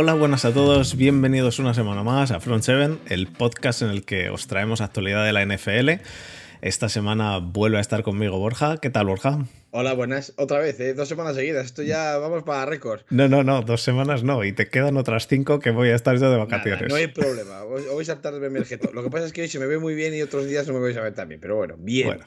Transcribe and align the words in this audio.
Hola, 0.00 0.14
buenas 0.14 0.44
a 0.44 0.54
todos, 0.54 0.96
bienvenidos 0.96 1.58
una 1.58 1.74
semana 1.74 2.04
más 2.04 2.30
a 2.30 2.38
Front 2.38 2.62
7, 2.62 2.98
el 3.08 3.26
podcast 3.26 3.82
en 3.82 3.88
el 3.88 4.04
que 4.04 4.30
os 4.30 4.46
traemos 4.46 4.80
actualidad 4.80 5.24
de 5.24 5.32
la 5.32 5.44
NFL. 5.44 6.00
Esta 6.62 6.88
semana 6.88 7.38
vuelve 7.38 7.78
a 7.78 7.80
estar 7.80 8.04
conmigo 8.04 8.38
Borja. 8.38 8.76
¿Qué 8.76 8.90
tal, 8.90 9.06
Borja? 9.06 9.44
Hola, 9.72 9.94
buenas. 9.94 10.34
Otra 10.36 10.60
vez, 10.60 10.78
¿eh? 10.78 10.94
dos 10.94 11.08
semanas 11.08 11.34
seguidas. 11.34 11.66
Esto 11.66 11.82
ya 11.82 12.16
vamos 12.18 12.44
para 12.44 12.64
récord. 12.64 13.00
No, 13.10 13.26
no, 13.26 13.42
no, 13.42 13.62
dos 13.62 13.82
semanas 13.82 14.22
no. 14.22 14.44
Y 14.44 14.52
te 14.52 14.68
quedan 14.68 14.96
otras 14.96 15.26
cinco 15.26 15.58
que 15.58 15.72
voy 15.72 15.88
a 15.88 15.96
estar 15.96 16.16
yo 16.16 16.30
de 16.30 16.36
vacaciones. 16.36 16.88
no 16.88 16.94
hay 16.94 17.08
problema. 17.08 17.64
Hoy, 17.64 17.82
voy 17.90 18.02
a 18.02 18.06
saltar 18.06 18.34
de 18.34 18.38
verme 18.38 18.60
el. 18.60 18.80
Lo 18.94 19.02
que 19.02 19.10
pasa 19.10 19.26
es 19.26 19.32
que 19.32 19.42
hoy 19.42 19.48
se 19.48 19.58
me 19.58 19.66
ve 19.66 19.80
muy 19.80 19.96
bien 19.96 20.14
y 20.14 20.22
otros 20.22 20.46
días 20.46 20.68
no 20.68 20.74
me 20.74 20.78
vais 20.80 20.96
a 20.96 21.00
ver 21.00 21.14
tan 21.14 21.28
bien. 21.28 21.40
Pero 21.40 21.56
bueno, 21.56 21.74
bien. 21.76 22.06
Bueno. 22.06 22.24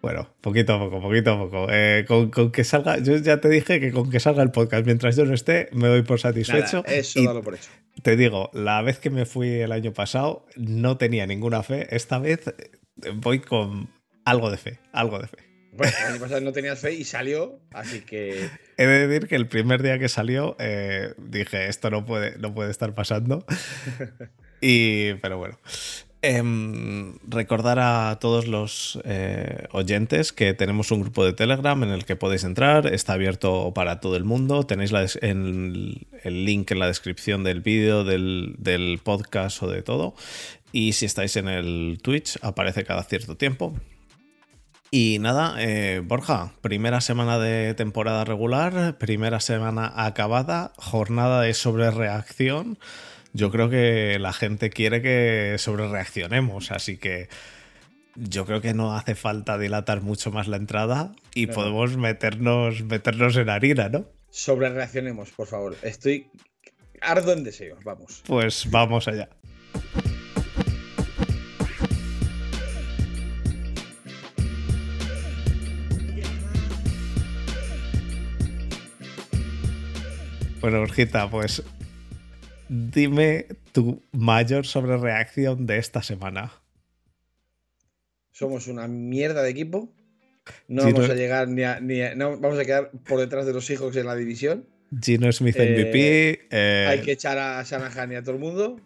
Bueno, 0.00 0.32
poquito 0.40 0.74
a 0.74 0.78
poco, 0.78 1.00
poquito 1.00 1.32
a 1.32 1.38
poco. 1.38 1.66
Eh, 1.70 2.04
con, 2.06 2.52
que 2.52 2.64
salga, 2.64 2.98
yo 2.98 3.16
ya 3.16 3.40
te 3.40 3.48
dije 3.48 3.80
que 3.80 3.90
con 3.90 4.10
que 4.10 4.20
salga 4.20 4.42
el 4.42 4.50
podcast 4.52 4.86
mientras 4.86 5.16
yo 5.16 5.24
no 5.24 5.34
esté, 5.34 5.68
me 5.72 5.88
doy 5.88 6.02
por 6.02 6.20
satisfecho. 6.20 6.84
eso 6.86 7.22
dalo 7.22 7.42
por 7.42 7.54
hecho. 7.54 7.70
Te 8.02 8.16
digo, 8.16 8.50
la 8.52 8.80
vez 8.82 8.98
que 8.98 9.10
me 9.10 9.26
fui 9.26 9.48
el 9.48 9.72
año 9.72 9.92
pasado 9.92 10.46
no 10.56 10.98
tenía 10.98 11.26
ninguna 11.26 11.64
fe. 11.64 11.88
Esta 11.94 12.18
vez 12.18 12.54
voy 13.14 13.40
con 13.40 13.90
algo 14.24 14.50
de 14.50 14.56
fe, 14.56 14.78
algo 14.92 15.18
de 15.18 15.26
fe. 15.26 15.38
Bueno, 15.72 15.92
el 16.00 16.12
año 16.12 16.20
pasado 16.20 16.40
no 16.40 16.52
tenías 16.52 16.80
fe 16.80 16.92
y 16.92 17.04
salió, 17.04 17.60
así 17.72 18.00
que. 18.00 18.48
He 18.76 18.86
de 18.86 19.06
decir 19.06 19.28
que 19.28 19.36
el 19.36 19.48
primer 19.48 19.82
día 19.82 19.98
que 19.98 20.08
salió 20.08 20.56
eh, 20.58 21.14
dije, 21.18 21.68
esto 21.68 21.90
no 21.90 22.04
puede, 22.06 22.38
no 22.38 22.54
puede 22.54 22.70
estar 22.70 22.94
pasando. 22.94 23.44
y, 24.60 25.14
pero 25.14 25.38
bueno. 25.38 25.58
Em, 26.20 27.14
recordar 27.28 27.78
a 27.78 28.18
todos 28.20 28.48
los 28.48 28.98
eh, 29.04 29.68
oyentes 29.70 30.32
que 30.32 30.52
tenemos 30.52 30.90
un 30.90 31.02
grupo 31.02 31.24
de 31.24 31.32
Telegram 31.32 31.80
en 31.84 31.90
el 31.90 32.04
que 32.04 32.16
podéis 32.16 32.42
entrar, 32.42 32.92
está 32.92 33.12
abierto 33.12 33.72
para 33.72 34.00
todo 34.00 34.16
el 34.16 34.24
mundo, 34.24 34.64
tenéis 34.64 34.90
el 35.22 36.04
link 36.24 36.72
en 36.72 36.78
la 36.80 36.88
descripción 36.88 37.44
del 37.44 37.60
vídeo, 37.60 38.02
del, 38.02 39.00
podcast 39.04 39.62
o 39.62 39.68
de 39.68 39.82
todo, 39.82 40.14
y 40.72 40.94
si 40.94 41.06
estáis 41.06 41.36
en 41.36 41.46
el 41.46 42.00
Twitch 42.02 42.36
aparece 42.42 42.84
cada 42.84 43.04
cierto 43.04 43.36
tiempo. 43.36 43.78
Y 44.90 45.18
nada, 45.20 45.54
eh, 45.58 46.02
Borja, 46.04 46.52
primera 46.62 47.00
semana 47.00 47.38
de 47.38 47.74
temporada 47.74 48.24
regular, 48.24 48.98
primera 48.98 49.38
semana 49.38 49.92
acabada, 49.94 50.72
jornada 50.78 51.42
de 51.42 51.54
sobrereacción 51.54 52.76
yo 53.32 53.50
creo 53.50 53.68
que 53.68 54.18
la 54.18 54.32
gente 54.32 54.70
quiere 54.70 55.02
que 55.02 55.56
sobre 55.58 55.88
reaccionemos, 55.88 56.70
así 56.72 56.96
que 56.96 57.28
yo 58.14 58.46
creo 58.46 58.60
que 58.60 58.74
no 58.74 58.96
hace 58.96 59.14
falta 59.14 59.58
dilatar 59.58 60.00
mucho 60.00 60.32
más 60.32 60.48
la 60.48 60.56
entrada 60.56 61.12
y 61.34 61.46
podemos 61.46 61.96
meternos, 61.96 62.82
meternos 62.82 63.36
en 63.36 63.48
harina, 63.48 63.88
¿no? 63.88 64.06
Sobre 64.30 64.68
reaccionemos, 64.70 65.30
por 65.30 65.46
favor. 65.46 65.76
Estoy 65.82 66.30
ardo 67.00 67.32
en 67.32 67.44
deseos, 67.44 67.82
vamos. 67.84 68.22
Pues 68.26 68.68
vamos 68.70 69.06
allá. 69.08 69.28
Bueno, 80.60 80.80
Orjita, 80.80 81.30
pues 81.30 81.62
Dime 82.68 83.46
tu 83.72 84.02
mayor 84.12 84.66
sobrereacción 84.66 85.66
de 85.66 85.78
esta 85.78 86.02
semana. 86.02 86.52
Somos 88.30 88.66
una 88.68 88.86
mierda 88.88 89.42
de 89.42 89.50
equipo. 89.50 89.92
No 90.66 90.84
vamos 90.84 91.10
a 91.10 91.14
llegar 91.14 91.48
ni 91.48 91.62
a, 91.64 91.80
no, 92.14 92.38
vamos 92.38 92.58
a 92.58 92.64
quedar 92.64 92.90
por 93.06 93.20
detrás 93.20 93.46
de 93.46 93.52
los 93.52 93.66
Seahawks 93.66 93.96
en 93.96 94.06
la 94.06 94.14
división. 94.14 94.66
Gino 95.02 95.30
Smith 95.32 95.56
MVP. 95.56 96.30
Eh, 96.30 96.48
eh, 96.50 96.86
hay 96.88 97.00
que 97.00 97.12
echar 97.12 97.38
a 97.38 97.62
Shanahan 97.62 98.12
y 98.12 98.14
a 98.16 98.22
todo 98.22 98.34
el 98.34 98.40
mundo. 98.40 98.80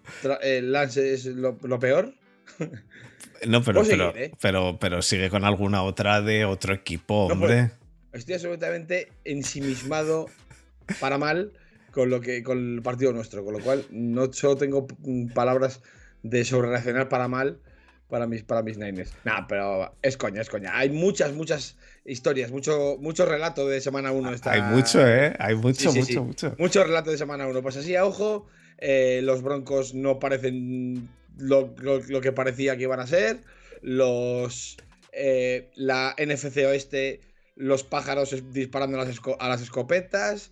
Lance 0.63 1.15
es 1.15 1.27
lo, 1.27 1.59
peor. 1.79 2.15
No, 3.47 3.63
pero, 3.63 3.83
pero, 4.41 4.79
pero, 4.79 5.03
sigue 5.03 5.29
con 5.29 5.45
alguna 5.45 5.83
otra 5.83 6.21
de 6.23 6.45
otro 6.45 6.75
equipo, 6.75 7.27
hombre. 7.27 7.73
estoy 8.13 8.35
absolutamente 8.35 9.09
ensimismado 9.25 10.27
para 11.01 11.19
mal 11.19 11.53
con 11.93 12.11
lo 12.11 12.21
que 12.21 12.43
con 12.43 12.77
el 12.77 12.83
partido 12.83 13.13
nuestro, 13.13 13.45
con 13.45 13.55
lo 13.55 13.61
cual 13.61 13.85
no 13.91 14.33
solo 14.33 14.57
tengo 14.57 14.87
palabras 15.35 15.81
de 16.23 16.45
sobre 16.45 17.07
para 17.07 17.29
mal 17.29 17.59
para 18.13 18.27
mis 18.27 18.43
para 18.43 18.63
mis 18.63 18.77
Niners. 18.77 19.11
Nah, 19.25 19.47
pero 19.49 19.95
es 20.03 20.19
coña, 20.19 20.43
es 20.43 20.51
coña. 20.51 20.77
Hay 20.77 20.91
muchas 20.91 21.33
muchas 21.33 21.79
historias, 22.05 22.51
mucho 22.51 22.99
mucho 23.01 23.25
relato 23.25 23.67
de 23.67 23.81
semana 23.81 24.13
1 24.13 24.35
Hay 24.45 24.61
mucho, 24.61 25.07
eh, 25.07 25.35
hay 25.39 25.55
mucho, 25.55 25.91
mucho, 25.95 26.23
mucho. 26.23 26.55
Mucho 26.59 26.85
relato 26.85 27.11
de 27.11 27.17
semana 27.17 27.47
1. 27.47 27.63
Pues 27.63 27.79
así 27.79 27.97
a 27.97 28.05
ojo, 28.05 28.47
eh, 28.77 29.21
los 29.23 29.43
Broncos 29.43 29.95
no 29.95 30.19
parecen 30.19 31.09
lo, 31.39 31.75
que 32.21 32.33
parecía 32.33 32.77
que 32.77 32.83
iban 32.83 33.01
a 33.01 33.07
ser. 33.07 33.41
Los 33.81 34.77
eh, 35.13 35.71
la 35.75 36.15
NFC 36.19 36.59
Oeste, 36.67 37.21
los 37.57 37.83
pájaros 37.83 38.53
disparando 38.53 39.01
a 39.01 39.07
las, 39.07 39.19
a 39.39 39.49
las 39.49 39.63
escopetas. 39.63 40.51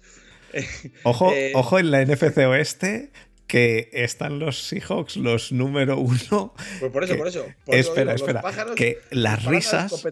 Ojo, 1.05 1.33
eh, 1.33 1.53
ojo 1.55 1.79
en 1.79 1.91
la 1.91 2.05
NFC 2.05 2.39
Oeste 2.39 3.11
que 3.51 3.91
están 3.93 4.39
los 4.39 4.63
Seahawks 4.69 5.17
los 5.17 5.51
número 5.51 5.99
uno. 5.99 6.55
Pues 6.79 6.93
por 6.93 7.03
eso, 7.03 7.17
por 7.17 7.27
eso. 7.27 7.47
espera, 7.67 8.15
espera. 8.15 8.45
Que 8.77 9.01
las 9.11 9.45
risas, 9.45 10.07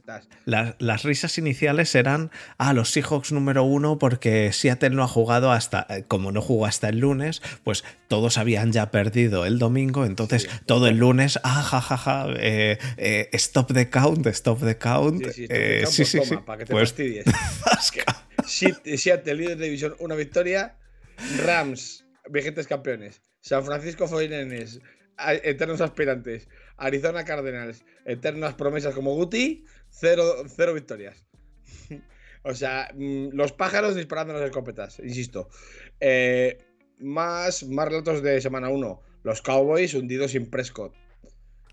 las, 0.45 1.03
risas 1.05 1.39
iniciales 1.39 1.95
eran, 1.95 2.33
ah, 2.57 2.73
los 2.73 2.91
Seahawks 2.91 3.31
número 3.31 3.63
uno 3.63 3.97
porque 4.01 4.53
Seattle 4.53 4.91
no 4.91 5.05
ha 5.05 5.09
jugado 5.09 5.53
hasta, 5.53 5.87
eh, 5.89 6.05
como 6.09 6.33
no 6.33 6.43
jugó 6.43 6.67
hasta 6.67 6.89
el 6.89 6.99
lunes, 6.99 7.41
pues 7.63 7.85
todos 8.09 8.39
habían 8.39 8.73
ya 8.73 8.91
perdido 8.91 9.47
el 9.47 9.61
domingo, 9.61 10.05
entonces 10.05 10.51
todo 10.67 10.89
el 10.89 10.97
lunes, 10.97 11.39
ah, 11.45 11.63
jajaja, 11.63 11.97
ja, 11.97 12.27
ja, 12.27 12.35
eh, 12.41 13.29
stop 13.35 13.73
the 13.73 13.89
count, 13.89 14.27
stop 14.27 14.59
the 14.65 14.77
count. 14.79 15.25
Sí, 15.31 15.47
sí, 15.87 16.05
sí, 16.05 16.21
sí, 16.25 16.37
para 16.45 16.59
que 16.59 16.65
te 16.65 16.73
pues, 16.73 16.91
fastidies. 16.91 17.25
Seattle, 18.49 19.35
líder 19.35 19.59
de 19.59 19.67
división, 19.67 19.95
una 20.01 20.15
victoria. 20.15 20.77
Rams, 21.45 22.05
vigentes 22.31 22.67
campeones. 22.67 23.21
San 23.41 23.65
Francisco 23.65 24.09
49 24.09 24.81
eternos 25.43 25.81
aspirantes. 25.81 26.49
Arizona 26.77 27.25
Cardinals, 27.25 27.85
eternas 28.05 28.55
promesas 28.55 28.95
como 28.95 29.15
Guti, 29.15 29.65
cero, 29.91 30.45
cero 30.49 30.75
victorias. 30.75 31.25
o 32.43 32.55
sea, 32.55 32.91
mm, 32.95 33.31
los 33.33 33.53
pájaros 33.53 33.97
disparando 33.97 34.35
las 34.35 34.43
escopetas, 34.43 35.01
insisto. 35.01 35.49
Eh, 36.01 36.59
más, 36.99 37.65
más 37.65 37.89
relatos 37.89 38.23
de 38.23 38.41
semana 38.41 38.69
1. 38.69 39.03
Los 39.25 39.43
Cowboys 39.43 39.95
hundidos 39.95 40.31
sin 40.31 40.49
Prescott. 40.49 40.95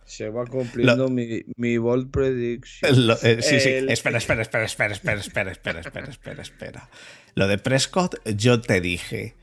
Se 0.05 0.29
va 0.29 0.45
cumpliendo 0.45 1.09
mi, 1.09 1.43
mi, 1.57 1.77
bold 1.77 2.11
prediction. 2.11 3.09
Eh, 3.23 3.41
sí, 3.41 3.59
sí. 3.59 3.69
Espera, 3.89 4.19
espera, 4.19 4.41
espera, 4.41 4.65
espera, 4.65 4.93
espera, 4.93 5.19
espera, 5.19 5.51
espera, 5.51 5.79
espera, 5.79 6.09
espera, 6.09 6.41
espera. 6.41 6.89
Lo 7.33 7.47
de 7.47 7.57
Prescott, 7.57 8.15
yo 8.25 8.61
te 8.61 8.81
dije, 8.81 9.35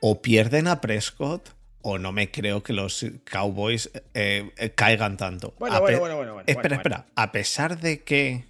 o 0.00 0.20
pierden 0.20 0.68
a 0.68 0.80
Prescott 0.80 1.50
o 1.82 1.98
no 1.98 2.12
me 2.12 2.30
creo 2.30 2.62
que 2.62 2.72
los 2.72 3.04
Cowboys 3.24 3.90
eh, 4.14 4.50
eh, 4.56 4.70
caigan 4.70 5.16
tanto. 5.16 5.54
Bueno, 5.58 5.80
bueno, 5.80 5.98
bueno, 5.98 6.16
bueno, 6.16 6.42
Espera, 6.46 6.76
espera. 6.76 7.06
A 7.16 7.32
pesar 7.32 7.80
de 7.80 8.02
que 8.02 8.44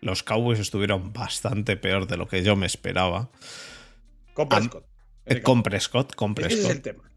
los 0.00 0.22
Cowboys 0.22 0.58
estuvieron 0.58 1.12
bastante 1.12 1.76
peor 1.76 2.06
de 2.06 2.16
lo 2.16 2.26
que 2.26 2.42
yo 2.42 2.56
me 2.56 2.66
esperaba. 2.66 3.30
Con 4.34 4.48
Prescott. 4.48 4.84
con 5.42 5.62
Prescott, 5.62 6.14
con 6.14 6.34
Prescott. 6.34 6.58
Ese 6.58 6.68
es 6.68 6.74
el 6.74 6.82
tema. 6.82 7.11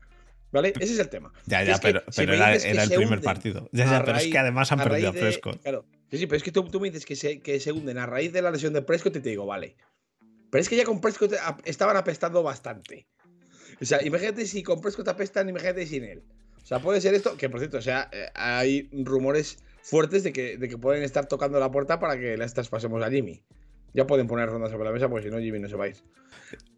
¿Vale? 0.55 0.71
Ese 0.79 0.93
es 0.93 0.99
el 0.99 1.09
tema. 1.09 1.33
Ya, 1.47 1.65
ya, 1.65 1.77
pero, 1.79 2.01
era, 2.17 2.55
el 2.55 2.89
primer 2.89 3.19
partido. 3.19 3.67
Ya, 3.73 3.83
ya, 3.91 4.05
pero 4.05 4.17
es 4.17 4.27
que 4.27 4.37
además 4.37 4.71
han 4.71 4.79
perdido 4.79 5.09
a 5.09 5.11
Prescott. 5.11 5.61
Claro. 5.61 5.85
Sí, 6.09 6.17
sí, 6.17 6.27
pero 6.27 6.37
es 6.37 6.43
que 6.43 6.51
tú, 6.53 6.79
me 6.79 6.89
dices 6.89 7.05
que 7.05 7.17
se, 7.17 7.41
que 7.41 7.59
se 7.59 7.73
hunden 7.73 7.97
a 7.97 8.05
raíz 8.05 8.31
de 8.31 8.41
la 8.41 8.51
lesión 8.51 8.71
de 8.71 8.81
Prescott 8.81 9.17
y 9.17 9.19
te 9.19 9.31
digo, 9.31 9.45
vale. 9.45 9.75
Pero 10.49 10.61
es 10.61 10.69
que 10.69 10.77
ya 10.77 10.85
con 10.85 11.01
Prescott 11.01 11.33
estaban 11.65 11.97
apestando 11.97 12.41
bastante. 12.41 13.05
O 13.81 13.83
sea, 13.83 14.01
imagínate 14.01 14.45
si 14.45 14.63
con 14.63 14.79
Prescott 14.79 15.09
apestan, 15.09 15.49
imagínate 15.49 15.85
sin 15.87 16.05
él. 16.05 16.23
O 16.63 16.65
sea, 16.65 16.79
puede 16.79 17.01
ser 17.01 17.13
esto, 17.15 17.35
que 17.35 17.49
por 17.49 17.59
cierto, 17.59 17.79
o 17.79 17.81
sea, 17.81 18.09
eh, 18.13 18.29
hay 18.33 18.89
rumores 18.93 19.57
fuertes 19.81 20.23
de 20.23 20.31
que, 20.31 20.57
de 20.57 20.69
que 20.69 20.77
pueden 20.77 21.03
estar 21.03 21.27
tocando 21.27 21.59
la 21.59 21.69
puerta 21.69 21.99
para 21.99 22.17
que 22.17 22.37
las 22.37 22.53
traspasemos 22.53 23.03
a 23.03 23.11
Jimmy. 23.11 23.43
Ya 23.95 24.05
pueden 24.05 24.27
poner 24.27 24.49
rondas 24.49 24.71
sobre 24.71 24.83
la 24.83 24.91
mesa, 24.91 25.07
porque 25.07 25.29
si 25.29 25.33
no, 25.33 25.39
Jimmy 25.39 25.57
no 25.57 25.69
se 25.69 25.77
va 25.77 25.85
a 25.85 25.87
ir. 25.87 25.95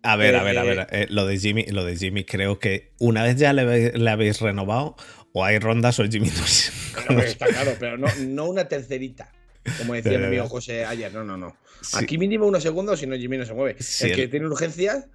A 0.03 0.15
ver, 0.15 0.35
a 0.35 0.43
ver, 0.43 0.57
a 0.59 0.63
ver. 0.63 0.87
Eh, 0.91 1.07
lo, 1.09 1.25
de 1.25 1.39
Jimmy, 1.39 1.65
lo 1.65 1.83
de 1.83 1.97
Jimmy 1.97 2.23
creo 2.25 2.59
que 2.59 2.91
una 2.99 3.23
vez 3.23 3.37
ya 3.37 3.53
le, 3.53 4.09
habéis 4.09 4.39
renovado, 4.39 4.95
o 5.33 5.43
hay 5.43 5.57
rondas 5.57 5.97
o 5.99 6.05
Jimmy 6.05 6.29
no 6.29 6.45
es. 6.45 6.71
está 7.25 7.47
claro, 7.47 7.75
pero 7.79 7.97
no, 7.97 8.07
no 8.19 8.45
una 8.45 8.67
tercerita. 8.67 9.31
Como 9.79 9.95
decía 9.95 10.19
mi 10.19 10.25
amigo 10.27 10.47
José 10.47 10.85
ayer, 10.85 11.11
no, 11.11 11.23
no, 11.23 11.37
no. 11.37 11.57
Aquí 11.93 12.19
mínimo 12.19 12.45
unos 12.45 12.61
segundos, 12.61 12.99
si 12.99 13.07
no 13.07 13.15
Jimmy 13.15 13.37
no 13.37 13.45
se 13.45 13.53
mueve. 13.55 13.77
el 14.01 14.15
que 14.15 14.27
tiene 14.27 14.45
urgencias. 14.45 15.07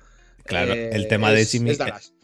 Claro, 0.44 0.72
el 0.72 1.06
tema 1.06 1.30
de 1.30 1.46
Jimmy. 1.46 1.78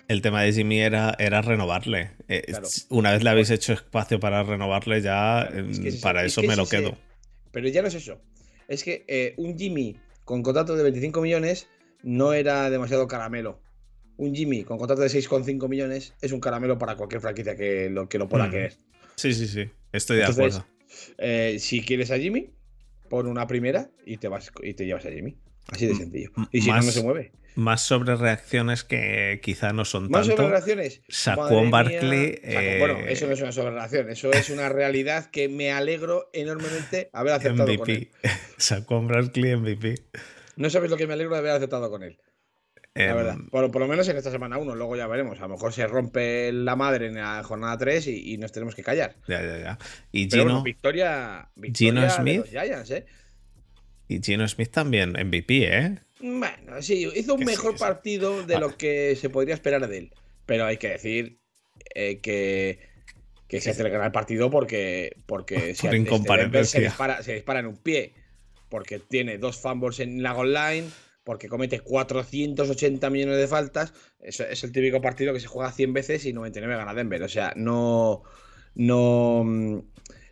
el 0.08 0.22
tema 0.22 0.42
de 0.42 0.52
Jimmy 0.52 0.80
era, 0.80 1.14
era 1.20 1.40
renovarle. 1.40 2.10
Eh, 2.26 2.52
una 2.88 3.12
vez 3.12 3.22
le 3.22 3.30
habéis 3.30 3.50
hecho 3.50 3.74
espacio 3.74 4.18
para 4.18 4.42
renovarle, 4.42 5.02
ya 5.02 5.48
em, 5.52 6.00
para 6.00 6.24
eso 6.24 6.42
me 6.42 6.56
lo 6.56 6.66
quedo. 6.66 6.98
Pero 7.52 7.68
ya 7.68 7.80
no 7.80 7.86
es 7.86 7.94
eso 7.94 8.20
es 8.68 8.84
que 8.84 9.04
eh, 9.08 9.34
un 9.38 9.58
Jimmy 9.58 9.96
con 10.24 10.42
contrato 10.42 10.76
de 10.76 10.82
25 10.84 11.20
millones 11.20 11.68
no 12.02 12.32
era 12.32 12.70
demasiado 12.70 13.08
caramelo 13.08 13.60
un 14.18 14.34
Jimmy 14.34 14.64
con 14.64 14.78
contrato 14.78 15.02
de 15.02 15.08
6,5 15.08 15.68
millones 15.68 16.12
es 16.20 16.32
un 16.32 16.40
caramelo 16.40 16.76
para 16.76 16.96
cualquier 16.96 17.20
franquicia 17.20 17.56
que 17.56 17.88
lo, 17.88 18.08
que 18.08 18.18
lo 18.18 18.28
pueda 18.28 18.48
Mm. 18.48 18.50
querer. 18.50 18.76
Sí, 19.14 19.32
sí, 19.32 19.46
sí. 19.46 19.70
Estoy 19.92 20.16
de 20.18 20.24
Entonces, 20.24 20.56
acuerdo. 20.56 20.66
Eh, 21.18 21.56
si 21.60 21.82
quieres 21.82 22.10
a 22.10 22.18
Jimmy, 22.18 22.50
pon 23.08 23.26
una 23.26 23.46
primera 23.46 23.90
y 24.04 24.16
te 24.16 24.26
vas 24.28 24.50
y 24.62 24.74
te 24.74 24.86
llevas 24.86 25.06
a 25.06 25.10
Jimmy. 25.10 25.38
Así 25.68 25.86
de 25.86 25.94
sencillo. 25.94 26.30
Y 26.52 26.60
si 26.62 26.68
no, 26.68 26.74
más- 26.76 26.86
no 26.86 26.92
se 26.92 27.02
mueve. 27.02 27.32
Más 27.54 27.80
sobre 27.82 28.14
reacciones 28.14 28.84
que 28.84 29.40
quizá 29.42 29.72
no 29.72 29.84
son 29.84 30.04
Más 30.10 30.28
tanto. 30.28 30.36
sobre 30.42 30.48
relaciones. 30.54 31.02
Saquon 31.08 31.70
Barkley, 31.72 32.40
Saquon- 32.44 32.78
Bueno, 32.78 32.98
eh, 33.00 33.06
eso 33.12 33.26
no 33.26 33.32
es 33.32 33.40
una 33.40 33.50
sobrelación, 33.50 34.10
eso 34.10 34.30
es 34.32 34.48
una 34.50 34.68
realidad 34.68 35.28
que 35.30 35.48
me 35.48 35.72
alegro 35.72 36.30
enormemente 36.32 37.10
haber 37.12 37.32
aceptado 37.34 37.76
con 37.76 37.90
él. 37.90 38.10
Sacó 38.58 39.02
Barkley 39.02 39.56
MVP. 39.56 39.96
No 40.56 40.70
sabes 40.70 40.88
lo 40.90 40.96
que 40.96 41.08
me 41.08 41.14
alegro 41.14 41.32
de 41.32 41.38
haber 41.40 41.50
aceptado 41.52 41.90
con 41.90 42.04
él. 42.04 42.18
La 42.94 43.04
Em, 43.10 43.16
verdad. 43.16 43.36
Por, 43.50 43.70
por 43.72 43.80
lo 43.80 43.88
menos 43.88 44.08
en 44.08 44.16
esta 44.16 44.30
semana 44.30 44.58
1, 44.58 44.74
luego 44.76 44.96
ya 44.96 45.06
veremos. 45.08 45.38
A 45.38 45.42
lo 45.42 45.50
mejor 45.50 45.72
se 45.72 45.86
rompe 45.88 46.52
la 46.52 46.74
madre 46.76 47.06
en 47.06 47.14
la 47.16 47.42
jornada 47.44 47.76
3 47.76 48.06
y, 48.08 48.34
y 48.34 48.38
nos 48.38 48.52
tenemos 48.52 48.74
que 48.76 48.82
callar. 48.84 49.16
Ya, 49.28 49.42
ya, 49.42 49.58
ya. 49.58 49.78
Y 50.12 50.28
Pero 50.28 50.42
Gino, 50.42 50.52
bueno, 50.54 50.62
victoria, 50.64 51.48
Gino 51.56 51.62
victoria 51.62 52.02
de 52.02 52.10
Smith. 52.10 52.36
los 52.38 52.48
Giants, 52.50 52.90
¿eh? 52.92 53.06
Y 54.08 54.20
Gino 54.22 54.48
Smith 54.48 54.70
también 54.70 55.10
MVP, 55.12 55.64
¿eh? 55.64 55.98
Bueno, 56.20 56.80
sí, 56.80 57.08
hizo 57.14 57.34
un 57.34 57.40
Que 57.40 57.46
mejor 57.46 57.74
sí. 57.74 57.78
partido 57.78 58.44
de 58.44 58.58
lo 58.58 58.76
que 58.76 59.14
se 59.16 59.30
podría 59.30 59.54
esperar 59.54 59.86
de 59.86 59.98
él. 59.98 60.12
Pero 60.46 60.64
hay 60.64 60.78
que 60.78 60.88
decir 60.88 61.38
eh, 61.94 62.18
que, 62.20 62.80
que 63.46 63.60
se 63.60 63.70
hace 63.70 63.82
el 63.82 64.12
partido 64.12 64.50
porque, 64.50 65.16
porque 65.26 65.74
Por 65.78 66.66
se 66.66 66.80
dispara, 66.80 67.22
se 67.22 67.34
dispara 67.34 67.60
en 67.60 67.66
un 67.66 67.76
pie. 67.76 68.14
Porque 68.70 68.98
tiene 68.98 69.38
dos 69.38 69.58
fumbles 69.58 70.00
en 70.00 70.22
la 70.22 70.32
goal 70.32 70.52
line, 70.52 70.88
porque 71.24 71.48
comete 71.48 71.80
480 71.80 73.08
millones 73.10 73.36
de 73.36 73.46
faltas. 73.46 73.92
Es 74.20 74.40
el 74.40 74.72
típico 74.72 75.00
partido 75.00 75.32
que 75.32 75.40
se 75.40 75.46
juega 75.46 75.70
100 75.70 75.92
veces 75.92 76.24
y 76.24 76.32
99 76.32 76.76
gana 76.76 76.94
Denver. 76.94 77.22
O 77.22 77.28
sea, 77.28 77.52
no. 77.56 78.22
No. 78.74 79.84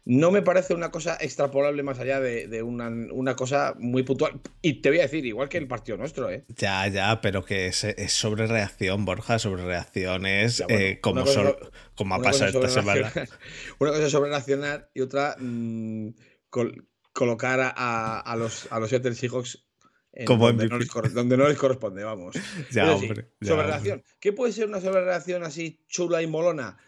No 0.08 0.30
me 0.30 0.40
parece 0.40 0.72
una 0.72 0.92
cosa 0.92 1.18
extrapolable 1.20 1.82
más 1.82 1.98
allá 1.98 2.20
de, 2.20 2.46
de 2.46 2.62
una, 2.62 2.88
una 2.88 3.34
cosa 3.34 3.74
muy 3.76 4.04
puntual. 4.04 4.40
Y 4.62 4.74
te 4.80 4.88
voy 4.90 5.00
a 5.00 5.02
decir, 5.02 5.26
igual 5.26 5.48
que 5.48 5.58
el 5.58 5.66
partido 5.66 5.98
nuestro, 5.98 6.30
¿eh? 6.30 6.44
Ya, 6.56 6.86
ya, 6.86 7.20
pero 7.20 7.44
que 7.44 7.66
es, 7.66 7.82
es 7.82 8.12
sobre 8.12 8.46
reacción, 8.46 9.04
Borja, 9.04 9.40
sobre 9.40 9.64
reacciones, 9.64 10.58
Ya, 10.58 10.66
bueno, 10.68 10.80
eh, 10.80 11.00
como, 11.00 11.24
cosa 11.24 11.42
so- 11.42 11.70
como 11.96 12.14
ha 12.14 12.22
pasado 12.22 12.46
esta 12.62 12.68
sobre 12.68 12.82
semana. 13.10 13.12
Una 13.80 13.90
cosa 13.90 14.06
es 14.06 14.12
sobre 14.12 14.30
racionar 14.30 14.90
y 14.94 15.00
otra 15.00 15.34
mm, 15.40 16.10
col- 16.50 16.86
colocar 17.12 17.58
a, 17.76 18.36
los, 18.38 18.68
a 18.70 18.78
los 18.78 18.90
Seattle 18.90 19.14
Seahawks 19.16 19.64
en 20.12 20.24
Como 20.26 20.46
donde, 20.46 20.68
no 20.68 20.78
les 20.78 20.88
donde 21.14 21.36
no 21.36 21.48
les 21.48 21.58
corresponde, 21.58 22.04
vamos. 22.04 22.36
Ya, 22.70 22.96
sí, 22.96 23.06
hombre. 23.06 23.32
ya, 23.40 23.48
sobre 23.48 23.72
hombre. 23.72 24.04
¿Qué 24.20 24.32
puede 24.32 24.52
ser 24.52 24.68
una 24.68 24.80
sobrereacción 24.80 25.42
así 25.42 25.84
chula 25.88 26.22
y 26.22 26.28
molona? 26.28 26.78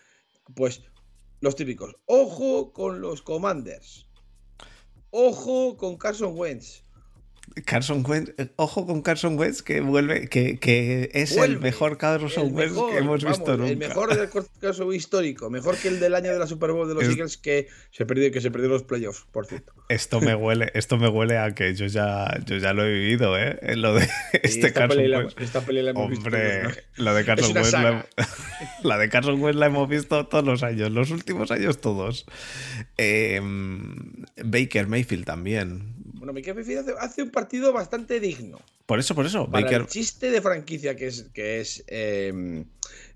Pues 0.55 0.85
los 1.41 1.57
típicos. 1.57 1.97
Ojo 2.07 2.73
con 2.73 3.01
los 3.01 3.23
Commanders. 3.23 4.07
Ojo 5.11 5.77
con 5.77 5.97
Carson 5.97 6.33
Wentz. 6.37 6.83
Carson 7.65 8.05
Wentz, 8.07 8.33
eh, 8.39 8.49
ojo 8.57 8.87
con 8.87 9.03
Carson 9.03 9.39
Wentz 9.39 9.63
que 9.63 9.81
vuelve, 9.81 10.29
que, 10.29 10.59
que 10.59 11.11
es 11.15 11.37
el 11.37 11.59
mejor 11.61 11.99
Carson 11.99 12.47
El 12.49 12.53
Wentz 12.53 12.73
mejor, 12.73 12.91
que 12.93 12.99
hemos 12.99 13.23
vamos, 13.25 13.39
visto 13.39 13.57
nunca. 13.57 13.71
El 13.71 13.77
mejor 13.79 14.17
del 14.17 14.29
caso 14.61 14.93
histórico. 14.93 15.51
Mejor 15.51 15.77
que 15.77 15.89
el 15.89 16.01
del 16.01 16.15
año 16.15 16.33
de 16.33 16.39
la 16.39 16.47
Super 16.47 16.73
Bowl 16.73 16.89
de 16.89 16.95
los 16.95 17.05
Es- 17.05 17.11
Eagles 17.11 17.37
que 17.39 17.69
se 17.91 18.07
perdió, 18.07 18.31
que 18.31 18.41
se 18.41 18.51
perdió 18.51 18.69
los 18.69 18.83
playoffs, 18.85 19.27
por 19.33 19.47
cierto. 19.47 19.73
Esto 19.89 20.21
me 20.21 20.35
huele, 20.35 20.71
esto 20.75 20.99
me 20.99 21.09
huele 21.09 21.39
a 21.39 21.55
que 21.55 21.75
yo 21.75 21.87
ya, 21.87 22.39
yo 22.47 22.57
ya 22.59 22.73
lo 22.73 22.85
he 22.85 22.93
vivido, 22.93 23.39
¿eh? 23.39 23.59
Lo 23.77 23.95
de 23.95 24.09
este 24.43 24.73
Carson 24.73 24.99
Wentz. 25.11 25.35
esta 25.39 25.63
la 25.73 25.91
hemos 25.91 26.11
visto 26.11 26.25
Hombre, 26.27 26.61
todos, 26.63 26.77
¿no? 26.99 27.05
la 27.05 27.15
de 27.15 27.25
Carson 27.25 27.57
Wentz 27.57 27.73
la, 28.83 28.99
de 28.99 29.09
Carson 29.09 29.41
Wentz 29.41 29.59
la 29.59 29.67
hemos 29.67 29.89
visto 29.89 30.27
todos 30.27 30.45
los 30.45 30.63
años, 30.63 30.91
los 30.91 31.11
últimos 31.11 31.51
años 31.51 31.81
todos. 31.81 32.27
Eh, 32.97 33.41
Baker 34.45 34.87
Mayfield 34.87 35.25
también. 35.25 35.98
Baker 36.33 36.55
Mayfield 36.55 36.91
hace, 36.99 37.23
un 37.23 37.31
partido 37.31 37.73
bastante 37.73 38.21
digno. 38.21 38.59
Por 38.87 38.99
eso, 38.99 39.15
por 39.15 39.27
eso, 39.27 39.51
Para 39.51 39.65
Baker. 39.65 39.81
el 39.83 39.87
chiste 39.87 40.31
de 40.31 40.41
franquicia 40.41 40.97
que 40.97 41.07
es, 41.09 41.25
que 41.35 41.61
es, 41.61 41.85
eh, 41.89 42.65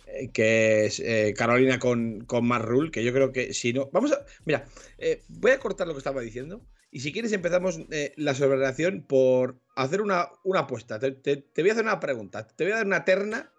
eh, 0.07 0.29
que 0.33 0.85
es 0.87 1.01
eh, 1.01 1.35
Carolina 1.37 1.79
con, 1.79 2.25
con 2.25 2.47
Matt 2.47 2.63
Rule, 2.63 2.91
que 2.91 3.03
yo 3.05 3.13
creo 3.13 3.33
que 3.33 3.55
si 3.55 3.73
no. 3.73 3.89
Vamos 3.93 4.13
a. 4.13 4.25
Mira, 4.45 4.65
eh, 4.99 5.23
voy 5.29 5.53
a 5.53 5.59
cortar 5.59 5.87
lo 5.87 5.95
que 5.95 5.99
estaba 5.99 6.21
diciendo. 6.21 6.61
Y 6.91 7.01
si 7.01 7.11
quieres, 7.11 7.33
empezamos 7.33 7.81
la 8.17 8.35
sobrereacción 8.35 9.07
por 9.09 9.59
hacer 9.77 10.03
una, 10.03 10.29
una 10.45 10.61
apuesta. 10.61 10.99
Te, 10.99 11.13
te- 11.13 11.39
te 11.39 11.63
voy 11.63 11.71
a 11.71 11.73
hacer 11.73 11.85
una 11.85 11.99
pregunta. 12.01 12.47
Te 12.47 12.65
voy 12.65 12.73
a 12.75 12.77
dar 12.77 12.87
una 12.87 13.07
terna 13.07 13.51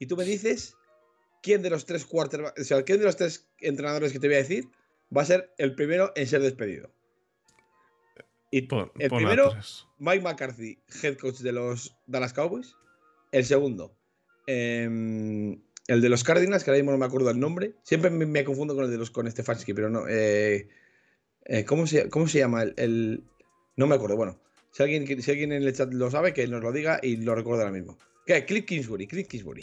y 0.00 0.06
tú 0.06 0.16
me 0.16 0.24
dices 0.24 0.74
quién 1.44 1.62
de 1.62 1.70
los 1.70 1.86
tres 1.86 2.04
quarterbacks, 2.04 2.60
o 2.60 2.64
sea, 2.64 2.82
quién 2.82 2.98
de 2.98 3.04
los 3.04 3.14
tres 3.16 3.46
entrenadores 3.60 4.12
que 4.12 4.18
te 4.18 4.26
voy 4.26 4.34
a 4.34 4.38
decir 4.38 4.64
va 5.16 5.22
a 5.22 5.26
ser 5.26 5.54
el 5.58 5.76
primero 5.76 6.10
en 6.16 6.26
ser 6.26 6.42
despedido. 6.42 6.90
Y 8.56 8.62
Pon- 8.62 8.90
el 8.98 9.08
pon 9.10 9.18
primero. 9.18 9.54
Mike 9.98 10.20
McCarthy, 10.22 10.78
head 11.02 11.16
coach 11.18 11.38
de 11.40 11.52
los 11.52 11.96
Dallas 12.06 12.32
Cowboys. 12.32 12.74
El 13.32 13.44
segundo, 13.44 13.94
em, 14.46 15.60
el 15.88 16.00
de 16.00 16.08
los 16.08 16.24
Cardinals, 16.24 16.64
que 16.64 16.70
ahora 16.70 16.78
mismo 16.78 16.92
no 16.92 16.98
me 16.98 17.06
acuerdo 17.06 17.30
el 17.30 17.38
nombre. 17.40 17.74
Siempre 17.82 18.10
me, 18.10 18.24
me 18.26 18.44
confundo 18.44 18.74
con 18.74 18.84
el 18.84 18.90
de 18.90 18.98
los 18.98 19.10
con 19.10 19.30
Stefanski, 19.30 19.74
pero 19.74 19.90
no. 19.90 20.06
eh, 20.08 20.68
eh, 21.44 21.64
¿cómo, 21.64 21.86
se, 21.86 22.08
¿Cómo 22.08 22.26
se 22.28 22.38
llama? 22.38 22.62
El, 22.62 22.74
el- 22.76 23.24
no 23.76 23.86
me 23.86 23.94
acuerdo. 23.96 24.16
Bueno, 24.16 24.40
si 24.72 24.82
alguien, 24.82 25.06
si 25.22 25.30
alguien 25.30 25.52
en 25.52 25.62
el 25.62 25.74
chat 25.76 25.92
lo 25.92 26.10
sabe, 26.10 26.32
que 26.32 26.46
nos 26.48 26.62
lo 26.62 26.72
diga 26.72 26.98
y 27.02 27.16
lo 27.16 27.34
recuerdo 27.34 27.62
ahora 27.62 27.72
mismo. 27.72 27.98
¿Qué? 28.24 28.44
Cliff 28.44 28.64
Kingsbury, 28.64 29.06
Cliff 29.06 29.28
Kingsbury. 29.28 29.62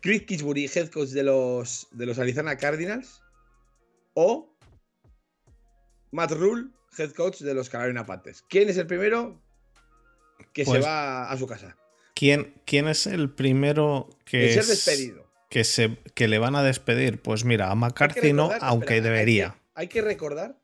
Cliff 0.00 0.24
Kingsbury, 0.24 0.66
head 0.74 0.88
coach 0.88 1.10
de 1.10 1.22
los, 1.22 1.86
de 1.92 2.06
los 2.06 2.18
Arizona 2.18 2.56
Cardinals. 2.56 3.20
O 4.14 4.54
Matt 6.12 6.32
Rule, 6.32 6.68
head 6.98 7.12
coach 7.12 7.40
de 7.40 7.54
los 7.54 7.68
Carolina 7.70 8.04
Panthers. 8.06 8.42
¿Quién 8.48 8.68
es 8.68 8.76
el 8.76 8.86
primero 8.86 9.40
que 10.52 10.64
Pues- 10.64 10.82
se 10.82 10.88
va 10.90 11.30
a 11.30 11.36
su 11.36 11.46
casa? 11.46 11.76
¿Quién, 12.14 12.54
¿Quién 12.66 12.88
es 12.88 13.06
el 13.06 13.30
primero 13.30 14.08
que, 14.24 14.54
es- 14.54 14.68
despedido. 14.68 15.26
que, 15.48 15.64
se, 15.64 15.96
que 16.14 16.28
le 16.28 16.38
van 16.38 16.54
a 16.56 16.62
despedir? 16.62 17.20
Pues 17.22 17.44
mira, 17.44 17.70
a 17.70 17.74
McCarthy 17.74 18.32
no, 18.32 18.50
aunque 18.60 18.96
espera, 18.96 18.96
hay 18.96 19.00
debería. 19.02 19.50
que- 19.50 19.60
Hay 19.74 19.88
que, 19.88 20.02
recordar, 20.02 20.58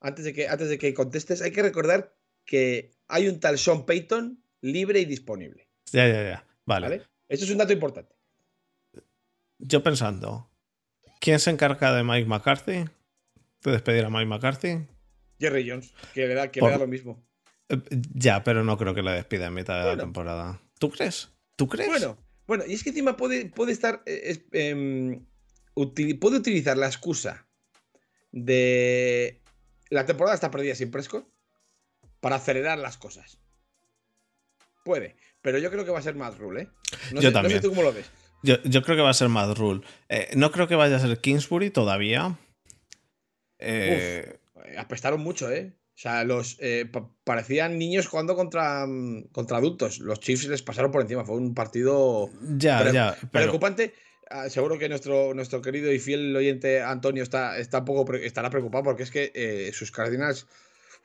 antes 0.00 0.24
de, 0.24 0.32
que, 0.34 0.48
antes 0.48 0.68
de 0.68 0.78
que 0.78 0.92
contestes, 0.94 1.40
hay 1.42 1.50
que 1.52 1.62
recordar 1.62 2.14
que 2.44 2.90
hay 3.08 3.28
un 3.28 3.40
tal 3.40 3.58
Sean 3.58 3.86
Payton 3.86 4.42
libre 4.60 5.00
y 5.00 5.04
disponible. 5.06 5.68
Ya, 5.92 6.06
ya, 6.06 6.22
ya. 6.22 6.46
Vale. 6.66 6.88
¿Vale? 6.88 7.02
Eso 7.28 7.44
es 7.44 7.50
un 7.50 7.58
dato 7.58 7.72
importante. 7.72 8.14
Yo 9.58 9.82
pensando, 9.82 10.50
¿quién 11.20 11.40
se 11.40 11.50
encarga 11.50 11.92
de 11.94 12.04
Mike 12.04 12.28
McCarthy? 12.28 12.84
¿De 13.62 13.72
despedir 13.72 14.04
a 14.04 14.10
Mike 14.10 14.26
McCarthy? 14.26 14.86
Jerry 15.40 15.68
Jones, 15.68 15.92
que 16.14 16.26
le 16.26 16.34
da, 16.34 16.50
que 16.50 16.60
Por- 16.60 16.70
le 16.70 16.74
da 16.74 16.78
lo 16.78 16.86
mismo. 16.88 17.24
Eh, 17.68 17.80
Ya, 18.14 18.42
pero 18.44 18.64
no 18.64 18.76
creo 18.78 18.94
que 18.94 19.02
le 19.02 19.12
despida 19.12 19.46
en 19.46 19.54
mitad 19.54 19.78
de 19.82 19.84
la 19.96 19.96
temporada. 19.98 20.60
¿Tú 20.78 20.90
crees? 20.90 21.30
¿Tú 21.56 21.68
crees? 21.68 21.88
Bueno, 21.88 22.16
bueno, 22.46 22.64
y 22.66 22.72
es 22.74 22.82
que 22.82 22.90
encima 22.90 23.16
puede, 23.16 23.46
puede 23.46 23.72
estar. 23.72 24.02
eh, 24.06 24.44
em, 24.52 25.24
util- 25.74 26.18
puede 26.18 26.38
utilizar 26.38 26.76
la 26.76 26.86
excusa 26.86 27.46
de. 28.32 29.40
La 29.90 30.04
temporada 30.06 30.34
está 30.34 30.50
perdida 30.50 30.74
sin 30.74 30.90
Prescott 30.90 31.26
para 32.20 32.36
acelerar 32.36 32.78
las 32.78 32.96
cosas. 32.98 33.38
Puede, 34.84 35.16
pero 35.42 35.58
yo 35.58 35.70
creo 35.70 35.84
que 35.84 35.90
va 35.90 35.98
a 35.98 36.02
ser 36.02 36.14
más 36.14 36.38
Rule, 36.38 36.62
¿eh? 36.62 36.68
No 37.12 37.20
Yo 37.20 37.28
sé, 37.28 37.32
también. 37.34 37.56
No 37.56 37.62
sé 37.62 37.68
tú 37.68 37.70
cómo 37.70 37.82
lo 37.82 37.92
ves. 37.92 38.10
Yo, 38.42 38.62
yo 38.62 38.82
creo 38.82 38.96
que 38.96 39.02
va 39.02 39.10
a 39.10 39.14
ser 39.14 39.28
Mad 39.28 39.54
Rule. 39.56 39.82
Eh, 40.08 40.30
no 40.36 40.50
creo 40.52 40.68
que 40.68 40.74
vaya 40.76 40.96
a 40.96 41.00
ser 41.00 41.18
Kingsbury 41.20 41.70
todavía. 41.70 42.38
Eh, 43.58 44.38
Apestaron 44.76 45.20
mucho, 45.20 45.50
¿eh? 45.50 45.72
O 45.94 46.00
sea, 46.00 46.22
los 46.24 46.56
eh, 46.60 46.86
pa- 46.90 47.10
parecían 47.24 47.76
niños 47.78 48.06
jugando 48.06 48.36
contra, 48.36 48.86
mm, 48.86 49.28
contra 49.32 49.56
adultos. 49.58 49.98
Los 49.98 50.20
Chiefs 50.20 50.46
les 50.48 50.62
pasaron 50.62 50.92
por 50.92 51.02
encima. 51.02 51.24
Fue 51.24 51.36
un 51.36 51.54
partido 51.54 52.30
ya, 52.56 52.78
Pero- 52.78 52.92
ya. 52.92 53.16
Pero, 53.20 53.30
preocupante. 53.30 53.94
Ah, 54.30 54.48
seguro 54.50 54.78
que 54.78 54.88
nuestro, 54.90 55.32
nuestro 55.34 55.62
querido 55.62 55.90
y 55.92 55.98
fiel 55.98 56.36
oyente 56.36 56.82
Antonio 56.82 57.22
está, 57.22 57.58
está 57.58 57.78
un 57.78 57.84
poco 57.86 58.04
pre- 58.04 58.26
estará 58.26 58.50
preocupado 58.50 58.84
porque 58.84 59.02
es 59.02 59.10
que 59.10 59.32
eh, 59.34 59.70
sus 59.72 59.90
Cardinals. 59.90 60.46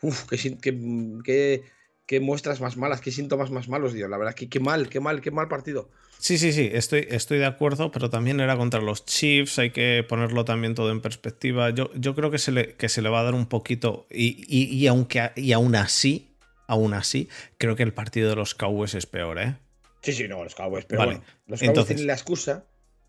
Uf, 0.02 0.26
qué, 0.30 0.38
qué, 0.62 0.78
qué- 1.24 1.64
qué 2.06 2.20
muestras 2.20 2.62
más 2.62 2.78
malas, 2.78 3.02
qué 3.02 3.12
síntomas 3.12 3.50
más 3.52 3.68
malos, 3.70 3.94
Dios. 3.94 4.10
La 4.10 4.18
verdad, 4.18 4.34
que 4.34 4.50
qué 4.50 4.60
mal, 4.60 4.90
qué 4.90 5.00
mal, 5.00 5.22
qué 5.22 5.32
mal 5.32 5.48
partido. 5.48 5.90
Sí, 6.20 6.38
sí, 6.38 6.54
sí, 6.54 6.70
estoy, 6.72 7.06
estoy 7.10 7.38
de 7.40 7.46
acuerdo, 7.46 7.92
pero 7.92 8.10
también 8.10 8.40
era 8.40 8.56
contra 8.56 8.80
los 8.82 9.06
Chiefs, 9.06 9.60
hay 9.60 9.72
que 9.72 10.06
ponerlo 10.08 10.46
también 10.46 10.74
todo 10.74 10.90
en 10.92 11.02
perspectiva. 11.02 11.70
Yo, 11.72 11.90
yo 11.96 12.16
creo 12.16 12.32
que 12.32 12.38
se, 12.38 12.52
le, 12.54 12.76
que 12.76 12.88
se 12.88 13.02
le 13.02 13.10
va 13.10 13.20
a 13.20 13.24
dar 13.24 13.34
un 13.34 13.46
poquito, 13.46 14.08
y, 14.10 14.46
y, 14.48 14.74
y 14.74 14.88
aunque, 14.88 15.32
y 15.36 15.52
aún 15.52 15.76
así, 15.76 16.30
aún 16.68 16.94
así, 16.94 17.28
creo 17.58 17.76
que 17.76 17.84
el 17.84 17.94
partido 17.94 18.30
de 18.30 18.36
los 18.38 18.56
Cowboys 18.56 18.94
es 18.96 19.06
peor, 19.06 19.38
¿eh? 19.40 19.58
Sí, 20.02 20.14
sí, 20.14 20.28
no, 20.30 20.44
los 20.44 20.56
Cowboys. 20.56 20.86
Pero 20.86 21.00
Vale, 21.00 21.12
bueno, 21.16 21.26
los 21.48 21.60
Cowboys 21.60 21.70
entonces- 21.70 21.96
tienen 21.96 22.08
la 22.08 22.14
excusa, 22.14 22.66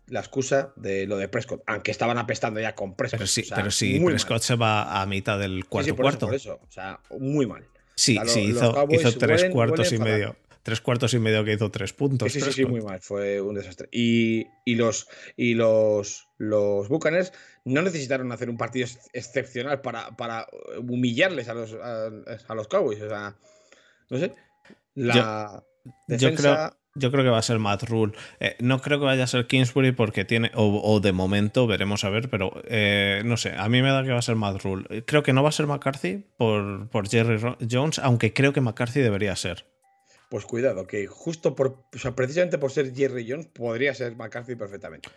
la 0.07 0.19
excusa 0.19 0.73
de 0.75 1.07
lo 1.07 1.17
de 1.17 1.29
Prescott, 1.29 1.61
aunque 1.67 1.91
estaban 1.91 2.17
apestando 2.17 2.59
ya 2.59 2.75
con 2.75 2.95
Prescott. 2.95 3.19
Pero 3.19 3.27
sí, 3.27 3.41
o 3.41 3.45
sea, 3.45 3.55
pero 3.57 3.71
sí, 3.71 3.97
mal. 3.99 4.11
Prescott 4.13 4.41
se 4.41 4.55
va 4.55 5.01
a 5.01 5.05
mitad 5.05 5.39
del 5.39 5.61
Sí, 5.63 5.67
cuarto 5.69 5.85
sí, 5.85 5.93
por 5.93 6.05
eso, 6.05 6.09
cuarto. 6.19 6.25
por 6.27 6.35
eso, 6.35 6.59
o 6.67 6.71
sea, 6.71 6.99
muy 7.17 7.45
mal. 7.47 7.65
Sí, 7.95 8.17
sí, 8.25 8.41
hizo, 8.41 8.73
tres 9.17 9.43
huelen- 9.43 9.51
cuartos 9.51 9.79
huelen 9.91 9.93
y 9.93 9.97
fatal. 9.97 10.13
medio. 10.13 10.35
tres 10.63 10.81
cuartos 10.81 11.13
y 11.13 11.19
medio 11.19 11.45
que 11.45 11.53
hizo 11.53 11.69
tres 11.69 11.93
puntos. 11.93 12.33
Sí, 12.33 12.41
sí, 12.41 12.51
sí, 12.51 12.65
muy 12.65 12.81
mal. 12.81 12.99
Fue 13.01 13.39
un 13.39 13.55
desastre. 13.55 13.87
Y, 13.91 14.47
los, 14.65 15.07
y 15.37 15.53
los, 15.53 16.27
los 16.37 16.89
Buccaneers 16.89 17.31
no 17.65 17.81
necesitaron 17.83 18.31
hacer 18.31 18.49
un 18.49 18.57
partido 18.57 18.87
excepcional 19.13 19.81
para, 19.81 20.15
para 20.17 20.47
humillarles 20.79 21.49
a 21.49 21.53
los, 21.53 21.73
a, 21.73 22.55
los 22.55 22.67
Cowboys. 22.67 23.01
O 23.01 23.09
sea, 23.09 23.35
no 24.09 24.17
sé. 24.17 24.33
La 24.95 25.63
defensa... 26.07 26.29
Yo 26.29 26.35
creo 26.35 26.77
que 26.99 27.29
va 27.29 27.37
a 27.37 27.41
ser 27.41 27.59
Matt 27.59 27.83
Rule. 27.83 28.13
Eh, 28.39 28.55
no 28.59 28.81
creo 28.81 28.99
que 28.99 29.05
vaya 29.05 29.25
a 29.25 29.27
ser 29.27 29.47
Kingsbury 29.47 29.91
porque 29.91 30.25
tiene, 30.25 30.51
o, 30.55 30.99
de 30.99 31.11
momento, 31.11 31.67
veremos 31.67 32.03
a 32.03 32.09
ver, 32.09 32.29
pero 32.29 32.61
eh, 32.65 33.21
no 33.25 33.37
sé, 33.37 33.53
a 33.55 33.67
mí 33.69 33.81
me 33.81 33.89
da 33.89 34.03
que 34.03 34.11
va 34.11 34.19
a 34.19 34.21
ser 34.21 34.35
Matt 34.35 34.63
Rule. 34.63 35.03
Creo 35.05 35.23
que 35.23 35.33
no 35.33 35.43
va 35.43 35.49
a 35.49 35.51
ser 35.51 35.67
McCarthy 35.67 36.25
por, 36.37 36.89
por 36.89 37.09
Jerry 37.09 37.39
Jones, 37.69 37.99
aunque 37.99 38.33
creo 38.33 38.53
que 38.53 38.61
McCarthy 38.61 39.01
debería 39.01 39.35
ser. 39.35 39.65
Pues 40.29 40.45
cuidado, 40.45 40.87
que 40.87 41.05
justo 41.07 41.55
por, 41.55 41.83
o 41.93 41.99
sea, 41.99 42.15
precisamente 42.15 42.57
por 42.57 42.71
ser 42.71 42.93
Jerry 42.95 43.29
Jones, 43.29 43.47
podría 43.47 43.93
ser 43.93 44.15
McCarthy 44.15 44.55
perfectamente. 44.55 45.09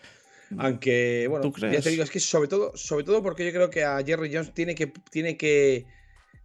Aunque, 0.57 1.27
bueno, 1.29 1.53
ya 1.59 1.81
te 1.81 1.91
digo, 1.91 2.03
es 2.03 2.11
que 2.11 2.21
sobre 2.21 2.49
todo, 2.49 2.73
sobre 2.75 3.05
todo 3.05 3.23
porque 3.23 3.45
yo 3.45 3.53
creo 3.53 3.69
que 3.69 3.85
a 3.85 4.03
Jerry 4.05 4.33
Jones 4.33 4.55
tiene 4.55 4.75
que, 4.75 4.87
tiene 5.11 5.37
que, 5.37 5.87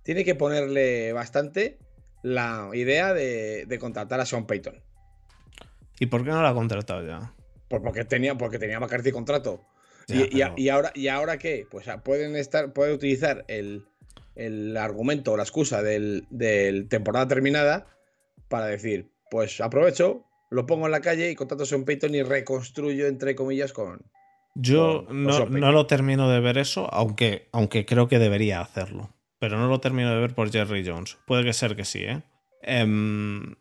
tiene 0.03 0.25
que 0.25 0.35
ponerle 0.35 1.13
bastante 1.13 1.77
la 2.21 2.69
idea 2.73 3.13
de, 3.13 3.65
de 3.65 3.79
contratar 3.79 4.19
a 4.19 4.25
Sean 4.25 4.45
Payton. 4.45 4.81
¿Y 6.03 6.07
por 6.07 6.25
qué 6.25 6.31
no 6.31 6.41
lo 6.41 6.47
ha 6.49 6.53
contratado 6.53 7.07
ya? 7.07 7.33
Pues 7.69 7.81
porque 7.81 8.03
tenía, 8.03 8.35
porque 8.35 8.59
tenía 8.59 8.77
McCarthy 8.77 9.13
contrato. 9.13 9.61
y, 10.09 10.67
ahora, 10.67 10.91
¿Y 10.93 11.07
ahora 11.07 11.37
qué? 11.37 11.65
Pues 11.71 11.87
pueden 12.03 12.35
estar, 12.35 12.73
puede 12.73 12.93
utilizar 12.93 13.45
el, 13.47 13.87
argumento 14.77 15.31
o 15.31 15.37
la 15.37 15.43
excusa 15.43 15.81
del, 15.81 16.27
temporada 16.89 17.29
terminada 17.29 17.87
para 18.49 18.65
decir, 18.65 19.13
pues 19.31 19.61
aprovecho, 19.61 20.25
lo 20.49 20.65
pongo 20.65 20.87
en 20.87 20.91
la 20.91 20.99
calle 20.99 21.31
y 21.31 21.35
contrato 21.35 21.63
a 21.63 21.65
Sean 21.65 21.85
Payton 21.85 22.15
y 22.15 22.21
reconstruyo, 22.21 23.07
entre 23.07 23.33
comillas, 23.33 23.71
con. 23.71 24.01
Yo 24.55 25.05
no, 25.09 25.71
lo 25.71 25.87
termino 25.87 26.29
de 26.29 26.41
ver 26.41 26.57
eso, 26.57 26.93
aunque, 26.93 27.47
aunque 27.53 27.85
creo 27.85 28.09
que 28.09 28.19
debería 28.19 28.59
hacerlo. 28.59 29.09
Pero 29.39 29.57
no 29.57 29.67
lo 29.67 29.79
termino 29.79 30.13
de 30.13 30.19
ver 30.19 30.35
por 30.35 30.51
Jerry 30.51 30.85
Jones. 30.85 31.17
Puede 31.25 31.45
que 31.45 31.53
ser 31.53 31.77
que 31.77 31.85
sí, 31.85 31.99
¿eh? 31.99 32.23
Em, 32.61 33.55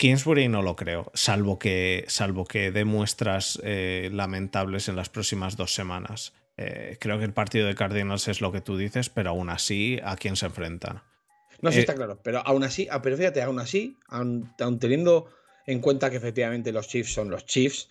Kingsbury 0.00 0.48
no 0.48 0.62
lo 0.62 0.76
creo, 0.76 1.12
salvo 1.12 1.58
que, 1.58 2.06
salvo 2.08 2.46
que 2.46 2.70
dé 2.70 2.86
muestras 2.86 3.60
eh, 3.62 4.08
lamentables 4.10 4.88
en 4.88 4.96
las 4.96 5.10
próximas 5.10 5.58
dos 5.58 5.74
semanas. 5.74 6.32
Eh, 6.56 6.96
creo 6.98 7.18
que 7.18 7.26
el 7.26 7.34
partido 7.34 7.66
de 7.66 7.74
Cardinals 7.74 8.26
es 8.26 8.40
lo 8.40 8.50
que 8.50 8.62
tú 8.62 8.78
dices, 8.78 9.10
pero 9.10 9.28
aún 9.28 9.50
así, 9.50 10.00
¿a 10.02 10.16
quién 10.16 10.36
se 10.36 10.46
enfrentan? 10.46 11.02
No, 11.60 11.70
sí, 11.70 11.76
eh, 11.76 11.80
está 11.80 11.94
claro, 11.94 12.18
pero 12.22 12.40
aún 12.46 12.64
así, 12.64 12.88
ah, 12.90 13.02
pero 13.02 13.14
fíjate, 13.18 13.42
aún 13.42 13.58
así, 13.58 13.98
aún, 14.08 14.50
teniendo 14.80 15.30
en 15.66 15.80
cuenta 15.80 16.08
que 16.08 16.16
efectivamente 16.16 16.72
los 16.72 16.88
Chiefs 16.88 17.12
son 17.12 17.28
los 17.28 17.44
Chiefs, 17.44 17.88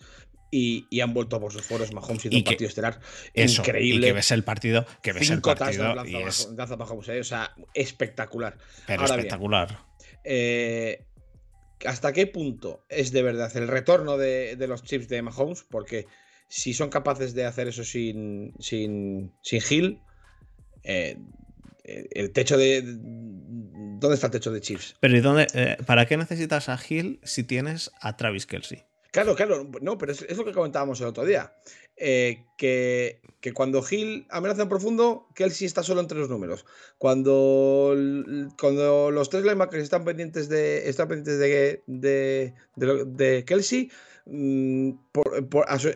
y, 0.50 1.00
han 1.00 1.14
vuelto 1.14 1.40
por 1.40 1.52
sus 1.52 1.62
foros 1.62 1.92
Mahomes 1.92 2.24
y 2.24 2.38
un 2.38 2.42
partido 2.42 2.68
estelar 2.68 2.98
increíble. 3.34 4.08
Y 4.08 4.10
que 4.10 4.14
ves 4.14 4.32
el 4.32 4.42
partido, 4.42 4.84
que 5.00 5.12
ves 5.12 5.30
el 5.30 5.40
partido 5.40 6.04
y 6.04 6.16
es... 6.16 6.48
o 6.48 7.22
sea, 7.22 7.54
espectacular. 7.72 8.58
Pero 8.84 9.04
espectacular. 9.04 9.78
eh, 10.24 11.06
hasta 11.86 12.12
qué 12.12 12.26
punto 12.26 12.84
es 12.88 13.12
de 13.12 13.22
verdad 13.22 13.54
el 13.56 13.68
retorno 13.68 14.16
de, 14.16 14.56
los 14.68 14.82
chips 14.82 15.08
de 15.08 15.22
Mahomes, 15.22 15.64
porque 15.68 16.06
si 16.48 16.74
son 16.74 16.90
capaces 16.90 17.34
de 17.34 17.44
hacer 17.44 17.68
eso 17.68 17.84
sin, 17.84 18.54
sin, 18.58 19.32
sin 19.42 19.62
Hill, 19.68 20.00
eh, 20.82 21.16
el 21.84 22.32
techo 22.32 22.56
de. 22.56 22.82
¿Dónde 22.84 24.14
está 24.14 24.28
el 24.28 24.32
techo 24.32 24.52
de 24.52 24.60
chips? 24.60 24.96
Pero 25.00 25.16
¿y 25.16 25.20
dónde, 25.20 25.46
eh, 25.54 25.76
¿para 25.86 26.06
qué 26.06 26.16
necesitas 26.16 26.68
a 26.68 26.78
Hill 26.88 27.20
si 27.22 27.44
tienes 27.44 27.90
a 28.00 28.16
Travis 28.16 28.46
Kelsey? 28.46 28.84
Claro, 29.12 29.34
claro, 29.34 29.68
no, 29.80 29.98
pero 29.98 30.12
es, 30.12 30.36
lo 30.36 30.44
que 30.44 30.52
comentábamos 30.52 31.00
el 31.00 31.08
otro 31.08 31.24
día. 31.24 31.52
Eh, 31.96 32.44
que, 32.56 33.20
cuando 33.54 33.82
Gil 33.82 34.26
amenaza 34.30 34.62
en 34.62 34.68
profundo, 34.68 35.26
Kelsey 35.34 35.66
está 35.66 35.82
solo 35.82 36.00
entre 36.00 36.18
los 36.18 36.30
números. 36.30 36.64
Cuando, 36.96 37.94
cuando 38.58 39.10
los 39.10 39.28
tres 39.28 39.42
linebackers 39.42 39.82
están 39.82 40.04
pendientes 40.04 40.48
de, 40.48 40.88
están 40.88 41.08
pendientes 41.08 41.38
de, 41.38 41.82
de, 41.86 42.54
de, 43.06 43.44
Kelsey, 43.44 43.90
mm, 44.26 44.90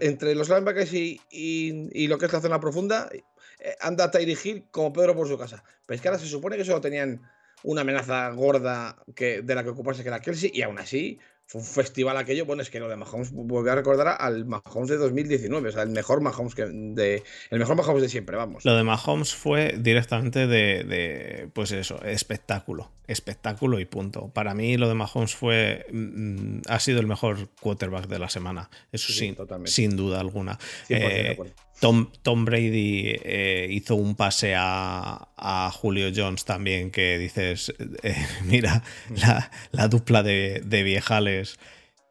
entre 0.01 0.35
los 0.35 0.49
linebackers 0.49 0.93
y, 0.93 1.21
y, 1.31 2.09
lo 2.09 2.19
que 2.19 2.27
es 2.27 2.33
la 2.33 2.41
zona 2.41 2.61
profunda, 2.61 3.09
eh, 3.13 3.77
anda 3.81 4.11
Tyree 4.11 4.37
Hill 4.43 4.67
como 4.73 4.93
Pedro 4.93 5.15
por 5.15 5.29
su 5.29 5.39
casa. 5.39 5.63
Pero 5.87 5.95
es 5.95 6.03
que 6.03 6.09
ahora 6.09 6.21
se 6.21 6.27
supone 6.27 6.57
que 6.57 6.65
solo 6.65 6.81
tenían 6.81 7.23
una 7.63 7.83
amenaza 7.83 8.29
gorda 8.31 9.03
que, 9.15 9.41
de 9.41 9.55
la 9.55 9.63
que 9.63 9.71
ocuparse 9.71 10.03
que 10.03 10.09
era 10.09 10.21
Kelsey, 10.21 10.51
y 10.53 10.63
aún 10.63 10.79
así 10.79 11.19
fue 11.47 11.61
un 11.61 11.67
festival 11.67 12.17
aquello. 12.17 12.47
Bueno, 12.47 12.63
es 12.63 12.71
que 12.71 12.81
lo 12.81 12.89
de 12.89 12.97
Mahomes, 12.97 13.31
voy 13.33 13.69
a 13.69 13.75
recordar 13.75 14.17
al 14.19 14.47
Mahomes 14.47 14.89
de 14.89 14.97
2019, 14.97 15.69
o 15.69 15.73
sea, 15.73 15.83
el 15.83 15.91
mejor 15.91 16.21
Mahomes 16.21 16.55
que 16.55 16.65
de, 16.67 17.23
el 17.51 17.59
mejor 17.59 17.77
Mahomes 17.77 18.03
de 18.03 18.09
siempre, 18.09 18.37
vamos. 18.37 18.65
Lo 18.65 18.75
de 18.75 18.83
Mahomes 18.83 19.35
fue 19.35 19.75
directamente 19.79 20.47
de, 20.47 21.49
pues 21.53 21.73
eso, 21.73 22.03
espectáculo, 22.03 22.91
espectáculo 23.07 23.79
y 23.79 23.85
punto. 23.85 24.29
Para 24.29 24.55
mí 24.55 24.77
lo 24.77 24.89
de 24.89 24.95
Mahomes 24.95 25.35
fue, 25.35 25.87
mm, 25.93 26.63
ha 26.69 26.81
sido 26.81 27.01
el 27.01 27.07
mejor 27.07 27.51
quarterback 27.61 28.07
de 28.07 28.19
la 28.19 28.31
semana, 28.31 28.71
eso 28.91 29.13
sí, 29.13 29.37
sin, 29.67 29.97
duda 29.97 30.21
alguna. 30.21 30.59
Eh, 30.89 31.37
Tom, 31.85 32.11
Tom, 32.23 32.47
Brady 32.47 33.15
eh, 33.25 33.67
hizo 33.69 33.95
un 33.95 34.15
pase 34.15 34.55
a, 34.57 35.29
a, 35.37 35.71
Julio 35.71 36.11
Jones 36.17 36.47
también, 36.47 36.91
que 36.91 37.19
dices, 37.19 37.75
eh, 38.03 38.27
mira, 38.47 38.83
la, 39.71 39.89
dupla 39.89 40.23
de, 40.23 40.63
de 40.65 40.83
viejales 40.83 41.59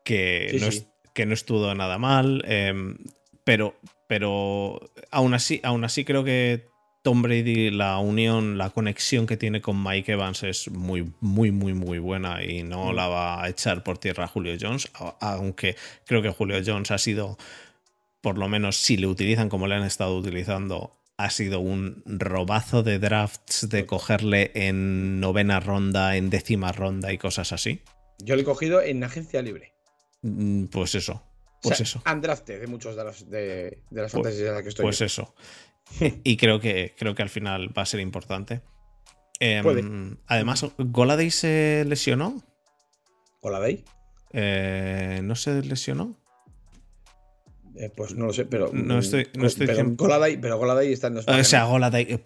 que, 0.05 0.59
no, 0.61 0.69
que 1.15 1.25
no 1.25 1.33
estuvo 1.33 1.73
nada 1.73 1.97
mal, 1.97 2.43
em, 2.45 2.99
pero, 3.43 3.75
pero 4.07 4.79
aún, 5.09 5.33
así, 5.33 5.59
aún 5.63 5.83
así 5.85 6.05
creo 6.05 6.23
que 6.23 6.67
Tom 7.01 7.23
Brady, 7.23 7.71
la 7.71 7.97
unión, 7.97 8.59
la 8.59 8.69
conexión 8.69 9.25
que 9.25 9.37
tiene 9.37 9.59
con 9.59 9.81
Mike 9.81 10.11
Evans 10.11 10.43
es 10.43 10.69
muy, 10.69 11.11
muy, 11.19 11.49
muy, 11.49 11.73
muy 11.73 11.97
buena 11.97 12.43
y 12.43 12.61
no 12.61 12.91
mm. 12.91 12.95
la 12.95 13.07
va 13.07 13.43
a 13.43 13.49
echar 13.49 13.83
por 13.83 13.97
tierra 13.97 14.27
Julio 14.27 14.55
Jones, 14.61 14.91
aunque 15.19 15.75
creo 16.05 16.21
que 16.21 16.29
Julio 16.29 16.61
Jones 16.63 16.91
ha 16.91 16.99
sido, 16.99 17.39
por 18.23 18.37
lo 18.37 18.47
menos 18.47 18.77
si 18.77 18.95
le 18.95 19.05
utilizan 19.05 19.49
como 19.49 19.67
le 19.67 19.75
han 19.75 19.83
estado 19.83 20.15
utilizando, 20.15 20.97
ha 21.17 21.29
sido 21.29 21.59
un 21.59 22.01
robazo 22.05 22.81
de 22.81 22.97
drafts 22.97 23.67
de 23.67 23.85
cogerle 23.85 24.51
en 24.55 25.19
novena 25.19 25.59
ronda, 25.59 26.15
en 26.15 26.29
décima 26.29 26.71
ronda 26.71 27.11
y 27.11 27.17
cosas 27.17 27.51
así. 27.51 27.81
Yo 28.19 28.35
lo 28.35 28.41
he 28.41 28.45
cogido 28.45 28.81
en 28.81 29.03
agencia 29.03 29.41
libre. 29.41 29.73
Mm, 30.21 30.67
pues 30.67 30.95
eso. 30.95 31.21
Pues 31.61 31.81
eso. 31.81 32.01
Andrafte 32.05 32.59
de 32.59 32.67
muchos 32.67 32.95
de 32.95 33.03
las, 33.03 33.29
de, 33.29 33.83
las 33.91 34.11
pues, 34.11 34.11
fantasías 34.13 34.47
en 34.47 34.53
las 34.53 34.63
que 34.63 34.69
estoy. 34.69 34.83
Pues 34.83 35.01
eso. 35.01 35.35
y 36.23 36.37
creo 36.37 36.61
que, 36.61 36.95
creo 36.97 37.15
que 37.15 37.23
al 37.23 37.29
final 37.29 37.77
va 37.77 37.81
a 37.81 37.85
ser 37.85 37.99
importante. 37.99 38.61
Em, 39.41 40.17
además, 40.27 40.65
¿Goladay 40.77 41.29
se 41.29 41.83
lesionó? 41.85 42.41
¿Goladay? 43.41 43.83
Eh, 44.31 45.19
¿No 45.23 45.35
se 45.35 45.61
lesionó? 45.61 46.22
Eh, 47.75 47.91
pues 47.95 48.15
no 48.15 48.27
lo 48.27 48.33
sé, 48.33 48.45
pero. 48.45 48.69
No 48.73 48.99
estoy, 48.99 49.27
no 49.35 49.47
estoy 49.47 49.67
pero, 49.67 49.83
Goladay, 49.95 50.37
pero 50.37 50.57
Goladay 50.57 50.93
está 50.93 51.07
en 51.07 51.15
los. 51.15 51.27
O 51.27 51.43
sea, 51.43 51.65
Goladay. 51.65 52.03
Eh, 52.09 52.21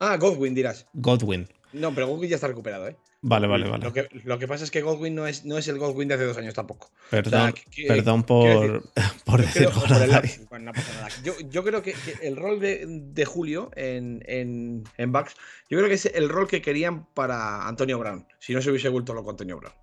ah, 0.00 0.16
Godwin 0.16 0.54
dirás. 0.54 0.86
Godwin. 0.94 1.48
No, 1.72 1.94
pero 1.94 2.06
Godwin 2.06 2.28
ya 2.30 2.36
está 2.36 2.48
recuperado, 2.48 2.88
¿eh? 2.88 2.96
Vale, 3.24 3.46
vale, 3.46 3.68
vale. 3.68 3.84
Lo 3.84 3.92
que, 3.92 4.08
lo 4.24 4.38
que, 4.38 4.48
pasa 4.48 4.64
es 4.64 4.72
que 4.72 4.82
Godwin 4.82 5.14
no 5.14 5.28
es, 5.28 5.44
no 5.44 5.56
es 5.56 5.68
el 5.68 5.78
Godwin 5.78 6.08
de 6.08 6.14
hace 6.14 6.24
dos 6.24 6.36
años 6.36 6.54
tampoco. 6.54 6.90
Perdón, 7.08 7.54
perdón 7.86 8.24
por, 8.24 8.90
por 9.24 9.40
decir 9.40 9.68
bueno, 10.50 10.64
no 10.66 10.72
pasa 10.72 10.92
nada. 10.94 11.08
Yo, 11.22 11.34
yo 11.48 11.62
creo 11.62 11.82
que, 11.82 11.94
el 12.20 12.36
rol 12.36 12.58
de, 12.58 12.84
de 12.84 13.24
Julio 13.24 13.70
en, 13.76 14.24
en, 14.26 14.82
en, 14.98 15.12
Bucks, 15.12 15.36
yo 15.70 15.78
creo 15.78 15.88
que 15.88 15.94
es 15.94 16.06
el 16.06 16.28
rol 16.28 16.48
que 16.48 16.60
querían 16.60 17.06
para 17.14 17.68
Antonio 17.68 17.96
Brown. 17.98 18.26
Si 18.40 18.54
no 18.54 18.60
se 18.60 18.70
hubiese 18.70 18.88
vuelto 18.88 19.14
loco 19.14 19.30
Antonio 19.30 19.56
Brown. 19.56 19.74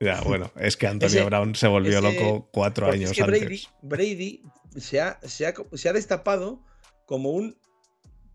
Ya, 0.00 0.20
bueno, 0.22 0.50
es 0.58 0.76
que 0.76 0.86
Antonio 0.86 1.26
Brown 1.26 1.54
se 1.54 1.68
volvió 1.68 2.00
loco 2.00 2.48
cuatro 2.52 2.90
años 2.90 3.10
es 3.10 3.16
que 3.16 3.22
Brady, 3.22 3.42
antes. 3.42 3.68
Brady 3.82 4.42
se 4.76 5.00
ha, 5.00 5.20
se, 5.22 5.46
ha, 5.46 5.54
se 5.74 5.88
ha 5.88 5.92
destapado 5.92 6.64
como 7.06 7.30
un 7.30 7.56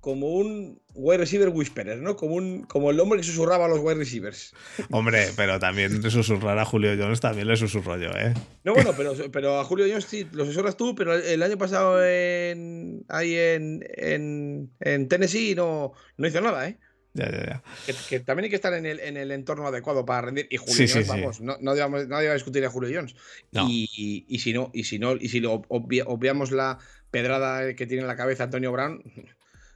como 0.05 0.35
un 0.35 0.79
wide 0.93 1.17
receiver 1.17 1.49
whisperer, 1.49 1.97
¿no? 1.97 2.15
Como, 2.15 2.35
un, 2.35 2.61
como 2.65 2.91
el 2.91 2.99
hombre 2.99 3.17
que 3.17 3.23
susurraba 3.23 3.65
a 3.65 3.67
los 3.67 3.79
wide 3.79 3.95
receivers. 3.95 4.53
Hombre, 4.91 5.29
pero 5.35 5.57
también 5.57 5.99
susurrar 6.11 6.59
a 6.59 6.63
Julio 6.63 6.91
Jones 6.95 7.19
también 7.21 7.47
le 7.47 7.57
susurro 7.57 7.97
yo, 7.97 8.11
¿eh? 8.11 8.35
No, 8.63 8.75
bueno, 8.75 8.93
pero, 8.95 9.15
pero 9.31 9.59
a 9.59 9.63
Julio 9.63 9.87
Jones 9.89 10.05
sí 10.05 10.27
lo 10.31 10.45
susurras 10.45 10.77
tú, 10.77 10.93
pero 10.93 11.15
el 11.15 11.41
año 11.41 11.57
pasado 11.57 12.05
en, 12.05 13.03
ahí 13.09 13.35
en, 13.35 13.83
en, 13.97 15.07
Tennessee 15.07 15.55
no, 15.55 15.93
no 16.17 16.27
hizo 16.27 16.39
nada, 16.39 16.69
¿eh? 16.69 16.77
Ya, 17.15 17.31
ya, 17.31 17.45
ya. 17.45 17.95
Que, 18.09 18.19
también 18.19 18.43
hay 18.43 18.49
que 18.49 18.57
estar 18.57 18.73
en 18.73 18.85
el, 18.85 18.99
en 18.99 19.15
el 19.15 19.31
entorno 19.31 19.65
adecuado 19.65 20.05
para 20.05 20.21
rendir. 20.21 20.47
Y 20.49 20.57
Julio 20.57 20.85
Jones, 20.91 21.07
vamos, 21.07 21.39
no, 21.39 21.57
no, 21.61 21.71
a 21.71 22.33
discutir 22.33 22.65
a 22.65 22.69
Julio 22.69 22.91
Jones. 22.93 23.15
Y, 23.53 24.25
y, 24.27 24.39
si 24.39 24.51
no, 24.51 24.69
y 24.73 24.83
si 24.83 24.99
no, 24.99 25.15
y 25.15 25.29
si 25.29 25.39
lo 25.39 25.63
obviamos 25.69 26.51
la 26.51 26.77
pedrada 27.11 27.73
que 27.73 27.87
tiene 27.87 28.01
en 28.01 28.07
la 28.07 28.17
cabeza 28.17 28.43
Antonio 28.43 28.73
Brown, 28.73 29.01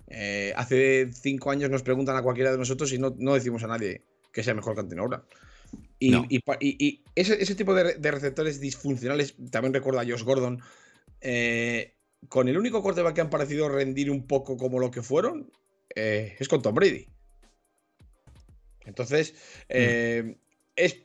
eh, 0.09 0.51
hace 0.57 1.11
cinco 1.13 1.49
años 1.51 1.69
nos 1.69 1.81
preguntan 1.81 2.17
a 2.17 2.23
cualquiera 2.23 2.51
de 2.51 2.57
nosotros 2.57 2.91
y 2.91 2.97
no, 2.97 3.11
decimos 3.33 3.63
a 3.63 3.67
nadie 3.67 4.01
que 4.33 4.43
sea 4.43 4.53
mejor 4.53 4.73
que 4.73 4.81
Antonio 4.81 5.23
Y, 5.97 6.11
No. 6.11 6.25
y 6.29 6.41
y- 6.59 7.03
ese, 7.15 7.41
ese 7.41 7.55
tipo 7.55 7.73
de, 7.73 7.93
de 7.93 8.11
receptores 8.11 8.59
disfuncionales, 8.59 9.35
también 9.49 9.73
recuerdo 9.73 10.01
a 10.01 10.05
Josh 10.05 10.23
Gordon, 10.23 10.61
eh, 11.21 11.93
con 12.27 12.49
el 12.49 12.57
único 12.57 12.83
quarterback 12.83 13.15
que 13.15 13.21
han 13.21 13.29
parecido 13.29 13.69
rendir 13.69 14.11
un 14.11 14.27
poco 14.27 14.57
como 14.57 14.79
lo 14.79 14.91
que 14.91 15.01
fueron, 15.01 15.49
eh, 15.95 16.35
es 16.37 16.47
con 16.47 16.61
Tom 16.61 16.75
Brady. 16.75 17.07
Entonces, 18.85 19.35
eh, 19.69 20.35
es, 20.75 20.97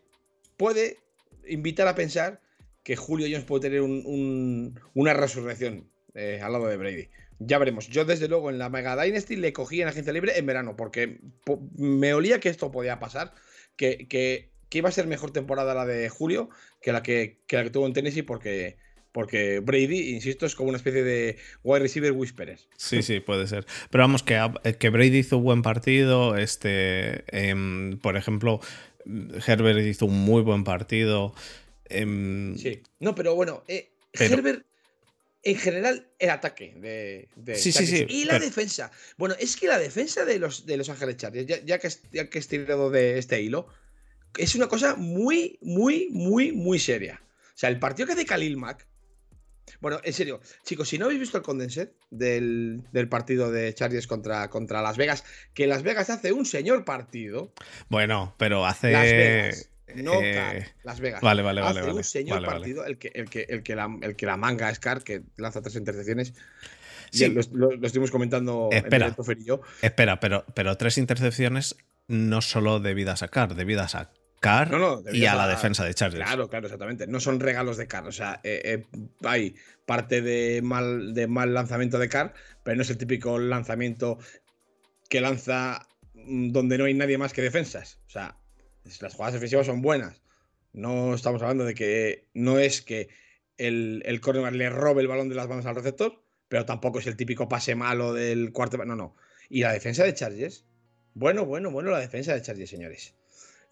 puede 0.56 0.98
invitar 1.46 1.86
a 1.88 1.94
pensar 1.94 2.40
que 2.82 2.96
Julio 2.96 3.26
Jones 3.30 3.44
puede 3.44 3.62
tener 3.62 3.80
un- 3.80 4.02
un- 4.06 4.80
una 4.94 5.14
resurrección 5.14 5.90
eh, 6.14 6.40
al 6.42 6.52
lado 6.52 6.68
de 6.68 6.76
Brady. 6.76 7.08
Ya 7.40 7.58
veremos. 7.58 7.88
Yo, 7.88 8.04
desde 8.04 8.28
luego, 8.28 8.48
en 8.50 8.58
la 8.58 8.68
Mega 8.68 8.94
Dynasty 9.02 9.34
le 9.36 9.52
cogí 9.52 9.82
en 9.82 9.88
agencia 9.88 10.12
libre 10.12 10.38
en 10.38 10.46
verano, 10.46 10.76
porque 10.76 11.18
po- 11.44 11.68
me 11.76 12.14
olía 12.14 12.38
que 12.38 12.48
esto 12.48 12.70
podía 12.70 13.00
pasar, 13.00 13.34
que, 13.76 14.06
que- 14.06 14.52
que 14.68 14.78
iba 14.78 14.88
a 14.88 14.92
ser 14.92 15.06
mejor 15.08 15.32
temporada 15.32 15.74
la 15.74 15.84
de 15.86 16.08
Julio 16.08 16.48
que 16.80 16.92
la 16.92 17.02
que, 17.02 17.40
que 17.48 17.56
la 17.56 17.64
que 17.64 17.70
tuvo 17.70 17.86
en 17.86 17.92
Tennessee, 17.94 18.22
porque, 18.22 18.76
porque 19.14 19.60
Brady, 19.60 20.10
insisto, 20.10 20.44
es 20.44 20.56
como 20.56 20.70
una 20.70 20.76
especie 20.78 21.04
de 21.04 21.36
wide 21.62 21.78
receiver 21.84 22.10
whisperer. 22.10 22.58
Sí, 22.76 23.00
sí, 23.04 23.20
puede 23.20 23.46
ser. 23.46 23.64
Pero 23.88 24.02
vamos, 24.02 24.24
que, 24.24 24.36
que 24.80 24.88
Brady 24.90 25.18
hizo 25.18 25.36
un 25.38 25.44
buen 25.44 25.62
partido. 25.62 26.36
Este, 26.36 27.22
em, 27.28 27.96
por 28.00 28.16
ejemplo, 28.16 28.58
Herbert 29.46 29.78
hizo 29.86 30.06
un 30.06 30.18
muy 30.24 30.42
buen 30.42 30.64
partido. 30.64 31.32
em, 31.84 32.56
Sí. 32.58 32.82
No, 32.98 33.14
pero 33.14 33.36
bueno, 33.36 33.62
eh, 33.68 33.92
Pero- 34.10 34.34
Herbert, 34.34 34.66
en 35.44 35.56
general, 35.58 36.08
el 36.18 36.30
ataque 36.30 36.74
de, 36.76 37.28
de 37.36 37.54
Sí, 37.54 37.70
sí, 37.70 37.86
sí, 37.86 38.06
Y 38.08 38.24
la 38.24 38.32
pero- 38.32 38.46
defensa. 38.46 38.90
Bueno, 39.16 39.36
es 39.38 39.56
que 39.56 39.68
la 39.68 39.78
defensa 39.78 40.24
de 40.24 40.40
los, 40.40 40.66
de 40.66 40.76
los 40.76 40.88
Ángeles 40.88 41.18
Chargers, 41.18 41.46
ya, 41.46 41.64
ya 41.64 41.78
que, 41.78 41.88
ya 42.10 42.28
que 42.28 42.38
he 42.38 42.40
estirado 42.40 42.90
de 42.90 43.18
este 43.18 43.40
hilo, 43.42 43.68
es 44.38 44.56
una 44.56 44.66
cosa 44.66 44.96
muy, 44.96 45.58
muy, 45.62 46.08
muy, 46.10 46.50
muy 46.50 46.80
seria. 46.80 47.20
O 47.54 47.56
sea, 47.56 47.68
el 47.68 47.78
partido 47.78 48.06
que 48.08 48.14
hace 48.14 48.24
Khalil 48.26 48.56
Mack. 48.56 48.88
Bueno, 49.80 50.00
en 50.04 50.12
serio, 50.12 50.40
chicos, 50.64 50.88
si 50.88 50.98
no 50.98 51.06
habéis 51.06 51.20
visto 51.20 51.36
el 51.38 51.42
condensed 51.42 51.90
del, 52.10 52.82
del 52.92 53.08
partido 53.08 53.50
de 53.50 53.72
Chargers 53.74 54.06
contra, 54.06 54.48
contra 54.50 54.82
Las 54.82 54.96
Vegas, 54.96 55.24
que 55.54 55.66
Las 55.66 55.82
Vegas 55.82 56.10
hace 56.10 56.32
un 56.32 56.44
señor 56.46 56.84
partido. 56.84 57.52
Bueno, 57.88 58.34
pero 58.38 58.66
hace. 58.66 58.92
Las 58.92 59.04
Vegas. 59.10 59.70
No 59.96 60.20
eh, 60.22 60.34
Carr, 60.34 60.64
Las 60.82 61.00
Vegas. 61.00 61.20
Vale, 61.20 61.42
vale, 61.42 61.60
vale. 61.60 61.78
hace 61.80 61.88
vale, 61.88 61.98
un 61.98 62.04
señor 62.04 62.36
vale, 62.36 62.46
vale. 62.46 62.58
partido 62.60 62.84
el 62.86 62.98
que, 62.98 63.12
el, 63.14 63.28
que, 63.30 63.42
el, 63.48 63.62
que 63.62 63.76
la, 63.76 63.88
el 64.02 64.16
que 64.16 64.26
la 64.26 64.36
manga 64.36 64.70
es 64.70 64.80
Carr, 64.80 65.04
que 65.04 65.22
lanza 65.36 65.60
tres 65.62 65.76
intercepciones. 65.76 66.34
Sí. 67.10 67.28
Lo, 67.28 67.40
lo- 67.52 67.76
lo 67.76 67.86
estuvimos 67.86 68.10
comentando 68.10 68.70
Espera. 68.72 69.14
en 69.16 69.40
y 69.40 69.44
yo. 69.44 69.60
Espera, 69.82 70.18
pero, 70.20 70.44
pero 70.54 70.76
tres 70.76 70.98
intercepciones 70.98 71.76
no 72.08 72.40
solo 72.40 72.80
debidas 72.80 73.22
a 73.22 73.28
Carr, 73.28 73.54
debidas 73.54 73.94
a 73.94 74.10
Carr 74.44 74.70
No, 74.70 74.78
no, 74.78 75.02
y 75.10 75.24
a 75.24 75.34
la 75.34 75.48
defensa 75.48 75.84
de 75.84 75.94
Chargers. 75.94 76.22
Claro, 76.22 76.50
claro, 76.50 76.66
exactamente. 76.66 77.06
No 77.06 77.18
son 77.18 77.40
regalos 77.40 77.78
de 77.78 77.86
Carr. 77.86 78.06
O 78.06 78.12
sea, 78.12 78.40
eh, 78.44 78.60
eh, 78.64 79.02
hay 79.22 79.54
parte 79.86 80.20
de 80.20 80.60
mal, 80.62 81.14
de 81.14 81.26
mal 81.26 81.54
lanzamiento 81.54 81.98
de 81.98 82.10
Carr, 82.10 82.34
pero 82.62 82.76
no 82.76 82.82
es 82.82 82.90
el 82.90 82.98
típico 82.98 83.38
lanzamiento 83.38 84.18
que 85.08 85.22
lanza 85.22 85.88
mm, 86.12 86.50
donde 86.52 86.76
no 86.76 86.84
hay 86.84 86.92
nadie 86.92 87.16
más 87.16 87.32
que 87.32 87.40
defensas. 87.40 88.00
O 88.06 88.10
sea, 88.10 88.36
las 89.00 89.14
jugadas 89.14 89.32
defensivas 89.32 89.66
son 89.66 89.80
buenas. 89.80 90.20
No 90.74 91.14
estamos 91.14 91.40
hablando 91.40 91.64
de 91.64 91.74
que 91.74 92.28
no 92.34 92.58
es 92.58 92.82
que 92.82 93.08
el, 93.56 94.02
el 94.04 94.20
cornerback 94.20 94.54
le 94.54 94.68
robe 94.68 95.00
el 95.00 95.08
balón 95.08 95.30
de 95.30 95.36
las 95.36 95.48
manos 95.48 95.64
al 95.64 95.76
receptor, 95.76 96.22
pero 96.48 96.66
tampoco 96.66 96.98
es 96.98 97.06
el 97.06 97.16
típico 97.16 97.48
pase 97.48 97.74
malo 97.74 98.12
del 98.12 98.52
cuarto. 98.52 98.76
No, 98.84 98.94
no. 98.94 99.14
Y 99.48 99.62
la 99.62 99.72
defensa 99.72 100.04
de 100.04 100.12
Chargers. 100.12 100.66
Bueno, 101.14 101.46
bueno, 101.46 101.70
bueno, 101.70 101.90
la 101.90 102.00
defensa 102.00 102.34
de 102.34 102.42
Chargers, 102.42 102.68
señores. 102.68 103.14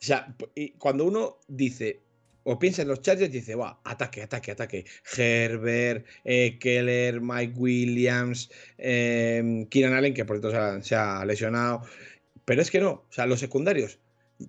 O 0.02 0.04
sea, 0.04 0.36
cuando 0.78 1.04
uno 1.04 1.38
dice 1.46 2.00
o 2.44 2.58
piensa 2.58 2.82
en 2.82 2.88
los 2.88 3.00
Chargers, 3.02 3.30
dice, 3.30 3.54
va, 3.54 3.80
ataque, 3.84 4.22
ataque, 4.22 4.50
ataque. 4.50 4.84
Herbert, 5.16 6.04
eh, 6.24 6.58
Keller, 6.58 7.20
Mike 7.20 7.54
Williams, 7.56 8.50
eh, 8.78 9.64
Keenan 9.70 9.94
Allen, 9.94 10.12
que 10.12 10.24
por 10.24 10.40
cierto 10.40 10.50
se 10.50 10.56
ha, 10.56 10.82
se 10.82 10.94
ha 10.96 11.24
lesionado. 11.24 11.82
Pero 12.44 12.60
es 12.60 12.70
que 12.72 12.80
no, 12.80 12.90
o 12.90 13.06
sea, 13.10 13.26
los 13.26 13.38
secundarios. 13.38 14.00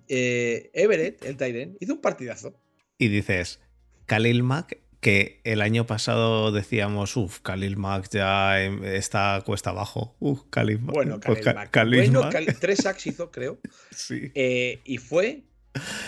eh, 0.08 0.70
Everett, 0.74 1.24
el 1.24 1.36
Tyren, 1.36 1.76
hizo 1.78 1.94
un 1.94 2.00
partidazo. 2.00 2.58
Y 2.98 3.06
dices, 3.06 3.60
Khalil 4.06 4.42
Mack, 4.42 4.80
que 5.04 5.40
el 5.44 5.60
año 5.60 5.86
pasado 5.86 6.50
decíamos, 6.50 7.16
uff, 7.16 7.40
Khalil 7.40 7.76
Mack 7.76 8.08
ya 8.10 8.60
em, 8.62 8.82
está 8.84 9.42
cuesta 9.44 9.70
abajo. 9.70 10.16
Uff, 10.18 10.40
Khalil 10.50 10.80
Mack. 10.80 10.94
Bueno, 10.94 11.20
Pues 11.20 11.40
Khalil 11.40 11.44
Ka- 11.44 11.54
Mack. 11.54 11.70
Khalil 11.70 12.00
Bueno, 12.10 12.22
Mack, 12.22 12.32
Khalil- 12.32 12.58
tres 12.58 12.78
sacks 12.78 13.06
hizo, 13.06 13.30
creo. 13.30 13.58
sí. 13.94 14.32
eh, 14.34 14.80
y 14.84 14.96
fue, 14.98 15.44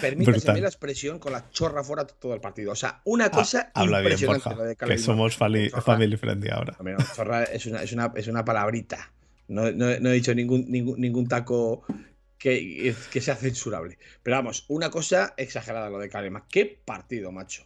permítase 0.01 0.39
Brutal. 0.39 0.63
la 0.63 0.69
expresión, 0.69 1.19
con 1.19 1.33
la 1.33 1.51
chorra 1.51 1.85
fuera 1.85 2.07
todo 2.07 2.35
el 2.35 2.41
partido. 2.41 2.73
O 2.73 2.75
sea, 2.77 3.03
una 3.05 3.31
cosa 3.31 3.71
Ah, 3.75 3.83
Habla 3.83 4.01
bien, 4.01 4.13
impresionante 4.13 4.55
lo 4.57 4.63
de 4.65 4.75
que 4.75 4.81
Khalil 4.81 4.95
Mack. 4.97 5.05
somos 5.05 5.37
Chorra. 5.39 5.83
family 5.83 6.17
friendly 6.17 6.49
ahora. 6.51 6.77
No, 6.83 6.97
chorra 7.15 7.45
es 7.45 7.67
una, 7.67 7.83
es 7.83 7.93
una, 7.93 8.13
es 8.17 8.27
una 8.29 8.45
palabrita. 8.45 9.13
No, 9.49 9.71
no- 9.73 10.01
no 10.01 10.11
he 10.11 10.15
dicho 10.15 10.35
ningún, 10.35 10.65
ningún, 10.71 10.99
ningún 11.01 11.29
taco 11.29 11.85
que, 12.39 12.95
que 13.13 13.21
sea 13.21 13.37
censurable. 13.37 13.99
Pero 14.23 14.37
vamos, 14.37 14.65
una 14.69 14.91
cosa 14.91 15.35
exagerada 15.37 15.91
lo 15.91 15.99
de 15.99 16.09
Kalema. 16.09 16.47
¿Qué 16.51 16.81
partido, 16.85 17.31
macho? 17.31 17.65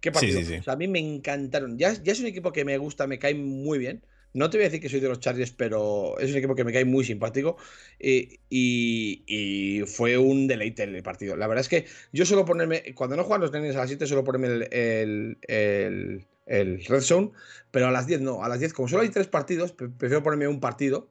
¿Qué, 0.00 0.10
Sí, 0.10 0.14
partido? 0.14 0.40
sí, 0.40 0.44
sí. 0.44 0.60
O 0.60 0.62
sea, 0.62 0.72
a 0.74 0.76
mí 0.76 0.88
me 0.88 0.98
encantaron. 1.00 1.78
Ya, 1.78 1.92
ya 2.02 2.12
es 2.12 2.20
un 2.20 2.26
equipo 2.26 2.52
que 2.52 2.64
me 2.64 2.78
gusta, 2.78 3.06
me 3.06 3.18
cae 3.18 3.34
muy 3.34 3.78
bien. 3.78 4.02
No 4.34 4.50
te 4.50 4.58
voy 4.58 4.64
a 4.64 4.68
decir 4.68 4.80
que 4.80 4.88
soy 4.90 5.00
de 5.00 5.08
los 5.08 5.20
Chargers, 5.20 5.52
pero 5.52 6.18
es 6.18 6.30
un 6.30 6.36
equipo 6.36 6.54
que 6.54 6.64
me 6.64 6.72
cae 6.72 6.84
muy 6.84 7.04
simpático. 7.04 7.56
eh, 7.98 8.38
y, 8.50 9.24
y 9.26 9.86
fue 9.86 10.18
un 10.18 10.46
deleite 10.46 10.84
el 10.84 11.02
partido. 11.02 11.36
La 11.36 11.46
verdad 11.46 11.62
es 11.62 11.68
que 11.68 11.86
yo 12.12 12.24
suelo 12.26 12.44
ponerme, 12.44 12.94
cuando 12.94 13.16
no 13.16 13.24
juegan 13.24 13.40
los 13.42 13.52
nenes 13.52 13.74
a 13.76 13.80
las 13.80 13.88
7, 13.88 14.06
suelo 14.06 14.24
ponerme 14.24 14.48
el, 14.48 14.62
el, 14.72 15.38
el- 15.48 16.26
el 16.46 16.82
Red 16.86 17.00
Zone, 17.02 17.30
pero 17.70 17.88
a 17.88 17.90
las 17.90 18.06
10 18.06 18.20
no. 18.22 18.42
A 18.44 18.48
las 18.48 18.58
10, 18.60 18.72
como 18.72 18.88
solo 18.88 19.02
hay 19.02 19.10
tres 19.10 19.26
partidos, 19.28 19.72
pre- 19.72 19.88
prefiero 19.90 20.22
ponerme 20.22 20.48
un 20.48 20.60
partido 20.60 21.10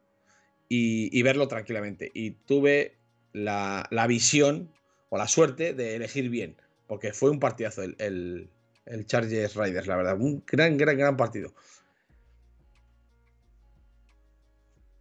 y, 0.69 1.09
y 1.17 1.21
verlo 1.23 1.47
tranquilamente. 1.47 2.11
Y 2.13 2.31
tuve 2.31 2.97
la, 3.33 3.87
la 3.91 4.07
visión 4.07 4.69
o 5.09 5.17
la 5.17 5.27
suerte 5.27 5.73
de 5.73 5.95
elegir 5.95 6.29
bien, 6.29 6.57
porque 6.87 7.13
fue 7.13 7.29
un 7.29 7.39
partidazo 7.39 7.83
el, 7.83 8.49
el, 8.89 9.05
Chargers 9.05 9.55
Riders, 9.55 9.87
la 9.87 9.95
verdad. 9.97 10.17
Un 10.19 10.43
gran, 10.45 10.77
gran, 10.77 10.97
gran 10.97 11.17
partido. 11.17 11.53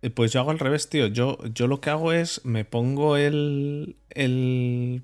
Eh, 0.03 0.11
Pues 0.11 0.33
yo 0.33 0.41
hago 0.41 0.51
al 0.51 0.59
revés, 0.59 0.89
tío. 0.89 1.07
Yo, 1.09 1.39
yo 1.55 1.67
lo 1.67 1.81
que 1.81 1.91
hago 1.91 2.13
es 2.13 2.45
me 2.45 2.65
pongo 2.65 3.17
el. 3.17 3.97
el 4.11 5.03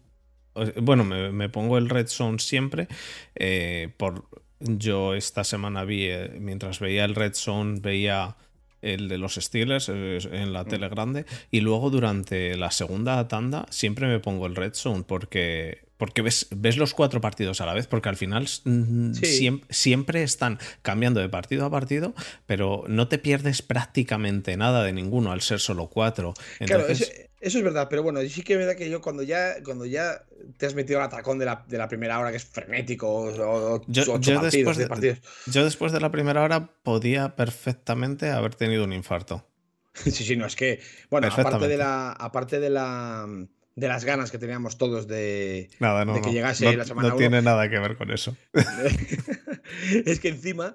bueno, 0.83 1.05
me, 1.05 1.33
me 1.33 1.49
pongo 1.49 1.79
el 1.79 1.88
Red 1.88 2.09
Zone 2.09 2.38
siempre. 2.38 2.88
eh, 3.35 3.92
por, 3.97 4.27
yo 4.61 5.14
esta 5.14 5.45
semana 5.45 5.85
vi, 5.85 6.05
eh, 6.07 6.37
mientras 6.40 6.79
veía 6.79 7.05
el 7.05 7.14
Red 7.14 7.35
Zone, 7.35 7.81
veía 7.81 8.37
el 8.81 9.09
de 9.09 9.18
los 9.18 9.35
Steelers 9.37 9.88
en 9.88 10.53
la 10.53 10.64
tele 10.64 10.88
grande. 10.88 11.25
Y 11.51 11.61
luego 11.61 11.90
durante 11.90 12.57
la 12.57 12.71
segunda 12.71 13.27
tanda 13.29 13.66
siempre 13.71 14.07
me 14.09 14.21
pongo 14.21 14.47
el 14.47 14.57
Red 14.57 14.75
Zone 14.75 15.05
porque. 15.07 15.90
Porque 16.03 16.21
ves, 16.21 16.49
ves 16.51 16.79
los 16.79 16.95
cuatro 16.95 17.21
partidos 17.21 17.61
a 17.61 17.67
la 17.67 17.75
vez, 17.75 17.87
porque 17.87 18.09
al 18.09 18.17
final 18.17 18.49
Sí. 18.49 19.61
siempre 19.71 20.25
están 20.25 20.59
cambiando 20.83 21.21
de 21.21 21.29
partido 21.29 21.65
a 21.65 21.71
partido, 21.71 22.12
pero 22.45 22.83
no 22.88 23.07
te 23.07 23.19
pierdes 23.21 23.62
prácticamente 23.62 24.57
nada 24.57 24.83
de 24.83 24.93
ninguno 24.93 25.31
al 25.31 25.43
ser 25.43 25.61
solo 25.61 25.87
cuatro. 25.88 26.35
Claro, 26.59 26.88
eso, 26.88 27.05
eso 27.41 27.59
es 27.59 27.62
verdad, 27.62 27.87
pero 27.88 28.03
bueno, 28.03 28.21
sí 28.29 28.43
que 28.43 28.55
es 28.55 28.59
verdad 28.59 28.75
que 28.75 28.91
yo 28.91 29.01
cuando 29.01 29.23
ya, 29.23 29.62
cuando 29.62 29.87
ya 29.87 30.25
te 30.57 30.67
has 30.67 30.75
metido 30.75 30.99
al 30.99 31.07
atracón 31.07 31.38
de 31.38 31.45
la, 31.45 31.65
de 31.69 31.79
la 31.79 31.87
primera 31.87 32.19
hora, 32.19 32.33
que 32.33 32.38
es 32.38 32.45
frenético, 32.47 33.09
o, 33.09 33.75
o- 33.77 33.85
Yo- 33.87 34.05
partidos, 34.15 34.51
después 34.53 34.77
de- 34.79 34.87
partidos. 34.88 35.19
yo 35.47 35.62
después 35.62 35.93
de 35.93 36.01
la 36.01 36.11
primera 36.11 36.43
hora 36.43 36.69
podía 36.83 37.37
perfectamente 37.37 38.29
haber 38.31 38.57
tenido 38.57 38.83
un 38.83 38.93
infarto. 38.93 39.47
Sí, 39.95 40.11
sí, 40.11 40.35
no, 40.37 40.47
es 40.47 40.57
que, 40.57 40.81
bueno, 41.11 41.29
aparte 41.29 41.69
de 41.69 41.77
la, 41.77 42.11
aparte 42.11 42.59
de 42.59 42.71
la, 42.71 43.29
de 43.75 43.89
las 43.89 44.05
ganas 44.05 44.31
que 44.31 44.39
teníamos 44.39 44.77
todos 44.79 45.07
de, 45.09 45.71
Nada, 45.81 46.05
no, 46.05 46.15
De 46.15 46.21
que 46.21 46.27
no. 46.29 46.33
llegase 46.33 46.65
No- 46.67 46.73
la 46.77 46.85
semana 46.85 47.09
no 47.09 47.15
uno. 47.15 47.19
tiene 47.21 47.41
nada 47.43 47.69
que 47.71 47.79
ver 47.79 47.97
con 47.97 48.11
eso. 48.11 48.37
es 50.07 50.21
que 50.21 50.29
encima 50.29 50.75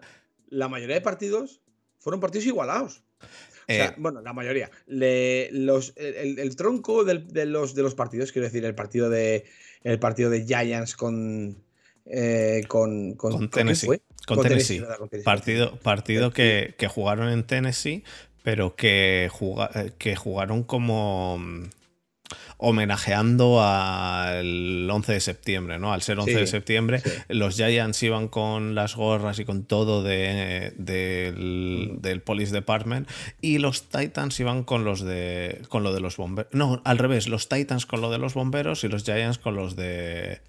la 0.50 0.68
mayoría 0.68 0.96
de 0.96 1.02
partidos 1.02 1.62
fueron 2.00 2.20
partidos 2.20 2.46
igualados. 2.48 3.04
O 3.22 3.74
sea, 3.74 3.86
Eh, 3.88 3.94
bueno, 3.98 4.22
la 4.22 4.32
mayoría. 4.34 4.72
Le- 4.86 5.50
los, 5.52 5.94
el, 5.98 6.40
el 6.40 6.56
tronco 6.56 7.04
del- 7.04 7.28
de, 7.28 7.46
los, 7.46 7.76
de 7.76 7.84
los 7.84 7.96
partidos, 7.96 8.32
quiero 8.32 8.46
decir, 8.48 8.64
el 8.64 8.76
partido 8.76 9.10
de 9.10 9.46
el 9.84 10.00
partido 10.00 10.30
de 10.30 10.46
Giants 10.46 10.96
con 10.96 11.64
eh, 12.06 12.64
con, 12.70 13.16
con, 13.16 13.50
Tennessee. 13.50 13.86
fue? 13.86 14.02
con 14.26 14.42
Tennessee. 14.42 14.80
¿verdad? 14.80 14.98
Con 14.98 15.10
Tennessee. 15.10 15.26
Partido, 15.26 15.76
partido 15.80 16.32
que, 16.32 16.76
que 16.78 16.88
jugaron 16.88 17.28
en 17.30 17.44
Tennessee, 17.46 18.04
pero 18.44 18.76
que, 18.78 19.30
juga- 19.32 19.70
eh, 19.76 19.92
que 19.98 20.16
jugaron 20.16 20.64
como. 20.64 21.40
Homenajeando 22.60 23.62
al 23.64 24.90
11 24.90 25.14
de 25.14 25.20
septiembre, 25.20 25.78
¿no? 25.80 25.94
Al 25.94 26.02
ser 26.02 26.18
11 26.20 26.32
Sí, 26.34 26.40
de 26.40 26.48
septiembre, 26.48 27.00
sí. 27.02 27.10
los 27.30 27.56
Giants 27.56 28.02
iban 28.04 28.28
con 28.28 28.74
las 28.76 28.96
gorras 28.96 29.38
y 29.40 29.46
con 29.46 29.64
todo 29.66 30.02
de, 30.04 30.74
del, 30.78 31.92
Mm. 31.98 32.02
del 32.02 32.22
Police 32.22 32.52
Department 32.52 33.08
y 33.42 33.60
los 33.60 33.90
Titans 33.90 34.40
iban 34.40 34.64
con 34.64 34.84
los 34.86 35.02
de 35.02 35.62
con 35.70 35.84
lo 35.84 35.94
de 35.94 36.00
los 36.00 36.18
bomberos. 36.18 36.52
No, 36.54 36.82
al 36.84 36.98
revés, 36.98 37.28
los 37.28 37.48
Titans 37.50 37.86
con 37.86 38.02
lo 38.02 38.10
de 38.10 38.18
los 38.18 38.34
bomberos 38.34 38.84
y 38.84 38.88
los 38.88 39.04
Giants 39.04 39.38
con 39.38 39.56
los 39.56 39.76
de 39.76 40.42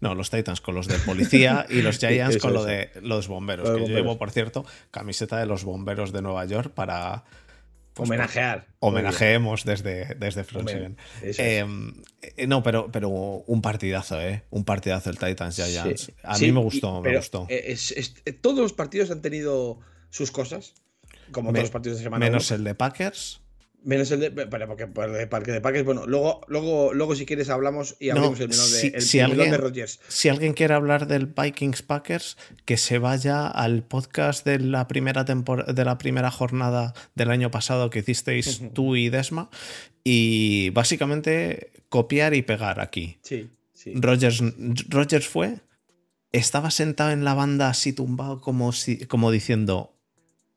no, 0.00 0.14
los 0.14 0.30
Titans 0.30 0.60
con 0.62 0.74
los 0.74 0.86
de 0.86 0.98
policía 1.00 1.66
y 1.68 1.82
los 1.82 1.98
Giants 2.00 2.38
con 2.38 2.54
lo 2.54 2.64
de 2.64 2.90
los 3.02 3.28
bomberos. 3.28 3.68
Que 3.70 3.80
yo 3.80 3.86
llevo, 3.86 4.16
por 4.18 4.30
cierto, 4.30 4.64
camiseta 4.90 5.36
de 5.38 5.46
los 5.46 5.64
bomberos 5.64 6.12
de 6.12 6.22
Nueva 6.22 6.44
York 6.46 6.70
para 6.72 7.24
pues, 8.00 8.10
Homenajear. 8.10 8.66
homenajeemos 8.80 9.64
desde, 9.64 10.14
desde 10.16 10.44
Front 10.44 10.68
Homen- 10.70 10.96
es. 11.22 11.38
Eh, 11.38 11.64
no, 12.46 12.62
pero, 12.62 12.90
pero 12.92 13.08
un 13.08 13.62
partidazo, 13.62 14.20
¿eh? 14.20 14.42
Un 14.50 14.64
partidazo 14.64 15.10
el 15.10 15.18
Titans 15.18 15.56
Giants. 15.56 16.02
Sí. 16.02 16.14
A 16.22 16.36
Sí, 16.36 16.46
mí 16.46 16.52
me 16.52 16.60
y- 16.60 16.64
gustó, 16.64 17.00
me 17.00 17.16
gustó. 17.16 17.46
eh, 17.48 17.64
es- 17.68 17.92
es- 17.92 18.14
todos 18.40 18.58
los 18.58 18.72
partidos 18.72 19.10
han 19.10 19.22
tenido 19.22 19.78
sus 20.10 20.30
cosas, 20.30 20.74
como 21.32 21.50
Me- 21.52 21.58
todos 21.58 21.64
los 21.64 21.70
partidos 21.72 21.98
de 21.98 22.04
semana. 22.04 22.24
Menos 22.26 22.50
uno. 22.50 22.56
el 22.58 22.64
de 22.64 22.74
Packers. 22.74 23.39
Menos 23.82 24.10
el 24.10 24.20
de. 24.20 24.30
Pero 24.30 24.66
porque, 24.66 24.84
de 24.86 25.26
Parque 25.26 25.52
de 25.52 25.60
Packers, 25.62 25.84
bueno, 25.86 26.06
luego, 26.06 26.42
luego, 26.48 26.92
luego 26.92 27.14
si 27.16 27.24
quieres 27.24 27.48
hablamos 27.48 27.96
y 27.98 28.08
No, 28.08 28.16
abrimos 28.16 28.40
el 28.40 28.48
menú 28.48 28.62
de, 28.62 28.68
si- 28.68 28.86
el, 28.94 29.00
si 29.02 29.18
el 29.20 29.24
alguien- 29.30 29.50
de 29.50 29.56
Rodgers. 29.56 30.00
Si 30.08 30.28
alguien 30.28 30.52
quiere 30.52 30.74
hablar 30.74 31.06
del 31.06 31.26
Vikings 31.26 31.80
Packers, 31.82 32.36
que 32.66 32.76
se 32.76 32.98
vaya 32.98 33.46
al 33.48 33.82
podcast 33.82 34.44
de 34.44 34.58
la 34.58 34.86
primera 34.86 35.24
tempor- 35.24 35.64
de 35.72 35.84
la 35.84 35.96
primera 35.96 36.30
jornada 36.30 36.92
del 37.14 37.30
año 37.30 37.50
pasado 37.50 37.88
que 37.88 38.00
hicisteis 38.00 38.60
tú 38.74 38.96
y 38.96 39.08
Desma. 39.08 39.48
Y 40.04 40.70
básicamente 40.70 41.72
copiar 41.88 42.34
y 42.34 42.42
pegar 42.42 42.80
aquí. 42.80 43.18
Sí, 43.22 43.50
sí. 43.72 43.92
Rogers, 43.94 44.42
Rogers 44.88 45.26
fue, 45.26 45.56
estaba 46.32 46.70
sentado 46.70 47.10
en 47.10 47.24
la 47.24 47.34
banda 47.34 47.68
así 47.68 47.92
tumbado 47.92 48.40
como, 48.40 48.72
si, 48.72 49.06
como 49.06 49.30
diciendo, 49.30 49.96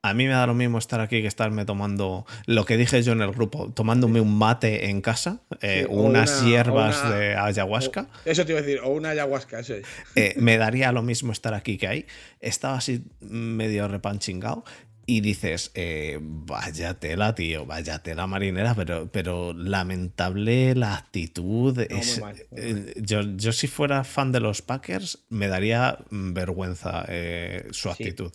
a 0.06 0.14
mí 0.14 0.26
me 0.28 0.34
da 0.34 0.46
lo 0.46 0.54
mismo 0.54 0.78
estar 0.78 1.00
aquí 1.00 1.22
que 1.22 1.28
estarme 1.28 1.64
tomando, 1.66 2.26
lo 2.46 2.66
que 2.66 2.76
dije 2.78 3.02
yo 3.04 3.14
en 3.14 3.22
el 3.22 3.32
grupo, 3.32 3.72
tomándome 3.74 4.20
un 4.20 4.38
mate 4.38 4.90
en 4.90 5.00
casa, 5.02 5.40
eh, 5.62 5.86
Sí, 5.88 5.96
unas 5.96 6.42
una- 6.42 6.50
hierbas 6.50 7.02
una- 7.06 7.16
de 7.16 7.36
ayahuasca. 7.36 8.02
O- 8.26 8.30
eso 8.30 8.46
te 8.46 8.52
iba 8.52 8.60
a 8.60 8.64
decir, 8.64 8.82
o 8.84 8.90
una 8.90 9.10
ayahuasca, 9.12 9.60
eso 9.60 9.76
es. 9.76 9.86
Eh, 10.16 10.34
me 10.38 10.58
daría 10.58 10.92
lo 10.92 11.02
mismo 11.04 11.32
estar 11.32 11.54
aquí 11.54 11.78
que 11.78 11.88
ahí. 11.88 12.06
Estaba 12.42 12.78
así 12.78 13.04
medio 13.22 13.88
repanchingado. 13.88 14.66
Y 15.06 15.20
dices, 15.20 15.72
eh, 15.76 16.18
vaya 16.22 16.94
tela, 16.94 17.36
tío, 17.36 17.66
vaya 17.66 18.00
tela 18.00 18.26
marinera, 18.26 18.74
pero, 18.74 19.10
pero 19.12 19.52
lamentable 19.54 20.76
la 20.76 20.96
actitud. 20.96 21.76
muy 21.90 22.00
es- 22.00 22.20
mal, 22.22 22.36
muy 22.52 22.62
eh, 22.62 22.94
yo, 23.02 23.22
yo 23.36 23.52
si 23.52 23.68
fuera 23.68 24.04
fan 24.06 24.32
de 24.32 24.40
los 24.40 24.62
Packers, 24.62 25.20
me 25.30 25.48
daría 25.50 25.98
mm, 26.10 26.34
vergüenza 26.34 27.04
eh, 27.10 27.68
su 27.72 27.90
Sí. 27.90 28.04
actitud. 28.04 28.32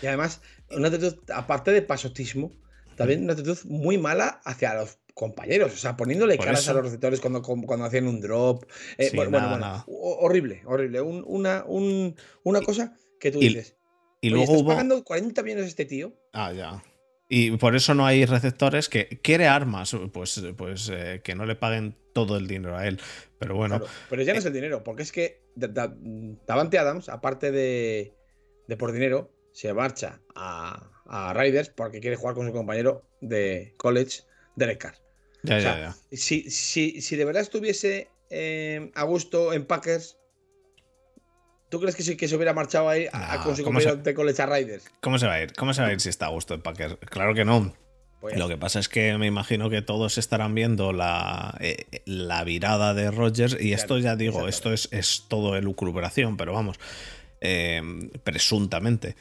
Y 0.00 0.06
además, 0.06 0.40
una 0.76 0.88
actitud, 0.88 1.16
aparte 1.34 1.70
de 1.72 1.82
pasotismo, 1.82 2.52
también 2.96 3.22
una 3.24 3.32
actitud 3.32 3.58
muy 3.64 3.98
mala 3.98 4.40
hacia 4.44 4.74
los 4.74 4.98
compañeros. 5.14 5.72
O 5.72 5.76
sea, 5.76 5.96
poniéndole 5.96 6.36
Por 6.36 6.46
caras 6.46 6.60
eso. 6.60 6.70
a 6.70 6.74
los 6.74 6.84
receptores 6.84 7.20
cuando, 7.20 7.42
cuando 7.42 7.84
hacían 7.84 8.06
un 8.06 8.20
drop. 8.20 8.64
Eh, 8.98 9.08
Sí, 9.10 9.16
bueno, 9.16 9.30
nada, 9.32 9.48
bueno, 9.50 9.60
nada. 9.66 9.84
horrible, 9.88 10.62
horrible. 10.66 11.00
Un- 11.00 11.24
una, 11.26 11.64
un- 11.66 12.14
una 12.44 12.60
cosa 12.62 12.96
que 13.20 13.30
tú 13.30 13.38
y- 13.40 13.48
dices. 13.48 13.76
Y 14.20 14.28
"Oye, 14.28 14.36
luego 14.36 14.44
¿estás 14.44 14.60
hubo... 14.62 14.68
pagando 14.70 15.02
40 15.04 15.42
millones 15.42 15.64
a 15.64 15.68
este 15.68 15.84
tío? 15.84 16.14
Ah, 16.32 16.52
ya. 16.52 16.82
Y 17.28 17.50
por 17.56 17.74
eso 17.74 17.94
no 17.94 18.04
hay 18.06 18.24
receptores 18.26 18.88
que 18.88 19.20
quiere 19.22 19.46
armas, 19.48 19.96
pues, 20.12 20.42
pues 20.56 20.90
eh, 20.92 21.22
que 21.24 21.34
no 21.34 21.44
le 21.46 21.56
paguen 21.56 21.96
todo 22.12 22.36
el 22.36 22.46
dinero 22.46 22.76
a 22.76 22.86
él. 22.86 23.00
Pero 23.38 23.56
bueno, 23.56 23.78
Claro, 23.80 23.92
pero 24.10 24.22
ya 24.22 24.32
no 24.34 24.38
es 24.38 24.44
el 24.44 24.52
dinero, 24.52 24.84
porque 24.84 25.02
es 25.02 25.12
que 25.12 25.42
Da- 25.56 25.68
Da- 25.68 25.94
Davante 26.46 26.78
Adams, 26.78 27.08
aparte 27.08 27.50
de, 27.50 28.14
de 28.68 28.76
por 28.76 28.92
dinero, 28.92 29.32
se 29.52 29.72
marcha 29.74 30.20
a, 30.34 30.90
a 31.06 31.32
Raiders 31.32 31.68
porque 31.70 32.00
quiere 32.00 32.16
jugar 32.16 32.34
con 32.34 32.46
su 32.46 32.52
compañero 32.52 33.04
de 33.20 33.74
college, 33.76 34.22
Derek 34.56 34.78
Carr. 34.78 34.94
ya, 35.42 35.56
o 35.56 35.58
ya, 35.58 35.62
sea, 35.62 35.78
ya. 36.10 36.16
Si, 36.16 36.50
si, 36.50 37.00
si 37.00 37.16
de 37.16 37.24
verdad 37.24 37.42
estuviese 37.42 38.10
eh, 38.30 38.90
a 38.94 39.02
gusto 39.04 39.52
en 39.52 39.66
Packers, 39.66 40.16
¿tú 41.68 41.80
crees 41.80 41.96
que, 41.96 42.02
sí, 42.02 42.16
que 42.16 42.28
se 42.28 42.36
hubiera 42.36 42.52
marchado 42.52 42.88
ahí 42.88 43.06
a- 43.12 43.36
No, 43.38 43.44
con 43.44 43.56
su 43.56 43.62
¿cómo 43.62 43.78
compañero 43.78 43.96
se- 43.96 44.02
de 44.02 44.14
college 44.14 44.42
a 44.42 44.46
Raiders? 44.46 44.84
¿Cómo 45.00 45.18
se 45.18 45.26
va 45.26 45.34
a 45.34 45.42
ir? 45.42 45.52
¿Cómo 45.54 45.72
se 45.74 45.82
va 45.82 45.88
a 45.88 45.92
ir 45.92 46.00
si 46.00 46.08
está 46.08 46.26
a 46.26 46.30
gusto 46.30 46.54
en 46.54 46.62
Packers? 46.62 46.96
Claro 47.10 47.34
que 47.34 47.44
no. 47.44 47.74
Pues 48.20 48.34
ya 48.34 48.38
Lo 48.38 48.48
que 48.48 48.56
pasa 48.56 48.78
es 48.78 48.88
que 48.88 49.18
me 49.18 49.26
imagino 49.26 49.68
que 49.68 49.82
todos 49.82 50.16
estarán 50.16 50.54
viendo 50.54 50.92
la, 50.92 51.56
eh, 51.60 51.86
la 52.04 52.44
virada 52.44 52.94
de 52.94 53.10
Rogers 53.10 53.56
y 53.58 53.72
esto 53.72 53.98
ya 53.98 54.14
digo, 54.14 54.46
esto 54.46 54.72
es, 54.72 54.88
es 54.92 55.24
todo 55.28 55.56
elucubración, 55.56 56.36
pero 56.36 56.52
vamos, 56.52 56.78
eh, 57.42 57.82
presuntamente. 58.24 59.16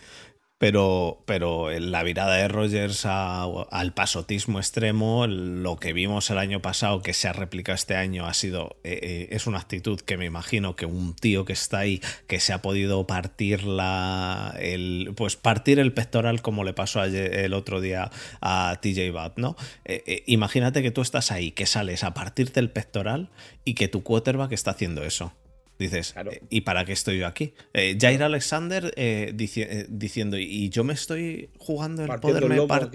Pero, 0.58 1.24
pero 1.26 1.72
la 1.80 2.04
virada 2.04 2.36
de 2.36 2.48
Rogers 2.48 3.08
al 3.08 3.94
pasotismo 3.96 4.60
extremo, 4.60 5.26
lo 5.26 5.78
que 5.78 5.92
vimos 5.92 6.30
el 6.30 6.38
año 6.38 6.62
pasado, 6.62 7.02
que 7.02 7.16
se 7.16 7.28
ha 7.28 7.34
replicado 7.34 7.74
este 7.74 7.96
año, 7.96 8.28
ha 8.28 8.36
sido. 8.36 8.78
eh, 8.84 9.00
eh, 9.02 9.28
es 9.32 9.48
una 9.48 9.58
actitud 9.58 10.00
que 10.02 10.18
me 10.18 10.26
imagino 10.26 10.76
que 10.76 10.86
un 10.86 11.16
tío 11.16 11.46
que 11.46 11.54
está 11.54 11.80
ahí, 11.80 12.00
que 12.28 12.40
se 12.40 12.54
ha 12.54 12.62
podido 12.62 13.08
partir 13.08 13.64
la. 13.64 14.54
El, 14.60 15.14
pues 15.18 15.36
partir 15.36 15.80
el 15.80 15.94
pectoral 15.94 16.44
como 16.44 16.64
le 16.64 16.74
pasó 16.74 17.02
ayer- 17.02 17.34
el 17.40 17.56
otro 17.56 17.82
día 17.82 18.12
a 18.40 18.78
TJ 18.84 19.10
Watt, 19.16 19.40
¿no? 19.40 19.56
Eh, 19.84 20.24
imagínate 20.28 20.84
que 20.84 20.92
tú 20.92 21.02
estás 21.02 21.32
ahí, 21.32 21.50
que 21.54 21.66
sales 21.66 22.04
a 22.04 22.14
partirte 22.14 22.60
el 22.60 22.70
pectoral 22.70 23.32
y 23.66 23.74
que 23.74 23.88
tu 23.88 24.04
quarterback 24.04 24.52
está 24.52 24.70
haciendo 24.72 25.04
eso. 25.04 25.34
Dices, 25.82 26.14
Claro. 26.14 26.32
eh, 26.32 26.44
¿y 26.50 26.62
para 26.62 26.86
qué 26.86 26.94
estoy 26.94 27.18
yo 27.18 27.26
aquí? 27.26 27.54
Eh, 27.74 27.98
Jair 28.00 28.22
Alexander 28.22 28.94
eh, 28.96 29.34
dici- 29.36 29.66
eh, 29.68 29.88
diciendo, 29.90 30.38
¿y 30.38 30.70
yo 30.70 30.84
me 30.84 30.94
estoy 30.94 31.50
jugando 31.58 32.04
el 32.04 32.08
Partiendo 32.08 32.40
poderme 32.40 32.68
par- 32.68 32.92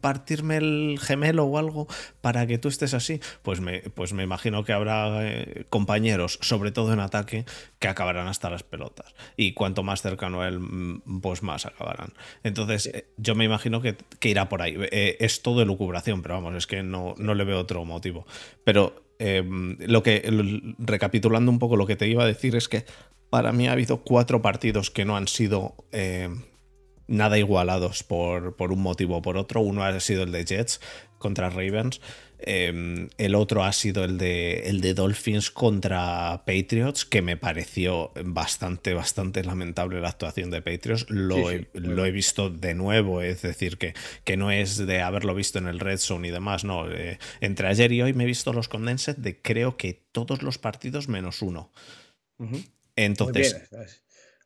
partirme 0.00 0.56
el 0.56 0.98
gemelo 1.00 1.44
o 1.44 1.58
algo 1.58 1.86
para 2.22 2.46
que 2.46 2.56
tú 2.58 2.68
estés 2.68 2.94
así? 2.94 3.20
Pues 3.42 3.60
me, 3.60 3.80
pues 3.80 4.12
me 4.14 4.22
imagino 4.22 4.64
que 4.64 4.72
habrá 4.72 5.22
compañeros, 5.68 6.38
sobre 6.40 6.72
todo 6.72 6.92
en 6.92 7.00
ataque, 7.00 7.44
que 7.78 7.88
acabarán 7.88 8.26
hasta 8.26 8.48
las 8.48 8.62
pelotas. 8.62 9.14
Y 9.36 9.52
cuanto 9.52 9.82
más 9.82 10.00
cercano 10.02 10.40
a 10.40 10.48
él, 10.48 10.60
mm, 10.60 11.20
pues 11.20 11.42
más 11.42 11.66
acabarán. 11.66 12.14
Entonces, 12.42 12.90
yo 13.18 13.34
me 13.34 13.44
imagino 13.44 13.82
que, 13.82 13.96
que 14.18 14.30
irá 14.30 14.48
por 14.48 14.62
ahí. 14.62 14.76
Es 14.90 15.42
todo 15.42 15.60
elucubración, 15.62 16.22
pero 16.22 16.36
vamos, 16.36 16.54
es 16.56 16.66
que 16.66 16.82
no, 16.82 17.14
no 17.18 17.34
le 17.34 17.44
veo 17.44 17.58
otro 17.58 17.84
motivo. 17.84 18.26
Pero 18.64 19.09
eh, 19.22 19.44
lo 19.80 20.02
que, 20.02 20.24
recapitulando 20.78 21.52
un 21.52 21.58
poco 21.58 21.76
lo 21.76 21.86
que 21.86 21.94
te 21.94 22.08
iba 22.08 22.24
a 22.24 22.26
decir 22.26 22.56
es 22.56 22.68
que 22.68 22.86
para 23.28 23.52
mí 23.52 23.68
ha 23.68 23.72
habido 23.72 23.98
cuatro 23.98 24.40
partidos 24.40 24.90
que 24.90 25.04
no 25.04 25.14
han 25.14 25.28
sido 25.28 25.74
eh, 25.92 26.30
nada 27.06 27.38
igualados 27.38 28.02
por, 28.02 28.56
por 28.56 28.72
un 28.72 28.80
motivo 28.80 29.18
o 29.18 29.22
por 29.22 29.36
otro. 29.36 29.60
Uno 29.60 29.84
ha 29.84 30.00
sido 30.00 30.22
el 30.22 30.32
de 30.32 30.46
Jets 30.46 30.80
contra 31.18 31.50
Ravens. 31.50 32.00
Eh, 32.44 33.08
el 33.18 33.34
otro 33.34 33.64
ha 33.64 33.72
sido 33.72 34.04
el 34.04 34.18
de, 34.18 34.68
el 34.68 34.80
de 34.80 34.94
Dolphins 34.94 35.50
contra 35.50 36.42
Patriots, 36.46 37.04
que 37.04 37.22
me 37.22 37.36
pareció 37.36 38.12
bastante, 38.24 38.94
bastante 38.94 39.44
lamentable 39.44 40.00
la 40.00 40.08
actuación 40.08 40.50
de 40.50 40.62
Patriots. 40.62 41.06
Lo, 41.08 41.36
Sí, 41.36 41.58
sí, 41.58 41.66
he, 41.74 41.80
lo 41.80 42.04
he 42.04 42.10
visto 42.10 42.50
de 42.50 42.74
nuevo, 42.74 43.22
es 43.22 43.42
decir, 43.42 43.78
que, 43.78 43.94
que 44.24 44.36
no 44.36 44.50
es 44.50 44.76
de 44.76 45.00
haberlo 45.00 45.34
visto 45.34 45.58
en 45.58 45.68
el 45.68 45.80
Red 45.80 45.98
Zone 45.98 46.28
y 46.28 46.30
demás, 46.30 46.64
no. 46.64 46.90
eh, 46.90 47.18
entre 47.40 47.68
ayer 47.68 47.92
y 47.92 48.02
hoy 48.02 48.12
me 48.12 48.24
he 48.24 48.26
visto 48.26 48.52
los 48.52 48.68
condensed 48.68 49.16
de 49.16 49.40
creo 49.40 49.76
que 49.76 49.94
todos 50.12 50.42
los 50.42 50.58
partidos 50.58 51.08
menos 51.08 51.42
uno. 51.42 51.72
Entonces. 52.96 53.68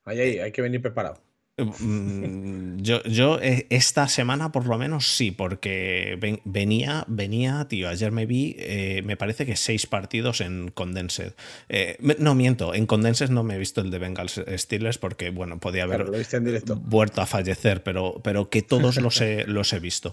Ahí, 0.05 0.21
ahí, 0.21 0.39
hay 0.39 0.53
que 0.53 0.61
venir 0.61 0.83
preparado. 0.83 1.24
Mm, 1.57 2.79
Yo, 2.83 3.03
yo 3.05 3.39
eh, 3.41 3.67
esta 3.71 4.09
semana 4.09 4.51
por 4.51 4.67
lo 4.67 4.77
menos 4.77 5.07
sí, 5.17 5.31
porque 5.31 6.19
ven- 6.21 6.41
venía, 6.45 7.05
venía, 7.07 7.67
tío, 7.69 7.89
ayer 7.89 8.11
me 8.11 8.27
vi, 8.27 8.57
eh, 8.59 9.03
me 9.05 9.17
parece 9.17 9.47
que 9.47 9.55
seis 9.57 9.87
partidos 9.87 10.41
en 10.41 10.71
Condensed. 10.73 11.35
Eh, 11.69 11.97
no 12.19 12.35
miento, 12.35 12.75
en 12.75 12.87
Condensed 12.87 13.31
no 13.31 13.45
me 13.45 13.55
he 13.55 13.59
visto 13.59 13.81
el 13.81 13.91
de 13.93 13.99
Bengals 14.01 14.41
Steelers 14.57 14.99
porque, 14.99 15.31
bueno, 15.31 15.61
podía 15.61 15.85
haber 15.85 16.05
Claro, 16.07 16.79
vuelto 16.83 17.21
a 17.23 17.27
fallecer, 17.27 17.83
pero, 17.85 18.21
pero 18.25 18.51
que 18.51 18.63
todos 18.63 18.97
los 19.01 19.21
he, 19.21 19.45
los 19.47 19.73
he 19.73 19.79
visto 19.79 20.13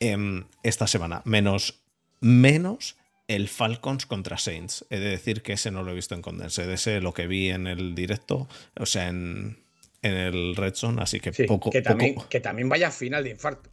Em, 0.00 0.44
esta 0.62 0.86
semana, 0.86 1.22
menos, 1.24 1.80
menos 2.20 2.96
el 3.26 3.48
Falcons 3.48 4.04
contra 4.04 4.36
Saints. 4.36 4.84
He 4.90 4.98
de 4.98 5.08
decir 5.08 5.40
que 5.40 5.54
ese 5.54 5.70
no 5.70 5.82
lo 5.82 5.92
he 5.92 5.94
visto 5.94 6.14
en 6.14 6.20
Condensed, 6.20 6.68
ese 6.70 7.00
lo 7.00 7.14
que 7.14 7.26
vi 7.26 7.48
en 7.48 7.66
el 7.66 7.94
directo, 7.94 8.48
o 8.78 8.84
sea, 8.84 9.08
en, 9.08 9.63
en 10.04 10.14
el 10.14 10.54
Red 10.56 10.74
Zone, 10.74 11.02
así 11.02 11.18
que 11.20 11.32
Sí, 11.32 11.44
poco, 11.44 11.70
que, 11.70 11.82
también, 11.82 12.14
poco- 12.14 12.28
que 12.28 12.40
también 12.40 12.68
vaya 12.68 12.90
final 12.90 13.24
de 13.24 13.30
infarto. 13.30 13.70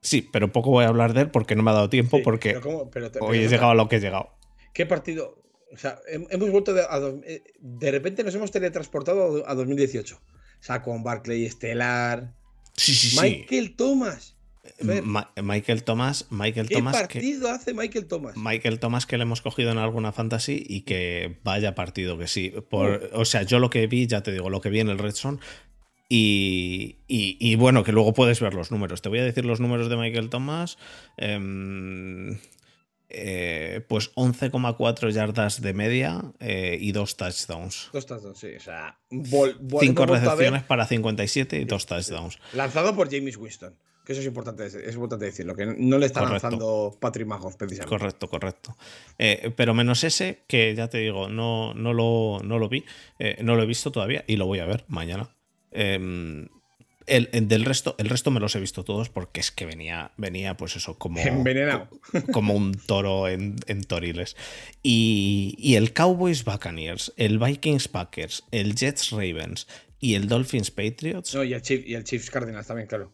Sí, 0.00 0.20
pero 0.22 0.52
poco 0.52 0.70
voy 0.70 0.84
a 0.84 0.88
hablar 0.88 1.14
de 1.14 1.22
él 1.22 1.30
porque 1.30 1.56
no 1.56 1.62
me 1.62 1.70
ha 1.70 1.74
dado 1.74 1.88
tiempo, 1.88 2.18
Sí, 2.18 2.22
porque 2.22 2.50
pero 2.50 2.60
¿cómo? 2.60 2.90
Pero 2.90 3.10
te- 3.10 3.20
hoy 3.22 3.38
he 3.38 3.48
llegado 3.48 3.70
a 3.70 3.74
lo 3.74 3.88
que 3.88 3.96
he 3.96 4.00
llegado. 4.00 4.30
¿Qué 4.74 4.84
partido? 4.86 5.40
O 5.72 5.78
sea, 5.78 5.98
hem- 6.12 6.26
hemos 6.30 6.50
vuelto 6.50 6.74
de, 6.74 6.82
a 6.82 6.98
eh, 7.26 7.42
de 7.58 7.90
repente 7.90 8.22
nos 8.22 8.34
hemos 8.34 8.50
teletransportado 8.50 9.48
a 9.48 9.54
2018. 9.54 10.16
O 10.16 10.62
sea, 10.62 10.82
con 10.82 11.02
Barclay 11.02 11.46
Estelar, 11.46 12.34
Sí, 12.76 12.94
sí, 12.94 13.10
sí. 13.10 13.20
Michael 13.20 13.76
Thomas. 13.76 14.33
Michael 15.42 15.84
Thomas. 15.84 16.26
Michael 16.30 16.68
¿Qué 16.68 16.76
Thomas 16.76 16.96
partido 16.96 17.50
hace 17.50 17.74
Michael 17.74 18.06
Thomas? 18.06 18.36
Michael 18.36 18.78
Thomas 18.78 19.06
que 19.06 19.16
le 19.16 19.22
hemos 19.22 19.42
cogido 19.42 19.70
en 19.70 19.78
alguna 19.78 20.12
fantasy 20.12 20.64
y 20.66 20.82
que 20.82 21.38
vaya 21.44 21.74
partido 21.74 22.18
que 22.18 22.26
sí. 22.26 22.52
Por, 22.70 23.10
O 23.12 23.24
sea, 23.24 23.42
yo 23.42 23.58
lo 23.58 23.70
que 23.70 23.86
vi, 23.86 24.06
ya 24.06 24.22
te 24.22 24.32
digo, 24.32 24.50
lo 24.50 24.60
que 24.60 24.70
vi 24.70 24.80
en 24.80 24.88
el 24.88 24.98
Red 24.98 25.14
Zone. 25.14 25.38
Y, 26.08 26.98
y, 27.08 27.56
bueno, 27.56 27.82
que 27.82 27.90
luego 27.90 28.12
puedes 28.12 28.38
ver 28.38 28.54
los 28.54 28.70
números. 28.70 29.02
Te 29.02 29.08
voy 29.08 29.18
a 29.18 29.24
decir 29.24 29.44
los 29.44 29.58
números 29.58 29.88
de 29.88 29.96
Michael 29.96 30.30
Thomas. 30.30 30.78
Eh, 31.16 32.38
eh, 33.16 33.80
pues 33.86 34.12
11,4 34.16 35.10
yardas 35.10 35.60
de 35.60 35.72
media 35.72 36.32
eh, 36.40 36.76
y 36.80 36.90
dos 36.90 37.16
touchdowns. 37.16 37.90
Dos 37.92 38.06
touchdowns, 38.06 38.38
sí. 38.38 38.48
O 38.56 38.60
sea, 38.60 38.98
cinco 39.80 40.06
recepciones 40.06 40.64
para 40.64 40.84
57 40.84 41.60
y 41.60 41.64
dos 41.64 41.86
touchdowns. 41.86 42.38
Lanzado 42.54 42.96
por 42.96 43.08
James 43.10 43.36
Winston. 43.36 43.76
Que 44.04 44.12
eso 44.12 44.20
es 44.20 44.26
importante, 44.26 44.66
es 44.66 44.94
importante 44.94 45.24
decirlo, 45.24 45.56
que 45.56 45.64
no 45.64 45.98
le 45.98 46.06
está 46.06 46.22
lanzando 46.22 46.94
Patrick 47.00 47.26
precisamente. 47.56 47.86
Correcto, 47.86 48.28
correcto. 48.28 48.76
Eh, 49.18 49.50
pero 49.56 49.72
menos 49.72 50.04
ese, 50.04 50.40
que 50.46 50.74
ya 50.74 50.88
te 50.88 50.98
digo, 50.98 51.30
no, 51.30 51.72
no, 51.72 51.94
lo, 51.94 52.40
no 52.44 52.58
lo 52.58 52.68
vi, 52.68 52.84
no 53.40 53.56
lo 53.56 53.62
he 53.62 53.66
visto 53.66 53.90
todavía 53.90 54.22
y 54.26 54.36
lo 54.36 54.44
voy 54.44 54.58
a 54.58 54.66
ver 54.66 54.84
mañana. 54.88 55.30
Em, 55.70 56.48
el, 57.06 57.48
del 57.48 57.64
resto, 57.64 57.94
el 57.98 58.08
resto 58.08 58.30
me 58.30 58.40
los 58.40 58.54
he 58.56 58.60
visto 58.60 58.84
todos 58.84 59.10
porque 59.10 59.40
es 59.40 59.50
que 59.50 59.66
venía, 59.66 60.12
venía 60.16 60.56
pues 60.56 60.76
eso, 60.76 60.98
como, 60.98 61.20
Envenenado. 61.24 61.88
como 62.32 62.54
un 62.54 62.74
toro 62.74 63.28
en, 63.28 63.56
toriles. 63.86 64.36
Y, 64.82 65.74
el 65.76 65.92
Cowboys 65.92 66.44
Buccaneers, 66.44 67.12
el 67.16 67.38
Vikings 67.38 67.88
Packers, 67.88 68.44
el 68.50 68.74
Jets 68.74 69.10
Ravens 69.10 69.66
y 70.00 70.14
el 70.14 70.28
Dolphins 70.28 70.70
Patriots. 70.70 71.34
No, 71.34 71.44
y 71.44 71.52
el, 71.52 71.62
y 71.86 71.94
el 71.94 72.04
Chiefs 72.04 72.30
Cardinals 72.30 72.66
también, 72.66 72.88
claro. 72.88 73.12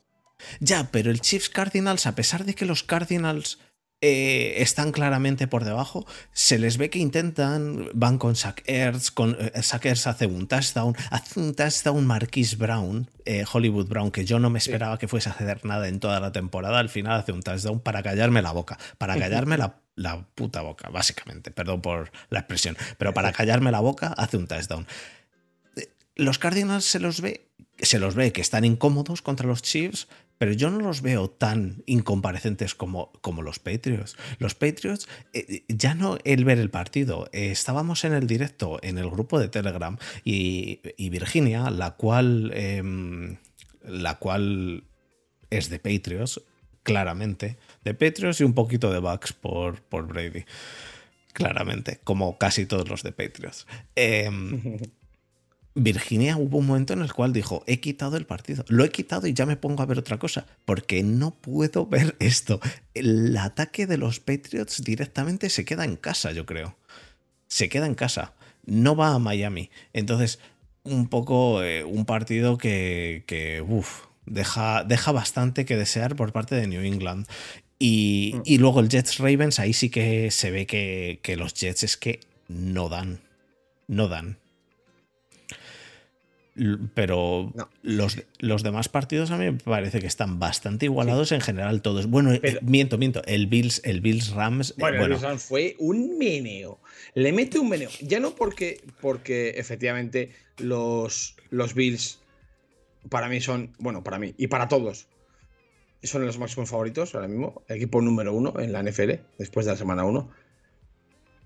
Ya, 0.60 0.90
pero 0.90 1.10
el 1.10 1.20
Chiefs 1.20 1.48
Cardinals, 1.48 2.06
a 2.06 2.14
pesar 2.14 2.44
de 2.44 2.54
que 2.54 2.64
los 2.64 2.82
Cardinals 2.82 3.58
eh, 4.02 4.62
están 4.62 4.92
claramente 4.92 5.46
por 5.46 5.64
debajo. 5.64 6.06
Se 6.32 6.58
les 6.58 6.78
ve 6.78 6.88
que 6.88 6.98
intentan, 6.98 7.86
van 7.92 8.16
con 8.16 8.34
Zach 8.34 8.62
Ertz, 8.64 9.10
con, 9.10 9.36
eh, 9.38 9.52
hace 9.54 10.26
un 10.26 10.48
touchdown, 10.48 10.96
hace 11.10 11.38
un 11.38 11.54
touchdown 11.54 12.06
Marquis 12.06 12.56
Brown, 12.56 13.10
eh, 13.26 13.44
Hollywood 13.50 13.88
Brown, 13.88 14.10
que 14.10 14.24
yo 14.24 14.38
no 14.38 14.48
me 14.48 14.58
esperaba 14.58 14.98
que 14.98 15.06
fuese 15.06 15.28
a 15.28 15.32
hacer 15.32 15.66
nada 15.66 15.86
en 15.86 16.00
toda 16.00 16.18
la 16.18 16.32
temporada, 16.32 16.78
al 16.78 16.88
final 16.88 17.20
hace 17.20 17.32
un 17.32 17.42
touchdown 17.42 17.80
para 17.80 18.02
callarme 18.02 18.40
la 18.40 18.52
boca, 18.52 18.78
para 18.96 19.18
callarme 19.18 19.58
la, 19.58 19.82
la 19.96 20.26
puta 20.34 20.62
boca, 20.62 20.88
básicamente, 20.88 21.50
perdón 21.50 21.82
por 21.82 22.10
la 22.30 22.38
expresión, 22.38 22.78
pero 22.96 23.12
para 23.12 23.32
callarme 23.34 23.70
la 23.70 23.80
boca 23.80 24.14
hace 24.16 24.38
un 24.38 24.46
touchdown. 24.46 24.86
Los 26.16 26.38
Cardinals 26.38 26.86
se 26.86 27.00
los 27.00 27.20
ve, 27.20 27.50
se 27.78 27.98
los 27.98 28.14
ve 28.14 28.32
que 28.32 28.40
están 28.40 28.64
incómodos 28.64 29.20
contra 29.20 29.46
los 29.46 29.60
Chiefs, 29.60 30.08
pero 30.40 30.54
yo 30.54 30.70
no 30.70 30.80
los 30.80 31.02
veo 31.02 31.28
tan 31.28 31.82
incomparecientes 31.84 32.74
como, 32.74 33.12
como 33.20 33.42
los 33.42 33.58
Patriots. 33.58 34.16
Los 34.38 34.54
Patriots, 34.54 35.06
eh, 35.34 35.64
ya 35.68 35.94
no 35.94 36.16
el 36.24 36.46
ver 36.46 36.58
el 36.58 36.70
partido, 36.70 37.28
eh, 37.34 37.50
estábamos 37.50 38.06
en 38.06 38.14
el 38.14 38.26
directo 38.26 38.78
en 38.82 38.96
el 38.96 39.10
grupo 39.10 39.38
de 39.38 39.48
Telegram 39.48 39.98
y, 40.24 40.80
Virginia, 41.10 41.68
la 41.68 41.90
cual, 41.90 42.52
em, 42.54 43.36
la 43.82 44.14
cual 44.14 44.84
es 45.50 45.68
de 45.68 45.78
Patriots, 45.78 46.40
claramente, 46.84 47.58
de 47.84 47.92
Patriots 47.92 48.40
y 48.40 48.44
un 48.44 48.54
poquito 48.54 48.90
de 48.90 48.98
Bucks 48.98 49.34
por, 49.34 49.82
por 49.82 50.06
Brady. 50.06 50.46
Claramente, 51.34 52.00
como 52.02 52.38
casi 52.38 52.64
todos 52.64 52.88
los 52.88 53.02
de 53.02 53.12
Patriots. 53.12 53.66
Virginia 55.82 56.36
hubo 56.36 56.58
un 56.58 56.66
momento 56.66 56.92
en 56.92 57.00
el 57.00 57.12
cual 57.12 57.32
dijo, 57.32 57.64
he 57.66 57.80
quitado 57.80 58.16
el 58.16 58.26
partido, 58.26 58.64
lo 58.68 58.84
he 58.84 58.90
quitado 58.90 59.26
y 59.26 59.32
ya 59.32 59.46
me 59.46 59.56
pongo 59.56 59.82
a 59.82 59.86
ver 59.86 59.98
otra 59.98 60.18
cosa, 60.18 60.46
porque 60.64 61.02
no 61.02 61.34
puedo 61.34 61.86
ver 61.86 62.16
esto. 62.18 62.60
El 62.94 63.36
ataque 63.36 63.86
de 63.86 63.96
los 63.96 64.20
Patriots 64.20 64.84
directamente 64.84 65.48
se 65.48 65.64
queda 65.64 65.84
en 65.84 65.96
casa, 65.96 66.32
yo 66.32 66.44
creo. 66.44 66.76
Se 67.48 67.68
queda 67.68 67.86
en 67.86 67.94
casa, 67.94 68.34
no 68.66 68.94
va 68.94 69.14
a 69.14 69.18
Miami. 69.18 69.70
Entonces, 69.92 70.38
un 70.82 71.08
poco 71.08 71.62
eh, 71.62 71.84
un 71.84 72.04
partido 72.04 72.58
que, 72.58 73.24
que 73.26 73.64
deja, 74.26 74.84
deja 74.84 75.12
bastante 75.12 75.64
que 75.64 75.76
desear 75.76 76.14
por 76.14 76.32
parte 76.32 76.56
de 76.56 76.66
New 76.66 76.82
England. 76.82 77.26
Y, 77.78 78.34
mm. 78.34 78.42
y 78.44 78.58
luego 78.58 78.80
el 78.80 78.90
Jets 78.90 79.18
Ravens, 79.18 79.58
ahí 79.58 79.72
sí 79.72 79.88
que 79.88 80.30
se 80.30 80.50
ve 80.50 80.66
que, 80.66 81.20
que 81.22 81.36
los 81.36 81.54
Jets 81.54 81.84
es 81.84 81.96
que 81.96 82.20
no 82.48 82.90
dan. 82.90 83.20
No 83.88 84.06
dan 84.08 84.36
pero 86.94 87.52
los, 87.82 88.22
los, 88.38 88.62
demás 88.62 88.88
partidos 88.88 89.30
a 89.30 89.38
mí 89.38 89.46
me 89.46 89.52
parece 89.52 90.00
que 90.00 90.06
están 90.06 90.38
bastante 90.38 90.86
igualados 90.86 91.32
en 91.32 91.40
general 91.40 91.80
todos. 91.80 92.06
Bueno, 92.06 92.32
eh, 92.32 92.58
miento, 92.62 92.98
miento. 92.98 93.22
El 93.26 93.46
Bills, 93.46 93.80
el 93.84 94.00
Bills 94.00 94.30
Rams. 94.30 94.70
Eh, 94.72 94.74
bueno, 94.78 95.04
el 95.04 95.10
Bills 95.10 95.22
Rams 95.22 95.42
fue 95.42 95.76
un 95.78 96.18
meneo. 96.18 96.80
Le 97.14 97.32
mete 97.32 97.58
un 97.58 97.68
meneo. 97.68 97.90
Ya 98.00 98.20
no 98.20 98.34
porque, 98.34 98.82
porque 99.00 99.50
efectivamente 99.50 100.32
los, 100.58 101.36
los 101.50 101.74
Bills 101.74 102.20
para 103.08 103.28
mí 103.28 103.40
son, 103.40 103.72
bueno, 103.78 104.02
para 104.02 104.18
mí 104.18 104.34
y 104.36 104.48
para 104.48 104.68
todos, 104.68 105.08
son 106.02 106.26
los 106.26 106.38
máximos 106.38 106.70
favoritos 106.70 107.14
ahora 107.14 107.28
mismo. 107.28 107.62
equipo 107.68 108.02
número 108.02 108.34
uno 108.34 108.54
en 108.58 108.72
la 108.72 108.82
NFL 108.82 109.12
después 109.38 109.66
de 109.66 109.72
la 109.72 109.78
semana 109.78 110.04
uno. 110.04 110.30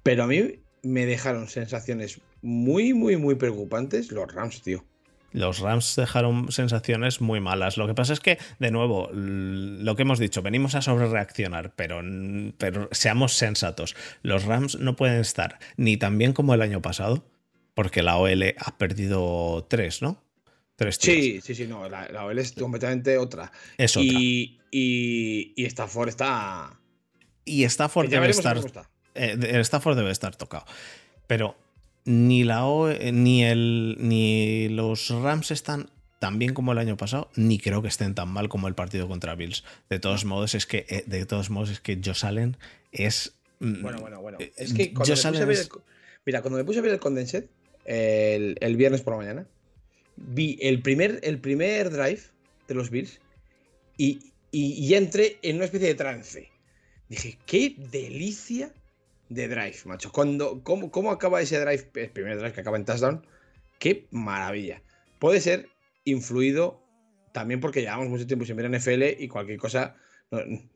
Pero 0.02 0.24
a 0.24 0.26
mí 0.26 0.60
me 0.82 1.06
dejaron 1.06 1.48
sensaciones 1.48 2.20
muy, 2.42 2.92
muy, 2.92 3.16
muy 3.16 3.36
preocupantes 3.36 4.10
los 4.12 4.32
Rams, 4.32 4.62
tío. 4.62 4.84
Los 5.34 5.58
Rams 5.58 5.96
dejaron 5.96 6.52
sensaciones 6.52 7.20
muy 7.20 7.40
malas. 7.40 7.76
Lo 7.76 7.88
que 7.88 7.94
pasa 7.94 8.12
es 8.12 8.20
que, 8.20 8.38
de 8.60 8.70
nuevo, 8.70 9.10
lo 9.12 9.96
que 9.96 10.02
hemos 10.02 10.20
dicho, 10.20 10.42
venimos 10.42 10.76
a 10.76 10.80
sobrereaccionar, 10.80 11.74
pero, 11.74 12.00
pero 12.56 12.88
seamos 12.92 13.32
sensatos. 13.32 13.96
Los 14.22 14.44
Rams 14.44 14.78
no 14.78 14.94
pueden 14.94 15.20
estar 15.20 15.58
ni 15.76 15.96
tan 15.96 16.18
bien 16.18 16.34
como 16.34 16.54
el 16.54 16.62
año 16.62 16.80
pasado, 16.80 17.24
porque 17.74 18.04
la 18.04 18.16
OL 18.16 18.54
ha 18.56 18.78
perdido 18.78 19.66
tres, 19.68 20.02
¿no? 20.02 20.22
Tres 20.76 20.98
Sí, 21.00 21.40
sí, 21.42 21.56
sí, 21.56 21.66
no. 21.66 21.88
La, 21.88 22.24
OL 22.24 22.38
es 22.38 22.52
completamente 22.52 23.18
otra. 23.18 23.50
Es 23.76 23.96
otra. 23.96 24.08
Y, 24.08 24.60
y, 24.70 25.64
Stafford 25.64 26.10
está. 26.10 26.78
Y 27.44 27.64
Stafford 27.64 28.08
debe 28.08 28.30
estar. 28.30 28.60
Eh, 29.16 29.60
Stafford 29.62 29.96
debe 29.96 30.12
estar 30.12 30.36
tocado. 30.36 30.64
Pero 31.26 31.56
ni 32.04 32.44
la 32.44 32.64
ni 33.12 33.44
el 33.44 33.96
ni 33.98 34.68
los 34.68 35.10
Rams 35.10 35.50
están 35.50 35.90
tan 36.18 36.38
bien 36.38 36.54
como 36.54 36.72
el 36.72 36.78
año 36.78 36.96
pasado, 36.96 37.30
ni 37.36 37.58
creo 37.58 37.82
que 37.82 37.88
estén 37.88 38.14
tan 38.14 38.28
mal 38.28 38.48
como 38.48 38.68
el 38.68 38.74
partido 38.74 39.08
contra 39.08 39.34
Bills. 39.34 39.64
De 39.90 39.98
todos 39.98 40.24
modos 40.24 40.54
es 40.54 40.66
que 40.66 40.86
eh, 40.88 41.04
de 41.06 41.26
todos 41.26 41.50
modos 41.50 41.70
es 41.70 41.80
que 41.80 42.00
Josh 42.02 42.24
Allen 42.24 42.56
es 42.92 43.34
mm, 43.60 43.82
bueno, 43.82 43.98
bueno, 44.00 44.20
bueno. 44.20 44.38
Eh, 44.40 44.52
es 44.56 44.72
que 44.72 44.92
cuando 44.92 45.14
me 45.14 45.16
puse 45.16 45.42
a 45.42 45.44
ver 45.44 45.68
mira, 46.24 46.42
cuando 46.42 46.58
me 46.58 46.64
puse 46.64 46.78
a 46.78 46.82
ver 46.82 46.92
el 46.92 47.00
Condensed 47.00 47.44
el, 47.84 48.56
el, 48.60 48.76
viernes 48.76 49.02
por 49.02 49.12
la 49.14 49.18
mañana, 49.18 49.46
vi 50.16 50.58
el 50.62 50.80
primer, 50.80 51.20
el 51.22 51.38
primer 51.38 51.90
drive 51.90 52.22
de 52.68 52.74
los 52.74 52.90
Bills 52.90 53.20
y, 53.98 54.32
y, 54.50 54.72
y 54.72 54.94
entré 54.94 55.38
en 55.42 55.56
una 55.56 55.66
especie 55.66 55.88
de 55.88 55.94
trance. 55.94 56.48
Dije, 57.08 57.36
qué 57.44 57.74
delicia 57.76 58.72
de 59.28 59.48
drive, 59.48 59.76
macho. 59.86 60.12
Cuando, 60.12 60.62
cómo, 60.62 60.90
¿Cómo 60.90 61.10
acaba 61.10 61.40
ese 61.40 61.58
drive? 61.58 61.88
El 61.94 62.10
primer 62.10 62.38
drive 62.38 62.52
que 62.52 62.60
acaba 62.60 62.76
en 62.76 62.84
touchdown. 62.84 63.26
Qué 63.78 64.06
maravilla. 64.10 64.82
Puede 65.18 65.40
ser 65.40 65.68
influido 66.04 66.82
también 67.32 67.60
porque 67.60 67.80
llevamos 67.80 68.08
mucho 68.08 68.26
tiempo 68.26 68.44
sin 68.44 68.56
ver 68.56 68.70
NFL 68.70 69.20
y 69.22 69.28
cualquier 69.28 69.58
cosa 69.58 69.96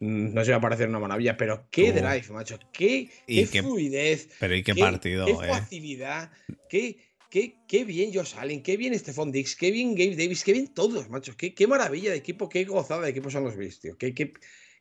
no, 0.00 0.44
se 0.44 0.50
va 0.50 0.58
a 0.58 0.60
parecer 0.60 0.88
una 0.88 0.98
maravilla, 0.98 1.36
pero 1.36 1.66
qué 1.70 1.92
drive, 1.92 2.24
macho, 2.30 2.58
qué, 2.72 3.08
fluidez, 3.50 4.28
pero 4.38 4.54
y 4.54 4.62
qué, 4.62 4.74
partido, 4.74 5.26
qué 5.26 5.32
eh. 5.32 5.48
facilidad, 5.48 6.30
qué, 6.68 6.98
qué, 7.30 7.56
qué, 7.66 7.84
bien 7.84 8.12
Josh 8.12 8.34
Allen, 8.36 8.62
qué 8.62 8.76
bien 8.76 8.96
Stephon 8.98 9.32
Dix, 9.32 9.56
qué 9.56 9.70
bien 9.70 9.94
Gabe 9.94 10.16
Davis, 10.16 10.44
qué 10.44 10.52
bien 10.52 10.68
todos, 10.68 11.08
macho, 11.08 11.36
qué, 11.36 11.54
qué 11.54 11.66
maravilla 11.66 12.10
de 12.10 12.16
equipo, 12.16 12.48
qué 12.48 12.64
gozada 12.64 13.02
de 13.02 13.10
equipo 13.10 13.30
son 13.30 13.44
los 13.44 13.56
Bills, 13.56 13.80
tío, 13.80 13.96
qué, 13.96 14.14
qué, 14.14 14.32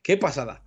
qué 0.03 0.17
pasada. 0.17 0.63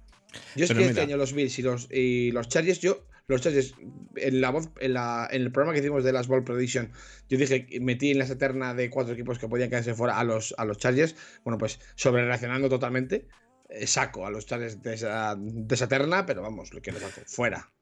Yo 0.56 0.64
es 0.64 0.72
que 0.72 0.84
este 0.84 1.00
año 1.00 1.16
los 1.16 1.32
Bills 1.32 1.58
y 1.58 1.62
los, 1.62 1.88
y 1.90 2.30
los 2.32 2.48
Chargers, 2.48 2.80
yo, 2.80 3.06
los 3.26 3.40
Chargers, 3.40 3.74
en 4.16 4.40
la 4.40 4.50
voz, 4.50 4.70
en, 4.80 4.94
la, 4.94 5.28
en 5.30 5.42
el 5.42 5.52
programa 5.52 5.72
que 5.72 5.80
hicimos 5.80 6.04
de 6.04 6.12
las 6.12 6.26
Ball 6.26 6.44
Prediction, 6.44 6.90
yo 7.28 7.38
dije, 7.38 7.66
metí 7.80 8.10
en 8.10 8.18
la 8.18 8.26
eterna 8.26 8.74
de 8.74 8.90
cuatro 8.90 9.14
equipos 9.14 9.38
que 9.38 9.48
podían 9.48 9.70
quedarse 9.70 9.94
fuera 9.94 10.18
a 10.18 10.24
los, 10.24 10.54
a 10.58 10.64
los 10.64 10.78
Chargers. 10.78 11.14
Bueno, 11.44 11.58
pues 11.58 11.78
sobre 11.94 12.24
reaccionando 12.24 12.68
totalmente, 12.68 13.28
eh, 13.68 13.86
saco 13.86 14.26
a 14.26 14.30
los 14.30 14.46
Chargers 14.46 14.82
de 14.82 14.94
esa, 14.94 15.36
de 15.38 15.74
esa 15.74 15.88
terna, 15.88 16.26
pero 16.26 16.42
vamos, 16.42 16.74
lo 16.74 16.82
que 16.82 16.92
les 16.92 17.00
saco, 17.00 17.20
fuera. 17.26 17.72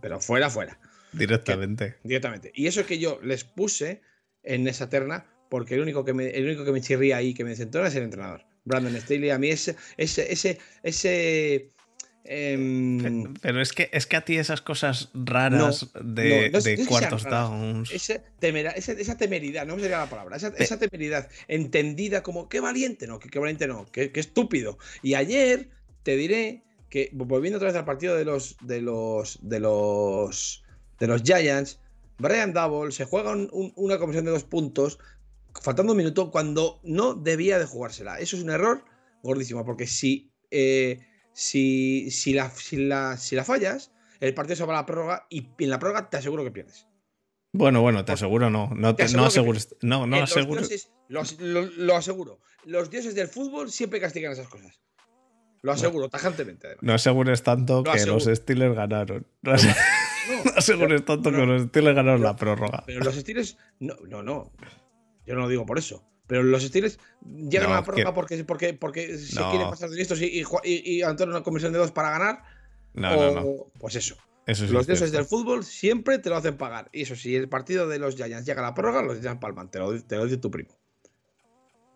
pero 0.00 0.20
fuera, 0.20 0.48
fuera. 0.48 0.78
Directamente. 1.12 1.96
directamente. 2.02 2.52
Y 2.54 2.66
eso 2.66 2.84
que 2.84 2.98
yo 2.98 3.20
les 3.22 3.44
puse 3.44 4.00
en 4.42 4.66
esa 4.66 4.88
terna, 4.88 5.26
porque 5.50 5.74
el 5.74 5.80
único 5.80 6.04
que 6.04 6.14
me, 6.14 6.30
el 6.30 6.44
único 6.44 6.64
que 6.64 6.72
me 6.72 6.80
chirría 6.80 7.18
ahí, 7.18 7.34
que 7.34 7.44
me 7.44 7.50
desentona, 7.50 7.88
es 7.88 7.94
el 7.94 8.04
entrenador. 8.04 8.44
Brandon 8.64 8.96
Staley, 9.00 9.30
a 9.30 9.38
mí 9.38 9.50
ese, 9.50 9.76
ese, 9.96 10.32
ese, 10.32 10.58
ese 10.82 11.70
Em, 12.28 13.34
Pero 13.40 13.60
es 13.62 13.72
que, 13.72 13.88
es 13.92 14.06
que 14.06 14.16
a 14.16 14.24
ti 14.24 14.36
esas 14.36 14.60
cosas 14.60 15.10
raras 15.14 15.90
de, 16.02 16.50
no, 16.50 16.58
no 16.58 16.86
cuartos 16.88 17.22
raras. 17.22 17.50
downs. 17.50 17.90
esa, 17.92 18.22
temera- 18.40 18.72
esa, 18.72 18.92
esa 18.92 19.16
temeridad, 19.16 19.66
no 19.66 19.76
me 19.76 19.82
sería 19.82 19.98
la 19.98 20.10
palabra, 20.10 20.36
esa, 20.36 20.48
esa 20.58 20.78
temeridad 20.78 21.28
entendida 21.48 22.22
como 22.22 22.48
qué 22.48 22.60
valiente, 22.60 23.06
no, 23.06 23.18
qué 23.18 23.38
valiente 23.38 23.66
no, 23.66 23.86
qué, 23.92 24.10
qué 24.12 24.20
estúpido. 24.20 24.78
Y 25.02 25.14
ayer 25.14 25.70
te 26.02 26.16
diré 26.16 26.62
que, 26.90 27.10
volviendo 27.12 27.56
otra 27.58 27.68
vez 27.68 27.76
al 27.76 27.84
partido 27.84 28.16
de 28.16 28.24
los 28.24 28.56
de 28.60 28.80
los 28.80 29.38
de 29.42 29.60
los 29.60 30.62
de 30.98 31.06
los 31.06 31.22
Giants, 31.22 31.78
Brian 32.18 32.52
Double 32.52 32.92
se 32.92 33.04
juega 33.04 33.32
un- 33.32 33.48
un- 33.52 33.72
una 33.76 33.98
comisión 33.98 34.24
de 34.24 34.30
dos 34.30 34.44
puntos, 34.44 34.98
faltando 35.62 35.92
un 35.92 35.98
minuto, 35.98 36.30
cuando 36.30 36.80
no 36.82 37.14
debía 37.14 37.58
de 37.58 37.66
jugársela. 37.66 38.18
Eso 38.18 38.36
es 38.36 38.42
un 38.42 38.50
error 38.50 38.84
gordísimo, 39.22 39.64
porque 39.64 39.86
si, 39.86 40.30
eh, 40.50 41.00
si, 41.38 42.10
si, 42.10 42.32
la, 42.32 42.48
si, 42.48 42.76
la, 42.78 43.18
si 43.18 43.36
la 43.36 43.44
fallas, 43.44 43.92
el 44.20 44.32
partido 44.32 44.56
se 44.56 44.64
va 44.64 44.72
a 44.72 44.80
la 44.80 44.86
prórroga 44.86 45.26
y 45.28 45.50
en 45.58 45.68
la 45.70 45.78
prórroga 45.78 46.08
te 46.08 46.16
aseguro 46.16 46.42
que 46.44 46.50
pierdes. 46.50 46.88
Bueno, 47.52 47.82
bueno, 47.82 48.04
te 48.06 48.12
aseguro 48.12 48.48
no. 48.48 48.70
No, 48.74 48.96
Te 48.96 49.06
no 49.08 49.26
aseguro. 49.26 49.58
No, 49.82 50.06
no 50.06 50.16
Eh, 50.16 50.20
dioses- 50.26 50.88
los- 51.08 51.38
lo, 51.40 51.62
lo 51.66 51.94
aseguro. 51.96 52.40
Los 52.64 52.88
dioses 52.90 53.14
del 53.14 53.28
fútbol 53.28 53.70
siempre 53.70 54.00
castigan 54.00 54.32
esas 54.32 54.48
cosas. 54.48 54.80
Lo 55.62 55.72
aseguro, 55.72 56.08
tajantemente, 56.08 56.66
además. 56.68 56.82
No 56.84 56.94
asegures 56.94 57.42
tanto 57.42 57.82
que 57.82 57.90
aseguro. 57.90 58.24
los 58.24 58.38
Steelers 58.38 58.74
ganaron. 58.74 59.26
No, 59.42 59.52
No, 60.44 60.50
asegures 60.56 61.04
tanto 61.04 61.30
que 61.30 61.36
los 61.46 61.62
Steelers 61.68 61.94
ganaron 61.96 62.22
la 62.22 62.34
prórroga. 62.34 62.82
pero 62.86 63.04
los 63.04 63.14
Steelers. 63.14 63.56
No, 63.78 63.94
no, 64.08 64.22
no. 64.22 64.52
Yo 65.26 65.34
no 65.34 65.42
lo 65.42 65.48
digo 65.48 65.64
por 65.66 65.78
eso. 65.78 66.02
Pero 66.26 66.42
los 66.42 66.62
Steelers 66.64 66.98
llegan 67.24 67.68
No, 67.68 67.74
a 67.74 67.78
la 67.80 67.84
prórroga 67.84 68.10
que- 68.10 68.12
porque, 68.14 68.44
porque, 68.44 68.74
porque 68.74 69.18
se 69.18 69.38
No. 69.40 69.50
quieren 69.50 69.70
pasar 69.70 69.90
de 69.90 69.96
listos 69.96 70.20
y, 70.20 70.42
y, 70.64 71.02
anotar 71.02 71.28
una 71.28 71.42
comisión 71.42 71.72
de 71.72 71.78
dos 71.78 71.92
para 71.92 72.10
ganar. 72.10 72.42
No, 72.94 73.10
o, 73.16 73.34
no, 73.34 73.40
no. 73.40 73.46
Pues 73.78 73.94
eso. 73.96 74.16
Eso 74.46 74.66
sí 74.66 74.72
los 74.72 74.82
es 74.82 74.86
dioses 74.86 75.12
del 75.12 75.24
fútbol 75.24 75.64
siempre 75.64 76.18
te 76.18 76.28
lo 76.30 76.36
hacen 76.36 76.56
pagar. 76.56 76.88
Y 76.92 77.02
eso 77.02 77.16
sí, 77.16 77.34
el 77.36 77.48
partido 77.48 77.88
de 77.88 77.98
los 77.98 78.14
Giants 78.16 78.46
llega 78.46 78.60
a 78.60 78.64
la 78.70 78.74
prórroga, 78.74 79.02
los 79.02 79.20
Giants 79.20 79.40
palman. 79.40 79.70
Te 79.70 79.78
lo, 79.80 80.00
te 80.02 80.16
lo 80.16 80.24
dice 80.24 80.36
tu 80.38 80.50
primo. 80.50 80.70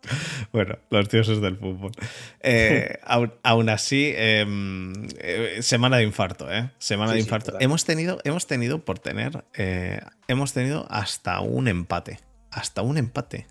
Bueno, 0.52 0.78
los 0.90 1.08
dioses 1.08 1.40
del 1.40 1.56
fútbol. 1.58 1.92
Eh, 2.40 2.98
aún, 3.04 3.32
aún 3.44 3.68
así, 3.68 4.12
em, 4.16 4.92
eh, 5.18 5.58
semana 5.60 5.98
de 5.98 6.02
infarto, 6.04 6.50
¿eh? 6.52 6.72
Semana 6.78 7.12
Sí, 7.12 7.18
de 7.18 7.22
infarto. 7.22 7.56
hemos, 7.60 7.84
tenido, 7.84 8.18
hemos 8.24 8.46
tenido 8.48 8.84
por 8.84 8.98
tener. 8.98 9.44
eh, 9.54 10.00
hemos 10.26 10.52
tenido 10.52 10.86
hasta 10.90 11.40
un 11.40 11.68
empate. 11.68 12.18
Hasta 12.50 12.82
un 12.82 12.98
empate. 12.98 13.46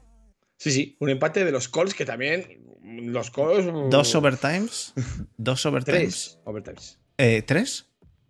Sí, 0.60 0.72
sí. 0.72 0.98
Un 1.00 1.10
empate 1.10 1.44
de 1.46 1.52
los 1.52 1.70
Colts 1.70 1.94
que 1.96 2.06
también. 2.06 2.66
Los 2.84 3.32
Colts. 3.32 3.66
Dos 3.90 4.14
overtimes. 4.16 4.94
Dos 5.38 5.66
overtimes. 5.66 6.00
Tres 6.02 6.40
overtimes. 6.44 7.00
Eh, 7.18 7.42
¿Tres? 7.44 7.88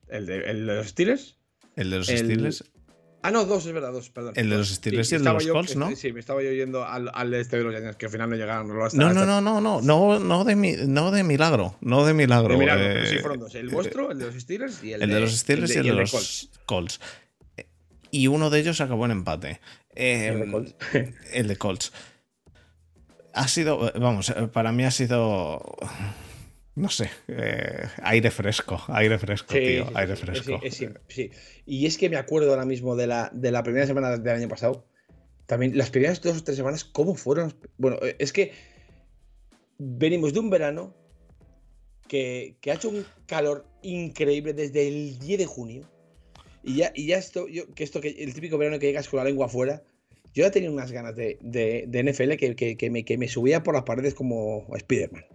¿El 0.07 0.25
de, 0.25 0.37
el 0.49 0.65
de 0.65 0.75
los 0.75 0.87
Steelers? 0.87 1.37
El 1.75 1.89
de 1.89 1.97
los 1.97 2.09
El- 2.09 2.17
Steelers. 2.19 2.63
Ah, 3.21 3.31
no, 3.31 3.43
dos, 3.43 3.65
es 3.65 3.73
verdad, 3.73 3.91
dos, 3.91 4.09
perdón. 4.11 4.33
El 4.37 4.49
de 4.49 4.57
los. 4.57 4.69
Steelers 4.69 5.11
y 5.11 5.15
el 5.15 5.23
de 5.25 5.33
los 5.33 5.43
yo- 5.45 5.51
Colts, 5.53 5.75
¿no? 5.75 5.93
Sí, 5.93 6.13
me 6.13 6.21
estaba 6.21 6.41
yo 6.41 6.53
yendo 6.53 6.85
al, 6.85 7.11
al 7.13 7.29
de 7.31 7.41
este 7.41 7.57
de 7.57 7.63
los 7.63 7.75
Giants, 7.75 7.97
que 7.97 8.05
al 8.05 8.11
final 8.13 8.29
no 8.29 8.37
llegaron. 8.37 8.67
No, 8.69 8.85
hasta- 8.85 8.97
No, 8.97 9.11
no, 9.13 9.25
no, 9.25 9.41
no, 9.41 9.59
no, 9.59 9.81
no, 9.81 10.19
no 10.19 10.43
de, 10.45 10.55
mi- 10.55 10.75
no 10.87 11.11
de 11.11 11.23
milagro, 11.25 11.75
no 11.81 12.05
de 12.05 12.13
milagro. 12.13 12.53
de 12.53 12.57
milagro, 12.59 12.83
pero 12.87 13.03
eh, 13.03 13.07
sí 13.09 13.17
fueron 13.17 13.39
dos. 13.39 13.53
El 13.55 13.67
vuestro, 13.69 14.11
el 14.11 14.19
de 14.19 14.25
los 14.27 14.35
Steelers 14.35 14.81
y 14.83 14.93
el, 14.93 15.01
el 15.01 15.09
de 15.09 15.19
los 15.19 15.37
Steelers 15.37 15.75
y 15.75 15.79
el 15.79 15.83
de, 15.87 15.93
los 15.93 16.11
Colts. 16.11 16.49
Colts. 16.65 16.99
Y 18.11 18.27
uno 18.27 18.49
de 18.49 18.59
ellos 18.61 18.79
acabó 18.81 19.03
en 19.05 19.11
empate. 19.11 19.59
Eh, 19.95 20.27
El 20.29 20.39
de 20.39 20.51
Colts. 20.51 20.75
el 21.33 21.47
de 21.49 21.55
Colts. 21.57 21.91
Ha 23.33 23.47
sido, 23.47 23.91
vamos, 23.99 24.29
eh, 24.29 24.47
para 24.51 24.71
mí 24.71 24.83
ha 24.83 24.91
sido, 24.91 25.61
no 26.75 26.89
sé, 26.89 27.09
eh, 27.27 27.83
aire 28.03 28.31
fresco, 28.31 28.81
aire 28.87 29.17
fresco, 29.19 29.53
Sí, 29.53 29.59
tío, 29.59 29.85
sí, 29.87 29.91
aire 29.95 30.15
sí, 30.15 30.21
fresco. 30.21 30.59
sí. 31.07 31.31
Y 31.65 31.85
es 31.85 31.97
que 31.97 32.09
me 32.09 32.17
acuerdo 32.17 32.49
ahora 32.49 32.65
mismo 32.65 32.95
de 32.95 33.07
la, 33.07 33.29
de 33.33 33.51
la 33.51 33.63
primera 33.63 33.85
semana 33.85 34.17
del 34.17 34.35
año 34.35 34.47
pasado. 34.47 34.85
También 35.45 35.77
las 35.77 35.89
primeras 35.89 36.21
dos 36.21 36.37
o 36.37 36.43
tres 36.43 36.57
semanas, 36.57 36.83
¿cómo 36.85 37.15
fueron? 37.15 37.53
Bueno, 37.77 37.97
eh, 38.01 38.15
es 38.19 38.31
que 38.33 38.51
venimos 39.77 40.33
de 40.33 40.39
un 40.39 40.49
verano 40.49 40.93
que, 42.07 42.55
que 42.61 42.71
ha 42.71 42.75
hecho 42.75 42.89
un 42.89 43.05
calor 43.25 43.65
increíble 43.81 44.53
desde 44.53 44.87
el 44.87 45.19
10 45.19 45.39
de 45.39 45.45
junio. 45.45 45.89
Y 46.63 46.75
ya, 46.77 46.91
y 46.93 47.07
ya 47.07 47.17
esto, 47.17 47.47
yo, 47.47 47.73
que 47.73 47.83
esto 47.83 48.01
que 48.01 48.09
el 48.09 48.33
típico 48.33 48.57
verano 48.57 48.79
que 48.79 48.87
llegas 48.87 49.07
con 49.07 49.17
la 49.19 49.23
lengua 49.23 49.45
afuera, 49.45 49.81
yo 50.39 50.45
ya 50.45 50.51
tenía 50.51 50.71
unas 50.71 50.93
ganas 50.93 51.17
de, 51.17 51.37
de, 51.41 51.83
de 51.85 52.03
NFL 52.03 52.35
que, 52.37 52.55
que, 52.55 52.77
que 52.77 52.89
me, 52.89 53.03
que 53.03 53.17
me 53.17 53.27
subía 53.27 53.61
por 53.61 53.75
las 53.75 53.83
paredes 53.83 54.13
como 54.15 54.65
Spider-Man. 54.73 55.25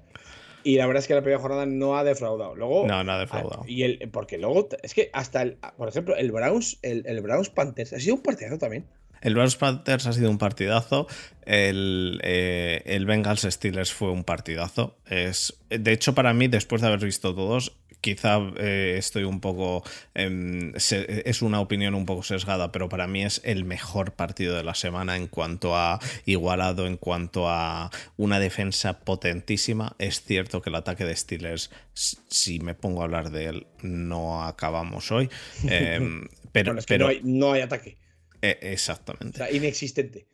Y 0.62 0.76
la 0.76 0.86
verdad 0.86 1.02
es 1.02 1.08
que 1.08 1.14
la 1.14 1.20
primera 1.20 1.42
jornada 1.42 1.66
no 1.66 1.98
ha 1.98 2.04
defraudado. 2.04 2.54
Luego, 2.54 2.86
No, 2.86 3.04
no 3.04 3.12
ha 3.12 3.18
defraudado. 3.18 3.64
Ah, 3.64 3.68
Y 3.68 3.82
el, 3.82 4.08
porque 4.10 4.38
luego, 4.38 4.66
es 4.82 4.94
que 4.94 5.10
hasta 5.12 5.42
el, 5.42 5.58
por 5.76 5.90
ejemplo, 5.90 6.16
el 6.16 6.32
Browns, 6.32 6.78
el, 6.80 7.04
el 7.06 7.20
Browns 7.20 7.50
Panthers 7.50 7.92
ha 7.92 8.00
sido 8.00 8.14
un 8.14 8.22
partidazo 8.22 8.56
también. 8.56 8.86
El 9.20 9.34
Browns 9.34 9.56
Panthers 9.56 10.06
ha 10.06 10.14
sido 10.14 10.30
un 10.30 10.38
partidazo. 10.38 11.06
El, 11.44 12.18
eh, 12.22 12.80
el 12.86 13.04
Bengals 13.04 13.42
Steelers 13.42 13.92
fue 13.92 14.10
un 14.10 14.24
partidazo. 14.24 14.96
Es, 15.04 15.58
de 15.68 15.92
hecho, 15.92 16.14
para 16.14 16.32
mí, 16.32 16.48
después 16.48 16.80
de 16.80 16.88
haber 16.88 17.04
visto 17.04 17.34
todos, 17.34 17.76
quizá 18.04 18.38
eh, 18.58 18.96
estoy 18.98 19.24
un 19.24 19.40
poco. 19.40 19.82
em, 20.14 20.74
se- 20.76 21.22
es 21.28 21.40
una 21.40 21.60
opinión 21.60 21.94
un 21.94 22.04
poco 22.04 22.22
sesgada, 22.22 22.70
pero 22.70 22.90
para 22.90 23.06
mí 23.06 23.24
es 23.24 23.40
el 23.44 23.64
mejor 23.64 24.12
partido 24.12 24.54
de 24.54 24.62
la 24.62 24.74
semana 24.74 25.16
en 25.16 25.26
cuanto 25.26 25.74
a 25.74 25.98
igualado, 26.26 26.86
en 26.86 26.98
cuanto 26.98 27.48
a 27.48 27.90
una 28.18 28.38
defensa 28.38 29.00
potentísima. 29.00 29.96
Es 29.98 30.22
cierto 30.22 30.60
que 30.60 30.68
el 30.68 30.76
ataque 30.76 31.06
de 31.06 31.16
Steelers, 31.16 31.70
si 31.94 32.60
me 32.60 32.74
pongo 32.74 33.00
a 33.00 33.04
hablar 33.04 33.30
de 33.30 33.46
él, 33.46 33.66
no 33.82 34.44
acabamos 34.44 35.10
hoy. 35.10 35.30
em, 35.66 36.28
pero, 36.52 36.72
Bueno, 36.72 36.80
es 36.80 36.86
que 36.86 36.94
pero 36.94 37.06
no, 37.06 37.10
hay, 37.10 37.20
no 37.24 37.52
hay 37.52 37.62
ataque. 37.62 37.96
O 38.42 38.46
exactamente. 38.60 39.38
sea, 39.38 39.50
inexistente. 39.50 40.26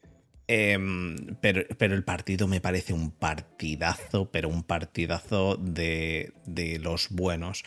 Em, 0.52 1.36
pero, 1.40 1.62
pero 1.78 1.94
el 1.94 2.02
partido 2.02 2.48
me 2.48 2.60
parece 2.60 2.92
un 2.92 3.12
partidazo, 3.12 4.32
pero 4.32 4.48
un 4.48 4.64
partidazo 4.64 5.56
de, 5.56 6.32
de 6.44 6.80
los 6.80 7.08
buenos. 7.10 7.62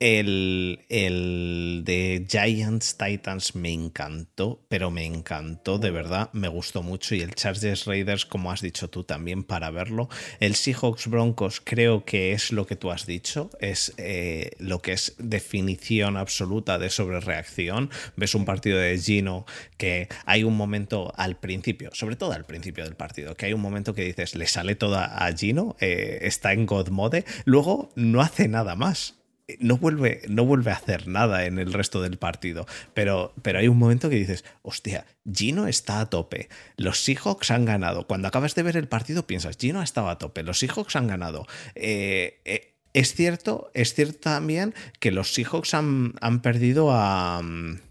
El, 0.00 0.84
el 0.88 1.82
de 1.84 2.24
Giants 2.28 2.96
Titans 2.96 3.54
me 3.54 3.72
encantó, 3.72 4.64
pero 4.68 4.90
me 4.90 5.04
encantó, 5.04 5.78
de 5.78 5.90
verdad, 5.90 6.30
me 6.32 6.48
gustó 6.48 6.82
mucho. 6.82 7.14
Y 7.14 7.20
el 7.20 7.34
Chargers 7.34 7.84
Raiders, 7.84 8.24
como 8.24 8.52
has 8.52 8.60
dicho 8.60 8.88
tú 8.88 9.04
también, 9.04 9.42
para 9.42 9.70
verlo. 9.70 10.08
El 10.40 10.54
Seahawks 10.54 11.08
Broncos 11.08 11.60
creo 11.62 12.04
que 12.04 12.32
es 12.32 12.52
lo 12.52 12.66
que 12.66 12.76
tú 12.76 12.90
has 12.90 13.06
dicho, 13.06 13.50
es 13.60 13.92
eh, 13.96 14.52
lo 14.58 14.80
que 14.80 14.92
es 14.92 15.14
definición 15.18 16.16
absoluta 16.16 16.78
de 16.78 16.90
sobrereacción. 16.90 17.90
Ves 18.16 18.34
un 18.34 18.44
partido 18.44 18.78
de 18.78 18.98
Gino 18.98 19.46
que 19.76 20.08
hay 20.26 20.44
un 20.44 20.56
momento 20.56 21.12
al 21.16 21.38
principio, 21.38 21.90
sobre 21.92 22.16
todo 22.16 22.32
al 22.32 22.46
principio 22.46 22.84
del 22.84 22.94
partido, 22.94 23.34
que 23.36 23.46
hay 23.46 23.52
un 23.52 23.60
momento 23.60 23.94
que 23.94 24.04
dices, 24.04 24.34
le 24.34 24.46
sale 24.46 24.74
toda 24.74 25.04
a 25.04 25.32
Gino, 25.32 25.76
eh, 25.80 26.20
está 26.22 26.52
en 26.52 26.66
God 26.66 26.88
Mode, 26.88 27.24
luego 27.44 27.90
no 27.96 28.20
hace 28.20 28.48
nada 28.48 28.76
más 28.76 29.17
no 29.60 29.78
vuelve, 29.78 30.22
no 30.28 30.44
vuelve 30.44 30.70
a 30.70 30.74
hacer 30.74 31.08
nada 31.08 31.46
en 31.46 31.58
el 31.58 31.72
resto 31.72 32.02
del 32.02 32.18
partido. 32.18 32.66
Pero, 32.94 33.32
pero 33.42 33.58
hay 33.58 33.68
un 33.68 33.78
momento 33.78 34.10
que 34.10 34.16
dices, 34.16 34.44
hostia, 34.62 35.06
Gino 35.30 35.66
está 35.66 36.00
a 36.00 36.10
tope. 36.10 36.48
Los 36.76 37.02
Seahawks 37.02 37.50
han 37.50 37.64
ganado. 37.64 38.06
Cuando 38.06 38.28
acabas 38.28 38.54
de 38.54 38.62
ver 38.62 38.76
el 38.76 38.88
partido 38.88 39.26
piensas, 39.26 39.56
Gino 39.58 39.82
estaba 39.82 40.12
a 40.12 40.18
tope. 40.18 40.42
Los 40.42 40.58
Seahawks 40.58 40.96
han 40.96 41.06
ganado. 41.06 41.46
Eh, 41.74 42.40
eh, 42.44 42.74
es 42.92 43.14
cierto, 43.14 43.70
es 43.74 43.94
cierto 43.94 44.18
también 44.20 44.74
que 45.00 45.10
los 45.10 45.32
Seahawks 45.32 45.74
han, 45.74 46.14
han 46.20 46.40
perdido 46.42 46.90
a. 46.92 47.40
mm, 47.42 47.87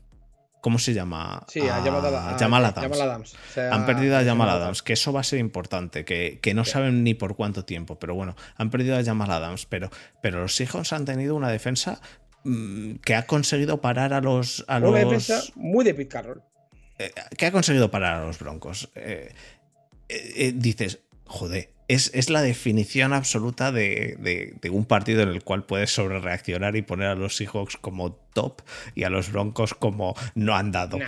¿Cómo 0.68 0.80
se 0.80 0.94
llama? 0.94 1.46
Sí, 1.48 1.62
a 1.62 1.78
Adams. 1.78 1.88
a 2.06 2.38
Jamal 2.38 2.66
Adams. 2.66 3.00
Adams. 3.00 3.34
O 3.36 3.54
sea, 3.54 3.74
Han 3.74 3.86
perdido 3.86 4.18
a 4.18 4.24
Jamal 4.26 4.50
Adams, 4.50 4.84
que 4.84 4.92
eso 4.92 5.14
va 5.14 5.22
a 5.22 5.24
ser 5.24 5.40
importante, 5.40 6.04
que, 6.04 6.40
que 6.42 6.54
no 6.54 6.66
saben 6.66 7.06
ni 7.06 7.14
por 7.14 7.38
cuánto 7.38 7.64
tiempo, 7.64 7.98
pero 7.98 8.16
bueno, 8.16 8.36
han 8.58 8.70
perdido 8.70 8.98
a 8.98 9.04
Jamal 9.06 9.32
Adams, 9.32 9.66
pero, 9.66 9.90
pero 10.22 10.42
los 10.42 10.54
Seahawks 10.58 10.92
han 10.92 11.06
tenido 11.06 11.36
una 11.36 11.48
defensa 11.48 12.02
mm, 12.44 12.96
que 12.96 13.16
ha 13.16 13.26
conseguido 13.26 13.80
parar 13.80 14.12
a 14.14 14.20
los... 14.20 14.66
A 14.68 14.80
Una 14.80 14.90
los 14.90 14.96
defensa 14.96 15.42
muy 15.56 15.86
de 15.86 15.94
Pete 15.94 16.10
Carroll. 16.10 16.42
eh, 17.00 17.14
que 17.38 17.46
ha 17.46 17.52
conseguido 17.54 17.90
parar 17.90 18.16
a 18.22 18.26
los 18.26 18.38
Broncos. 18.38 18.90
Eh, 18.96 19.32
eh, 20.10 20.52
dices, 20.54 21.00
joder, 21.28 21.70
es, 21.88 22.12
es 22.14 22.30
la 22.30 22.42
definición 22.42 23.14
absoluta 23.14 23.72
de, 23.72 24.18
de- 24.20 24.56
de 24.62 24.70
un 24.70 24.86
partido 24.86 25.22
en 25.24 25.30
el 25.30 25.44
cual 25.44 25.66
puedes 25.66 25.92
sobrereaccionar 25.92 26.76
y 26.76 26.82
poner 26.82 27.08
a 27.08 27.16
los 27.16 27.36
Seahawks 27.38 27.78
como 27.78 28.14
top 28.34 28.62
y 28.96 29.04
a 29.04 29.10
los 29.10 29.32
Broncos 29.32 29.74
como 29.74 30.16
no 30.36 30.56
han 30.56 30.72
dado. 30.72 30.98
Nah. 31.00 31.08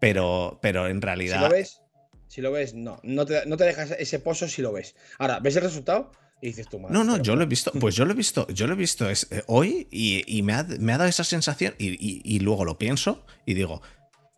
Pero, 0.00 0.58
pero 0.62 0.86
en 0.86 0.96
Si 0.96 1.00
realidad... 1.00 1.40
lo 1.42 1.48
ves, 1.50 1.80
si 2.28 2.40
lo 2.40 2.52
ves, 2.52 2.74
no. 2.74 3.00
No 3.02 3.26
te, 3.26 3.44
no 3.46 3.56
te 3.56 3.64
dejas 3.64 3.90
ese 3.98 4.18
pozo 4.20 4.48
si 4.48 4.62
lo 4.62 4.72
ves. 4.72 4.94
Ahora, 5.18 5.40
ves 5.40 5.56
el 5.56 5.62
resultado 5.62 6.12
y 6.40 6.48
dices 6.48 6.68
tú, 6.68 6.78
madre. 6.78 6.94
No, 6.94 7.02
no, 7.04 7.16
yo 7.20 7.34
lo 7.36 7.42
he 7.42 7.46
visto, 7.46 7.72
pues 7.72 7.96
yo 7.96 8.04
lo 8.04 8.12
he 8.12 8.16
visto, 8.16 8.46
yo 8.48 8.66
lo 8.66 8.74
he 8.74 8.76
visto 8.76 9.10
es- 9.10 9.26
eh, 9.32 9.42
hoy 9.46 9.88
y, 9.90 10.22
y 10.26 10.42
me, 10.42 10.52
ha, 10.54 10.62
me 10.78 10.92
ha 10.92 10.98
dado 10.98 11.10
esa 11.10 11.24
sensación 11.24 11.74
y, 11.78 11.88
y- 11.94 12.22
y 12.24 12.38
luego 12.40 12.64
lo 12.64 12.78
pienso 12.78 13.26
y 13.44 13.54
digo, 13.54 13.82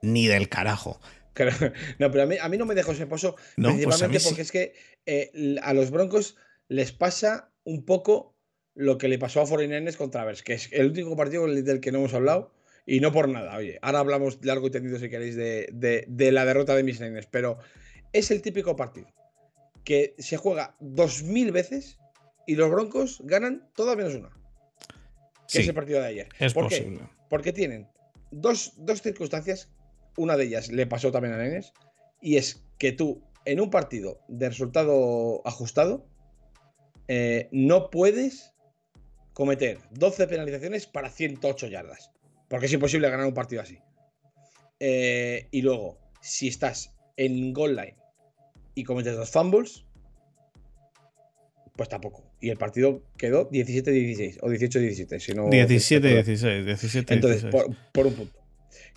ni 0.02 0.26
del 0.26 0.48
carajo. 0.48 0.98
Claro, 1.32 1.72
No, 1.98 2.10
pero 2.10 2.24
a 2.24 2.26
mí, 2.26 2.36
a 2.40 2.48
mí 2.48 2.58
no 2.58 2.66
me 2.66 2.74
dejó 2.74 2.92
ese 2.92 3.06
pozo. 3.06 3.36
No, 3.56 3.68
pues 3.70 3.84
principalmente 3.84 4.20
sí. 4.20 4.28
porque 4.28 4.42
es 4.42 4.52
que 4.52 4.74
eh, 5.06 5.56
a 5.62 5.74
los 5.74 5.90
Broncos 5.90 6.36
les 6.68 6.92
pasa 6.92 7.52
un 7.64 7.84
poco 7.84 8.36
lo 8.74 8.98
que 8.98 9.08
le 9.08 9.18
pasó 9.18 9.40
a 9.40 9.46
49ers 9.46 9.96
contra 9.96 10.24
Bears, 10.24 10.42
que 10.42 10.54
es 10.54 10.68
el 10.72 10.90
único 10.90 11.16
partido 11.16 11.46
del 11.46 11.80
que 11.80 11.92
no 11.92 11.98
hemos 11.98 12.14
hablado. 12.14 12.52
Y 12.86 13.00
no 13.00 13.12
por 13.12 13.28
nada, 13.28 13.56
oye, 13.56 13.78
ahora 13.82 14.00
hablamos 14.00 14.44
largo 14.44 14.66
y 14.66 14.70
tendido 14.70 14.98
si 14.98 15.10
queréis 15.10 15.36
de, 15.36 15.68
de 16.08 16.32
la 16.32 16.44
derrota 16.44 16.74
de 16.74 16.82
mis 16.82 17.00
Niners, 17.00 17.26
pero 17.26 17.58
es 18.12 18.30
el 18.30 18.42
típico 18.42 18.74
partido 18.74 19.12
que 19.84 20.14
se 20.18 20.36
juega 20.36 20.76
dos 20.80 21.22
mil 21.22 21.52
veces 21.52 21.98
y 22.46 22.56
los 22.56 22.70
Broncos 22.70 23.20
ganan 23.24 23.68
todas 23.74 23.96
menos 23.96 24.14
una. 24.14 24.30
Que 25.48 25.60
es 25.60 25.68
el 25.68 25.74
partido 25.74 26.00
de 26.00 26.06
ayer. 26.06 26.28
Es 26.38 26.54
¿Por 26.54 26.64
posible. 26.64 26.98
Qué? 26.98 27.04
Porque 27.28 27.52
tienen 27.52 27.88
dos, 28.30 28.74
circunstancias. 29.02 29.68
Una 30.16 30.36
de 30.36 30.44
ellas 30.44 30.70
le 30.70 30.86
pasó 30.86 31.10
también 31.10 31.34
a 31.34 31.38
Nenes. 31.38 31.72
Y 32.20 32.36
es 32.36 32.64
que 32.78 32.92
tú, 32.92 33.22
en 33.44 33.60
un 33.60 33.70
partido 33.70 34.20
de 34.28 34.48
resultado 34.48 35.42
ajustado, 35.44 36.06
eh, 37.08 37.48
no 37.52 37.90
puedes 37.90 38.52
cometer 39.32 39.78
12 39.92 40.26
penalizaciones 40.26 40.86
para 40.86 41.10
108 41.10 41.68
yardas. 41.68 42.10
Porque 42.48 42.66
es 42.66 42.72
imposible 42.72 43.08
ganar 43.08 43.26
un 43.26 43.34
partido 43.34 43.62
así. 43.62 43.78
Eh, 44.80 45.48
y 45.50 45.62
luego, 45.62 45.98
si 46.20 46.48
estás 46.48 46.94
en 47.16 47.52
goal 47.52 47.76
line 47.76 47.96
y 48.74 48.84
cometes 48.84 49.16
dos 49.16 49.30
fumbles, 49.30 49.84
pues 51.76 51.88
tampoco. 51.88 52.30
Y 52.40 52.50
el 52.50 52.56
partido 52.56 53.02
quedó 53.16 53.50
17-16 53.50 54.38
o 54.42 54.48
18-17, 54.48 55.18
si 55.18 55.32
no. 55.32 55.48
17-16, 55.48 56.64
17 56.64 57.14
Entonces, 57.14 57.44
por, 57.92 58.06
un 58.06 58.14
punto. 58.14 58.39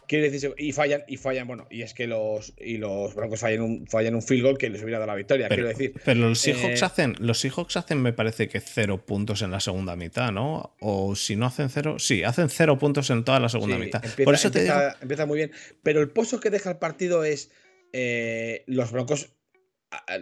Quiere 0.07 0.29
decir, 0.29 0.53
y 0.57 0.71
fallan, 0.71 1.03
y 1.07 1.17
fallan, 1.17 1.47
bueno, 1.47 1.67
y 1.69 1.81
es 1.81 1.93
que 1.93 2.07
los, 2.07 2.53
y 2.57 2.77
los 2.77 3.15
Broncos 3.15 3.39
fallan 3.39 3.61
un, 3.61 3.87
fallan 3.87 4.15
un 4.15 4.21
field 4.21 4.43
goal 4.43 4.57
que 4.57 4.69
les 4.69 4.81
hubiera 4.81 4.99
dado 4.99 5.11
la 5.11 5.15
victoria, 5.15 5.47
pero, 5.49 5.63
quiero 5.63 5.69
decir. 5.69 5.93
Pero 6.03 6.19
los 6.21 6.39
Seahawks 6.39 6.81
eh, 6.81 6.85
hacen, 6.85 7.15
los 7.19 7.39
Seahawks 7.39 7.77
hacen, 7.77 8.01
me 8.01 8.13
parece 8.13 8.47
que 8.47 8.59
cero 8.59 9.05
puntos 9.05 9.41
en 9.41 9.51
la 9.51 9.59
segunda 9.59 9.95
mitad, 9.95 10.31
¿no? 10.31 10.75
O 10.79 11.15
si 11.15 11.35
no 11.35 11.45
hacen 11.45 11.69
cero, 11.69 11.97
sí, 11.99 12.23
hacen 12.23 12.49
cero 12.49 12.77
puntos 12.77 13.09
en 13.09 13.23
toda 13.23 13.39
la 13.39 13.49
segunda 13.49 13.77
mitad. 13.77 14.03
Empieza, 14.03 14.25
por 14.25 14.33
eso 14.33 14.51
te 14.51 14.59
empieza, 14.59 14.79
digo... 14.79 14.97
empieza 15.01 15.25
muy 15.25 15.37
bien. 15.37 15.51
Pero 15.81 16.01
el 16.01 16.09
pozo 16.09 16.39
que 16.39 16.49
deja 16.49 16.69
el 16.71 16.77
partido 16.77 17.23
es 17.23 17.51
eh, 17.91 18.63
los 18.67 18.91
Broncos 18.91 19.29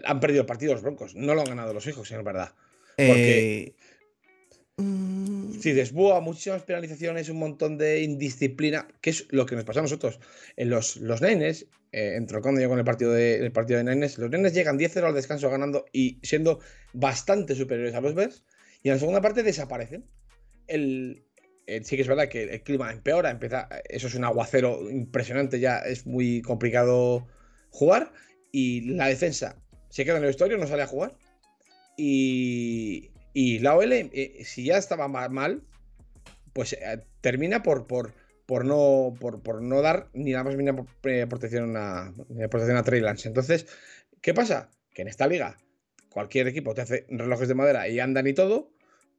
han 0.06 0.20
perdido 0.20 0.42
el 0.42 0.48
partido 0.48 0.74
los 0.74 0.82
Broncos, 0.82 1.16
no 1.16 1.34
lo 1.36 1.42
han 1.42 1.48
ganado 1.48 1.74
los 1.74 1.88
hijos, 1.88 2.12
es 2.12 2.24
verdad. 2.24 2.54
Porque 2.98 3.64
eh, 3.64 3.76
mm. 4.82 5.60
si 5.60 5.74
desbúa 5.74 6.20
muchísimas 6.22 6.64
penalizaciones, 6.64 7.30
un 7.30 7.40
montón 7.40 7.78
de 7.78 8.02
indisciplina, 8.02 8.88
que 9.02 9.12
es 9.12 9.28
lo 9.30 9.46
que 9.46 9.56
nos 9.56 9.66
pasa 9.66 9.80
a 9.80 9.84
nosotros. 9.84 10.20
En 10.56 10.70
los, 10.70 10.98
los 10.98 11.22
nenes, 11.22 11.68
eh, 11.92 12.16
entrocando 12.16 12.62
yo 12.62 12.70
con 12.70 12.80
el 12.80 12.86
partido 12.86 13.12
de, 13.12 13.36
el 13.36 13.52
partido 13.52 13.78
de 13.78 13.86
nenes, 13.86 14.18
los 14.18 14.30
nenes 14.30 14.54
llegan 14.54 14.78
10-0 14.78 15.04
al 15.04 15.14
descanso 15.14 15.50
ganando 15.50 15.86
y 15.92 16.20
siendo 16.24 16.60
bastante 16.94 17.56
superiores 17.56 17.96
a 17.96 18.02
los 18.02 18.16
Bears, 18.16 18.44
y 18.84 18.90
en 18.90 18.96
la 18.96 19.00
segunda 19.00 19.22
parte 19.22 19.44
desaparecen. 19.44 20.06
El, 20.68 21.24
sí 21.84 21.96
que 21.96 22.02
es 22.02 22.08
verdad 22.08 22.30
que 22.30 22.44
el 22.44 22.64
clima 22.64 22.92
empeora, 22.92 23.30
empieza, 23.30 23.68
eso 23.90 24.08
es 24.08 24.16
un 24.16 24.24
aguacero 24.24 24.90
impresionante, 24.90 25.60
ya 25.60 25.80
es 25.80 26.06
muy 26.06 26.42
complicado 26.42 27.28
jugar 27.70 28.12
y 28.52 28.82
la 28.96 29.08
defensa 29.08 29.58
se 29.90 30.06
queda 30.06 30.18
en 30.18 30.24
el 30.24 30.28
vestuario, 30.28 30.58
no 30.58 30.68
sale 30.68 30.84
a 30.84 30.88
jugar. 30.88 31.14
Y, 31.98 33.11
y 33.34 33.60
la 33.60 33.76
OL, 33.76 33.94
eh, 33.94 34.42
si 34.44 34.66
ya 34.66 34.78
estaba 34.78 35.08
mal, 35.08 35.64
pues 36.54 36.74
eh, 36.74 37.00
termina 37.22 37.64
por, 37.64 37.88
por, 37.88 38.14
por, 38.46 38.66
no, 38.66 39.14
por, 39.20 39.62
no 39.62 39.82
dar 39.82 40.10
ni 40.14 40.32
la 40.32 40.44
más 40.44 40.56
mínima 40.56 40.86
eh, 41.04 41.26
protección 41.30 41.76
a, 41.78 42.14
protección 42.50 42.78
a 42.78 42.84
Trey 42.84 43.02
Lance. 43.02 43.28
Entonces, 43.28 43.68
¿qué 44.22 44.34
pasa? 44.34 44.70
Que 44.94 45.04
en 45.04 45.08
esta 45.08 45.28
liga 45.28 45.58
cualquier 46.10 46.48
equipo 46.48 46.74
te 46.74 46.82
hace 46.82 47.06
relojes 47.10 47.48
de 47.48 47.56
madera 47.56 47.88
y 47.88 48.00
andan 48.00 48.28
y 48.28 48.34
todo. 48.34 48.74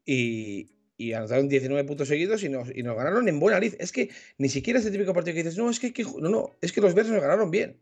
Y, 0.04 0.70
y 0.96 1.14
anotaron 1.14 1.48
19 1.48 1.84
puntos 1.84 2.08
seguidos 2.08 2.42
y 2.42 2.48
nos, 2.48 2.68
y 2.74 2.82
nos 2.82 2.96
ganaron 2.96 3.28
en 3.28 3.40
buena 3.40 3.58
lid. 3.58 3.74
Es 3.78 3.92
que 3.92 4.10
ni 4.36 4.48
siquiera 4.48 4.78
ese 4.78 4.90
típico 4.90 5.14
partido 5.14 5.34
que 5.34 5.42
dices, 5.42 5.56
no, 5.56 5.70
es 5.70 5.80
que, 5.80 5.92
no, 6.18 6.28
no, 6.28 6.50
es 6.60 6.72
que 6.72 6.80
los 6.80 6.94
Bears 6.94 7.08
nos 7.08 7.22
ganaron 7.22 7.50
bien 7.50 7.80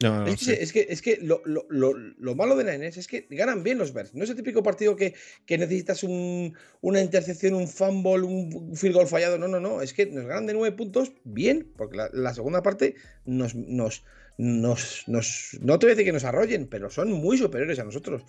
es, 0.00 0.72
que, 0.72 0.86
es, 0.90 1.02
que, 1.02 1.18
lo, 1.20 2.34
malo 2.36 2.54
de 2.54 2.62
la 2.62 2.78
NES 2.78 2.98
es 2.98 3.08
que 3.08 3.26
ganan 3.30 3.64
bien 3.64 3.78
los 3.78 3.92
Bears. 3.92 4.14
No 4.14 4.22
es 4.22 4.30
el 4.30 4.36
típico 4.36 4.62
partido 4.62 4.94
que, 4.94 5.14
necesitas 5.48 6.04
una 6.04 7.00
intercepción, 7.00 7.54
un 7.54 7.66
fumble, 7.66 8.22
un 8.22 8.76
field 8.76 8.94
goal 8.94 9.08
fallado. 9.08 9.38
No, 9.38 9.48
no, 9.48 9.58
no. 9.58 9.82
Es 9.82 9.92
que 9.92 10.06
nos 10.06 10.24
ganan 10.26 10.46
de 10.46 10.54
nueve 10.54 10.76
puntos 10.76 11.12
bien, 11.24 11.72
porque 11.76 11.98
la, 12.12 12.34
segunda 12.34 12.62
parte 12.62 12.94
nos, 13.24 13.56
nos, 13.56 14.04
nos, 14.36 15.56
No 15.60 15.78
te 15.78 15.86
voy 15.86 15.92
a 15.92 15.94
decir 15.96 16.06
que 16.06 16.12
nos 16.12 16.24
arrollen, 16.24 16.68
pero 16.68 16.90
son 16.90 17.10
muy 17.10 17.36
superiores 17.36 17.80
a 17.80 17.84
nosotros. 17.84 18.22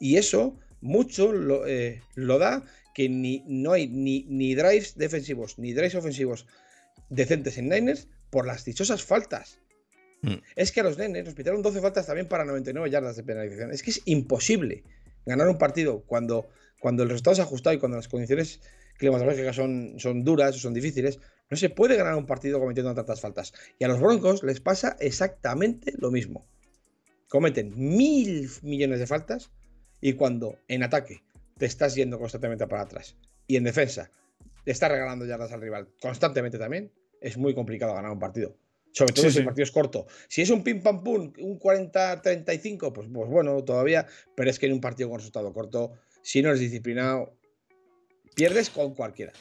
Y 0.00 0.16
eso 0.16 0.58
mucho 0.80 1.32
lo, 1.32 1.64
eh, 1.68 2.02
da 2.16 2.64
que 2.94 3.08
ni, 3.08 3.44
no 3.46 3.72
hay 3.72 3.86
ni, 3.86 4.26
ni 4.28 4.56
drives 4.56 4.96
defensivos 4.98 5.56
ni 5.56 5.72
drives 5.72 5.94
ofensivos 5.94 6.46
decentes 7.08 7.56
en 7.56 7.68
Niners 7.68 8.08
por 8.30 8.44
las 8.44 8.64
dichosas 8.64 9.04
faltas. 9.04 9.61
Mm. 10.22 10.34
Es 10.56 10.72
que 10.72 10.80
a 10.80 10.84
los 10.84 10.98
nenes 10.98 11.24
nos 11.24 11.34
pitaron 11.34 11.62
12 11.62 11.80
faltas 11.80 12.06
también 12.06 12.28
para 12.28 12.44
99 12.44 12.90
yardas 12.90 13.16
de 13.16 13.24
penalización. 13.24 13.72
Es 13.72 13.82
que 13.82 13.90
es 13.90 14.02
imposible 14.06 14.84
ganar 15.26 15.48
un 15.48 15.58
partido 15.58 16.02
cuando, 16.06 16.48
cuando 16.80 17.02
el 17.02 17.10
resultado 17.10 17.40
ha 17.42 17.44
ajustado 17.44 17.74
y 17.74 17.78
cuando 17.78 17.96
las 17.96 18.08
condiciones 18.08 18.60
climatológicas 18.98 19.56
son, 19.56 19.94
son 19.98 20.24
duras 20.24 20.56
o 20.56 20.58
son 20.58 20.74
difíciles. 20.74 21.18
No 21.50 21.56
se 21.56 21.70
puede 21.70 21.96
ganar 21.96 22.14
un 22.14 22.26
partido 22.26 22.60
cometiendo 22.60 22.94
tantas 22.94 23.20
faltas. 23.20 23.52
Y 23.78 23.84
a 23.84 23.88
los 23.88 24.00
Broncos 24.00 24.42
les 24.42 24.60
pasa 24.60 24.96
exactamente 25.00 25.92
lo 25.98 26.10
mismo. 26.10 26.46
Cometen 27.28 27.72
mil 27.76 28.48
millones 28.62 29.00
de 29.00 29.06
faltas 29.06 29.50
y 30.00 30.14
cuando 30.14 30.58
en 30.68 30.82
ataque 30.82 31.22
te 31.58 31.66
estás 31.66 31.94
yendo 31.94 32.18
constantemente 32.18 32.66
para 32.66 32.82
atrás 32.82 33.16
y 33.46 33.56
en 33.56 33.64
defensa 33.64 34.10
te 34.64 34.70
estás 34.70 34.90
regalando 34.90 35.26
yardas 35.26 35.52
al 35.52 35.60
rival 35.60 35.88
constantemente 36.00 36.58
también, 36.58 36.92
es 37.20 37.36
muy 37.36 37.54
complicado 37.54 37.94
ganar 37.94 38.10
un 38.10 38.18
partido. 38.18 38.56
Sobre 38.92 39.12
todo 39.12 39.30
si 39.30 39.38
el 39.38 39.44
partido 39.44 39.64
es 39.64 39.70
corto. 39.70 40.06
Si 40.28 40.42
es 40.42 40.50
un 40.50 40.62
pim 40.62 40.82
pam 40.82 41.02
pum, 41.02 41.32
un 41.38 41.58
40-35, 41.58 42.92
pues, 42.92 43.08
pues 43.12 43.28
bueno, 43.28 43.64
todavía. 43.64 44.06
Pero 44.36 44.50
es 44.50 44.58
que 44.58 44.66
en 44.66 44.74
un 44.74 44.80
partido 44.80 45.08
con 45.08 45.18
resultado 45.18 45.52
corto, 45.52 45.92
si 46.22 46.42
no 46.42 46.48
eres 46.48 46.60
disciplinado, 46.60 47.36
pierdes 48.34 48.70
con 48.70 48.94
cualquiera. 48.94 49.32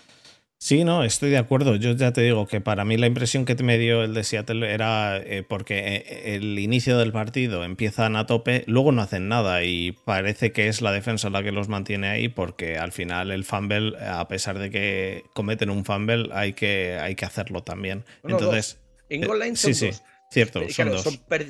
Sí, 0.64 0.84
no, 0.84 1.04
estoy 1.04 1.32
de 1.32 1.40
acuerdo. 1.40 1.76
Yo 1.76 1.94
ya 1.94 2.14
te 2.14 2.22
digo 2.22 2.46
que 2.46 2.62
para 2.62 2.86
mí 2.86 2.96
la 2.96 3.08
impresión 3.08 3.46
que 3.46 3.56
me 3.64 3.80
dio 3.80 4.04
el 4.04 4.14
de 4.14 4.24
Seattle 4.24 4.72
era 4.72 5.18
eh, 5.18 5.42
porque 5.42 5.80
eh, 5.80 6.36
el 6.36 6.60
inicio 6.60 7.00
del 7.00 7.12
partido 7.12 7.64
empiezan 7.64 8.16
a 8.16 8.28
tope, 8.28 8.64
luego 8.68 8.92
no 8.92 9.02
hacen 9.02 9.28
nada 9.28 9.64
y 9.64 9.94
parece 10.06 10.52
que 10.52 10.68
es 10.68 10.84
la 10.84 10.92
defensa 10.92 11.32
la 11.32 11.42
que 11.42 11.52
los 11.52 11.68
mantiene 11.68 12.10
ahí 12.10 12.30
porque 12.30 12.78
al 12.78 12.92
final 12.92 13.32
el 13.32 13.44
fumble, 13.44 13.98
a 14.06 14.28
pesar 14.28 14.60
de 14.60 14.70
que 14.70 15.24
cometen 15.34 15.72
un 15.72 15.84
fumble, 15.84 16.30
hay 16.32 16.54
que, 16.54 17.00
hay 17.02 17.16
que 17.16 17.26
hacerlo 17.26 17.64
también. 17.64 18.06
Entonces... 18.24 18.81
En 19.12 19.28
goal 19.28 19.40
line 19.40 19.56
son 19.56 19.76
sí, 19.76 19.92
sí. 19.92 20.00
Cierto, 20.32 20.62
son, 20.70 20.90
dos. 20.90 21.04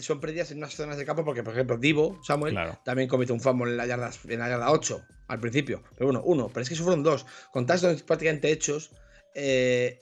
Son, 0.03 0.19
perdidas 0.19 0.49
en 0.49 0.57
unas 0.57 0.73
zonas 0.73 0.97
de 0.97 1.05
campo 1.05 1.23
porque, 1.23 1.43
por 1.43 1.53
ejemplo, 1.53 1.77
Divo, 1.77 2.19
Samuel, 2.23 2.57
también 2.83 3.07
cometió 3.07 3.35
un 3.35 3.39
fumble 3.39 3.69
en 3.69 3.77
la, 3.77 3.85
yarda, 3.85 4.09
en 4.27 4.39
la 4.39 4.49
yarda 4.49 4.71
8 4.71 5.05
al 5.27 5.39
principio. 5.39 5.83
Pero 5.93 6.07
bueno, 6.07 6.23
uno. 6.25 6.47
Pero 6.47 6.63
es 6.63 6.67
que 6.67 6.73
eso 6.73 6.83
fueron 6.83 7.03
dos. 7.03 7.27
Con 7.51 7.67
touchdowns 7.67 8.01
prácticamente 8.01 8.51
hechos. 8.51 8.89
Eh, 9.35 10.01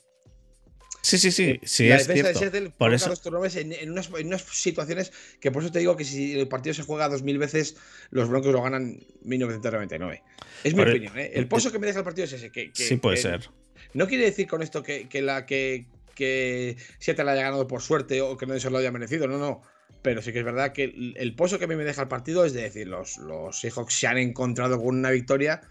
sí, 1.01 1.17
sí, 1.17 1.29
sí. 1.29 1.59
sí 1.61 1.91
es 1.91 2.07
cierto. 2.07 2.71
por 2.77 2.93
eso... 2.93 3.09
los 3.09 3.55
en, 3.57 3.73
en, 3.73 3.91
unas, 3.91 4.09
en, 4.17 4.27
unas, 4.27 4.43
situaciones 4.43 5.11
que 5.41 5.51
por 5.51 5.61
eso 5.61 5.73
te 5.73 5.79
digo 5.79 5.97
que 5.97 6.05
si 6.05 6.39
el 6.39 6.47
partido 6.47 6.73
se 6.73 6.83
juega 6.83 7.09
dos 7.09 7.21
mil 7.21 7.37
veces, 7.37 7.75
los 8.11 8.29
Broncos 8.29 8.53
lo 8.53 8.61
ganan 8.61 8.97
1999. 9.23 10.23
Es 10.63 10.73
mi 10.73 10.83
opinión. 10.83 11.19
¿eh? 11.19 11.31
El 11.33 11.49
pozo 11.49 11.69
que 11.69 11.79
me 11.79 11.87
deja 11.87 11.99
el 11.99 12.05
partido 12.05 12.23
es 12.23 12.31
ese. 12.31 12.49
Que, 12.49 12.71
sí, 12.73 12.95
puede 12.95 13.17
ser. 13.17 13.49
No 13.93 14.07
quiere 14.07 14.23
decir 14.23 14.47
con 14.47 14.61
esto 14.61 14.83
que, 14.83 15.09
que 15.09 15.21
la 15.21 15.45
que 15.45 15.85
que 16.19 17.23
la 17.23 17.31
haya 17.31 17.43
ganado 17.43 17.67
por 17.67 17.81
suerte 17.81 18.21
o 18.21 18.37
que 18.37 18.45
no 18.45 18.59
se 18.59 18.69
lo 18.69 18.77
haya 18.77 18.91
merecido, 18.91 19.27
no, 19.27 19.37
no. 19.37 19.61
Pero 20.01 20.21
sí 20.21 20.31
que 20.31 20.39
es 20.39 20.45
verdad 20.45 20.71
que 20.71 20.83
el, 21.15 21.35
pozo 21.35 21.57
que 21.57 21.65
a 21.65 21.67
mí 21.67 21.75
me 21.75 21.83
deja 21.83 22.03
el 22.03 22.07
partido 22.07 22.45
es 22.45 22.53
de 22.53 22.61
decir, 22.61 22.87
los, 22.87 23.17
los 23.17 23.59
Seahawks 23.59 23.93
se 23.93 24.07
han 24.07 24.17
encontrado 24.17 24.77
con 24.77 24.97
una 24.97 25.11
victoria 25.11 25.61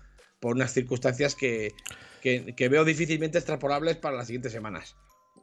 por 0.41 0.55
unas 0.55 0.73
circunstancias 0.73 1.35
que, 1.35 1.73
que 2.23 2.69
veo 2.69 2.85
difícilmente 2.85 3.39
extrapolables 3.39 3.97
para 3.97 4.17
las 4.17 4.27
siguientes 4.27 4.53
semanas. 4.53 4.97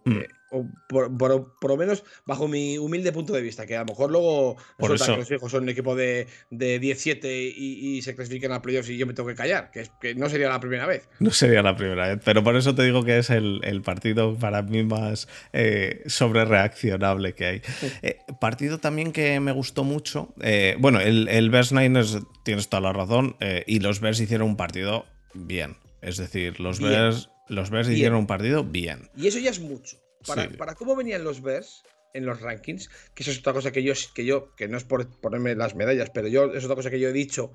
Mm. 0.06 0.18
Eh, 0.18 0.28
o 0.52 0.68
por, 0.88 1.70
lo 1.70 1.78
menos 1.78 2.04
bajo 2.26 2.48
mi 2.48 2.78
humilde 2.78 3.12
punto 3.12 3.34
de 3.34 3.42
vista, 3.42 3.66
que 3.66 3.76
a 3.76 3.80
lo 3.80 3.86
mejor 3.86 4.12
luego 4.12 4.58
resulta 4.78 5.14
que 5.14 5.20
los 5.20 5.32
hijos 5.32 5.52
son 5.52 5.64
un 5.64 5.70
equipo 5.70 5.96
de, 5.96 6.28
de 6.50 6.80
17 6.80 7.54
y, 7.56 8.02
se 8.02 8.16
clasifican 8.16 8.52
a 8.52 8.62
playoffs 8.62 8.90
y 8.90 8.98
yo 8.98 9.08
me 9.08 9.14
tengo 9.14 9.30
que 9.30 9.36
callar, 9.36 9.72
que, 9.72 9.82
es, 9.82 9.92
que 10.00 10.16
no 10.16 10.30
sería 10.30 10.50
la 10.50 10.60
primera 10.60 10.86
vez. 10.86 11.10
No 11.20 11.32
sería 11.32 11.62
la 11.62 11.76
primera 11.76 12.08
vez, 12.08 12.20
pero 12.24 12.44
por 12.44 12.56
eso 12.56 12.76
te 12.76 12.84
digo 12.84 13.04
que 13.04 13.18
es 13.18 13.30
el, 13.30 13.82
partido 13.84 14.36
para 14.38 14.62
mí 14.62 14.84
más 14.84 15.28
eh, 15.54 16.04
sobre 16.06 16.46
reaccionable 16.46 17.34
que 17.34 17.46
hay. 17.46 17.62
Eh, 18.02 18.18
partido 18.40 18.80
también 18.80 19.12
que 19.12 19.40
me 19.40 19.52
gustó 19.52 19.84
mucho, 19.84 20.34
eh, 20.42 20.76
bueno, 20.80 21.00
el, 21.00 21.28
el 21.28 21.50
Bears 21.50 21.72
Niners, 21.72 22.20
tienes 22.44 22.70
toda 22.70 22.82
la 22.82 22.94
razón, 22.94 23.36
y 23.66 23.80
los 23.80 24.00
Bears 24.00 24.20
hicieron 24.20 24.50
un 24.50 24.58
partido 24.58 25.06
bien. 25.34 25.78
Es 26.02 26.18
decir, 26.18 26.60
los 26.60 26.80
Bears 26.80 27.30
los 27.48 27.70
Bears 27.70 27.90
hicieron 27.90 28.20
un 28.20 28.28
partido 28.28 28.64
bien. 28.64 29.10
Y 29.16 29.28
eso 29.28 29.40
ya 29.40 29.50
es 29.50 29.60
mucho. 29.60 29.98
Para, 30.58 30.76
cómo 30.76 30.96
venían 30.96 31.24
los 31.24 31.42
Bears, 31.42 31.84
en 32.14 32.26
los 32.26 32.42
rankings, 32.42 32.90
que 33.14 33.24
eso 33.24 33.32
es 33.32 33.40
otra 33.40 33.54
cosa 33.54 33.72
que 33.72 33.84
yo, 33.84 33.94
que 34.14 34.26
yo, 34.26 34.56
que 34.56 34.68
no 34.68 34.78
es 34.78 34.84
por 34.84 35.08
ponerme 35.20 35.54
las 35.56 35.76
medallas, 35.76 36.10
pero 36.14 36.28
yo 36.28 36.54
es 36.54 36.64
otra 36.64 36.76
cosa 36.76 36.90
que 36.90 37.00
yo 37.00 37.10
he 37.10 37.14
dicho 37.14 37.54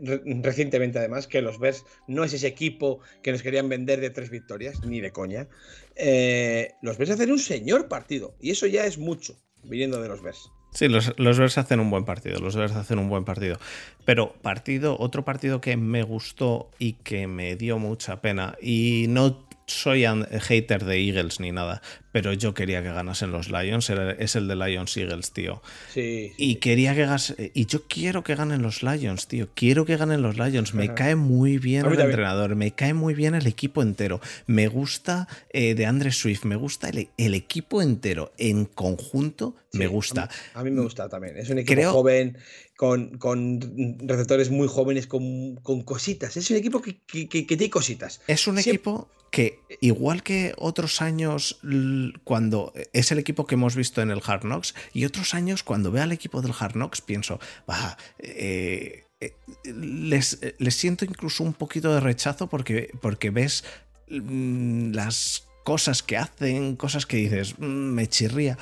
recientemente 0.00 0.98
además, 0.98 1.26
que 1.26 1.42
los 1.42 1.58
Bears 1.58 1.84
no 2.06 2.24
es 2.24 2.32
ese 2.32 2.46
equipo 2.46 3.00
que 3.22 3.32
nos 3.32 3.42
querían 3.42 3.68
vender 3.68 4.00
de 4.00 4.10
tres 4.10 4.30
victorias, 4.30 4.84
ni 4.84 5.00
de 5.00 5.12
coña. 5.12 5.48
Eh, 5.96 6.72
los 6.82 6.96
Bears 6.96 7.12
hacen 7.12 7.30
un 7.30 7.38
señor 7.38 7.88
partido, 7.88 8.34
y 8.40 8.50
eso 8.50 8.66
ya 8.66 8.86
es 8.86 8.98
mucho, 8.98 9.36
viniendo 9.62 10.00
de 10.00 10.08
los 10.08 10.22
Bears. 10.22 10.50
Sí, 10.72 10.88
los, 10.88 11.12
los 11.18 11.38
Bears 11.38 11.58
hacen 11.58 11.80
un 11.80 11.90
buen 11.90 12.04
partido, 12.04 12.40
los 12.40 12.56
Bears 12.56 12.72
hacen 12.72 12.98
un 12.98 13.08
buen 13.08 13.24
partido. 13.24 13.58
Pero 14.04 14.32
partido, 14.42 14.96
otro 14.98 15.24
partido 15.24 15.60
que 15.60 15.76
me 15.76 16.02
gustó 16.02 16.70
y 16.78 16.94
que 16.94 17.26
me 17.26 17.56
dio 17.56 17.78
mucha 17.78 18.22
pena, 18.22 18.56
y 18.60 19.06
no 19.08 19.36
soy 19.66 20.04
hater 20.04 20.84
de 20.84 20.96
Eagles 20.98 21.40
ni 21.40 21.52
nada, 21.52 21.82
pero 22.12 22.32
yo 22.34 22.52
quería 22.54 22.82
que 22.82 22.92
ganasen 22.92 23.32
los 23.32 23.50
Lions, 23.50 23.90
es 23.90 24.36
el 24.36 24.48
de 24.48 24.56
Lions 24.56 24.96
Eagles, 24.96 25.32
tío. 25.32 25.62
Sí, 25.92 26.32
Y 26.36 26.56
quería 26.56 26.94
que 26.94 27.02
y 27.54 27.66
yo 27.66 27.84
quiero 27.88 28.22
que 28.22 28.34
ganen 28.34 28.62
los 28.62 28.82
Lions, 28.82 29.28
tío. 29.28 29.48
Quiero 29.54 29.84
que 29.84 29.96
ganen 29.96 30.22
los 30.22 30.36
Lions. 30.36 30.74
Me 30.74 30.94
cae 30.94 31.16
muy 31.16 31.58
bien 31.58 31.86
el 31.86 31.98
entrenador, 31.98 32.54
me 32.54 32.72
cae 32.72 32.94
muy 32.94 33.14
bien 33.14 33.34
el 33.34 33.46
equipo 33.46 33.82
entero. 33.82 34.20
Me 34.46 34.68
gusta 34.68 35.26
eh, 35.50 35.74
de 35.74 35.86
Andre 35.86 36.12
Swift, 36.12 36.44
me 36.44 36.56
gusta 36.56 36.90
el, 36.90 37.34
equipo 37.34 37.80
entero 37.80 38.32
en 38.38 38.66
conjunto, 38.66 39.56
me 39.72 39.86
gusta. 39.86 40.28
A 40.54 40.62
mí, 40.62 40.70
me 40.70 40.82
gusta 40.82 41.08
también. 41.08 41.38
Es 41.38 41.48
un 41.48 41.58
equipo 41.58 41.90
joven, 41.92 42.36
con, 42.82 43.16
con, 43.16 43.60
receptores 44.08 44.50
muy 44.50 44.66
jóvenes, 44.66 45.06
con, 45.06 45.54
con, 45.62 45.82
cositas. 45.82 46.36
Es 46.36 46.50
un 46.50 46.56
equipo 46.56 46.82
que, 46.82 47.00
que, 47.06 47.28
que, 47.28 47.44
tiene 47.44 47.70
cositas. 47.70 48.20
Es 48.26 48.48
un 48.48 48.58
equipo 48.58 49.08
que, 49.30 49.60
igual 49.80 50.24
que 50.24 50.52
otros 50.58 51.00
años, 51.00 51.60
cuando 52.24 52.72
es 52.92 53.12
el 53.12 53.20
equipo 53.20 53.46
que 53.46 53.54
hemos 53.54 53.76
visto 53.76 54.02
en 54.02 54.10
el 54.10 54.20
Hard 54.26 54.40
Knocks, 54.40 54.74
y 54.92 55.04
otros 55.04 55.32
años, 55.32 55.62
cuando 55.62 55.92
veo 55.92 56.02
al 56.02 56.10
equipo 56.10 56.42
del 56.42 56.54
Hard 56.58 56.72
Knocks, 56.72 57.02
pienso, 57.02 57.38
va, 57.70 57.96
eh, 58.18 59.04
eh, 59.20 59.32
les, 59.64 60.40
les, 60.58 60.74
siento 60.74 61.04
incluso 61.04 61.44
un 61.44 61.52
poquito 61.52 61.94
de 61.94 62.00
rechazo 62.00 62.48
porque, 62.48 62.90
porque 63.00 63.30
ves 63.30 63.62
mm, 64.08 64.90
las 64.90 65.46
cosas 65.62 66.02
que 66.02 66.16
hacen, 66.16 66.74
cosas 66.74 67.06
que 67.06 67.18
dices, 67.18 67.60
mm, 67.60 67.64
me 67.64 68.08
chirría. 68.08 68.58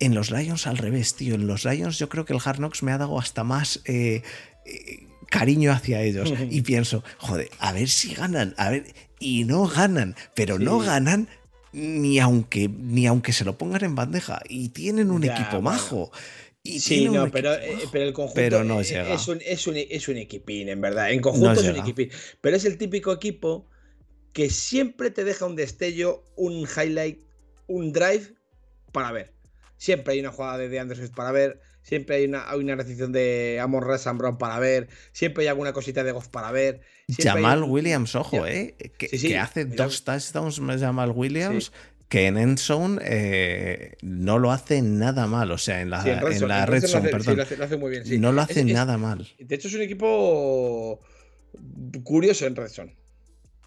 En 0.00 0.14
los 0.14 0.30
Lions 0.30 0.66
al 0.66 0.78
revés, 0.78 1.14
tío. 1.14 1.34
En 1.34 1.46
los 1.46 1.64
Lions 1.64 1.98
yo 1.98 2.08
creo 2.08 2.24
que 2.24 2.32
el 2.32 2.40
Hard 2.44 2.58
Knocks 2.58 2.82
me 2.82 2.92
ha 2.92 2.98
dado 2.98 3.18
hasta 3.18 3.44
más 3.44 3.80
eh, 3.84 4.22
eh, 4.66 5.06
cariño 5.30 5.72
hacia 5.72 6.02
ellos. 6.02 6.32
y 6.50 6.62
pienso, 6.62 7.04
joder, 7.18 7.50
a 7.58 7.72
ver 7.72 7.88
si 7.88 8.14
ganan, 8.14 8.54
a 8.56 8.70
ver. 8.70 8.84
Y 9.20 9.44
no 9.44 9.66
ganan, 9.66 10.16
pero 10.34 10.58
no 10.58 10.80
ganan 10.80 11.28
ni 11.72 12.18
aunque, 12.20 12.68
ni 12.68 13.06
aunque 13.06 13.32
se 13.32 13.44
lo 13.44 13.58
pongan 13.58 13.84
en 13.84 13.94
bandeja. 13.94 14.42
Y 14.48 14.70
tienen 14.70 15.10
un 15.10 15.24
equipo 15.24 15.60
majo. 15.60 16.10
Y 16.66 16.80
sí, 16.80 17.08
no, 17.10 17.30
pero, 17.30 17.52
eh, 17.52 17.76
pero, 17.92 18.06
el 18.06 18.14
conjunto 18.14 18.64
no 18.64 18.80
es, 18.80 18.90
un, 18.90 19.40
es, 19.42 19.66
un, 19.66 19.76
es, 19.76 20.08
un, 20.08 20.16
equipín, 20.16 20.70
en 20.70 20.80
verdad. 20.80 21.12
En 21.12 21.20
conjunto 21.20 21.60
es 21.60 21.68
un 21.68 21.76
equipín. 21.76 22.10
Pero 22.40 22.56
es 22.56 22.64
el 22.64 22.78
típico 22.78 23.12
equipo 23.12 23.68
que 24.32 24.48
siempre 24.48 25.10
te 25.10 25.24
deja 25.24 25.44
un 25.44 25.56
destello, 25.56 26.24
un 26.36 26.66
highlight, 26.66 27.20
un 27.66 27.92
drive 27.92 28.32
para 28.92 29.12
ver. 29.12 29.33
Siempre 29.84 30.14
hay 30.14 30.20
una 30.20 30.30
jugada 30.30 30.56
de 30.56 30.80
Anderson 30.80 31.10
para 31.14 31.30
ver, 31.30 31.60
siempre 31.82 32.16
hay 32.16 32.24
una, 32.24 32.56
una 32.56 32.74
recepción 32.74 33.12
de 33.12 33.58
Amon 33.60 33.82
Russell 33.82 34.16
Brown 34.16 34.38
para 34.38 34.58
ver, 34.58 34.88
siempre 35.12 35.42
hay 35.42 35.48
alguna 35.48 35.74
cosita 35.74 36.02
de 36.02 36.10
Goff 36.10 36.28
para 36.28 36.50
ver. 36.52 36.80
Jamal 37.18 37.64
Williams, 37.64 38.14
ojo, 38.14 38.46
¿eh? 38.46 38.76
Que, 38.96 39.36
hace 39.36 39.66
dos 39.66 40.02
touchdowns 40.04 40.58
Jamal 40.80 41.10
Williams. 41.10 41.70
Que 42.08 42.28
en 42.28 42.38
Endzone 42.38 42.98
eh, 43.04 43.96
no 44.00 44.38
lo 44.38 44.52
hace 44.52 44.80
nada 44.80 45.26
mal, 45.26 45.50
o 45.50 45.58
sea, 45.58 45.82
en 45.82 45.90
la, 45.90 46.02
en 46.02 46.48
la 46.48 46.64
red 46.64 46.86
zone, 46.86 47.10
perdón. 47.10 47.36
Lo 47.36 47.42
hace, 47.42 47.76
muy 47.76 47.90
bien, 47.90 48.20
No 48.22 48.32
lo 48.32 48.40
hace 48.40 48.64
nada 48.64 48.96
mal. 48.96 49.28
De 49.38 49.54
hecho, 49.54 49.68
es 49.68 49.74
un 49.74 49.82
equipo 49.82 50.98
curioso 52.04 52.46
en 52.46 52.56
red 52.56 52.68
zone. 52.68 52.96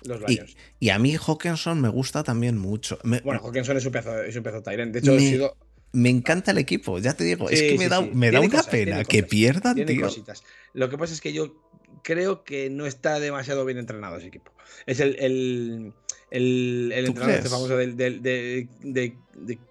Los 0.02 0.28
Lions. 0.28 0.58
Y, 0.80 0.90
a 0.90 0.98
mí 0.98 1.16
Hawkinson 1.16 1.80
me 1.80 1.90
gusta 1.90 2.24
también 2.24 2.58
mucho. 2.58 2.98
bueno, 3.04 3.40
Hawkinson 3.44 3.78
es 3.78 3.86
un 3.86 3.92
pedazo, 3.92 4.24
es 4.24 4.36
un 4.36 4.42
pedazo 4.42 4.64
Tyrant. 4.64 4.94
De 4.94 5.00
hecho, 5.00 5.14
he 5.14 5.20
sido 5.20 5.56
me 5.92 6.10
encanta 6.10 6.52
el 6.52 6.58
equipo, 6.58 7.00
ya 7.00 7.16
te 7.16 7.24
digo, 7.24 7.50
es 7.50 7.62
que 7.62 7.78
me 7.78 7.88
da, 7.88 8.02
me 8.02 8.32
da 8.32 8.40
una 8.42 8.64
pena 8.64 9.04
que 9.04 9.24
pierdan, 9.24 9.86
tío. 9.86 10.06
Cositas. 10.06 10.44
Lo 10.74 10.90
que 10.90 10.98
pasa 10.98 11.14
es 11.14 11.22
que 11.22 11.34
yo 11.34 11.56
creo 12.04 12.44
que 12.44 12.70
no 12.70 12.86
está 12.86 13.20
demasiado 13.20 13.66
bien 13.66 13.78
entrenado 13.78 14.18
ese 14.18 14.28
equipo. 14.28 14.52
Es 14.86 15.00
el, 15.00 15.16
el, 15.20 15.94
el, 16.30 17.06
entrenador 17.06 17.36
este 17.36 17.50
famoso 17.50 17.78
de, 17.78 17.88
de, 17.94 19.18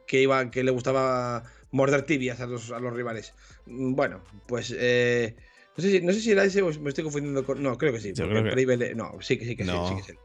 que 0.06 0.22
iba, 0.22 0.50
que 0.50 0.64
le 0.64 0.70
gustaba 0.70 1.44
morder 1.70 2.02
tibias 2.02 2.40
a 2.40 2.46
los, 2.46 2.70
a 2.70 2.80
los 2.80 2.92
rivales. 2.92 3.34
Mm, 3.66 3.94
bueno, 3.94 4.22
pues 4.46 4.74
eh, 4.76 5.36
no, 5.76 5.82
sé 5.82 5.90
si, 5.90 6.00
no 6.00 6.12
sé 6.12 6.20
si 6.20 6.30
era 6.32 6.44
ese 6.44 6.62
o 6.62 6.72
me 6.80 6.88
estoy 6.88 7.04
confundiendo 7.04 7.44
con. 7.44 7.62
No, 7.62 7.76
creo 7.78 7.92
que 7.92 8.00
sí. 8.00 8.12
Yo 8.14 8.28
creo 8.28 8.42
que... 8.42 8.94
no, 8.94 9.16
sí 9.20 9.36
que 9.36 9.44
sí 9.44 9.56
que 9.56 9.64
sí, 9.64 9.70
sí 9.70 9.94
que 9.94 10.00
es 10.00 10.08
él. 10.08 10.16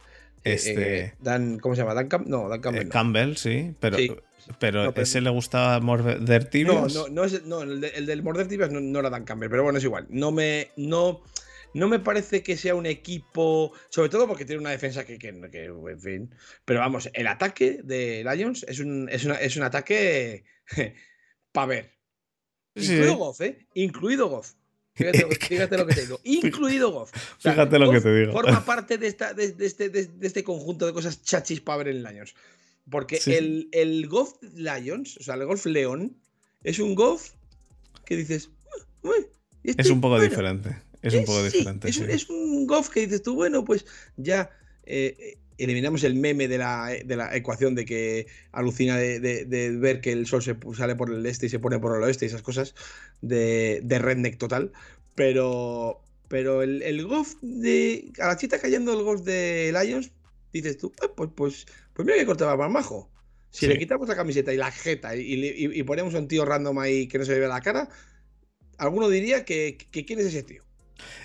Eh, 0.44 0.54
este... 0.54 1.00
Eh, 1.00 1.14
Dan, 1.20 1.60
¿Cómo 1.60 1.76
se 1.76 1.82
llama? 1.82 1.94
Dan 1.94 2.08
Campbell. 2.08 2.32
No, 2.32 2.50
Dan 2.50 2.62
Campbell. 2.62 2.90
Campbell, 2.90 3.36
sí, 3.36 3.76
pero 3.80 3.98
pero, 4.60 4.94
ese 4.96 5.22
le 5.22 5.30
gustaba 5.30 5.80
morder 5.80 6.46
tibias. 6.46 6.94
No, 6.94 7.08
no, 7.10 7.26
no, 7.46 7.62
el, 7.62 8.06
del 8.06 8.24
morder 8.24 8.48
tibias 8.48 8.72
no, 8.72 9.00
era 9.00 9.10
Dan 9.10 9.26
Campbell, 9.26 9.50
pero 9.50 9.64
bueno, 9.64 9.78
es 9.78 9.84
igual. 9.84 10.08
No 10.10 10.32
me, 10.32 10.70
no, 10.78 11.24
no 11.74 11.88
me 11.88 12.00
parece 12.00 12.44
que 12.44 12.58
sea 12.58 12.76
un 12.76 12.86
equipo, 12.86 13.74
sobre 13.90 14.10
todo 14.10 14.28
porque 14.28 14.46
tiene 14.46 14.62
una 14.62 14.72
defensa 14.72 15.06
que, 15.06 15.18
que, 15.18 15.30
en 15.30 16.00
fin. 16.00 16.36
Pero 16.66 16.80
vamos, 16.80 17.10
el 17.14 17.28
ataque 17.28 17.82
de 17.84 18.24
Lions 18.24 18.66
es 18.68 18.80
un, 18.80 19.10
es 19.10 19.26
es 19.26 19.58
un 19.58 19.64
ataque 19.64 20.44
para 21.52 21.68
ver. 21.68 21.92
Incluido 22.76 23.16
Goff, 23.16 23.42
¿eh? 23.42 23.68
Incluido 23.74 24.30
Goff. 24.30 24.54
Fíjate, 24.94 25.78
lo 25.78 25.88
que 25.88 25.96
te 25.96 26.02
digo. 26.02 26.20
Incluido 26.24 26.92
Goff. 26.92 27.12
fíjate 27.40 27.80
lo 27.80 27.92
que 27.92 28.02
te 28.02 28.14
digo. 28.14 28.34
Forma 28.34 28.64
parte 28.66 28.98
de, 28.98 29.08
esta, 29.08 29.34
de, 29.34 29.56
este, 29.60 29.90
de, 29.90 30.10
este, 30.22 30.44
conjunto 30.44 30.86
de 30.86 30.94
cosas 30.94 31.22
chachis 31.24 31.62
para 31.62 31.80
ver 31.80 31.90
en 31.90 32.04
Lions. 32.04 32.36
Porque 32.90 33.20
el, 33.26 33.70
el 33.72 34.08
Golf 34.08 34.34
Lions, 34.42 35.18
o 35.18 35.24
sea, 35.24 35.36
el 35.36 35.46
Golf 35.46 35.66
León, 35.66 36.18
es 36.64 36.80
un 36.80 36.96
Golf 36.96 37.32
que 38.06 38.18
dices. 38.18 38.50
Este, 39.64 39.82
es 39.82 39.90
un 39.90 40.02
poco 40.02 40.20
diferente. 40.20 40.76
Es 41.02 41.14
un 41.14 41.26
poco 41.26 41.44
diferente. 41.44 41.90
Es, 41.90 42.30
un 42.30 42.68
golf 42.68 42.90
que 42.90 43.02
dices 43.02 43.24
tú, 43.24 43.36
bueno, 43.36 43.64
pues 43.64 43.86
ya 44.18 44.52
eh, 44.84 45.38
eliminamos 45.58 46.04
el 46.04 46.16
meme 46.16 46.48
de 46.48 46.58
la, 46.58 46.96
de 47.06 47.16
la, 47.16 47.36
ecuación 47.36 47.74
de 47.76 47.86
que 47.86 48.28
alucina 48.52 48.98
de, 48.98 49.78
ver 49.80 50.02
que 50.02 50.12
el 50.12 50.28
sol 50.28 50.44
se 50.44 50.56
sale 50.76 50.96
por 50.96 51.12
el 51.12 51.26
este 51.26 51.48
y 51.48 51.50
se 51.50 51.60
pone 51.60 51.80
por 51.80 51.96
el 51.96 52.04
oeste 52.04 52.26
y 52.26 52.28
esas 52.28 52.42
cosas 52.42 52.76
de, 53.22 53.82
de 53.84 54.00
redneck 54.00 54.38
total. 54.38 54.72
Pero, 55.16 56.02
pero 56.28 56.62
el, 56.62 56.82
el 56.84 57.06
golf 57.06 57.36
de. 57.42 58.12
A 58.20 58.28
la 58.28 58.38
chita 58.38 58.60
cayendo 58.60 58.94
el 58.94 59.04
golf 59.04 59.22
de 59.22 59.74
Lions, 59.74 60.12
dices 60.54 60.78
tú, 60.78 60.92
pues, 61.16 61.30
pues, 61.36 61.66
pues 61.94 62.06
mira 62.06 62.18
que 62.18 62.26
corte 62.26 62.44
va 62.44 62.58
más 62.58 62.72
majo. 62.72 63.12
Si 63.52 63.68
le 63.68 63.78
quitamos 63.78 64.08
la 64.08 64.16
camiseta 64.16 64.54
y 64.54 64.58
la 64.58 64.72
jeta 64.72 65.16
y, 65.16 65.84
ponemos 65.84 66.16
a 66.16 66.20
un 66.20 66.28
tío 66.28 66.46
random 66.46 66.80
ahí 66.80 67.08
que 67.08 67.18
no 67.18 67.26
se 67.26 67.34
le 67.34 67.40
ve 67.40 67.48
la 67.48 67.60
cara, 67.60 67.90
alguno 68.78 69.10
diría 69.10 69.44
que, 69.44 69.78
quién 69.92 70.20
es 70.20 70.28
ese 70.28 70.44
tío. 70.44 70.64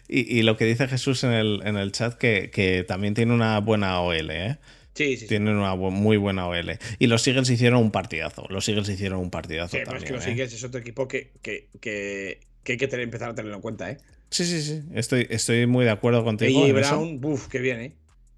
Y, 0.09 0.43
lo 0.43 0.57
que 0.57 0.65
dice 0.65 0.89
Jesús 0.89 1.23
en 1.25 1.33
el, 1.33 1.63
en 1.65 1.77
el 1.77 1.93
chat, 1.93 2.15
que, 2.15 2.85
también 2.87 3.15
tiene 3.15 3.33
una 3.33 3.61
buena 3.61 4.01
OL, 4.01 4.31
¿eh? 4.31 4.59
Sí, 4.95 5.17
sí. 5.19 5.27
Tienen 5.27 5.55
una 5.57 5.75
muy 5.75 6.17
buena 6.17 6.49
OL. 6.49 6.79
Y 6.99 7.07
los 7.07 7.27
Eagles 7.29 7.51
hicieron 7.51 7.81
un 7.81 7.91
partidazo. 7.91 8.47
Los 8.49 8.67
Eagles 8.69 8.89
hicieron 8.89 9.21
un 9.21 9.31
partidazo. 9.31 9.77
Sí, 9.77 9.85
también, 9.85 10.03
es 10.03 10.09
que 10.09 10.15
los 10.15 10.27
¿eh? 10.27 10.31
Eagles 10.31 10.55
es 10.55 10.65
otro 10.65 10.81
equipo 10.81 11.07
que, 11.07 11.33
que, 11.43 11.69
que, 11.81 12.41
hay 12.67 12.77
que 12.77 12.89
tener, 12.89 13.05
empezar 13.05 13.31
a 13.31 13.35
tenerlo 13.35 13.57
en 13.57 13.63
cuenta, 13.63 13.91
¿eh? 13.91 13.99
Sí, 14.31 14.45
sí, 14.45 14.63
sí. 14.63 14.83
Estoy, 14.95 15.27
estoy 15.31 15.67
muy 15.67 15.85
de 15.85 15.91
acuerdo 15.91 16.25
contigo. 16.25 16.67
Y 16.67 16.73
Brown, 16.73 17.21
buf, 17.21 17.47
qué 17.49 17.61
bien, 17.61 17.81
¿eh? 17.81 17.93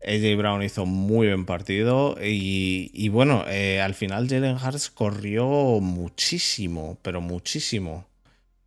AJ 0.06 0.36
Brown 0.36 0.62
hizo 0.62 0.86
muy 0.86 1.26
buen 1.26 1.44
partido 1.44 2.16
y, 2.22 3.08
bueno, 3.08 3.44
eh, 3.48 3.80
al 3.80 3.94
final 3.94 4.28
Jalen 4.28 4.56
Hurts 4.56 4.90
corrió 4.90 5.46
muchísimo, 5.80 6.98
pero 7.02 7.20
muchísimo. 7.20 8.06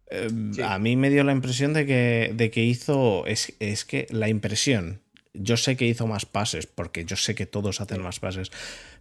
Eh, 0.10 0.30
a 0.64 0.78
mí 0.78 0.96
me 0.98 1.10
dio 1.10 1.24
la 1.24 1.32
impresión 1.32 1.74
de 1.74 1.86
que, 1.86 2.34
de 2.36 2.52
que 2.52 2.64
hizo, 2.66 3.26
es, 3.26 3.54
es, 3.60 3.86
que 3.86 4.08
la 4.10 4.28
impresión, 4.28 5.02
yo 5.34 5.56
sé 5.56 5.78
que 5.78 5.88
hizo 5.88 6.06
más 6.06 6.26
pases, 6.26 6.68
porque 6.68 7.06
yo 7.06 7.16
sé 7.16 7.34
que 7.34 7.46
todos 7.46 7.80
hacen 7.80 8.02
más 8.02 8.20
pases, 8.20 8.52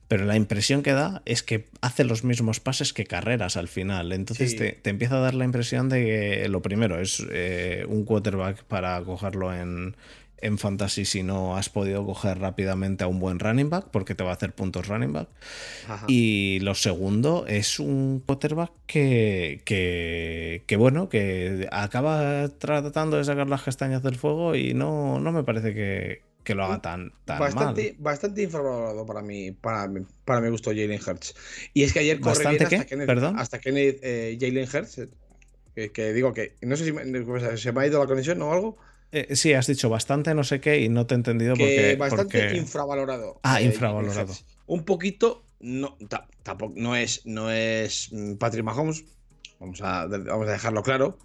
pero 0.06 0.24
la 0.24 0.36
impresión 0.36 0.82
que 0.82 0.92
da 0.92 1.22
es 1.24 1.42
que 1.44 1.68
hace 1.80 2.02
los 2.02 2.24
mismos 2.24 2.58
pases 2.58 2.92
que 2.92 3.06
carreras 3.06 3.56
al 3.56 3.68
final. 3.68 4.12
Entonces 4.12 4.56
te, 4.56 4.80
empieza 4.90 5.16
a 5.16 5.20
dar 5.20 5.34
la 5.34 5.44
impresión 5.44 5.88
de 5.88 6.04
que 6.04 6.48
lo 6.48 6.62
primero 6.62 7.00
es 7.00 7.24
eh, 7.30 7.84
un 7.88 8.04
quarterback 8.04 8.64
para 8.64 9.00
cogerlo 9.02 9.54
en, 9.54 9.94
en 10.42 10.58
fantasy 10.58 11.04
si 11.04 11.22
no 11.22 11.56
has 11.56 11.68
podido 11.68 12.04
coger 12.06 12.38
rápidamente 12.38 13.04
a 13.04 13.06
un 13.08 13.20
buen 13.20 13.38
running 13.38 13.70
back, 13.70 13.86
porque 13.90 14.14
te 14.14 14.24
va 14.24 14.30
a 14.30 14.34
hacer 14.34 14.52
puntos 14.54 14.88
running 14.88 15.12
back. 15.12 15.28
Y 16.06 16.60
lo 16.60 16.74
segundo 16.74 17.46
es 17.46 17.78
un 17.78 18.22
quarterback 18.26 18.72
que, 18.86 19.62
que, 20.66 20.76
bueno, 20.76 21.08
que 21.08 21.68
acaba 21.72 22.48
tratando 22.58 23.16
de 23.16 23.24
sacar 23.24 23.48
las 23.48 23.62
castañas 23.62 24.02
del 24.02 24.16
fuego 24.16 24.54
y 24.54 24.74
no, 24.74 25.20
no 25.20 25.32
me 25.32 25.42
parece 25.44 25.74
que, 25.74 26.22
que 26.44 26.54
lo 26.54 26.64
haga 26.64 26.80
tan, 26.80 27.12
tan 27.24 27.38
bastante, 27.40 27.82
mal. 27.92 27.96
Bastante 27.98 28.42
infravalorado 28.42 29.06
para 29.06 29.22
mí, 29.22 29.52
para, 29.52 29.88
mi- 29.88 30.06
para 30.24 30.40
mi 30.40 30.48
gusto 30.50 30.70
Jalen 30.70 31.00
Hurts. 31.06 31.34
Y 31.74 31.82
es 31.82 31.92
que 31.92 32.00
ayer 32.00 32.20
corre 32.20 32.44
¿Bastante 32.44 32.66
bien 32.66 32.66
hasta? 32.66 32.84
Kenneth, 32.86 33.06
Perdón. 33.06 33.38
hasta 33.38 33.58
Kenneth, 33.60 33.98
eh, 34.02 34.38
Jalen 34.40 34.68
Hurts. 34.72 34.98
eh, 34.98 35.08
Que, 35.74 35.92
que 35.92 36.12
digo 36.12 36.32
que 36.34 36.56
no 36.62 36.76
sé 36.76 36.84
si 36.84 36.92
me, 36.92 37.04
se 37.56 37.72
me 37.72 37.80
ha 37.82 37.86
ido 37.86 38.00
la 38.00 38.06
conexión 38.06 38.42
o 38.42 38.52
algo. 38.52 38.76
Eh, 39.12 39.34
sí, 39.34 39.52
has 39.54 39.66
dicho 39.66 39.88
bastante 39.88 40.34
no 40.34 40.44
sé 40.44 40.60
qué 40.60 40.80
y 40.80 40.88
no 40.88 41.06
te 41.06 41.14
he 41.14 41.16
entendido 41.16 41.54
que 41.54 41.64
porque... 41.64 41.96
bastante 41.96 42.42
porque- 42.42 42.56
infravalorado. 42.56 43.40
Ah, 43.42 43.60
eh, 43.60 43.64
infravalorado. 43.64 44.32
Un 44.66 44.84
poquito, 44.84 45.44
no, 45.58 45.96
ta- 46.08 46.28
tampoco, 46.44 46.74
no 46.76 46.94
es, 46.94 47.26
no 47.26 47.50
es 47.50 48.08
mm, 48.12 48.34
Patrick 48.34 48.64
Mahomes, 48.64 49.04
vamos 49.58 49.80
a, 49.82 50.06
vamos 50.06 50.48
a 50.48 50.52
dejarlo 50.52 50.82
claro, 50.84 51.18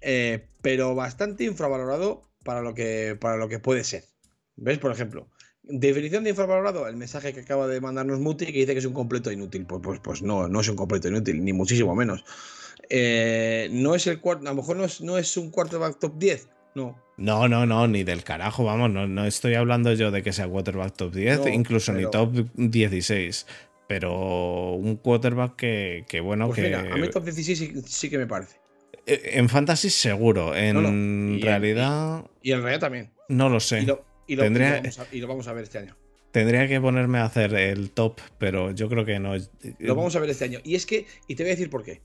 eh, 0.00 0.46
pero 0.62 0.94
bastante 0.94 1.44
infravalorado 1.44 2.22
para 2.44 2.62
lo, 2.62 2.74
que, 2.74 3.16
para 3.20 3.36
lo 3.36 3.48
que 3.48 3.58
puede 3.58 3.84
ser. 3.84 4.04
¿Ves? 4.56 4.78
Por 4.78 4.90
ejemplo, 4.90 5.28
definición 5.62 6.24
de 6.24 6.30
infravalorado, 6.30 6.88
el 6.88 6.96
mensaje 6.96 7.32
que 7.34 7.40
acaba 7.40 7.66
de 7.68 7.80
mandarnos 7.80 8.20
Muti 8.20 8.46
que 8.46 8.52
dice 8.52 8.72
que 8.72 8.78
es 8.78 8.86
un 8.86 8.94
completo 8.94 9.30
inútil. 9.30 9.66
Pues, 9.66 9.80
pues, 9.82 10.00
pues 10.02 10.22
no, 10.22 10.48
no 10.48 10.60
es 10.60 10.68
un 10.68 10.76
completo 10.76 11.08
inútil, 11.08 11.44
ni 11.44 11.52
muchísimo 11.52 11.94
menos. 11.94 12.24
Eh, 12.88 13.68
no 13.70 13.94
es 13.94 14.06
el 14.06 14.20
cuarto, 14.20 14.46
a 14.46 14.50
lo 14.50 14.56
mejor 14.56 14.76
no 14.76 14.84
es, 14.84 15.00
no 15.02 15.18
es 15.18 15.36
un 15.36 15.50
quarterback 15.50 15.98
top 15.98 16.18
10, 16.18 16.48
no, 16.74 16.98
No, 17.16 17.48
no, 17.48 17.66
no, 17.66 17.86
ni 17.86 18.04
del 18.04 18.24
carajo, 18.24 18.64
vamos, 18.64 18.90
no, 18.90 19.06
no 19.06 19.24
estoy 19.26 19.54
hablando 19.54 19.92
yo 19.92 20.10
de 20.10 20.22
que 20.22 20.32
sea 20.32 20.48
quarterback 20.48 20.94
top 20.96 21.12
10, 21.14 21.40
No, 21.40 21.48
incluso 21.48 21.92
ni 21.92 22.10
top 22.10 22.32
16, 22.54 23.46
pero 23.88 24.72
un 24.72 24.96
quarterback 24.96 25.56
que, 25.56 26.04
que 26.08 26.20
bueno, 26.20 26.46
Pues 26.46 26.56
que... 26.56 26.62
mira, 26.62 26.80
a 26.92 26.96
mí 26.96 27.08
top 27.08 27.24
16 27.24 27.58
sí, 27.58 27.72
sí 27.86 28.10
que 28.10 28.18
me 28.18 28.26
parece. 28.26 28.56
Eh, 29.06 29.32
En 29.34 29.48
fantasy 29.48 29.90
seguro, 29.90 30.54
en 30.56 30.74
No, 30.82 31.44
realidad 31.44 32.24
Y 32.42 32.52
en 32.52 32.60
realidad 32.62 32.80
también. 32.80 33.10
no 33.28 33.48
lo 33.48 33.60
sé. 33.60 33.80
Y 33.82 33.86
lo, 33.86 34.04
y 34.26 34.36
lo- 34.36 34.42
Tendría- 34.44 34.78
y 34.78 34.80
lo 34.80 34.82
vamos 34.82 34.98
a, 34.98 35.06
y 35.16 35.20
lo 35.20 35.26
vamos 35.28 35.48
a 35.48 35.52
ver 35.52 35.64
este 35.64 35.78
año. 35.78 35.96
Tendría 36.30 36.66
que 36.66 36.80
ponerme 36.80 37.18
a 37.18 37.24
hacer 37.26 37.52
el 37.54 37.90
top, 37.90 38.18
pero 38.38 38.70
yo 38.70 38.88
creo 38.88 39.04
que 39.04 39.18
no. 39.18 39.34
Lo 39.80 39.94
vamos 39.94 40.16
a 40.16 40.20
ver 40.20 40.30
este 40.30 40.46
año. 40.46 40.60
Y 40.64 40.76
es 40.76 40.86
que, 40.86 41.04
y 41.28 41.34
te 41.34 41.42
voy 41.42 41.50
a 41.50 41.54
decir 41.54 41.68
por 41.68 41.82
qué. 41.84 42.00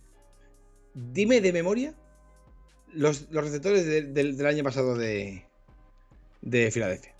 Dime 0.94 1.40
de 1.40 1.54
memoria 1.54 1.94
los, 2.94 3.30
los 3.32 3.44
receptores 3.44 3.86
de- 3.86 4.02
del- 4.04 4.38
del 4.38 4.46
año 4.48 4.64
pasado 4.64 4.96
de, 4.98 5.46
de 6.42 6.72
Filadelfia. 6.72 7.14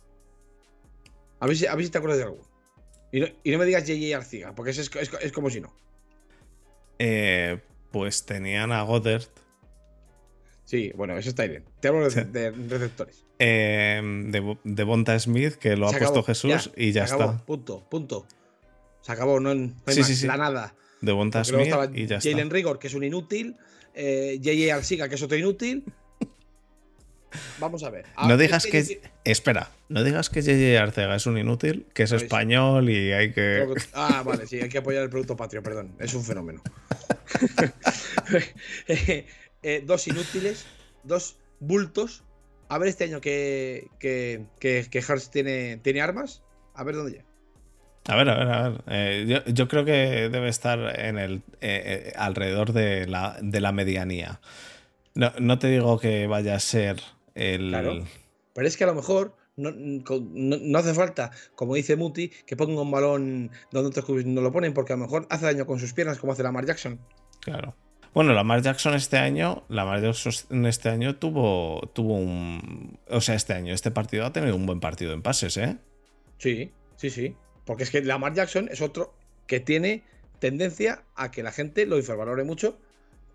A 1.40 1.48
ver, 1.48 1.56
si, 1.58 1.66
a 1.68 1.76
ver 1.76 1.86
si 1.86 1.92
te 1.92 1.98
acuerdas 1.98 2.18
de 2.20 2.24
algo. 2.26 2.42
Y 3.12 3.20
no, 3.22 3.28
y 3.44 3.52
no 3.52 3.58
me 3.60 3.66
digas 3.66 3.84
J.J. 3.84 4.18
Arciga, 4.18 4.56
porque 4.56 4.72
es, 4.72 4.78
es- 4.80 5.12
es 5.22 5.32
como 5.32 5.50
si 5.50 5.62
no. 5.62 5.74
Eh, 7.00 7.60
pues 7.92 8.26
tenían 8.26 8.72
a 8.72 8.82
Goddard, 8.84 9.24
Sí, 10.66 10.92
bueno, 10.96 11.18
eso 11.18 11.30
está 11.30 11.46
bien. 11.46 11.64
Te 11.80 11.88
hablo 11.88 12.04
de, 12.04 12.12
Sí. 12.12 12.30
de 12.30 12.52
receptores. 12.52 13.24
eh, 13.40 14.02
de, 14.04 14.58
de 14.66 14.84
Bonta 14.84 15.18
Smith, 15.18 15.54
que 15.54 15.78
lo 15.78 15.88
Se 15.90 15.96
ha 15.96 16.00
puesto 16.00 16.24
Jesús 16.24 16.72
y 16.76 16.92
ya 16.92 17.08
se 17.08 17.14
acabó, 17.16 17.32
está. 17.32 17.46
Punto, 17.46 17.88
punto. 17.90 18.26
Se 19.00 19.14
acabó, 19.14 19.40
no, 19.40 19.56
no 19.56 19.74
hay 19.86 19.94
Sí, 19.94 20.00
más, 20.02 20.08
sí, 20.10 20.16
sí. 20.18 20.28
la 20.28 20.36
nada. 20.36 20.76
De 21.00 21.14
Bonta 21.14 21.46
Smith 21.46 21.68
y 21.94 22.06
ya 22.08 22.20
Jalen 22.20 22.40
está. 22.40 22.54
Rigor, 22.54 22.80
que 22.80 22.88
es 22.88 22.94
un 22.96 23.06
inútil. 23.06 23.56
Eh, 24.00 24.40
J.J. 24.44 24.74
Arciga, 24.76 25.10
que 25.10 25.16
es 25.16 25.22
otro 25.24 25.38
inútil. 25.38 25.84
Vamos 27.60 27.84
a 27.84 27.90
ver. 27.90 28.06
Ah, 28.16 28.28
No 28.28 28.36
es 28.36 28.40
digas 28.40 28.66
que. 28.66 28.78
decir- 28.84 29.02
Espera, 29.24 29.72
no 29.90 30.04
digas 30.04 30.30
que 30.30 30.42
JJ 30.42 30.78
Arcega 30.80 31.16
es 31.16 31.26
un 31.26 31.38
inútil, 31.38 31.86
que 31.94 32.04
es 32.04 32.12
Pues- 32.12 32.24
español 32.24 32.90
y 32.90 33.12
hay 33.12 33.30
que. 33.34 33.68
Que- 33.76 33.82
Ah, 33.94 34.24
vale, 34.26 34.48
sí, 34.48 34.60
hay 34.62 34.70
que 34.70 34.78
apoyar 34.78 35.04
el 35.04 35.10
producto 35.10 35.36
patrio, 35.36 35.62
perdón. 35.64 35.96
Es 36.00 36.14
un 36.14 36.24
fenómeno. 36.24 36.62
Eh, 38.88 39.26
eh, 39.64 39.84
dos 39.86 40.08
inútiles, 40.08 40.66
dos 41.04 41.38
bultos. 41.60 42.24
A 42.70 42.78
ver 42.78 42.90
este 42.90 43.06
año 43.06 43.22
que, 43.22 43.88
que, 44.00 44.46
que, 44.60 44.86
que 44.90 45.02
tiene, 45.32 45.78
tiene 45.78 46.02
armas. 46.02 46.44
A 46.74 46.84
ver 46.84 46.96
dónde 46.96 47.12
llega. 47.14 47.26
A 48.08 48.16
ver, 48.16 48.30
a 48.30 48.38
ver, 48.38 48.48
a 48.48 48.70
ver. 48.70 48.82
Eh, 48.88 49.26
yo, 49.28 49.52
yo 49.52 49.68
creo 49.68 49.84
que 49.84 50.30
debe 50.30 50.48
estar 50.50 50.80
en 51.00 51.18
el 51.18 51.36
eh, 51.36 51.42
eh, 51.62 52.14
alrededor 52.16 52.72
de 52.74 53.06
la, 53.08 53.38
de 53.42 53.60
la 53.60 53.72
medianía. 53.72 54.40
No, 55.14 55.32
no 55.40 55.60
te 55.60 55.68
digo 55.68 56.00
que 56.00 56.28
vaya 56.28 56.56
a 56.56 56.60
ser 56.60 57.02
el. 57.36 57.70
Claro. 57.70 58.06
Pero 58.54 58.68
es 58.68 58.78
que 58.78 58.84
a 58.86 58.88
lo 58.88 58.96
mejor 58.96 59.36
no, 59.58 59.72
no- 59.72 60.58
no 60.62 60.80
hace 60.80 60.94
falta, 60.94 61.32
como 61.56 61.76
dice 61.76 61.96
Muti, 61.96 62.30
que 62.46 62.56
ponga 62.56 62.82
un 62.82 62.92
balón 62.92 63.52
donde 63.72 63.90
otros 63.90 64.06
clubes 64.06 64.26
no 64.26 64.42
lo 64.42 64.52
ponen, 64.52 64.74
porque 64.74 64.94
a 64.94 64.96
lo 64.96 65.04
mejor 65.04 65.28
hace 65.30 65.46
daño 65.46 65.66
con 65.66 65.80
sus 65.80 65.94
piernas, 65.94 66.18
como 66.18 66.32
hace 66.34 66.44
Lamar 66.44 66.66
Jackson. 66.66 67.00
Claro. 67.42 67.76
Bueno, 68.14 68.34
Lamar 68.34 68.62
Jackson 68.62 68.96
este 68.96 69.18
año, 69.18 69.64
Lamar 69.70 70.02
Jackson 70.02 70.66
este 70.66 70.90
año 70.90 71.18
tuvo, 71.18 71.92
tuvo 71.94 72.16
un, 72.16 72.98
o 73.10 73.22
sea, 73.22 73.36
este 73.36 73.54
año, 73.54 73.74
este 73.74 73.92
partido 73.92 74.26
ha 74.26 74.32
tenido 74.34 74.56
un 74.56 74.66
buen 74.66 74.80
partido 74.80 75.14
en 75.14 75.22
pases, 75.22 75.58
¿eh? 75.58 75.78
Sí, 76.38 76.72
sí, 76.96 77.10
sí. 77.10 77.36
Porque 77.68 77.84
es 77.84 77.92
que 77.92 78.02
Lamar 78.02 78.34
Jackson 78.34 78.70
es 78.72 78.82
otro 78.82 79.14
que 79.46 79.60
tiene 79.60 80.04
tendencia 80.40 81.04
a 81.16 81.30
que 81.30 81.44
la 81.44 81.52
gente 81.52 81.86
lo 81.86 81.98
infravalore 81.98 82.44
mucho 82.44 82.80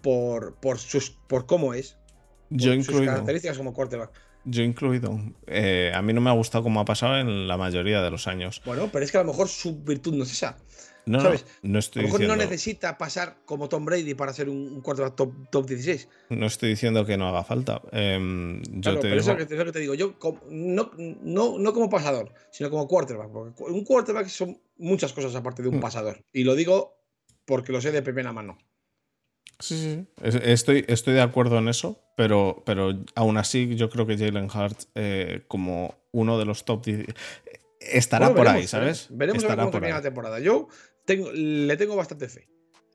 por, 0.00 0.56
por, 0.56 0.78
sus, 0.78 1.10
por 1.10 1.46
cómo 1.46 1.74
es. 1.74 1.98
Por 2.48 2.58
Yo 2.58 2.72
sus 2.72 2.88
incluido. 2.88 3.12
características 3.12 3.58
como 3.58 3.74
quarterback. 3.74 4.10
Yo 4.44 4.62
incluido. 4.62 5.20
Eh, 5.46 5.92
a 5.94 6.02
mí 6.02 6.12
no 6.12 6.20
me 6.20 6.30
ha 6.30 6.32
gustado 6.32 6.64
como 6.64 6.80
ha 6.80 6.84
pasado 6.84 7.18
en 7.18 7.46
la 7.46 7.56
mayoría 7.56 8.02
de 8.02 8.10
los 8.10 8.26
años. 8.26 8.60
Bueno, 8.64 8.88
pero 8.90 9.04
es 9.04 9.12
que 9.12 9.18
a 9.18 9.22
lo 9.22 9.28
mejor 9.30 9.48
su 9.48 9.82
virtud 9.82 10.14
no 10.14 10.24
es 10.24 10.32
esa. 10.32 10.56
No, 11.04 11.18
no, 11.18 11.24
¿Sabes? 11.24 11.46
no 11.62 11.78
A 11.78 11.80
estoy 11.80 12.02
lo 12.02 12.08
mejor 12.08 12.20
diciendo, 12.20 12.36
no 12.36 12.42
necesita 12.50 12.96
pasar 12.96 13.38
como 13.44 13.68
Tom 13.68 13.84
Brady 13.84 14.14
para 14.14 14.32
ser 14.32 14.48
un, 14.48 14.80
quarterback 14.82 15.16
top, 15.16 15.32
top 15.50 15.66
16. 15.66 16.08
no 16.30 16.46
estoy 16.46 16.70
diciendo 16.70 17.04
que 17.04 17.16
no 17.16 17.28
haga 17.28 17.42
falta. 17.42 17.82
Em, 17.90 18.62
yo 18.62 18.80
Claro, 18.80 19.00
te 19.00 19.08
pero 19.08 19.20
eso 19.20 19.30
digo, 19.30 19.32
es 19.32 19.42
lo 19.42 19.48
que, 19.48 19.54
es 19.54 19.58
lo 19.58 19.64
que 19.66 19.72
te 19.72 19.78
digo. 19.80 19.94
Yo, 19.94 20.18
como- 20.18 20.40
no, 20.50 20.92
no, 20.96 21.58
no 21.58 21.72
como 21.72 21.90
pasador, 21.90 22.32
sino 22.52 22.70
como 22.70 22.86
quarterback. 22.86 23.30
Porque 23.32 23.62
un 23.64 23.84
quarterback 23.84 24.28
son 24.28 24.60
muchas 24.76 25.12
cosas 25.12 25.34
aparte 25.34 25.62
de 25.62 25.68
un 25.70 25.78
Mm. 25.78 25.80
pasador. 25.80 26.24
Y 26.32 26.44
lo 26.44 26.54
digo 26.54 26.96
porque 27.46 27.72
lo 27.72 27.80
sé 27.80 27.90
de 27.90 28.02
primera 28.02 28.32
mano. 28.32 28.58
Sí, 29.58 29.76
sí. 29.80 30.06
Es- 30.22 30.34
Estoy, 30.36 30.84
estoy 30.88 31.14
de 31.14 31.22
acuerdo 31.22 31.58
en 31.58 31.68
eso, 31.68 32.00
pero, 32.16 32.62
pero 32.66 32.92
aún 33.14 33.38
así 33.38 33.74
yo 33.76 33.90
creo 33.90 34.06
que 34.06 34.16
Jalen 34.16 34.48
Hart 34.52 34.78
eh, 34.94 35.42
como 35.48 35.96
uno 36.12 36.38
de 36.38 36.44
los 36.44 36.64
top 36.64 36.84
10 36.84 37.06
estará 37.80 38.28
Bueno, 38.28 38.36
por 38.38 38.48
ahí, 38.48 38.66
¿sabes? 38.66 39.06
Veremos, 39.10 39.18
veremos 39.18 39.44
a 39.44 39.48
ver 39.48 39.56
cómo 39.58 39.70
termina 39.72 39.94
la 39.96 40.02
temporada. 40.02 40.38
Yo 40.40 40.68
tengo, 41.04 41.30
le 41.32 41.76
tengo 41.76 41.96
bastante 41.96 42.28
fe. 42.28 42.48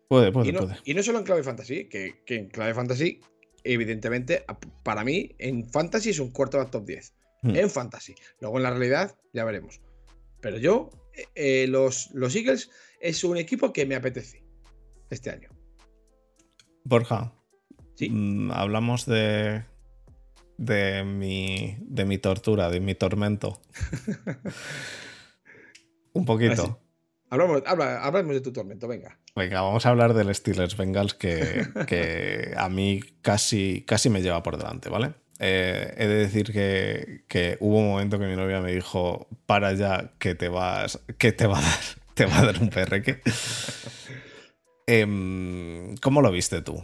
Puede, 0.08 0.32
puede, 0.32 0.50
y, 0.50 0.52
no, 0.52 0.60
puede. 0.62 0.78
y 0.86 0.94
no 0.94 1.04
solo 1.04 1.20
en 1.20 1.26
clave 1.26 1.44
fantasy, 1.44 1.86
que, 1.90 2.24
que 2.26 2.36
en 2.36 2.48
clave 2.50 2.74
fantasy, 2.74 3.20
evidentemente, 3.64 4.46
para 4.84 5.04
mí, 5.04 5.36
en 5.40 5.70
fantasy 5.70 6.12
es 6.12 6.20
un 6.20 6.32
quarterback 6.32 6.72
top 6.72 6.86
10. 6.86 7.14
Hmm. 7.44 7.56
En 7.56 7.70
fantasy. 7.70 8.16
Luego 8.40 8.58
en 8.58 8.64
la 8.64 8.72
realidad 8.72 9.16
ya 9.34 9.46
veremos. 9.46 9.82
Pero 10.42 10.58
yo, 10.58 10.90
eh, 11.14 11.26
eh, 11.36 11.68
los, 11.68 12.10
los 12.14 12.36
Eagles 12.36 12.70
es 13.00 13.24
un 13.24 13.38
equipo 13.38 13.74
que 13.74 13.86
me 13.86 13.96
apetece 13.96 14.44
este 15.10 15.30
año. 15.30 15.50
Borja, 16.84 17.34
Sí. 17.96 18.10
mm, 18.10 18.52
hablamos 18.52 19.06
de, 19.08 19.66
de, 20.58 21.04
mi, 21.04 21.78
de 21.82 22.06
mi 22.06 22.18
tortura, 22.18 22.70
de 22.70 22.80
mi 22.80 22.96
tormento. 22.96 23.62
Un 26.14 26.26
poquito. 26.26 26.80
Hablamos, 27.30 27.62
habla- 27.66 28.02
hablamos 28.04 28.34
de 28.36 28.42
tu 28.42 28.54
tormento, 28.54 28.88
venga. 28.88 29.18
Venga, 29.36 29.62
vamos 29.62 29.86
a 29.86 29.90
hablar 29.90 30.14
del 30.14 30.34
Steelers 30.34 30.78
Bengals 30.78 31.14
que, 31.14 31.66
que 31.88 32.54
a 32.56 32.70
mí 32.70 33.02
casi, 33.22 33.84
casi 33.86 34.10
me 34.10 34.22
lleva 34.22 34.42
por 34.44 34.58
delante, 34.58 34.90
¿vale? 34.90 35.14
Eh, 35.40 35.94
he 35.98 36.08
de 36.08 36.16
decir 36.16 36.52
que, 36.52 37.26
que 37.28 37.58
hubo 37.60 37.78
un 37.78 37.90
momento 37.90 38.18
que 38.18 38.26
mi 38.26 38.36
novia 38.36 38.60
me 38.62 38.72
dijo, 38.72 39.28
para 39.46 39.74
ya, 39.74 40.12
que 40.20 40.34
te 40.36 40.48
vas, 40.50 41.00
que 41.18 41.32
te 41.32 41.46
va 41.48 41.60
a 41.60 41.62
dar, 41.62 41.80
te 42.16 42.26
va 42.26 42.40
a 42.40 42.46
dar 42.46 42.62
un 42.62 42.70
perreque. 42.70 43.22
Em, 44.90 45.98
¿Cómo 45.98 46.22
lo 46.22 46.32
viste 46.32 46.62
tú? 46.62 46.82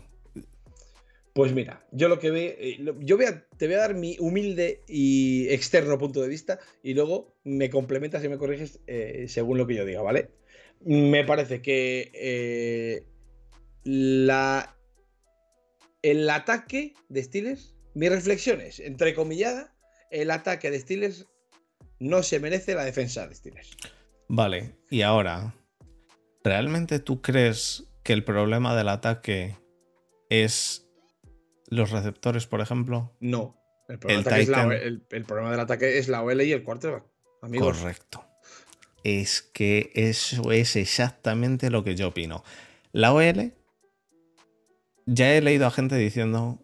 Pues 1.34 1.52
mira, 1.52 1.84
yo 1.92 2.10
lo 2.10 2.20
que 2.20 2.30
ve, 2.30 2.56
eh, 2.60 2.78
yo 3.00 3.18
te 3.58 3.66
voy 3.66 3.76
a 3.76 3.80
dar 3.80 3.96
mi 3.96 4.18
humilde 4.20 4.84
y 4.88 5.48
externo 5.50 5.98
punto 5.98 6.22
de 6.22 6.28
vista 6.28 6.60
y 6.84 6.94
luego 6.94 7.36
me 7.44 7.72
complementas 7.72 8.24
y 8.24 8.30
me 8.30 8.38
corriges 8.38 8.82
eh, 8.86 9.26
según 9.28 9.58
lo 9.58 9.66
que 9.66 9.74
yo 9.74 9.86
diga, 9.86 10.04
¿vale? 10.04 10.30
Me 10.86 11.24
parece 11.24 11.64
que 11.64 12.12
eh, 12.14 13.04
la, 13.84 14.78
el 16.04 16.30
ataque 16.30 16.94
de 17.10 17.24
Steelers, 17.24 17.74
mis 17.96 18.12
reflexiones, 18.12 18.80
entrecomillada, 18.80 19.74
el 20.12 20.30
ataque 20.30 20.70
de 20.70 20.80
Steelers 20.80 21.28
no 22.00 22.22
se 22.22 22.40
merece 22.40 22.76
la 22.76 22.86
defensa 22.86 23.28
de 23.28 23.34
Steelers. 23.34 23.76
Vale, 24.28 24.76
y 24.92 25.02
ahora, 25.02 25.56
¿realmente 26.44 27.00
tú 27.00 27.24
crees 27.24 27.90
que 28.04 28.14
el 28.14 28.24
problema 28.24 28.76
del 28.76 28.90
ataque 28.90 29.58
es 30.30 30.88
los 31.74 31.92
receptores, 31.92 32.48
por 32.48 32.62
ejemplo? 32.62 33.16
No. 33.20 33.60
El 33.90 34.00
problema, 34.00 34.20
El 34.20 34.24
del 34.24 34.28
ataque 34.34 34.42
es 34.44 34.50
la- 34.50 34.58
Titan. 34.64 34.72
el- 34.72 35.06
el 35.12 35.26
problema 35.26 35.52
del 35.52 35.60
ataque 35.60 35.98
es 35.98 36.08
la 36.08 36.24
OL 36.24 36.44
y 36.46 36.52
el 36.52 36.64
quarterback. 36.64 37.04
Amigos. 37.42 37.78
Correcto. 37.78 38.24
Es 39.04 39.42
que 39.42 39.92
eso 39.96 40.52
es 40.54 40.76
exactamente 40.78 41.70
lo 41.70 41.84
que 41.84 41.96
yo 41.96 42.08
opino. 42.08 42.44
La 42.94 43.14
OL, 43.14 43.52
ya 45.06 45.34
he 45.36 45.42
leído 45.42 45.68
a 45.68 45.72
gente 45.72 45.96
diciendo, 45.98 46.60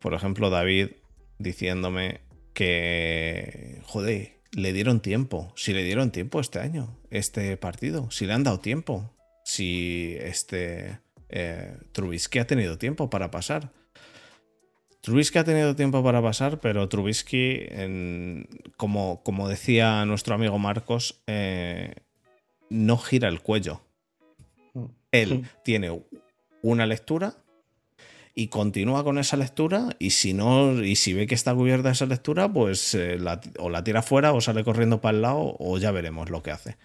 por 0.00 0.14
ejemplo, 0.14 0.48
David 0.50 0.90
diciéndome 1.38 2.20
que, 2.54 3.80
joder, 3.84 4.38
le 4.52 4.72
dieron 4.72 5.00
tiempo. 5.00 5.52
Si 5.56 5.72
le 5.72 5.82
dieron 5.82 6.12
tiempo 6.12 6.38
este 6.40 6.60
año, 6.60 6.96
este 7.10 7.56
partido. 7.56 8.10
Si 8.10 8.26
le 8.26 8.34
han 8.34 8.44
dado 8.44 8.60
tiempo. 8.60 9.10
Si 9.44 10.16
este 10.20 11.00
eh, 11.34 11.76
Trubisky 11.92 12.38
ha 12.38 12.46
tenido 12.46 12.78
tiempo 12.78 13.10
para 13.10 13.30
pasar. 13.30 13.72
Trubisky 15.02 15.38
ha 15.38 15.44
tenido 15.44 15.74
tiempo 15.74 16.02
para 16.04 16.22
pasar, 16.22 16.60
pero 16.60 16.88
Trubisky, 16.88 17.66
como, 18.76 19.20
como, 19.24 19.48
decía 19.48 20.04
nuestro 20.06 20.36
amigo 20.36 20.60
Marcos, 20.60 21.20
eh, 21.26 21.96
no 22.70 22.96
gira 22.98 23.28
el 23.28 23.40
cuello. 23.40 23.80
Mm. 24.74 24.84
Él 25.10 25.44
tiene 25.64 26.04
una 26.62 26.86
lectura 26.86 27.34
y 28.32 28.46
continúa 28.46 29.02
con 29.02 29.18
esa 29.18 29.36
lectura 29.36 29.88
y 29.98 30.10
si 30.10 30.34
no 30.34 30.82
y 30.82 30.94
si 30.94 31.12
ve 31.12 31.26
que 31.26 31.34
está 31.34 31.52
cubierta 31.52 31.90
esa 31.90 32.06
lectura 32.06 32.50
pues 32.50 32.94
eh, 32.94 33.18
o 33.58 33.68
la 33.68 33.84
tira 33.84 34.02
fuera 34.02 34.32
o 34.32 34.40
sale 34.40 34.64
corriendo 34.64 35.02
para 35.02 35.16
el 35.16 35.22
lado 35.22 35.56
o 35.58 35.76
ya 35.76 35.90
veremos 35.90 36.30
lo 36.30 36.42
que 36.42 36.50
hace 36.50 36.78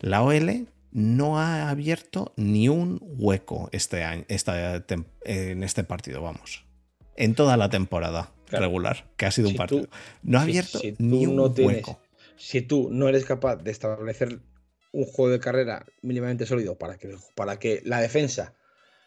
la 0.00 0.22
OL 0.22 0.66
no 0.90 1.38
ha 1.38 1.70
abierto 1.70 2.32
ni 2.36 2.68
un 2.68 2.98
hueco 3.00 3.68
este 3.70 4.02
año 4.02 4.24
en 4.28 5.62
este 5.62 5.84
partido 5.84 6.20
vamos 6.20 6.65
en 7.16 7.34
toda 7.34 7.56
la 7.56 7.68
temporada 7.68 8.32
regular 8.50 9.10
que 9.16 9.26
ha 9.26 9.30
sido 9.30 9.48
un 9.48 9.56
partido 9.56 9.88
no 10.22 10.38
ha 10.38 10.42
abierto 10.42 10.80
ni 10.98 11.26
un 11.26 11.38
hueco 11.40 12.00
si 12.36 12.62
tú 12.62 12.88
no 12.92 13.08
eres 13.08 13.24
capaz 13.24 13.56
de 13.56 13.70
establecer 13.70 14.40
un 14.92 15.04
juego 15.04 15.32
de 15.32 15.40
carrera 15.40 15.84
mínimamente 16.02 16.46
sólido 16.46 16.78
para 16.78 16.96
que, 16.96 17.14
para 17.34 17.58
que 17.58 17.82
la 17.84 18.00
defensa 18.00 18.54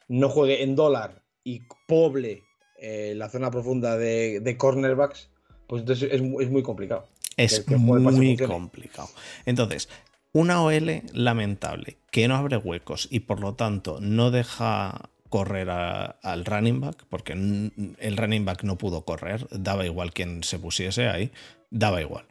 no 0.08 0.30
juegue 0.30 0.64
en 0.64 0.76
dólar 0.76 1.24
y 1.44 1.62
pobre 1.88 2.44
eh, 2.78 3.14
la 3.16 3.30
zona 3.30 3.52
profunda 3.52 3.98
de, 3.98 4.56
cornerbacks, 4.58 5.30
pues 5.68 5.82
entonces 5.82 6.10
es, 6.12 6.22
muy 6.22 6.64
complicado. 6.64 7.08
Es 7.38 7.68
muy 7.68 8.38
complicado. 8.38 9.10
Entonces, 9.46 9.90
una 10.32 10.62
OL 10.62 11.02
lamentable 11.14 11.98
que 12.12 12.28
no 12.28 12.36
abre 12.36 12.58
huecos 12.58 13.08
y 13.10 13.22
por 13.22 13.40
lo 13.40 13.56
tanto 13.56 14.00
no 14.00 14.32
deja 14.32 15.10
correr 15.30 15.70
al 15.70 16.46
running 16.46 16.82
back, 16.82 17.06
porque 17.10 17.34
el 17.34 18.18
running 18.18 18.46
back 18.46 18.64
no 18.64 18.78
pudo 18.78 19.06
correr, 19.06 19.48
daba 19.52 19.86
igual 19.86 20.12
quien 20.12 20.44
se 20.44 20.60
pusiese 20.60 21.08
ahí, 21.08 21.32
daba 21.70 22.02
igual. 22.02 22.26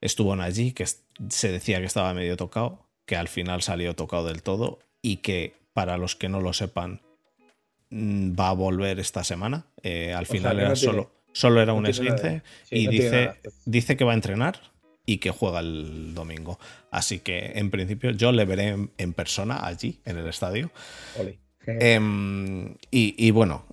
Estuvo 0.00 0.34
en 0.34 0.40
allí, 0.40 0.72
que 0.72 0.86
se 0.86 1.52
decía 1.52 1.78
que 1.78 1.86
estaba 1.86 2.14
medio 2.14 2.36
tocado, 2.36 2.86
que 3.06 3.16
al 3.16 3.28
final 3.28 3.62
salió 3.62 3.94
tocado 3.94 4.26
del 4.26 4.42
todo 4.42 4.78
y 5.02 5.18
que 5.18 5.54
para 5.72 5.98
los 5.98 6.16
que 6.16 6.28
no 6.28 6.40
lo 6.40 6.52
sepan, 6.52 7.00
Mm, 7.90 8.38
va 8.38 8.50
a 8.50 8.52
volver 8.52 9.00
esta 9.00 9.24
semana. 9.24 9.66
Eh, 9.82 10.12
al 10.12 10.26
final 10.26 10.60
era 10.60 10.76
solo, 10.76 11.10
solo 11.32 11.60
era 11.60 11.72
un 11.72 11.86
esguince 11.86 12.42
y 12.70 12.86
dice, 12.86 13.32
dice 13.64 13.96
que 13.96 14.04
va 14.04 14.12
a 14.12 14.14
entrenar 14.14 14.60
y 15.06 15.18
que 15.18 15.30
juega 15.30 15.58
el 15.58 16.14
domingo. 16.14 16.58
Así 16.92 17.18
que 17.18 17.52
en 17.56 17.70
principio 17.70 18.12
yo 18.12 18.30
le 18.30 18.44
veré 18.44 18.76
en, 18.96 19.12
persona 19.12 19.66
allí, 19.66 20.00
en 20.04 20.18
el 20.18 20.28
estadio. 20.28 20.70
Em, 21.66 22.76
y, 22.90 23.30
bueno, 23.30 23.66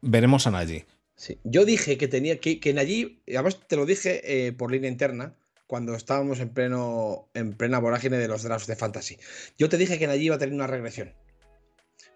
veremos 0.00 0.46
a 0.46 0.50
Nayi. 0.50 0.84
Sí. 1.14 1.38
Yo 1.44 1.64
dije 1.64 1.96
que 1.96 2.08
tenía 2.08 2.40
que, 2.40 2.60
que 2.60 2.74
Nayi, 2.74 3.22
además 3.28 3.60
te 3.66 3.76
lo 3.76 3.86
dije 3.86 4.20
eh, 4.24 4.52
por 4.52 4.70
línea 4.70 4.90
interna, 4.90 5.34
cuando 5.66 5.94
estábamos 5.94 6.40
en 6.40 6.50
pleno 6.50 7.28
en 7.34 7.52
plena 7.52 7.78
vorágine 7.78 8.18
de 8.18 8.28
los 8.28 8.42
drafts 8.42 8.66
de 8.66 8.76
fantasy. 8.76 9.18
Yo 9.58 9.68
te 9.68 9.78
dije 9.78 9.98
que 9.98 10.06
Nayi 10.06 10.26
iba 10.26 10.36
a 10.36 10.38
tener 10.38 10.54
una 10.54 10.66
regresión. 10.66 11.12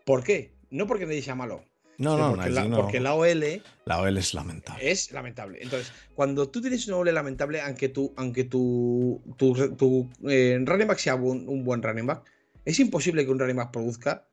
¿Por 0.04 0.24
qué? 0.24 0.52
no 0.70 0.86
porque 0.86 1.06
nadie 1.06 1.22
sea 1.22 1.34
malo. 1.34 1.64
No, 1.98 2.16
no, 2.16 2.34
porque, 2.34 2.50
la, 2.50 2.70
porque 2.70 3.00
la 3.00 3.14
OL. 3.14 3.62
La 3.84 4.00
OL 4.00 4.16
es 4.16 4.32
lamentable. 4.32 4.90
Es 4.90 5.12
lamentable. 5.12 5.58
Entonces, 5.60 5.92
cuando 6.14 6.48
tú 6.48 6.62
tienes 6.62 6.86
una 6.88 6.96
OL 6.96 7.12
lamentable, 7.12 7.60
aunque 7.60 7.90
tu, 7.90 8.14
aunque 8.16 8.44
tu, 8.44 9.20
tu, 9.36 10.08
eh, 10.26 10.58
running 10.64 10.88
back 10.88 10.98
sea 10.98 11.16
un, 11.16 11.62
buen 11.62 11.82
running 11.82 12.06
back, 12.06 12.24
es 12.64 12.80
imposible 12.80 13.24
que 13.24 13.30
un 13.30 13.38
running 13.38 13.56
back 13.56 13.70
produzca. 13.70 14.26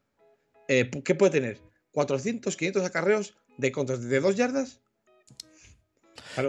Eh, 0.68 0.90
¿Qué 1.04 1.16
puede 1.16 1.32
tener? 1.32 1.60
¿400, 1.94 2.56
500 2.56 2.84
acarreos 2.84 3.34
de 3.58 3.72
contras 3.72 4.02
de 4.02 4.20
dos 4.20 4.36
yardas? 4.36 4.80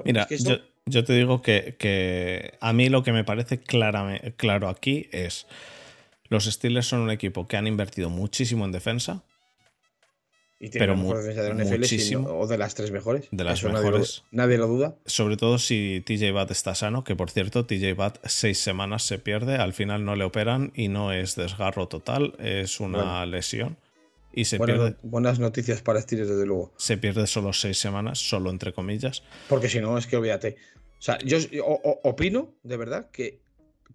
Mira, 0.05 0.29
yo, 0.87 1.05
te 1.05 1.13
digo 1.13 1.41
que, 1.41 1.77
que, 1.79 2.55
a 2.61 2.73
mí 2.73 2.89
lo 2.89 3.03
que 3.03 3.13
me 3.13 3.25
parece 3.25 3.59
claro 3.59 4.69
aquí 4.69 5.09
es. 5.13 5.47
Los 6.29 6.45
Steelers 6.45 6.87
son 6.87 7.01
un 7.01 7.11
equipo 7.11 7.49
que 7.49 7.57
han 7.57 7.67
invertido 7.67 8.11
muchísimo 8.11 8.67
en 8.67 8.73
defensa 8.73 9.25
y 10.61 10.71
tiene 10.71 10.87
pero 10.87 10.97
la 10.97 11.03
mejor 11.03 11.19
defensa 11.19 11.43
de 11.43 11.55
la 11.55 11.65
NFL 11.65 12.27
o 12.27 12.47
de 12.47 12.59
las 12.59 12.75
tres 12.75 12.91
mejores. 12.91 13.29
De 13.31 13.45
las 13.45 13.63
mejores. 13.63 14.25
Nadie 14.33 14.59
lo, 14.59 14.67
duda. 14.67 14.97
Sobre 15.07 15.37
todo 15.37 15.59
si 15.59 16.03
TJ 16.05 16.33
Watt 16.33 16.51
está 16.51 16.75
sano, 16.75 17.05
que 17.05 17.15
por 17.15 17.31
cierto, 17.31 17.65
TJ 17.65 17.93
Watt 17.93 18.19
seis 18.25 18.59
semanas 18.59 19.05
se 19.05 19.19
pierde, 19.19 19.57
al 19.57 19.73
final 19.73 20.05
no 20.05 20.17
le 20.17 20.25
operan 20.25 20.73
y 20.75 20.89
no 20.89 21.13
es 21.13 21.37
desgarro 21.37 21.87
total, 21.87 22.35
es 22.41 22.81
una 22.81 23.25
lesión. 23.27 23.77
Y 24.39 24.45
se 24.45 24.61
pierde. 24.61 24.95
Buenas 25.03 25.41
noticias 25.41 25.83
para 25.83 26.01
Steelers, 26.01 26.29
desde 26.29 26.47
luego. 26.47 26.73
Se 26.77 26.97
pierde 26.97 27.27
solo 27.27 27.53
seis 27.53 27.77
semanas, 27.79 28.21
solo 28.21 28.51
entre 28.51 28.73
comillas. 28.73 29.25
Porque 29.49 29.69
si 29.69 29.81
no, 29.81 29.99
es 29.99 30.07
que 30.07 30.17
olvídate. 30.17 30.57
O 30.97 31.03
sea, 31.03 31.19
yo 31.19 31.39
opino, 32.05 32.55
de 32.63 32.77
verdad, 32.77 33.11
que 33.11 33.41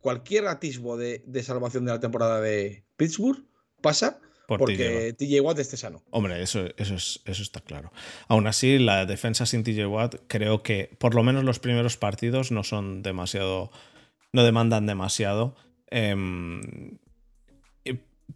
cualquier 0.02 0.48
atisbo 0.48 0.98
de, 0.98 1.24
de 1.26 1.44
salvación 1.44 1.86
de 1.86 1.94
la 1.94 2.02
temporada 2.02 2.42
de 2.42 2.84
Pittsburgh 2.98 3.46
pasa 3.82 4.20
porque 4.48 5.16
TJ 5.18 5.40
Watt 5.40 5.60
esté 5.60 5.78
sano. 5.78 6.04
Hombre, 6.10 6.42
eso, 6.42 6.66
eso, 6.76 6.96
es, 6.96 7.22
eso 7.24 7.42
está 7.42 7.62
claro. 7.62 7.94
Aún 8.28 8.46
así, 8.46 8.80
la 8.80 9.06
defensa 9.06 9.46
sin 9.46 9.64
TJ 9.64 9.86
Watt, 9.86 10.16
creo 10.28 10.62
que 10.62 10.90
por 11.00 11.16
lo 11.16 11.24
menos 11.24 11.46
los 11.46 11.60
primeros 11.60 11.96
partidos 11.96 12.52
no 12.52 12.66
son 12.66 13.02
demasiado. 13.02 13.72
no 14.34 14.44
demandan 14.44 14.88
demasiado. 14.88 15.56
Em, 15.88 17.00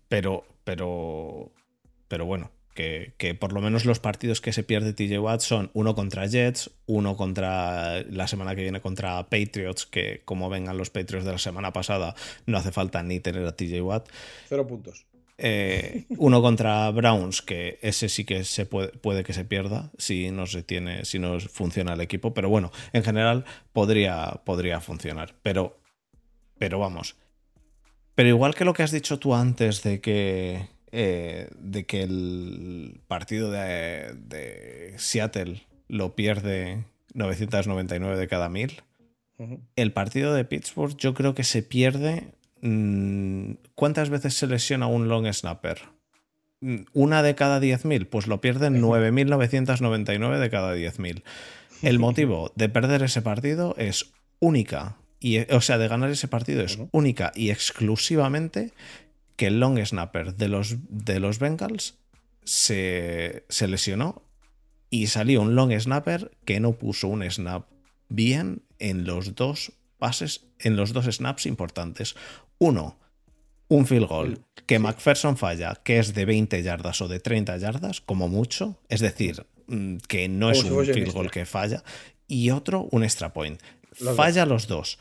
pero, 0.07 0.45
pero, 0.63 1.51
pero 2.07 2.25
bueno, 2.25 2.51
que, 2.73 3.13
que, 3.17 3.33
por 3.33 3.53
lo 3.53 3.61
menos 3.61 3.85
los 3.85 3.99
partidos 3.99 4.39
que 4.39 4.53
se 4.53 4.63
pierde 4.63 4.93
TJ 4.93 5.19
Watt 5.19 5.41
son 5.41 5.71
uno 5.73 5.95
contra 5.95 6.27
Jets, 6.27 6.71
uno 6.85 7.17
contra 7.17 8.03
la 8.03 8.27
semana 8.27 8.55
que 8.55 8.61
viene 8.61 8.81
contra 8.81 9.29
Patriots, 9.29 9.85
que 9.85 10.21
como 10.25 10.49
vengan 10.49 10.77
los 10.77 10.89
Patriots 10.89 11.25
de 11.25 11.31
la 11.31 11.39
semana 11.39 11.73
pasada, 11.73 12.15
no 12.45 12.57
hace 12.57 12.71
falta 12.71 13.01
ni 13.03 13.19
tener 13.19 13.45
a 13.45 13.55
TJ 13.55 13.81
Watt. 13.81 14.09
Cero 14.47 14.67
puntos. 14.67 15.07
Eh, 15.39 16.05
uno 16.17 16.41
contra 16.41 16.89
Browns, 16.89 17.43
que 17.43 17.77
ese 17.81 18.09
sí 18.09 18.25
que 18.25 18.43
se 18.43 18.65
puede, 18.65 18.89
puede, 18.89 19.23
que 19.23 19.33
se 19.33 19.45
pierda 19.45 19.91
si 19.97 20.31
no 20.31 20.47
se 20.47 20.63
tiene, 20.63 21.05
si 21.05 21.19
no 21.19 21.39
funciona 21.39 21.93
el 21.93 22.01
equipo. 22.01 22.33
Pero 22.33 22.49
bueno, 22.49 22.71
en 22.93 23.03
general 23.03 23.45
podría, 23.71 24.41
podría 24.45 24.81
funcionar. 24.81 25.35
Pero, 25.43 25.79
pero 26.57 26.79
vamos. 26.79 27.15
Pero 28.15 28.29
igual 28.29 28.55
que 28.55 28.65
lo 28.65 28.73
que 28.73 28.83
has 28.83 28.91
dicho 28.91 29.19
tú 29.19 29.35
antes 29.35 29.83
de 29.83 30.01
que. 30.01 30.67
Eh, 30.91 31.49
de 31.59 31.85
que 31.85 32.03
el 32.03 33.01
partido 33.07 33.51
de, 33.51 34.13
de, 34.15 34.93
Seattle 34.97 35.63
lo 35.89 36.15
pierde 36.15 36.85
999 37.13 38.17
de 38.17 38.27
cada 38.27 38.49
mil. 38.49 38.83
El 39.75 39.93
partido 39.93 40.33
de 40.33 40.45
Pittsburgh 40.45 40.95
yo 40.97 41.13
creo 41.13 41.35
que 41.35 41.43
se 41.43 41.61
pierde 41.61 42.31
Mm, 42.61 43.53
¿Cuántas 43.75 44.09
veces 44.09 44.33
se 44.35 44.47
lesiona 44.47 44.87
un 44.87 45.07
long 45.07 45.31
snapper? 45.31 45.81
Mm, 46.61 46.77
¿Una 46.93 47.23
de 47.23 47.35
cada 47.35 47.59
10.000? 47.59 48.07
Pues 48.07 48.27
lo 48.27 48.41
pierden 48.41 48.81
9.999 48.81 50.39
de 50.39 50.49
cada 50.49 50.75
10.000. 50.75 51.23
El 51.83 51.99
motivo 51.99 52.51
de 52.55 52.69
perder 52.69 53.03
ese 53.03 53.21
partido 53.21 53.75
es 53.77 54.11
única, 54.39 54.97
y, 55.19 55.39
o 55.51 55.61
sea, 55.61 55.77
de 55.77 55.87
ganar 55.87 56.09
ese 56.09 56.27
partido 56.27 56.61
es 56.61 56.77
única 56.91 57.31
y 57.35 57.49
exclusivamente 57.49 58.71
que 59.37 59.47
el 59.47 59.61
long 59.61 59.79
snapper 59.79 60.35
de 60.35 60.49
los, 60.49 60.75
de 60.89 61.21
los 61.21 61.39
Bengals 61.39 61.95
se, 62.43 63.45
se 63.47 63.67
lesionó 63.67 64.23
y 64.89 65.07
salió 65.07 65.41
un 65.41 65.55
long 65.55 65.71
snapper 65.79 66.31
que 66.43 66.59
no 66.59 66.73
puso 66.73 67.07
un 67.07 67.23
snap 67.29 67.67
bien 68.09 68.63
en 68.79 69.05
los 69.05 69.35
dos 69.35 69.71
pases, 69.97 70.45
en 70.59 70.75
los 70.75 70.91
dos 70.91 71.05
snaps 71.05 71.45
importantes. 71.45 72.15
Uno, 72.57 72.97
un 73.67 73.85
field 73.85 74.07
goal 74.07 74.45
que 74.65 74.79
McPherson 74.79 75.37
falla, 75.37 75.79
que 75.83 75.99
es 75.99 76.13
de 76.13 76.25
20 76.25 76.61
yardas 76.63 77.01
o 77.01 77.07
de 77.07 77.19
30 77.19 77.57
yardas, 77.57 78.01
como 78.01 78.27
mucho, 78.27 78.79
es 78.89 79.01
decir, 79.01 79.45
mm, 79.67 79.97
que 80.07 80.27
no 80.27 80.51
es 80.51 80.63
un 80.63 80.85
field 80.85 81.13
goal 81.13 81.31
que 81.31 81.45
falla, 81.45 81.83
y 82.27 82.49
otro, 82.51 82.87
un 82.91 83.03
extra 83.03 83.33
point. 83.33 83.61
falla 84.15 84.45
los 84.45 84.67
dos. 84.67 84.99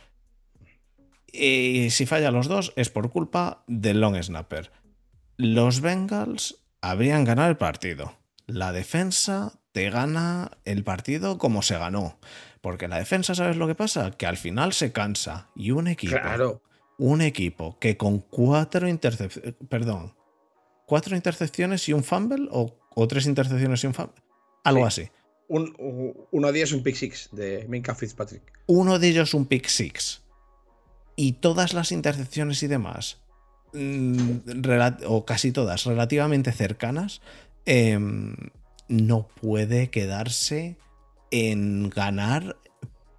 Y 1.39 1.91
si 1.91 2.07
falla 2.07 2.30
los 2.30 2.49
dos 2.49 2.72
es 2.76 2.91
por 2.91 3.11
culpa 3.11 3.64
del 3.66 4.01
long 4.01 4.20
snapper. 4.22 4.70
Los 5.37 5.80
Bengals 5.80 6.57
habrían 6.80 7.24
ganado 7.24 7.51
el 7.51 7.57
partido. 7.57 8.16
La 8.47 8.72
defensa 8.72 9.61
te 9.72 9.91
gana 9.91 10.53
el 10.64 10.84
partido 10.84 11.39
como 11.39 11.62
se 11.62 11.78
ganó. 11.78 12.18
Porque 12.61 12.89
la 12.89 12.99
defensa, 12.99 13.34
¿sabes 13.34 13.57
lo 13.57 13.66
que 13.66 13.74
pasa? 13.74 14.11
Que 14.12 14.26
al 14.26 14.37
final 14.37 14.72
se 14.72 14.93
cansa. 14.93 15.51
Y 15.55 15.72
un 15.72 15.89
equipo 15.89 16.16
claro 16.16 16.62
un 16.99 17.20
equipo 17.20 17.78
que 17.78 17.97
con 17.97 18.18
cuatro 18.18 18.89
intercepciones, 18.89 19.55
perdón, 19.68 20.14
cuatro 20.87 21.16
intercepciones 21.16 21.89
y 21.89 21.93
un 21.93 22.05
fumble 22.05 22.49
o, 22.51 22.78
tres 23.07 23.26
intercepciones 23.26 23.84
y 23.84 23.87
un 23.87 23.95
fumble, 23.95 24.22
algo 24.64 24.87
así. 24.87 25.09
uno 25.49 26.53
de 26.53 26.59
ellos 26.59 26.72
un 26.72 26.82
pick 26.82 26.97
six 26.97 27.28
de 27.32 27.66
Minka 27.68 27.95
Fitzpatrick. 27.95 28.43
Uno 28.66 28.99
de 28.99 29.09
ellos 29.09 29.34
un 29.34 29.47
pick 29.47 29.66
six. 29.66 30.22
Y 31.16 31.32
todas 31.32 31.72
las 31.72 31.92
intercepciones 31.92 32.62
y 32.62 32.66
demás, 32.66 33.18
mm, 33.72 34.30
o 35.06 35.24
casi 35.24 35.50
todas, 35.50 35.84
relativamente 35.84 36.52
cercanas, 36.52 37.22
em, 37.64 38.36
no 38.88 39.26
puede 39.40 39.90
quedarse 39.90 40.76
en 41.30 41.90
ganar 41.90 42.56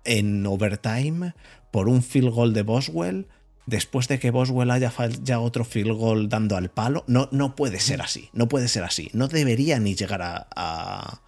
en 0.06 0.46
overtime 0.46 1.34
por 1.72 1.90
un 1.90 2.02
field 2.02 2.30
goal 2.30 2.54
de 2.54 2.62
Boswell 2.62 3.28
después 3.66 4.08
de 4.08 4.18
que 4.18 4.32
Boswell 4.32 4.72
haya 4.72 4.90
fallado 4.90 5.44
otro 5.44 5.66
field 5.66 5.92
goal 5.92 6.30
dando 6.30 6.56
al 6.56 6.70
palo. 6.70 7.04
No, 7.08 7.28
no 7.32 7.56
puede 7.56 7.80
ser 7.80 8.02
así, 8.02 8.30
no 8.34 8.48
puede 8.48 8.68
ser 8.70 8.84
así. 8.84 9.10
No 9.14 9.28
debería 9.28 9.80
ni 9.80 9.94
llegar 9.94 10.22
a, 10.22 10.48
a, 10.56 11.22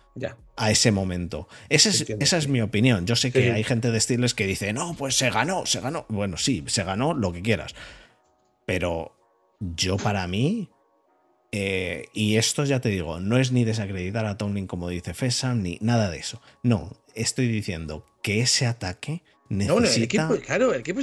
ese 0.68 0.92
momento. 0.92 1.48
Esa 1.70 1.90
es, 1.90 2.10
esa 2.20 2.38
es, 2.38 2.48
mi 2.48 2.62
opinión. 2.62 3.06
Yo 3.06 3.16
sé 3.16 3.32
que 3.32 3.52
hay 3.52 3.64
gente 3.64 3.92
de 3.92 4.00
Steelers 4.00 4.34
que 4.34 4.48
dice, 4.48 4.74
no, 4.74 4.96
pues 4.96 5.16
se 5.16 5.30
ganó, 5.30 5.66
se 5.66 5.80
ganó. 5.82 6.06
Bueno, 6.10 6.38
sí, 6.38 6.64
se 6.68 6.84
ganó 6.84 7.14
lo 7.14 7.32
que 7.32 7.42
quieras. 7.42 7.76
Pero 8.66 9.16
yo 9.60 9.98
para 9.98 10.28
mí, 10.28 10.70
eh, 11.52 12.06
y 12.14 12.38
esto 12.38 12.64
ya 12.66 12.80
te 12.80 12.90
digo, 12.90 13.20
no 13.20 13.38
es 13.38 13.52
ni 13.52 13.64
desacreditar 13.64 14.26
a 14.26 14.38
Tomlin 14.38 14.68
como 14.68 14.90
dice 14.90 15.14
Fesam, 15.14 15.62
ni 15.62 15.78
nada 15.82 16.10
de 16.10 16.18
eso. 16.18 16.42
No, 16.64 16.92
estoy 17.16 17.48
diciendo 17.48 18.06
que 18.22 18.42
ese 18.42 18.66
ataque 18.66 19.24
necesita, 19.50 20.30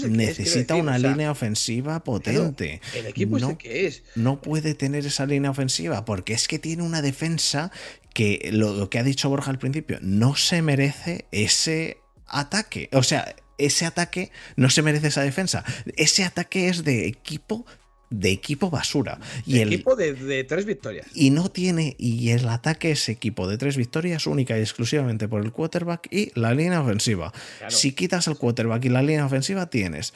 necesita 0.09 0.77
una 0.77 0.99
línea 0.99 1.31
ofensiva 1.31 2.03
potente. 2.05 2.81
el 2.95 3.07
equipo 3.07 3.39
no, 3.39 3.51
es 3.51 3.59
que 3.59 3.87
es. 3.87 4.03
No 4.15 4.41
puede 4.41 4.75
tener 4.75 5.05
esa 5.05 5.27
línea 5.27 5.51
ofensiva 5.51 6.05
porque 6.05 6.33
es 6.33 6.47
que 6.49 6.59
tiene 6.59 6.83
una 6.83 7.03
defensa 7.03 7.73
que 8.15 8.49
lo, 8.53 8.89
que 8.89 8.99
ha 8.99 9.03
dicho 9.03 9.29
Borja 9.29 9.51
al 9.51 9.59
principio, 9.59 9.99
no 10.01 10.37
se 10.37 10.63
merece 10.63 11.27
ese 11.33 11.99
ataque. 12.27 12.89
O 12.93 13.03
sea, 13.03 13.35
ese 13.59 13.85
ataque 13.85 14.31
no 14.57 14.71
se 14.71 14.83
merece 14.83 15.09
esa 15.09 15.23
defensa. 15.23 15.65
Ese 15.97 16.25
ataque 16.25 16.69
es 16.69 16.85
de 16.85 17.07
equipo 17.07 17.67
de 18.11 18.31
equipo 18.31 18.71
basura. 18.71 19.19
Y 19.45 19.61
el 19.61 19.73
equipo 19.73 19.97
de, 19.97 20.45
tres 20.45 20.65
victorias. 20.65 21.07
Y 21.15 21.31
no 21.31 21.49
tiene, 21.51 21.97
y 21.99 22.31
el 22.31 22.49
ataque 22.49 22.93
es 22.93 23.09
equipo 23.09 23.49
de 23.49 23.59
tres 23.59 23.77
victorias 23.77 24.27
única 24.27 24.57
y 24.59 24.61
exclusivamente 24.61 25.29
por 25.29 25.43
el 25.43 25.53
quarterback 25.53 26.09
y 26.11 26.31
la 26.39 26.55
línea 26.55 26.81
ofensiva. 26.81 27.33
Si 27.69 27.93
quitas 27.93 28.27
el 28.29 28.37
quarterback 28.37 28.85
y 28.85 28.89
la 28.89 29.03
línea 29.03 29.27
ofensiva, 29.27 29.67
tienes 29.67 30.15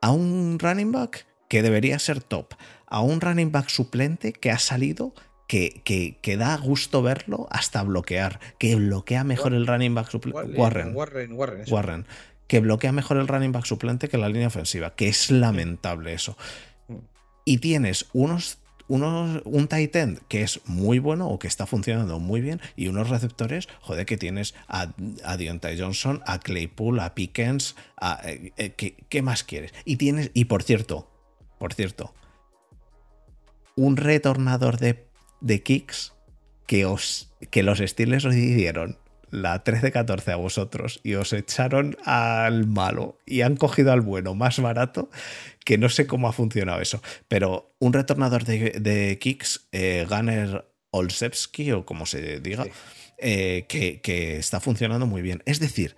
a 0.00 0.10
un 0.10 0.58
running 0.58 0.92
back 0.92 1.26
que 1.48 1.62
debería 1.62 1.98
ser 1.98 2.22
top, 2.22 2.54
a 2.86 3.00
un 3.00 3.20
running 3.20 3.52
back 3.52 3.68
suplente 3.68 4.32
que 4.32 4.50
ha 4.50 4.58
salido. 4.58 5.14
Que, 5.48 5.82
que, 5.84 6.36
da 6.38 6.56
gusto 6.56 7.02
verlo 7.02 7.46
hasta 7.50 7.82
bloquear, 7.82 8.40
que 8.56 8.74
bloquea 8.74 9.22
mejor 9.22 9.52
el 9.52 9.66
running 9.66 9.94
back 9.94 10.08
suplente. 10.08 10.58
Warren. 10.58 10.96
Warren, 10.96 11.32
Warren, 11.34 11.64
Warren. 11.68 12.06
Que 12.46 12.60
bloquea 12.60 12.90
mejor 12.92 13.18
el 13.18 13.28
running 13.28 13.52
back 13.52 13.66
suplente 13.66 14.08
que 14.08 14.16
la 14.16 14.30
línea 14.30 14.46
ofensiva. 14.46 14.94
Que 14.94 15.08
es 15.08 15.30
lamentable 15.30 16.14
eso 16.14 16.38
y 17.44 17.58
tienes 17.58 18.06
unos, 18.12 18.58
unos, 18.88 19.42
un 19.44 19.68
tight 19.68 19.94
end 19.96 20.20
que 20.28 20.42
es 20.42 20.60
muy 20.66 20.98
bueno 20.98 21.28
o 21.28 21.38
que 21.38 21.48
está 21.48 21.66
funcionando 21.66 22.18
muy 22.18 22.40
bien 22.40 22.60
y 22.76 22.88
unos 22.88 23.08
receptores, 23.08 23.68
joder, 23.80 24.06
que 24.06 24.16
tienes 24.16 24.54
a, 24.68 24.92
a 25.24 25.36
Deontay 25.36 25.78
Johnson, 25.78 26.22
a 26.26 26.40
Claypool, 26.40 27.00
a 27.00 27.14
Pickens, 27.14 27.76
a, 28.00 28.20
eh, 28.24 28.52
eh, 28.56 28.94
¿qué, 29.08 29.22
más 29.22 29.44
quieres? 29.44 29.72
Y 29.84 29.96
tienes, 29.96 30.30
y 30.34 30.46
por 30.46 30.62
cierto, 30.62 31.10
por 31.58 31.74
cierto, 31.74 32.14
un 33.76 33.96
retornador 33.96 34.78
de, 34.78 35.06
de 35.40 35.62
kicks 35.62 36.12
que, 36.66 36.86
os, 36.86 37.32
que 37.50 37.62
los 37.62 37.78
Steelers 37.78 38.24
os 39.32 39.40
dieron 39.40 39.42
la 39.42 39.64
13-14 39.64 40.32
a 40.32 40.36
vosotros 40.36 41.00
y 41.02 41.14
os 41.14 41.32
echaron 41.32 41.96
al 42.04 42.66
malo 42.66 43.18
y 43.26 43.42
han 43.42 43.56
cogido 43.56 43.92
al 43.92 44.00
bueno 44.00 44.34
más 44.34 44.60
barato, 44.60 45.10
que 45.64 45.78
no 45.78 45.88
sé 45.88 46.06
cómo 46.06 46.28
ha 46.28 46.32
funcionado 46.32 46.80
eso. 46.80 47.02
Pero 47.28 47.74
un 47.78 47.92
retornador 47.92 48.44
de, 48.44 49.18
kicks, 49.20 49.68
eh, 49.72 50.06
Gunner 50.08 50.64
Olszewski 50.90 51.72
o 51.72 51.84
como 51.84 52.06
se 52.06 52.40
diga, 52.40 52.66
eh, 53.18 53.64
que, 53.68 54.00
que 54.00 54.36
está 54.38 54.60
funcionando 54.60 55.06
muy 55.06 55.22
bien. 55.22 55.42
Es 55.46 55.60
decir, 55.60 55.96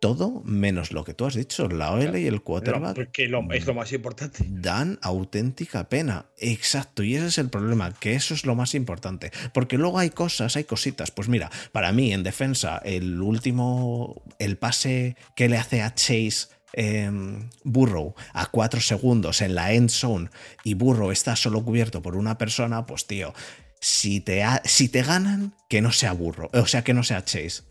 todo 0.00 0.42
menos 0.44 0.92
lo 0.92 1.04
que 1.04 1.14
tú 1.14 1.26
has 1.26 1.34
dicho, 1.34 1.68
la 1.68 1.92
OL 1.92 2.18
y 2.18 2.26
el 2.26 2.42
quarterback. 2.42 2.94
porque 2.94 3.24
es 3.24 3.30
lo 3.66 3.74
más 3.74 3.92
importante. 3.92 4.44
Dan 4.48 4.98
auténtica 5.02 5.88
pena. 5.88 6.26
Exacto, 6.38 7.02
y 7.02 7.16
ese 7.16 7.26
es 7.26 7.38
el 7.38 7.48
problema, 7.48 7.92
que 7.94 8.14
eso 8.14 8.34
es 8.34 8.44
lo 8.44 8.54
más 8.54 8.74
importante. 8.74 9.32
Porque 9.54 9.78
luego 9.78 9.98
hay 9.98 10.10
cosas, 10.10 10.56
hay 10.56 10.64
cositas. 10.64 11.10
Pues 11.10 11.28
mira, 11.28 11.50
para 11.72 11.92
mí 11.92 12.12
en 12.12 12.22
defensa, 12.22 12.78
el 12.84 13.20
último, 13.20 14.22
el 14.38 14.58
pase 14.58 15.16
que 15.34 15.48
le 15.48 15.56
hace 15.56 15.82
a 15.82 15.94
Chase. 15.94 16.48
Em, 16.72 17.48
Burrow 17.64 18.14
a 18.34 18.46
cuatro 18.46 18.82
segundos 18.82 19.40
en 19.40 19.54
la 19.54 19.72
end 19.72 19.88
zone 19.88 20.28
y 20.62 20.74
Burrow 20.74 21.10
está 21.10 21.34
solo 21.34 21.64
cubierto 21.64 22.02
por 22.02 22.16
una 22.16 22.36
persona, 22.36 22.84
pues 22.84 23.06
tío, 23.06 23.32
si 23.80 24.20
te, 24.20 24.44
si 24.64 24.90
te 24.90 25.02
ganan, 25.02 25.54
que 25.70 25.80
no 25.80 25.90
sea 25.90 26.12
Burrow, 26.12 26.50
o 26.52 26.66
sea, 26.66 26.84
que 26.84 26.92
no 26.92 27.02
sea 27.02 27.24
Chase 27.24 27.62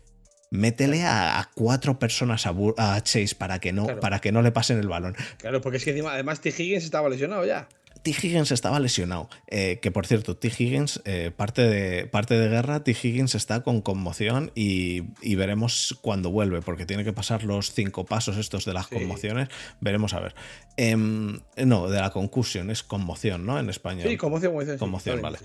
métele 0.56 1.04
a, 1.04 1.48
cuatro 1.54 1.98
personas 1.98 2.46
a, 2.46 3.00
Chase 3.02 3.34
para 3.36 3.60
que, 3.60 3.72
no, 3.72 3.86
para 4.00 4.18
que 4.20 4.32
no 4.32 4.42
le 4.42 4.50
pasen 4.50 4.78
el 4.78 4.88
balón. 4.88 5.14
Claro, 5.38 5.60
porque 5.60 5.78
es 5.78 5.84
que 5.84 5.90
además 6.08 6.40
T. 6.40 6.48
Higgins 6.48 6.84
estaba 6.84 7.08
lesionado 7.08 7.44
ya. 7.44 7.68
T. 8.06 8.12
Higgins 8.12 8.52
estaba 8.52 8.78
lesionado. 8.78 9.28
Eh, 9.48 9.80
que 9.82 9.90
por 9.90 10.06
cierto, 10.06 10.36
T. 10.36 10.46
Higgins, 10.46 11.02
eh, 11.06 11.32
parte, 11.34 11.62
de, 11.62 12.06
parte 12.06 12.38
de 12.38 12.48
guerra, 12.48 12.84
T. 12.84 12.92
Higgins 12.92 13.34
está 13.34 13.64
con 13.64 13.80
conmoción 13.80 14.52
y, 14.54 15.00
veremos 15.34 15.98
cuándo 16.02 16.30
vuelve, 16.30 16.62
porque 16.62 16.86
tiene 16.86 17.02
que 17.02 17.12
pasar 17.12 17.42
los 17.42 17.72
cinco 17.72 18.04
pasos 18.04 18.36
estos 18.36 18.64
de 18.64 18.74
las 18.74 18.86
conmociones. 18.86 19.48
Veremos 19.80 20.14
a 20.14 20.20
ver. 20.20 20.36
Em, 20.76 21.40
no, 21.56 21.88
de 21.88 22.00
la 22.00 22.10
concusión, 22.10 22.70
es 22.70 22.84
conmoción, 22.84 23.44
¿no? 23.44 23.58
En 23.58 23.68
España. 23.70 24.04
Sí, 24.06 24.16
conmoción, 24.16 24.52
conmoción. 24.52 24.78
Conmoción, 24.78 25.20
vale. 25.20 25.38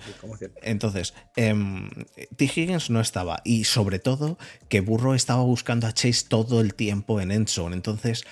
Entonces, 0.62 1.16
em, 1.36 1.90
T. 2.38 2.46
Higgins 2.46 2.92
no 2.92 3.02
estaba. 3.02 3.42
Y 3.44 3.64
sobre 3.64 3.98
todo, 3.98 4.38
que 4.70 4.82
Burro 4.82 5.16
estaba 5.16 5.42
buscando 5.42 5.88
a 5.88 5.94
Chase 5.94 6.26
todo 6.30 6.62
el 6.62 6.76
tiempo 6.76 7.20
en 7.22 7.32
Enson. 7.32 7.74
Entonces, 7.74 8.24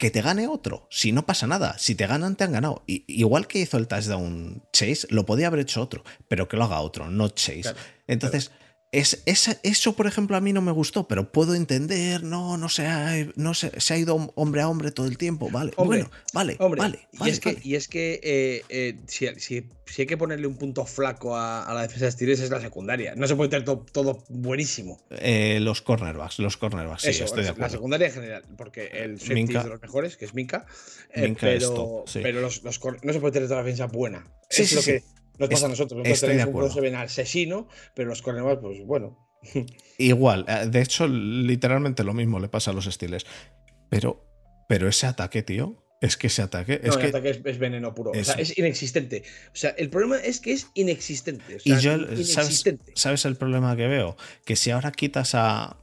que 0.00 0.10
te 0.10 0.22
gane 0.22 0.48
otro. 0.48 0.88
Si 0.90 1.12
no 1.12 1.26
pasa 1.26 1.46
nada, 1.46 1.76
si 1.78 1.94
te 1.94 2.06
ganan, 2.06 2.34
te 2.34 2.44
han 2.44 2.52
ganado. 2.52 2.82
Y, 2.86 3.04
igual 3.06 3.46
que 3.46 3.58
hizo 3.60 3.76
el 3.76 3.86
touchdown 3.86 4.64
Chase, 4.72 5.06
lo 5.10 5.26
podía 5.26 5.48
haber 5.48 5.60
hecho 5.60 5.82
otro, 5.82 6.02
pero 6.26 6.48
que 6.48 6.56
lo 6.56 6.64
haga 6.64 6.80
otro, 6.80 7.10
no 7.10 7.28
Chase. 7.28 7.74
Entonces. 8.08 8.50
Es, 8.92 9.22
eso, 9.24 9.92
por 9.94 10.08
ejemplo, 10.08 10.36
a 10.36 10.40
mí 10.40 10.52
no 10.52 10.62
me 10.62 10.72
gustó, 10.72 11.06
pero 11.06 11.30
puedo 11.30 11.54
entender, 11.54 12.24
no, 12.24 12.56
no 12.56 12.68
se 12.68 12.86
ha, 12.86 13.24
no 13.36 13.54
se, 13.54 13.70
ha 13.88 13.96
ido 13.96 14.32
hombre 14.34 14.62
a 14.62 14.68
hombre 14.68 14.90
todo 14.90 15.06
el 15.06 15.16
tiempo, 15.16 15.48
vale, 15.48 15.72
bueno, 15.76 16.10
vale, 16.32 16.56
vale, 16.58 17.08
y, 17.12 17.28
es 17.28 17.38
Que, 17.38 17.56
y 17.62 17.76
es 17.76 17.86
que 17.86 18.18
eh, 18.20 18.64
eh, 18.68 18.96
si, 19.06 19.28
hay 19.28 20.06
que 20.06 20.16
ponerle 20.16 20.48
un 20.48 20.56
punto 20.56 20.84
flaco 20.86 21.36
a, 21.36 21.72
la 21.72 21.82
defensa 21.82 22.06
de 22.06 22.10
Steelers 22.10 22.40
es 22.40 22.50
la 22.50 22.60
secundaria, 22.60 23.14
no 23.14 23.28
se 23.28 23.36
puede 23.36 23.48
tener 23.50 23.64
todo, 23.64 24.24
buenísimo. 24.28 25.00
Eh, 25.10 25.60
los 25.60 25.82
cornerbacks, 25.82 26.40
los 26.40 26.56
cornerbacks, 26.56 27.02
sí, 27.02 27.10
estoy 27.10 27.44
de 27.44 27.50
acuerdo. 27.50 27.66
La 27.66 27.70
secundaria 27.70 28.08
en 28.08 28.12
general, 28.12 28.42
porque 28.56 28.86
el 28.86 29.20
safety 29.20 29.56
es 29.56 29.62
de 29.62 29.70
los 29.70 29.82
mejores, 29.82 30.16
que 30.16 30.24
es 30.24 30.34
Minka, 30.34 30.66
pero, 31.14 32.04
pero 32.12 32.40
los, 32.40 32.64
no 32.64 32.72
se 33.12 33.20
puede 33.20 33.32
tener 33.32 33.48
toda 33.48 33.60
la 33.60 33.64
defensa 33.64 33.86
buena. 33.86 34.26
Sí, 34.48 34.62
es 34.62 34.72
lo 34.74 34.82
que 34.82 35.04
nos 35.40 35.48
pasa 35.48 35.66
a 35.66 35.68
nosotros. 35.70 35.98
Nosotros 35.98 36.20
tenemos 36.20 36.64
un 36.64 36.70
se 36.70 36.80
ven 36.80 36.94
asesino, 36.94 37.66
pero 37.94 38.10
los 38.10 38.22
cornerbacks, 38.22 38.60
pues 38.60 38.84
bueno. 38.84 39.18
Igual, 39.98 40.44
eh, 40.48 40.66
de 40.66 40.82
hecho, 40.82 41.08
literalmente 41.08 42.04
lo 42.04 42.12
mismo 42.14 42.38
le 42.38 42.48
pasa 42.48 42.70
a 42.70 42.74
los 42.74 42.86
estiles. 42.86 43.26
Pero, 43.88 44.24
pero 44.68 44.86
ese 44.86 45.06
ataque, 45.06 45.42
tío, 45.42 45.82
es 46.00 46.16
que 46.16 46.28
ese 46.28 46.42
ataque. 46.42 46.80
es 46.82 46.96
que 46.96 47.06
ataque 47.06 47.40
es, 47.44 47.58
veneno 47.58 47.94
puro. 47.94 48.12
Es, 48.14 48.28
o 48.28 48.32
sea, 48.32 48.42
es 48.42 48.56
inexistente. 48.56 49.24
O 49.52 49.56
sea, 49.56 49.70
el 49.70 49.90
problema 49.90 50.18
es 50.18 50.40
que 50.40 50.52
es 50.52 50.68
inexistente. 50.74 51.58
y 51.64 51.76
yo, 51.78 51.92
¿sabes, 52.94 53.24
el 53.24 53.36
problema 53.36 53.76
que 53.76 53.86
veo? 53.86 54.16
Que 54.44 54.56
si 54.56 54.70
ahora 54.70 54.92
quitas 54.92 55.34
a, 55.34 55.79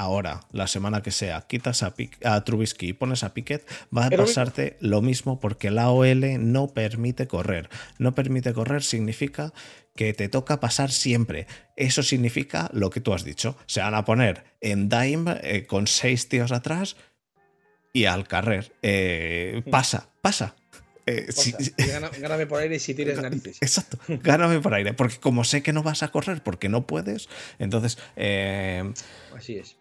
ahora, 0.00 0.40
la 0.50 0.66
semana 0.66 1.02
que 1.02 1.10
sea, 1.10 1.42
quitas 1.42 1.82
a, 1.82 1.94
a 2.24 2.44
Trubisky 2.44 2.88
y 2.88 2.92
pones 2.94 3.22
a 3.22 3.34
Piquet, 3.34 3.66
va 3.96 4.06
a 4.06 4.10
pasarte 4.10 4.76
lo 4.80 5.02
mismo 5.02 5.40
porque 5.40 5.70
la 5.70 5.90
OL 5.90 6.52
no 6.52 6.68
permite 6.68 7.26
correr. 7.26 7.68
No 7.98 8.14
permite 8.14 8.54
correr 8.54 8.82
significa 8.82 9.52
que 9.94 10.14
te 10.14 10.28
toca 10.30 10.58
pasar 10.58 10.90
siempre. 10.90 11.46
Eso 11.76 12.02
significa 12.02 12.70
lo 12.72 12.88
que 12.88 13.00
tú 13.00 13.12
has 13.12 13.24
dicho. 13.24 13.56
Se 13.66 13.80
van 13.80 13.94
a 13.94 14.06
poner 14.06 14.44
en 14.62 14.88
dime 14.88 15.38
eh, 15.42 15.66
con 15.66 15.86
seis 15.86 16.28
tíos 16.28 16.50
atrás 16.50 16.96
y 17.92 18.06
al 18.06 18.26
carrer. 18.26 18.72
Eh, 18.80 19.62
hmm. 19.66 19.70
pasa, 19.70 20.08
pasa. 20.22 20.56
Eh, 21.04 21.28
gáname 22.20 22.46
por 22.46 22.60
aire 22.60 22.78
si 22.78 22.94
tienes 22.94 23.20
narices. 23.20 23.58
Exacto, 23.60 23.98
gáname 24.08 24.60
por 24.60 24.72
aire. 24.72 24.94
Porque 24.94 25.18
como 25.18 25.44
sé 25.44 25.62
que 25.62 25.74
no 25.74 25.82
vas 25.82 26.02
a 26.02 26.08
correr 26.08 26.42
porque 26.42 26.70
no 26.70 26.86
puedes, 26.86 27.28
entonces. 27.58 27.98
Así 29.36 29.56
es. 29.56 29.76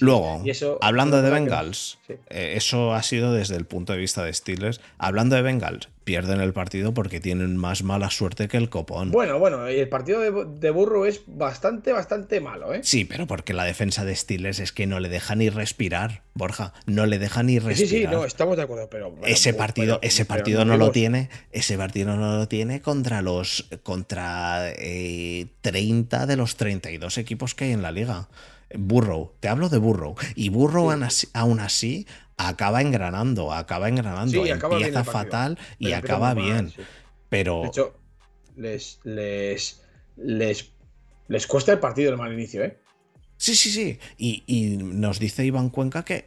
Luego, 0.00 0.42
hablando 0.80 1.22
de 1.22 1.30
Bengals, 1.30 1.98
eh, 2.08 2.54
eso 2.56 2.94
ha 2.94 3.02
sido 3.02 3.32
desde 3.32 3.56
el 3.56 3.64
punto 3.64 3.92
de 3.92 3.98
vista 3.98 4.24
de 4.24 4.32
Steelers. 4.32 4.80
Hablando 4.98 5.36
de 5.36 5.42
Bengals, 5.42 5.88
pierden 6.04 6.40
el 6.40 6.52
partido 6.52 6.92
porque 6.92 7.20
tienen 7.20 7.56
más 7.56 7.82
mala 7.82 8.10
suerte 8.10 8.48
que 8.48 8.56
el 8.56 8.68
copón. 8.68 9.12
Bueno, 9.12 9.38
bueno, 9.38 9.66
el 9.66 9.88
partido 9.88 10.20
de, 10.20 10.70
Burro 10.70 11.06
es 11.06 11.22
bastante, 11.26 11.92
bastante 11.92 12.40
malo, 12.40 12.74
¿eh? 12.74 12.80
Sí, 12.82 13.04
pero 13.04 13.26
porque 13.26 13.52
la 13.52 13.64
defensa 13.64 14.04
de 14.04 14.16
Steelers 14.16 14.58
es 14.58 14.72
que 14.72 14.86
no 14.88 14.98
le 14.98 15.08
deja 15.08 15.34
ni 15.36 15.50
respirar, 15.50 16.22
Borja. 16.34 16.72
No 16.86 17.06
le 17.06 17.18
deja 17.18 17.42
ni 17.42 17.58
respirar. 17.58 17.88
Sí, 17.88 17.98
sí, 18.00 18.06
no, 18.06 18.24
estamos 18.24 18.56
de 18.56 18.64
acuerdo, 18.64 18.88
pero. 18.90 19.14
ese 19.24 19.54
partido, 19.54 20.00
ese 20.02 20.24
partido 20.24 20.64
no 20.64 20.76
lo 20.76 20.90
tiene. 20.90 21.30
Ese 21.52 21.76
partido 21.76 22.16
no 22.16 22.38
lo 22.38 22.48
tiene 22.48 22.80
contra 22.80 23.22
los. 23.22 23.68
contra 23.82 24.72
30 25.60 26.22
eh, 26.22 26.26
de 26.26 26.36
los 26.36 26.56
32 26.56 27.18
equipos 27.18 27.54
que 27.54 27.66
hay 27.66 27.72
en 27.72 27.82
la 27.82 27.92
liga. 27.92 28.28
Burrow, 28.74 29.34
te 29.40 29.48
hablo 29.48 29.68
de 29.68 29.78
Burrow. 29.78 30.14
Y 30.34 30.48
Burrow 30.48 30.90
aún 31.32 31.60
así 31.60 32.06
acaba 32.36 32.80
engranando, 32.80 33.52
acaba 33.52 33.88
engranando. 33.88 34.44
Empieza 34.44 35.04
fatal 35.04 35.58
y 35.78 35.92
acaba 35.92 36.34
bien. 36.34 36.72
Pero. 37.28 37.62
De 37.62 37.68
hecho, 37.68 37.94
les, 38.56 39.00
les, 39.04 39.82
les, 40.16 40.72
les 41.28 41.46
cuesta 41.46 41.72
el 41.72 41.78
partido 41.78 42.10
el 42.10 42.18
mal 42.18 42.32
inicio, 42.32 42.64
¿eh? 42.64 42.78
Sí, 43.40 43.56
sí, 43.56 43.70
sí. 43.70 43.98
Y, 44.18 44.76
nos 44.76 45.18
dice 45.18 45.46
Iván 45.46 45.70
Cuenca 45.70 46.04
que, 46.04 46.24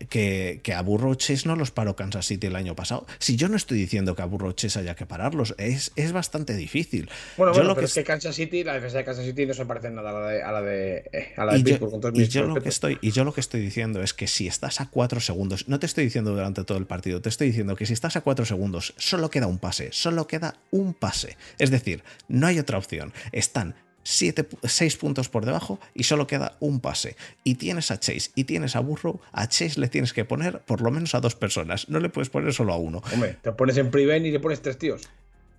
que, 0.63 0.73
a 0.73 0.81
Burro 0.81 1.13
Chase 1.13 1.47
no 1.47 1.55
los 1.55 1.69
paró 1.69 1.95
Kansas 1.95 2.25
City 2.25 2.47
el 2.47 2.55
año 2.55 2.75
pasado. 2.75 3.05
Si 3.19 3.35
yo 3.35 3.49
no 3.49 3.55
estoy 3.55 3.77
diciendo 3.77 4.15
que 4.15 4.23
a 4.23 4.25
Burro 4.25 4.51
Chase 4.53 4.79
haya 4.79 4.95
que 4.95 5.05
pararlos, 5.05 5.53
es, 5.59 5.91
es 5.95 6.11
bastante 6.11 6.55
difícil. 6.55 7.07
Bueno, 7.37 7.53
bueno, 7.53 7.75
pero 7.75 7.85
es 7.85 7.93
que 7.93 8.03
Kansas 8.03 8.35
City, 8.35 8.63
la 8.63 8.73
defensa 8.73 8.97
de 8.97 9.05
Kansas 9.05 9.25
City 9.25 9.45
no 9.45 9.53
se 9.53 9.63
parece 9.63 9.91
nada 9.91 10.09
a 10.09 10.13
la 10.13 10.27
de, 10.27 10.41
a 10.41 10.51
la 10.51 10.61
de, 10.63 11.09
eh, 11.13 11.33
a 11.37 11.45
la 11.45 11.53
de 11.53 11.59
y, 11.59 11.63
yo, 11.63 12.11
y 12.15 12.27
yo 12.27 12.45
lo 12.45 12.59
que 12.59 12.69
estoy 12.69 12.97
Y 12.99 13.11
yo 13.11 13.23
lo 13.23 13.31
que 13.31 13.41
estoy 13.41 13.61
diciendo 13.61 14.01
es 14.01 14.15
que 14.15 14.25
si 14.25 14.47
estás 14.47 14.81
a 14.81 14.87
cuatro 14.87 15.19
segundos, 15.19 15.67
no 15.67 15.79
te 15.79 15.85
estoy 15.85 16.05
diciendo 16.05 16.31
durante 16.31 16.63
todo 16.63 16.79
el 16.79 16.87
partido, 16.87 17.21
te 17.21 17.29
estoy 17.29 17.45
diciendo 17.45 17.75
que 17.75 17.85
si 17.85 17.93
estás 17.93 18.15
a 18.15 18.21
cuatro 18.21 18.43
segundos, 18.43 18.95
solo 18.97 19.29
queda 19.29 19.45
un 19.45 19.59
pase, 19.59 19.89
solo 19.91 20.25
queda 20.25 20.55
un 20.71 20.95
pase. 20.95 21.37
Es 21.59 21.69
decir, 21.69 22.03
no 22.27 22.47
hay 22.47 22.57
otra 22.57 22.79
opción. 22.79 23.13
Están 23.31 23.75
6 24.03 24.97
puntos 24.97 25.29
por 25.29 25.45
debajo 25.45 25.79
y 25.93 26.03
solo 26.03 26.27
queda 26.27 26.57
un 26.59 26.79
pase. 26.79 27.15
Y 27.43 27.55
tienes 27.55 27.91
a 27.91 27.99
Chase 27.99 28.31
y 28.35 28.43
tienes 28.43 28.75
a 28.75 28.81
Burrow. 28.81 29.19
A 29.31 29.47
Chase 29.47 29.79
le 29.79 29.87
tienes 29.87 30.13
que 30.13 30.25
poner 30.25 30.59
por 30.59 30.81
lo 30.81 30.91
menos 30.91 31.15
a 31.15 31.21
dos 31.21 31.35
personas. 31.35 31.89
No 31.89 31.99
le 31.99 32.09
puedes 32.09 32.29
poner 32.29 32.53
solo 32.53 32.73
a 32.73 32.77
uno. 32.77 33.01
Hombre, 33.13 33.37
te 33.41 33.51
pones 33.53 33.77
en 33.77 33.89
prevent 33.89 34.25
y 34.25 34.31
le 34.31 34.39
pones 34.39 34.61
tres 34.61 34.77
tíos. 34.77 35.03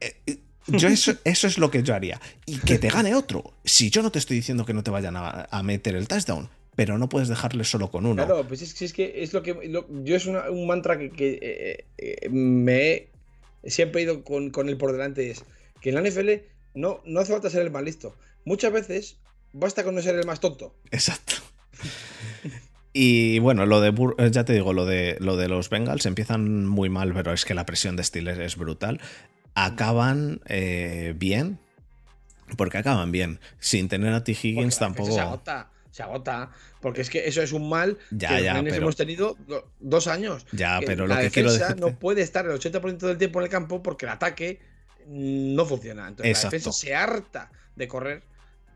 Eh, 0.00 0.14
eh, 0.26 0.38
yo 0.66 0.88
eso, 0.88 1.12
es 1.24 1.58
lo 1.58 1.70
que 1.70 1.82
yo 1.82 1.94
haría. 1.94 2.20
Y 2.46 2.58
que 2.58 2.78
te 2.78 2.88
gane 2.88 3.14
otro. 3.14 3.54
Si 3.64 3.90
yo 3.90 4.02
no 4.02 4.10
te 4.10 4.18
estoy 4.18 4.36
diciendo 4.36 4.64
que 4.64 4.74
no 4.74 4.82
te 4.82 4.90
vayan 4.90 5.14
a, 5.16 5.62
meter 5.62 5.96
el 5.96 6.08
touchdown, 6.08 6.48
pero 6.76 6.98
no 6.98 7.08
puedes 7.08 7.28
dejarle 7.28 7.64
solo 7.64 7.90
con 7.90 8.06
uno. 8.06 8.26
Claro, 8.26 8.46
pues 8.46 8.62
es, 8.62 8.92
que 8.92 9.22
es 9.22 9.32
lo 9.32 9.42
que. 9.42 9.56
yo 10.04 10.16
es 10.16 10.26
un 10.26 10.66
mantra 10.66 10.98
que, 10.98 11.38
eh, 11.98 12.28
me 12.30 13.08
he 13.62 13.70
siempre 13.70 14.02
ido 14.02 14.24
con, 14.24 14.50
con 14.50 14.68
él 14.68 14.76
por 14.76 14.92
delante: 14.92 15.30
es 15.30 15.44
que 15.80 15.90
en 15.90 15.96
la 15.96 16.02
NFL 16.02 16.30
no, 16.74 17.00
no 17.04 17.20
hace 17.20 17.32
falta 17.32 17.50
ser 17.50 17.62
el 17.62 17.70
más 17.70 17.82
listo 17.82 18.16
muchas 18.44 18.72
veces 18.72 19.18
basta 19.52 19.84
con 19.84 19.94
no 19.94 20.02
ser 20.02 20.16
el 20.16 20.26
más 20.26 20.40
tonto. 20.40 20.74
Exacto. 20.90 21.34
Y 22.96 23.40
bueno, 23.40 23.66
lo 23.66 23.80
de 23.80 23.88
eh, 24.18 24.30
ya 24.30 24.44
te 24.44 24.52
digo, 24.52 24.72
lo 24.72 24.86
de 24.86 25.16
lo 25.18 25.36
de 25.36 25.48
los 25.48 25.68
Bengals 25.68 26.06
empiezan 26.06 26.64
muy 26.64 26.88
mal, 26.88 27.12
pero 27.12 27.32
es 27.32 27.44
que 27.44 27.52
la 27.52 27.66
presión 27.66 27.96
de 27.96 28.04
Steelers 28.04 28.38
es 28.38 28.56
brutal. 28.56 29.00
Acaban 29.56 30.40
eh, 30.46 31.12
bien, 31.16 31.58
porque 32.56 32.78
acaban 32.78 33.10
bien. 33.10 33.40
Sin 33.58 33.88
tener 33.88 34.14
a 34.14 34.22
T. 34.22 34.32
Higgins 34.32 34.78
tampoco. 34.78 35.12
Se 35.12 35.20
agota, 35.20 35.70
se 35.90 36.04
agota. 36.04 36.52
Porque 36.80 37.00
es 37.00 37.10
que 37.10 37.26
eso 37.26 37.42
es 37.42 37.50
un 37.52 37.68
mal 37.68 37.98
ya, 38.12 38.36
que 38.36 38.44
ya, 38.44 38.58
hemos 38.58 38.94
tenido 38.94 39.36
dos 39.80 40.06
años. 40.06 40.46
Ya, 40.52 40.78
pero 40.86 41.08
lo 41.08 41.16
que 41.16 41.30
quiero 41.30 41.52
decir. 41.52 41.80
no 41.80 41.98
puede 41.98 42.22
estar 42.22 42.46
el 42.46 42.52
80% 42.52 42.98
del 42.98 43.18
tiempo 43.18 43.40
en 43.40 43.44
el 43.44 43.50
campo 43.50 43.82
porque 43.82 44.06
el 44.06 44.12
ataque 44.12 44.60
no 45.08 45.66
funciona. 45.66 46.06
Entonces 46.06 46.44
la 46.44 46.50
defensa 46.50 46.70
se 46.70 46.94
harta 46.94 47.50
de 47.74 47.88
correr 47.88 48.22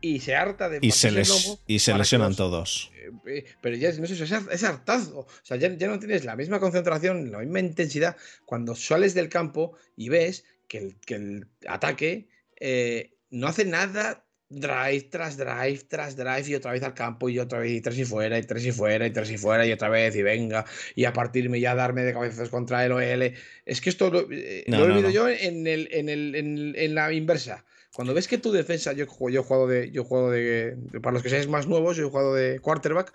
y 0.01 0.19
se 0.19 0.35
harta 0.35 0.69
de 0.69 0.79
y 0.81 0.91
se, 0.91 1.11
les, 1.11 1.59
y 1.67 1.79
se 1.79 1.93
lesionan 1.93 2.35
todos. 2.35 2.91
Eh, 2.95 3.11
eh, 3.27 3.45
pero 3.61 3.75
ya 3.75 3.91
no 3.93 4.07
sé, 4.07 4.13
es, 4.13 4.31
es 4.31 4.63
hartazo. 4.63 5.19
O 5.19 5.27
sea, 5.43 5.57
ya, 5.57 5.69
no 5.69 5.99
tienes 5.99 6.25
la 6.25 6.35
misma 6.35 6.59
concentración, 6.59 7.31
la 7.31 7.39
misma 7.39 7.59
intensidad 7.59 8.17
cuando 8.45 8.75
sales 8.75 9.13
del 9.13 9.29
campo 9.29 9.77
y 9.95 10.09
ves 10.09 10.45
que 10.67 10.77
el, 10.77 10.95
que 11.05 11.15
el 11.15 11.47
ataque 11.67 12.29
eh, 12.59 13.13
no 13.29 13.47
hace 13.47 13.65
nada 13.65 14.25
drive 14.49 15.09
tras 15.11 15.37
drive 15.37 15.81
tras 15.87 16.15
drive 16.15 16.45
y 16.47 16.55
otra 16.55 16.71
vez 16.71 16.81
al 16.81 16.95
campo 16.95 17.29
y 17.29 17.37
otra 17.37 17.59
vez 17.59 17.71
y 17.71 17.81
tres 17.81 17.99
y 17.99 18.05
fuera 18.05 18.39
y 18.39 18.41
tres 18.41 18.65
y 18.65 18.71
fuera 18.71 19.05
y 19.05 19.11
tres 19.11 19.29
y 19.29 19.37
fuera 19.37 19.63
y 19.65 19.71
otra 19.71 19.89
vez 19.89 20.15
y 20.15 20.23
venga 20.23 20.65
y 20.95 21.05
a 21.05 21.13
partirme 21.13 21.59
ya 21.59 21.75
darme 21.75 22.01
de 22.01 22.13
cabezas 22.13 22.49
contra 22.49 22.83
el 22.83 22.91
OL. 22.91 23.33
Es 23.65 23.81
que 23.81 23.89
esto 23.91 24.09
lo, 24.09 24.21
he 24.31 24.65
vivido 24.65 25.09
yo 25.11 25.29
en, 25.29 25.67
el, 25.67 25.87
en, 25.91 26.09
el, 26.09 26.73
en 26.75 26.95
la 26.95 27.13
inversa. 27.13 27.63
Cuando 27.99 28.13
ves 28.13 28.29
que 28.29 28.37
tu 28.37 28.53
defensa, 28.53 28.93
yo, 28.93 29.07
yo 29.29 29.41
he 29.41 29.43
jugado 29.43 29.67
de, 29.67 29.91
yo 29.91 30.07
he 30.09 30.31
de, 30.31 31.01
para 31.01 31.15
los 31.15 31.21
que 31.21 31.27
seáis 31.27 31.49
más 31.49 31.67
nuevos, 31.67 31.97
yo 31.97 32.07
he 32.07 32.09
jugado 32.09 32.33
de 32.33 32.61
quarterback 32.61 33.13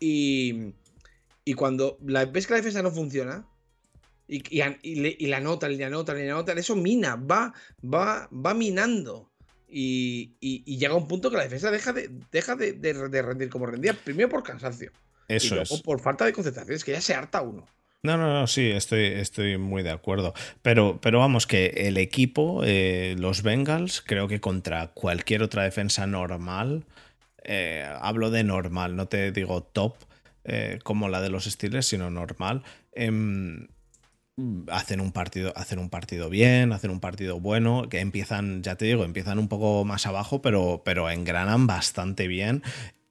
y, 0.00 0.72
y 1.44 1.52
cuando 1.52 1.98
la, 2.02 2.24
ves 2.24 2.46
que 2.46 2.54
la 2.54 2.60
defensa 2.60 2.80
no 2.80 2.90
funciona 2.90 3.46
y, 4.26 4.42
y, 4.50 5.26
la 5.26 5.40
notan, 5.40 5.72
y 5.72 5.76
la 5.76 5.90
notan, 5.90 6.18
y 6.18 6.22
la 6.22 6.32
notan, 6.32 6.56
eso 6.56 6.74
mina, 6.74 7.16
va, 7.16 7.52
va, 7.84 8.30
va 8.32 8.54
minando. 8.54 9.30
Y, 9.68 10.32
llega 10.64 10.94
un 10.94 11.08
punto 11.08 11.30
que 11.30 11.36
la 11.36 11.42
defensa 11.42 11.70
deja 11.70 11.92
de, 11.92 12.08
deja 12.30 12.56
de, 12.56 13.22
rendir 13.22 13.50
como 13.50 13.66
rendía, 13.66 13.92
primero 13.92 14.30
por 14.30 14.42
cansancio. 14.42 14.92
Eso 15.28 15.56
y 15.56 15.82
por 15.82 16.00
falta 16.00 16.24
de 16.24 16.32
concentración, 16.32 16.74
es 16.74 16.84
que 16.84 16.92
ya 16.92 17.02
se 17.02 17.12
harta 17.12 17.42
uno. 17.42 17.66
No, 18.04 18.16
no, 18.16 18.32
no, 18.32 18.48
sí, 18.48 18.68
estoy, 18.68 19.04
estoy 19.04 19.58
muy 19.58 19.84
de 19.84 19.90
acuerdo. 19.92 20.34
Pero, 20.60 21.00
pero 21.00 21.20
vamos, 21.20 21.46
que 21.46 21.66
el 21.66 21.96
equipo, 21.98 22.62
eh, 22.64 23.14
los 23.16 23.42
Bengals, 23.44 24.00
creo 24.00 24.26
que 24.26 24.40
contra 24.40 24.88
cualquier 24.88 25.42
otra 25.44 25.62
defensa 25.62 26.04
normal, 26.08 26.84
eh, 27.44 27.86
hablo 28.00 28.30
de 28.30 28.42
normal, 28.44 28.96
no 28.96 29.06
te 29.06 29.30
digo 29.32 29.62
top 29.62 29.96
eh, 30.44 30.80
como 30.84 31.08
la 31.08 31.20
de 31.20 31.30
los 31.30 31.44
Steelers, 31.44 31.86
sino 31.86 32.10
normal. 32.10 32.64
Em, 32.92 33.68
hacen 34.70 35.00
un 35.00 35.12
partido 35.12 35.52
hacen 35.56 35.78
un 35.78 35.90
partido 35.90 36.30
bien 36.30 36.72
hacen 36.72 36.90
un 36.90 37.00
partido 37.00 37.38
bueno 37.38 37.88
que 37.90 38.00
empiezan 38.00 38.62
ya 38.62 38.76
te 38.76 38.86
digo 38.86 39.04
empiezan 39.04 39.38
un 39.38 39.48
poco 39.48 39.84
más 39.84 40.06
abajo 40.06 40.40
pero 40.40 40.82
pero 40.84 41.10
engranan 41.10 41.66
bastante 41.66 42.26
bien 42.28 42.62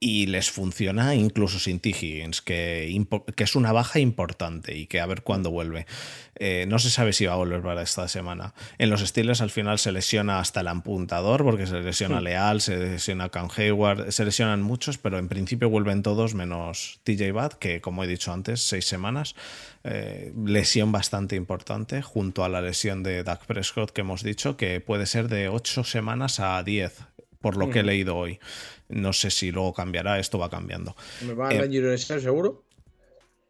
y 0.02 0.26
les 0.26 0.50
funciona 0.50 1.14
incluso 1.14 1.60
sin 1.60 1.78
T. 1.78 1.90
Higgins, 1.90 2.42
que, 2.42 3.06
que, 3.36 3.44
es 3.44 3.54
una 3.54 3.70
baja 3.70 4.00
importante 4.00 4.76
y 4.76 4.86
que 4.86 5.00
a 5.00 5.06
ver 5.06 5.22
cuándo 5.22 5.52
vuelve. 5.52 5.86
Eh, 6.34 6.66
no 6.66 6.80
se 6.80 6.90
sabe 6.90 7.12
si 7.12 7.24
va 7.24 7.34
a 7.34 7.36
volver 7.36 7.62
para 7.62 7.82
esta 7.82 8.08
semana. 8.08 8.52
En 8.78 8.90
los 8.90 9.00
Steelers 9.00 9.42
al 9.42 9.50
final 9.50 9.78
se 9.78 9.92
lesiona 9.92 10.40
hasta 10.40 10.62
el 10.62 10.66
apuntador, 10.66 11.44
porque 11.44 11.68
se 11.68 11.80
lesiona 11.82 12.20
Leal, 12.20 12.60
se 12.60 12.76
lesiona 12.78 13.28
Cam 13.28 13.48
Hayward, 13.56 14.10
se 14.10 14.24
lesionan 14.24 14.60
muchos, 14.60 14.98
pero 14.98 15.20
en 15.20 15.28
principio 15.28 15.70
vuelven 15.70 16.02
todos 16.02 16.34
menos 16.34 16.98
TJ 17.04 17.30
Bad, 17.30 17.52
que 17.52 17.80
como 17.80 18.02
he 18.02 18.08
dicho 18.08 18.32
antes, 18.32 18.60
seis 18.60 18.86
semanas. 18.86 19.36
Eh, 19.84 20.32
lesión 20.44 20.90
bastante 20.90 21.36
importante, 21.36 22.02
junto 22.02 22.42
a 22.42 22.48
la 22.48 22.60
lesión 22.60 23.04
de 23.04 23.22
Doug 23.22 23.46
Prescott 23.46 23.92
que 23.92 24.00
hemos 24.00 24.24
dicho, 24.24 24.56
que 24.56 24.80
puede 24.80 25.06
ser 25.06 25.28
de 25.28 25.48
ocho 25.48 25.84
semanas 25.84 26.40
a 26.40 26.60
diez 26.64 27.04
por 27.42 27.56
lo 27.56 27.68
que 27.68 27.80
he 27.80 27.82
leído 27.82 28.16
hoy. 28.16 28.40
No 28.88 29.12
sé 29.12 29.30
si 29.30 29.50
luego 29.50 29.74
cambiará, 29.74 30.18
esto 30.18 30.38
va 30.38 30.48
cambiando. 30.48 30.96
Me 31.26 31.34
va 31.34 31.48
a 31.48 31.54
eh, 31.54 31.98
seguro. 31.98 32.64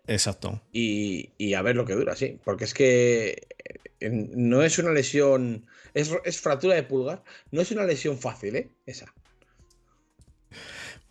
Exacto. 0.06 0.60
Y, 0.72 1.54
a 1.54 1.62
ver 1.62 1.76
lo 1.76 1.84
que 1.84 1.94
dura, 1.94 2.16
sí. 2.16 2.38
Porque 2.44 2.64
es 2.64 2.74
que 2.74 3.46
eh, 4.00 4.10
no 4.10 4.62
es 4.62 4.78
una 4.78 4.90
lesión. 4.90 5.66
Es, 5.94 6.10
es, 6.24 6.40
fractura 6.40 6.74
de 6.74 6.82
pulgar. 6.82 7.22
No 7.50 7.60
es 7.60 7.70
una 7.70 7.84
lesión 7.84 8.18
fácil, 8.18 8.56
¿eh? 8.56 8.68
Esa. 8.86 9.12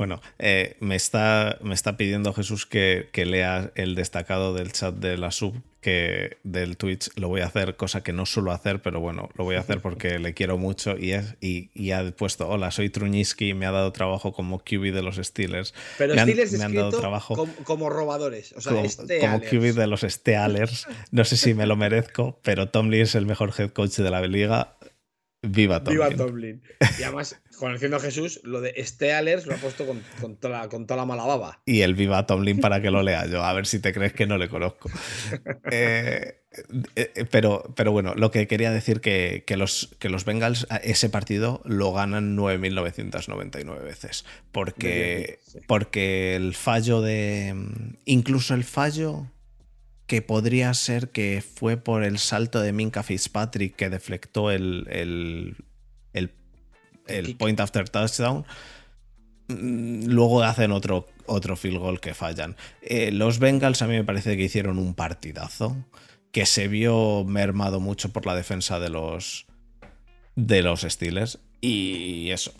Bueno, 0.01 0.19
eh, 0.39 0.77
me, 0.79 0.95
está, 0.95 1.59
me 1.61 1.75
está 1.75 1.95
pidiendo 1.95 2.33
Jesús 2.33 2.65
que, 2.65 3.09
que, 3.11 3.23
lea 3.23 3.71
el 3.75 3.93
destacado 3.93 4.51
del 4.51 4.71
chat 4.71 4.95
de 4.95 5.15
la 5.15 5.29
sub 5.29 5.61
que 5.79 6.37
del 6.43 6.75
Twitch. 6.75 7.11
Lo 7.17 7.27
voy 7.27 7.41
a 7.41 7.45
hacer, 7.45 7.75
cosa 7.75 8.01
que 8.01 8.11
no 8.11 8.25
suelo 8.25 8.51
hacer, 8.51 8.81
pero 8.81 8.99
bueno, 8.99 9.29
lo 9.35 9.43
voy 9.43 9.57
a 9.57 9.59
hacer 9.59 9.79
porque 9.79 10.17
le 10.17 10.33
quiero 10.33 10.57
mucho 10.57 10.97
y, 10.97 11.11
es, 11.11 11.35
y, 11.39 11.91
ha 11.91 12.09
puesto, 12.15 12.47
hola, 12.49 12.71
soy 12.71 12.89
Truñiski, 12.89 13.53
me 13.53 13.67
ha 13.67 13.71
dado 13.71 13.91
trabajo 13.91 14.31
como 14.31 14.59
QB 14.59 14.91
de 14.91 15.03
los 15.03 15.17
Steelers. 15.17 15.75
Pero 15.99 16.13
Steelers 16.13 16.53
me 16.53 16.63
han 16.63 16.73
dado 16.73 16.99
trabajo 16.99 17.47
como, 17.63 17.89
robadores, 17.91 18.53
o 18.53 18.61
sea, 18.61 18.73
como, 18.73 18.87
como 19.19 19.41
QB 19.41 19.75
de 19.75 19.85
los 19.85 20.01
Steelers. 20.01 20.87
No 21.11 21.25
sé 21.25 21.37
si 21.37 21.53
me 21.53 21.67
lo 21.67 21.75
merezco, 21.75 22.39
pero 22.41 22.69
Tomlin 22.69 23.01
es 23.01 23.13
el 23.13 23.27
mejor 23.27 23.53
head 23.55 23.69
coach 23.69 23.97
de 23.97 24.09
la 24.09 24.21
liga. 24.21 24.75
Viva 25.41 25.83
Tomlin. 25.83 26.03
Viva 26.03 26.15
Tomlin. 26.15 26.61
Y 26.99 27.03
además, 27.03 27.41
conociendo 27.57 27.97
a 27.97 27.99
Jesús, 27.99 28.41
lo 28.43 28.61
de 28.61 28.73
Steelers 28.83 29.45
lo 29.45 29.55
ha 29.55 29.57
puesto 29.57 29.85
con, 29.85 30.35
toda 30.37 30.61
la, 30.61 30.69
con 30.69 30.85
toda 30.85 30.97
la 30.97 31.05
mala 31.05 31.25
baba. 31.25 31.61
Y 31.65 31.81
el 31.81 31.95
Viva 31.95 32.25
Tomlin 32.25 32.59
para 32.59 32.81
que 32.81 32.91
lo 32.91 33.03
lea 33.03 33.25
yo, 33.25 33.43
a 33.43 33.53
ver 33.53 33.65
si 33.65 33.79
te 33.79 33.93
crees 33.93 34.13
que 34.13 34.25
no 34.25 34.37
le 34.37 34.49
conozco. 34.49 34.89
Eh, 35.71 36.41
Eh, 36.95 37.11
eh, 37.15 37.25
pero, 37.31 37.63
pero 37.75 37.93
bueno, 37.93 38.13
lo 38.15 38.29
que 38.29 38.45
quería 38.47 38.71
decir 38.71 38.99
que, 38.99 39.43
que, 39.47 39.55
los, 39.55 39.95
que 39.99 40.09
los 40.09 40.25
Bengals 40.25 40.67
ese 40.83 41.09
partido 41.09 41.61
lo 41.63 41.93
ganan 41.93 42.37
9.999 42.37 43.83
veces. 43.83 44.25
Porque, 44.51 45.39
porque 45.67 46.35
el 46.35 46.53
fallo 46.53 47.01
de... 47.01 47.55
Incluso 48.03 48.53
el 48.53 48.65
fallo 48.65 49.27
que 50.11 50.21
podría 50.21 50.73
ser 50.73 51.11
que 51.11 51.41
fue 51.41 51.77
por 51.77 52.03
el 52.03 52.19
salto 52.19 52.59
de 52.59 52.73
Minka 52.73 53.01
Fitzpatrick 53.01 53.77
que 53.77 53.89
deflectó 53.89 54.51
el, 54.51 54.85
el, 54.89 55.55
el, 57.07 57.35
point 57.37 57.57
after 57.61 57.87
touchdown. 57.87 58.45
Mm, 59.47 60.07
luego 60.07 60.43
hacen 60.43 60.73
otro, 60.73 61.07
otro 61.27 61.55
field 61.55 61.77
goal 61.77 62.01
que 62.01 62.13
fallan. 62.13 62.57
Eh, 62.81 63.13
los 63.13 63.39
Bengals 63.39 63.81
a 63.81 63.87
mí 63.87 63.93
me 63.93 64.03
parece 64.03 64.35
que 64.35 64.43
hicieron 64.43 64.79
un 64.79 64.95
partidazo 64.95 65.77
que 66.33 66.45
se 66.45 66.67
vio 66.67 67.23
mermado 67.23 67.79
mucho 67.79 68.11
por 68.11 68.25
la 68.25 68.35
defensa 68.35 68.81
de 68.81 68.89
los, 68.89 69.45
de 70.35 70.61
los 70.61 70.81
Steelers. 70.81 71.39
Y 71.61 72.31
eso. 72.31 72.51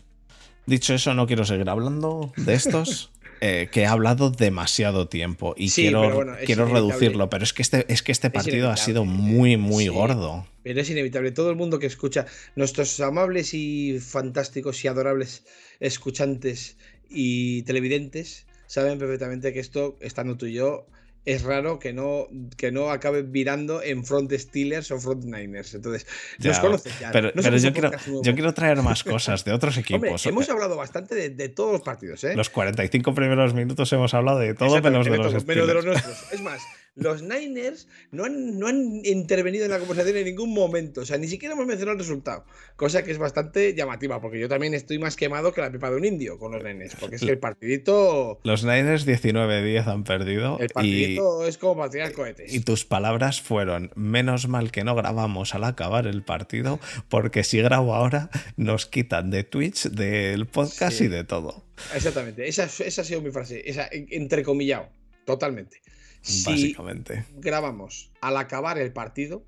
Dicho 0.66 0.93
eso, 0.93 1.14
no 1.14 1.28
quiero 1.28 1.43
seguir 1.43 1.70
hablando 1.70 2.32
de 2.38 2.54
estos. 2.54 3.11
Eh, 3.44 3.70
que 3.72 3.82
he 3.82 3.86
hablado 3.88 4.30
demasiado 4.30 5.08
tiempo 5.08 5.56
y 5.58 5.72
quiero, 5.72 6.28
quiero 6.46 6.68
reducirlo, 6.68 7.28
pero 7.32 7.44
es 7.44 7.54
que 7.54 7.64
este, 7.64 7.92
es 7.92 8.04
que 8.04 8.12
este 8.12 8.30
partido 8.30 8.70
ha 8.70 8.78
sido 8.78 9.04
muy, 9.04 9.58
muy 9.58 9.88
gordo. 9.88 10.46
Pero 10.62 10.80
es 10.80 10.88
inevitable. 10.92 11.32
Todo 11.32 11.50
el 11.50 11.56
mundo 11.56 11.80
que 11.80 11.88
escucha, 11.88 12.28
nuestros 12.56 13.00
amables 13.00 13.56
y 13.56 14.00
fantásticos 14.00 14.86
y 14.86 14.89
adorables 14.89 15.44
escuchantes 15.80 16.78
y 17.10 17.64
televidentes, 17.64 18.46
saben 18.68 19.00
perfectamente 19.00 19.52
que 19.54 19.60
esto, 19.60 19.98
estando 20.02 20.38
tú 20.38 20.46
y 20.46 20.54
yo, 20.54 20.86
es 21.26 21.43
raro 21.43 21.78
que 21.78 21.93
no, 21.93 22.28
que 22.57 22.72
no 22.72 22.89
acabe 22.89 23.22
virando 23.22 23.82
en 23.84 24.03
front 24.03 24.32
Steelers 24.34 24.89
o 24.91 24.99
front 24.99 25.24
Niners. 25.26 25.74
Entonces, 25.76 26.07
nos 26.39 26.59
conoces 26.59 26.99
ya. 26.99 27.11
Pero, 27.11 27.32
yo, 27.34 27.74
quiero, 27.74 27.91
yo, 28.24 28.34
quiero, 28.34 28.53
traer 28.53 28.82
más 28.82 29.03
cosas 29.03 29.45
de 29.45 29.51
otros 29.51 29.78
equipos. 29.78 30.26
hemos 30.26 30.49
hablado 30.49 30.76
bastante 30.76 31.30
de, 31.30 31.49
todos 31.49 31.74
los 31.74 31.82
partidos. 31.82 32.24
¿eh? 32.24 32.36
Los 32.36 32.49
45 32.49 33.13
primeros 33.13 33.53
minutos 33.53 33.91
hemos 33.93 34.13
hablado 34.13 34.39
de 34.39 34.53
todo 34.55 34.82
menos 34.82 35.05
de, 35.05 35.17
los 35.17 35.45
menos 35.45 35.67
de 35.67 35.74
los 35.74 35.86
nuestros. 35.86 36.32
Es 36.32 36.41
más, 36.41 36.61
los 36.96 37.22
Niners 37.22 37.88
no 38.12 38.26
han, 38.26 38.60
no 38.60 38.68
han 38.68 39.02
intervenido 39.06 39.64
en 39.64 39.72
la 39.72 39.80
conversación 39.80 40.18
en 40.18 40.26
ningún 40.26 40.54
momento. 40.54 41.02
O 41.02 41.06
sea, 41.06 41.18
ni 41.18 41.28
siquiera 41.28 41.54
hemos 41.54 41.66
mencionado 41.66 41.94
el 41.94 42.00
resultado. 42.00 42.46
Cosa 42.76 43.04
que 43.04 43.12
es 43.12 43.18
bastante 43.18 43.74
llamativa, 43.74 44.20
porque 44.20 44.39
yo 44.39 44.50
también 44.50 44.74
estoy 44.74 45.00
más 45.00 45.16
quemado 45.16 45.54
que 45.54 45.62
la 45.62 45.72
pipa 45.72 45.89
de 45.89 45.96
un 45.96 46.06
indio 46.06 46.38
con 46.38 46.52
los 46.52 46.64
Niners. 46.64 46.96
Porque 47.00 47.16
es 47.16 47.22
que 47.22 47.32
el 47.32 47.39
partidito. 47.39 48.39
Los 48.44 48.64
Niners 48.64 49.08
19-10 49.08 49.88
han 49.88 50.04
perdido. 50.04 50.58
El 50.60 50.70
partidito 50.70 51.46
es 51.46 51.58
como 51.58 51.78
para 51.78 51.89
tirar 51.89 52.12
cohetes. 52.12 52.54
Y 52.54 52.60
tus 52.60 52.84
palabras 52.84 53.42
fueron: 53.42 53.92
menos 53.96 54.48
mal 54.48 54.72
que 54.72 54.84
no 54.84 54.96
grabamos 54.96 55.56
al 55.56 55.64
acabar 55.64 56.08
el 56.08 56.24
partido, 56.24 56.80
porque 57.08 57.44
si 57.44 57.62
grabo 57.62 57.96
ahora, 57.96 58.30
nos 58.58 58.86
quitan 58.86 59.32
de 59.32 59.44
Twitch, 59.44 59.89
del 59.89 60.46
podcast 60.46 61.00
y 61.00 61.08
de 61.08 61.24
todo. 61.24 61.64
Exactamente. 61.96 62.48
Esa, 62.48 62.66
esa 62.66 63.02
ha 63.02 63.06
sido 63.06 63.22
mi 63.22 63.32
frase. 63.32 63.62
Esa, 63.66 63.88
entrecomillado. 63.92 64.89
Totalmente 65.26 65.82
si 66.22 66.49
básicamente. 66.49 67.26
grabamos 67.38 68.11
al 68.22 68.38
acabar 68.38 68.78
el 68.78 68.93
partido, 68.93 69.43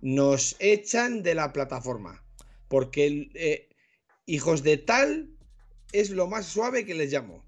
nos 0.00 0.56
echan 0.58 1.22
de 1.22 1.34
la 1.34 1.52
plataforma. 1.52 2.22
Porque 2.68 3.30
eh, 3.34 3.68
hijos 4.26 4.62
de 4.62 4.78
tal 4.78 5.30
es 5.92 6.10
lo 6.10 6.26
más 6.26 6.46
suave 6.46 6.84
que 6.84 6.94
les 6.94 7.12
llamo. 7.12 7.44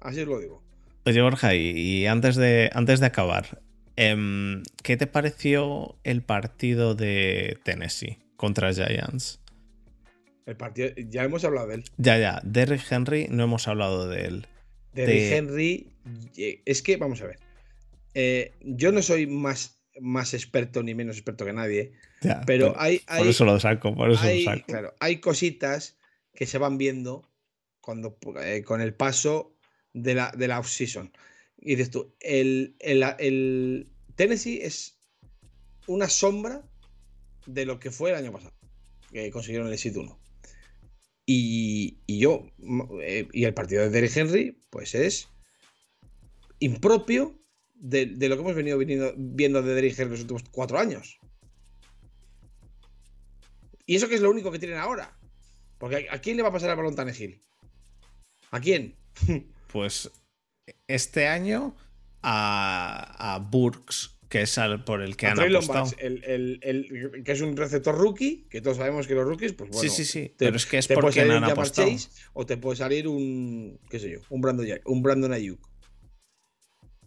Así 0.00 0.20
os 0.20 0.28
lo 0.28 0.38
digo. 0.38 0.62
Oye, 1.06 1.20
Borja, 1.20 1.54
y, 1.54 2.06
antes, 2.06 2.36
de, 2.36 2.70
antes 2.72 3.00
de 3.00 3.06
acabar, 3.06 3.60
em, 3.96 4.62
¿qué 4.82 4.96
te 4.96 5.06
pareció 5.06 5.96
el 6.02 6.22
partido 6.22 6.94
de 6.94 7.58
Tennessee 7.62 8.18
contra 8.36 8.72
Giants? 8.72 9.40
El 10.46 10.56
partido, 10.56 10.90
ya 10.96 11.24
hemos 11.24 11.44
hablado 11.44 11.68
de 11.68 11.74
él. 11.76 11.84
Ya, 11.98 12.18
ya. 12.18 12.40
Derrick 12.42 12.90
Henry 12.90 13.28
no 13.30 13.44
hemos 13.44 13.68
hablado 13.68 14.08
de 14.08 14.26
él. 14.26 14.46
Derrick 14.94 15.32
Henry, 15.32 15.92
es 16.64 16.82
que, 16.82 16.96
vamos 16.96 17.20
a 17.20 17.26
ver, 17.26 17.38
eh, 18.14 18.52
yo 18.60 18.92
no 18.92 19.02
soy 19.02 19.26
más, 19.26 19.78
más 20.00 20.34
experto 20.34 20.82
ni 20.82 20.94
menos 20.94 21.16
experto 21.16 21.44
que 21.44 21.52
nadie, 21.52 21.92
pero 22.46 22.74
hay, 22.78 23.02
hay, 23.06 23.18
Por 23.18 23.28
eso 23.28 23.44
lo 23.44 23.58
saco, 23.60 23.94
por 23.94 24.10
eso 24.10 24.22
hay, 24.22 24.44
lo 24.44 24.52
saco. 24.52 24.66
Claro, 24.66 24.94
hay 25.00 25.18
cositas 25.18 25.96
que 26.34 26.46
se 26.46 26.58
van 26.58 26.78
viendo 26.78 27.28
cuando, 27.80 28.16
eh, 28.42 28.62
con 28.62 28.80
el 28.80 28.94
paso 28.94 29.56
de 29.92 30.14
la, 30.14 30.32
de 30.36 30.48
la 30.48 30.58
off-season. 30.58 31.12
Y 31.58 31.76
dices 31.76 31.90
tú, 31.90 32.14
el, 32.20 32.76
el, 32.80 33.88
Tennessee 34.16 34.60
es 34.62 34.98
una 35.86 36.08
sombra 36.08 36.62
de 37.46 37.66
lo 37.66 37.78
que 37.78 37.90
fue 37.90 38.10
el 38.10 38.16
año 38.16 38.32
pasado, 38.32 38.54
que 39.12 39.30
consiguieron 39.30 39.68
el 39.68 39.74
exit 39.74 39.96
1. 39.96 40.18
Y, 41.26 41.96
yo, 42.06 42.46
eh, 43.00 43.28
y 43.32 43.44
el 43.44 43.54
partido 43.54 43.82
de 43.82 43.90
Derrick 43.90 44.16
Henry, 44.16 44.58
pues 44.70 44.94
es 44.94 45.28
impropio 46.58 47.38
de, 47.74 48.06
lo 48.06 48.36
que 48.36 48.42
hemos 48.42 48.54
venido, 48.54 48.78
viendo 49.16 49.62
de 49.62 49.74
Derrick 49.74 49.98
Henry 49.98 50.12
los 50.12 50.20
últimos 50.20 50.44
cuatro 50.50 50.78
años. 50.78 51.18
Y 53.86 53.96
eso 53.96 54.08
que 54.08 54.14
es 54.14 54.20
lo 54.20 54.30
único 54.30 54.50
que 54.50 54.58
tienen 54.58 54.78
ahora. 54.78 55.16
Porque 55.78 56.08
¿a, 56.10 56.18
quién 56.20 56.36
le 56.36 56.42
va 56.42 56.50
a 56.50 56.52
pasar 56.52 56.70
el 56.70 56.76
balón 56.76 56.94
Tannehill? 56.94 57.40
¿A 58.50 58.60
quién? 58.60 58.94
pues 59.72 60.10
este 60.86 61.26
año 61.26 61.76
a 62.22 63.46
Burks 63.50 64.13
que 64.34 64.42
es 64.42 64.58
por 64.84 65.00
el 65.00 65.16
que 65.16 65.28
han 65.28 65.38
apostado. 65.38 65.92
el, 66.00 67.22
que 67.24 67.30
es 67.30 67.40
un 67.40 67.56
receptor 67.56 67.96
rookie, 67.96 68.48
que 68.50 68.60
todos 68.60 68.78
sabemos 68.78 69.06
que 69.06 69.14
los 69.14 69.24
rookies, 69.24 69.52
pues 69.52 69.70
bueno. 69.70 69.88
Sí, 69.88 69.88
sí, 69.88 70.04
sí. 70.04 70.34
pero 70.36 70.56
es 70.56 70.66
que 70.66 70.78
es 70.78 70.88
porque 70.88 71.20
han 71.20 71.44
apostado. 71.44 71.88
o 72.32 72.44
te 72.44 72.56
puede 72.56 72.76
salir 72.76 73.06
un, 73.06 73.78
qué 73.88 74.00
sé 74.00 74.10
yo, 74.10 74.18
un 74.30 74.40
Brandon, 74.40 74.66
un 74.86 75.02
Brandon 75.04 75.32
Ayuk. 75.32 75.60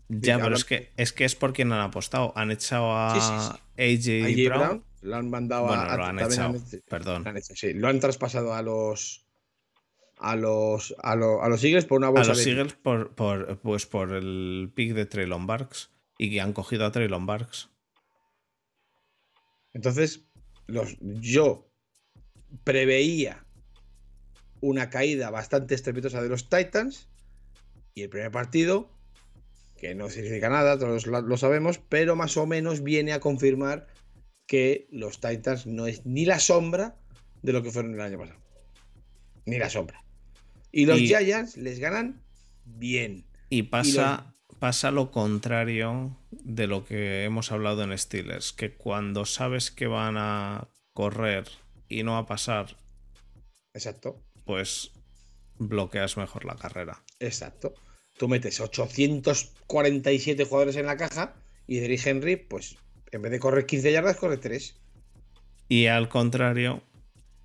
Ya, 0.08 0.40
pero 0.40 0.56
es 0.56 0.64
que, 0.64 0.94
es 0.96 1.12
que 1.12 1.26
es 1.26 1.36
por 1.36 1.52
quien 1.52 1.74
han 1.74 1.82
apostado. 1.82 2.32
Han 2.38 2.50
echado 2.50 2.94
a 2.94 3.12
AJ, 3.14 4.46
Brown. 4.46 4.86
Lo 5.02 5.16
han 5.18 5.30
mandado 5.30 5.70
a. 5.70 5.98
Lo 5.98 6.06
han 6.06 6.20
echado. 6.20 6.56
Perdón. 6.88 7.26
Lo 7.74 7.88
han, 7.90 8.00
traspasado 8.00 8.54
a 8.54 8.62
los. 8.62 9.26
A 10.20 10.38
los, 10.38 10.96
a, 11.04 11.12
a 11.12 11.50
los 11.50 11.64
Eagles 11.64 11.84
por 11.84 11.98
una 11.98 12.08
bolsa 12.08 12.32
A 12.32 12.36
los 12.36 12.48
Eagles 12.48 12.74
por, 12.74 13.14
por, 13.14 13.60
pues 13.60 13.86
por 13.86 14.14
el 14.14 14.72
pick 14.74 14.94
de 14.94 15.06
Traylon 15.06 15.46
Barks 15.46 15.92
y 16.18 16.30
que 16.32 16.42
han 16.42 16.54
cogido 16.54 16.86
a 16.86 16.92
Traylon 16.92 17.26
Barks. 17.26 17.70
Entonces, 19.74 20.26
los, 20.66 20.98
yo 21.00 21.70
preveía 22.64 23.46
una 24.62 24.90
caída 24.90 25.30
bastante 25.30 25.76
estrepitosa 25.76 26.22
de 26.22 26.30
los 26.30 26.50
Titans 26.50 27.10
y 27.94 28.04
el 28.04 28.10
primer 28.10 28.32
partido, 28.32 28.90
que 29.78 29.96
no 29.96 30.10
significa 30.10 30.50
nada, 30.50 30.78
todos 30.78 31.06
lo 31.06 31.38
sabemos, 31.38 31.80
pero 31.90 32.16
más 32.16 32.38
o 32.38 32.46
menos 32.46 32.84
viene 32.84 33.14
a 33.14 33.20
confirmar 33.20 33.88
que 34.48 34.88
los 34.92 35.20
Titans 35.20 35.68
no 35.68 35.88
es 35.88 36.06
ni 36.06 36.26
la 36.26 36.40
sombra 36.40 36.96
de 37.42 37.54
lo 37.54 37.62
que 37.62 37.72
fueron 37.72 37.94
el 37.94 38.02
año 38.02 38.18
pasado. 38.18 38.40
Ni 39.46 39.58
la 39.58 39.70
sombra. 39.70 40.04
Y 40.72 40.86
los 40.86 41.00
Giants 41.00 41.58
les 41.58 41.80
ganan 41.80 42.24
bien. 42.66 43.26
Y 43.50 43.64
pasa, 43.64 44.36
pasa 44.60 44.92
lo 44.92 45.12
contrario 45.12 46.18
de 46.32 46.68
lo 46.68 46.86
que 46.86 47.24
hemos 47.24 47.52
hablado 47.52 47.84
en 47.84 47.98
Steelers, 47.98 48.54
que 48.54 48.74
cuando 48.74 49.26
sabes 49.26 49.72
que 49.72 49.88
van 49.88 50.16
a 50.18 50.68
correr 50.94 51.48
y 51.88 52.04
no 52.04 52.18
a 52.18 52.26
pasar, 52.26 52.78
exacto, 53.74 54.24
pues 54.46 54.92
bloqueas 55.58 56.18
mejor 56.18 56.46
la 56.46 56.56
carrera. 56.56 57.04
Exacto. 57.20 57.74
Tú 58.18 58.28
metes 58.28 58.60
847 58.60 60.44
jugadores 60.46 60.76
en 60.76 60.88
la 60.88 60.98
caja 60.98 61.36
y 61.68 61.80
Derrick 61.80 62.06
Henry, 62.06 62.36
pues 62.36 62.78
en 63.12 63.22
vez 63.22 63.32
de 63.32 63.40
correr 63.40 63.66
15 63.66 63.92
yardas, 63.92 64.18
corre 64.18 64.38
3. 64.38 64.76
Y 65.70 65.86
al 65.88 66.10
contrario, 66.10 66.82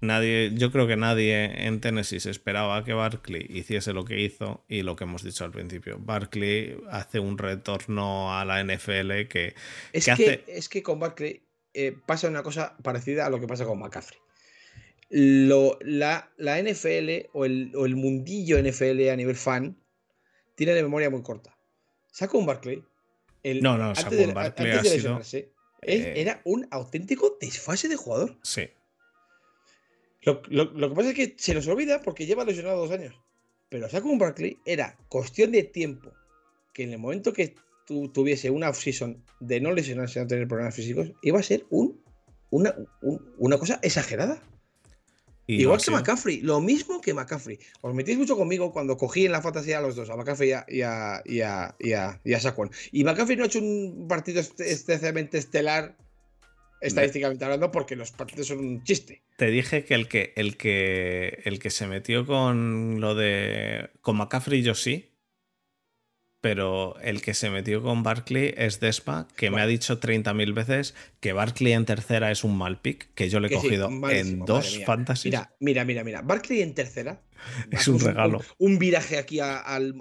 Nadie, 0.03 0.51
yo 0.55 0.73
creo 0.73 0.89
que 0.89 0.97
nadie 0.97 1.65
en 1.65 1.81
Tennessee 1.81 2.19
se 2.19 2.31
esperaba 2.31 2.83
que 2.83 2.93
Barkley 2.93 3.47
hiciese 3.49 3.93
lo 3.93 4.05
que 4.05 4.21
hizo 4.21 4.65
y 4.67 4.83
lo 4.83 4.97
que 4.97 5.05
hemos 5.05 5.23
dicho 5.23 5.45
al 5.45 5.53
principio. 5.53 5.97
Barkley 6.01 6.77
hace 6.91 7.21
un 7.21 7.39
retorno 7.39 8.37
a 8.37 8.45
la 8.45 8.65
NFL 8.65 9.29
que. 9.29 9.55
Es, 9.93 10.07
que, 10.17 10.43
es 10.49 10.69
que 10.69 10.83
con 10.83 10.99
Barkley 10.99 11.45
eh, 11.73 11.97
pasa 12.05 12.27
una 12.27 12.43
cosa 12.43 12.77
parecida 12.83 13.27
a 13.27 13.31
lo 13.31 13.39
que 13.39 13.47
pasa 13.47 13.65
con 13.65 13.79
McCaffrey. 13.79 14.19
Lo, 15.09 15.79
la, 15.83 16.33
la, 16.37 16.61
NFL 16.61 17.29
o 17.33 17.45
el, 17.45 17.71
o 17.77 17.87
el, 17.87 17.95
mundillo 17.95 18.61
NFL 18.61 19.09
a 19.09 19.15
nivel 19.15 19.37
fan 19.37 19.79
tiene 20.57 20.73
de 20.73 20.83
memoria 20.83 21.11
muy 21.11 21.23
corta. 21.23 21.57
Saca 22.11 22.37
un 22.37 22.47
Barkley. 22.47 22.83
El, 23.45 23.63
no, 23.63 23.79
no, 23.79 23.95
sacó 23.95 24.17
un 24.17 24.35
Barkley 24.35 24.73
ha 24.73 24.83
sido, 24.83 25.21
eh, 25.83 26.15
era 26.17 26.43
un 26.45 26.67
auténtico 26.73 27.39
desfase 27.41 27.89
de 27.89 27.95
jugador. 27.95 28.37
Sí. 28.43 28.69
Lo, 30.23 30.41
que 30.43 30.95
pasa 30.95 31.11
es 31.11 31.15
que 31.15 31.35
se 31.37 31.55
nos 31.55 31.67
olvida 31.67 32.01
porque 32.01 32.27
lleva 32.27 32.45
lesionado 32.45 32.79
dos 32.79 32.91
años. 32.91 33.15
Pero 33.69 33.89
con 34.03 34.19
Barkley 34.19 34.59
era 34.65 34.97
cuestión 35.09 35.51
de 35.53 35.63
tiempo 35.63 36.13
que 36.73 36.85
en 36.85 36.93
el 36.93 36.99
momento 36.99 37.33
que 37.33 37.55
tuviese 38.13 38.51
una 38.51 38.71
off-season 38.71 39.23
de 39.41 39.61
no 39.61 39.73
lesionarse, 39.73 40.21
no 40.21 40.27
tener 40.27 40.47
problemas 40.47 40.75
físicos, 40.75 41.13
iba 41.23 41.41
a 41.41 41.43
ser 41.43 41.67
un, 41.71 42.01
una, 42.51 42.75
una 43.39 43.59
cosa 43.59 43.79
exagerada. 43.83 44.41
Igual 45.47 45.83
que 45.83 45.91
McCaffrey, 45.91 46.41
lo 46.41 46.61
mismo 46.61 47.01
que 47.01 47.13
McCaffrey. 47.13 47.59
Os 47.81 47.95
metéis 47.95 48.17
mucho 48.17 48.37
conmigo 48.37 48.73
cuando 48.73 48.97
cogí 48.97 49.27
en 49.27 49.33
la 49.33 49.43
fantasía 49.43 49.79
a 49.79 49.81
los 49.83 49.97
dos, 49.97 50.09
a 50.09 50.17
McCaffrey 50.17 50.51
y 50.51 50.83
a, 50.83 51.23
y 51.25 51.41
a, 51.41 51.75
y 51.79 51.93
y 52.31 52.35
Saquon. 52.41 52.71
Y 52.93 53.05
McCaffrey 53.05 53.37
no 53.37 53.43
ha 53.43 53.47
hecho 53.47 53.59
un 53.59 54.07
partido 54.09 54.41
especialmente 54.41 55.39
estelar, 55.39 55.97
estadísticamente 56.81 57.45
hablando, 57.45 57.71
porque 57.71 57.97
los 57.97 58.13
partidos 58.13 58.47
son 58.49 58.61
un 58.61 58.85
chiste. 58.85 59.23
Te 59.43 59.51
dije 59.51 59.85
que 59.85 59.95
el 59.95 60.07
que, 60.07 60.33
el 60.37 60.57
que, 60.57 61.43
el 61.45 61.59
que 61.59 61.71
se 61.71 61.89
metió 61.89 62.25
con 62.25 63.01
lo 63.01 63.17
de. 63.17 63.91
Con 64.01 64.17
McCaffrey 64.17 64.63
yo 64.63 64.77
sí, 64.77 65.17
pero 66.41 66.97
el 67.01 67.23
que 67.23 67.35
se 67.35 67.51
metió 67.51 67.83
con 67.83 68.05
Barkley 68.05 68.55
es 68.57 68.79
Despa, 68.79 69.27
que 69.37 69.51
me 69.51 69.61
ha 69.61 69.67
dicho 69.67 69.99
30.000 69.99 70.55
veces 70.55 70.95
que 71.19 71.33
Barkley 71.33 71.73
en 71.73 71.87
tercera 71.87 72.31
es 72.31 72.45
un 72.45 72.57
mal 72.57 72.81
pick, 72.81 73.13
que 73.15 73.29
yo 73.29 73.41
le 73.41 73.49
he 73.49 73.51
cogido 73.51 73.91
en 74.11 74.45
dos 74.45 74.79
fantasies. 74.87 75.33
Mira, 75.33 75.53
mira, 75.59 75.85
mira, 75.85 76.05
mira. 76.05 76.23
Barkley 76.23 76.63
en 76.63 76.77
tercera. 76.77 77.21
es 77.73 77.89
un 77.89 77.99
regalo. 77.99 78.43
Un, 78.59 78.79
viraje 78.79 79.19
aquí 79.19 79.41
al 79.41 79.97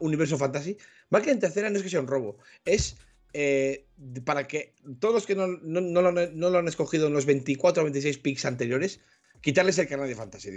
Universo 0.00 0.36
Fantasy. 0.36 0.76
Barkley 1.08 1.32
en 1.32 1.40
tercera 1.40 1.70
no 1.70 1.78
es 1.78 1.82
que 1.82 1.88
sea 1.88 2.00
un 2.00 2.08
robo, 2.08 2.36
es 2.66 2.98
eh, 3.32 3.86
para 4.24 4.46
que 4.46 4.74
todos 5.00 5.14
los 5.14 5.26
que 5.26 5.34
no, 5.34 5.46
lo, 5.46 6.58
han 6.58 6.68
escogido 6.68 7.06
en 7.06 7.14
los 7.14 7.26
24 7.26 7.82
o 7.82 7.84
26 7.84 8.18
picks 8.18 8.44
anteriores, 8.44 9.00
quitarles 9.40 9.78
el 9.78 9.88
canal 9.88 10.08
de 10.08 10.14
Fantasy 10.14 10.50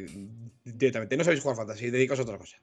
directamente. 0.64 1.18
No 1.18 1.24
sabéis 1.24 1.42
jugar 1.42 1.58
Fantasy, 1.58 1.90
dedicaos 1.90 2.20
a 2.20 2.24
otra 2.24 2.38
cosa. 2.38 2.58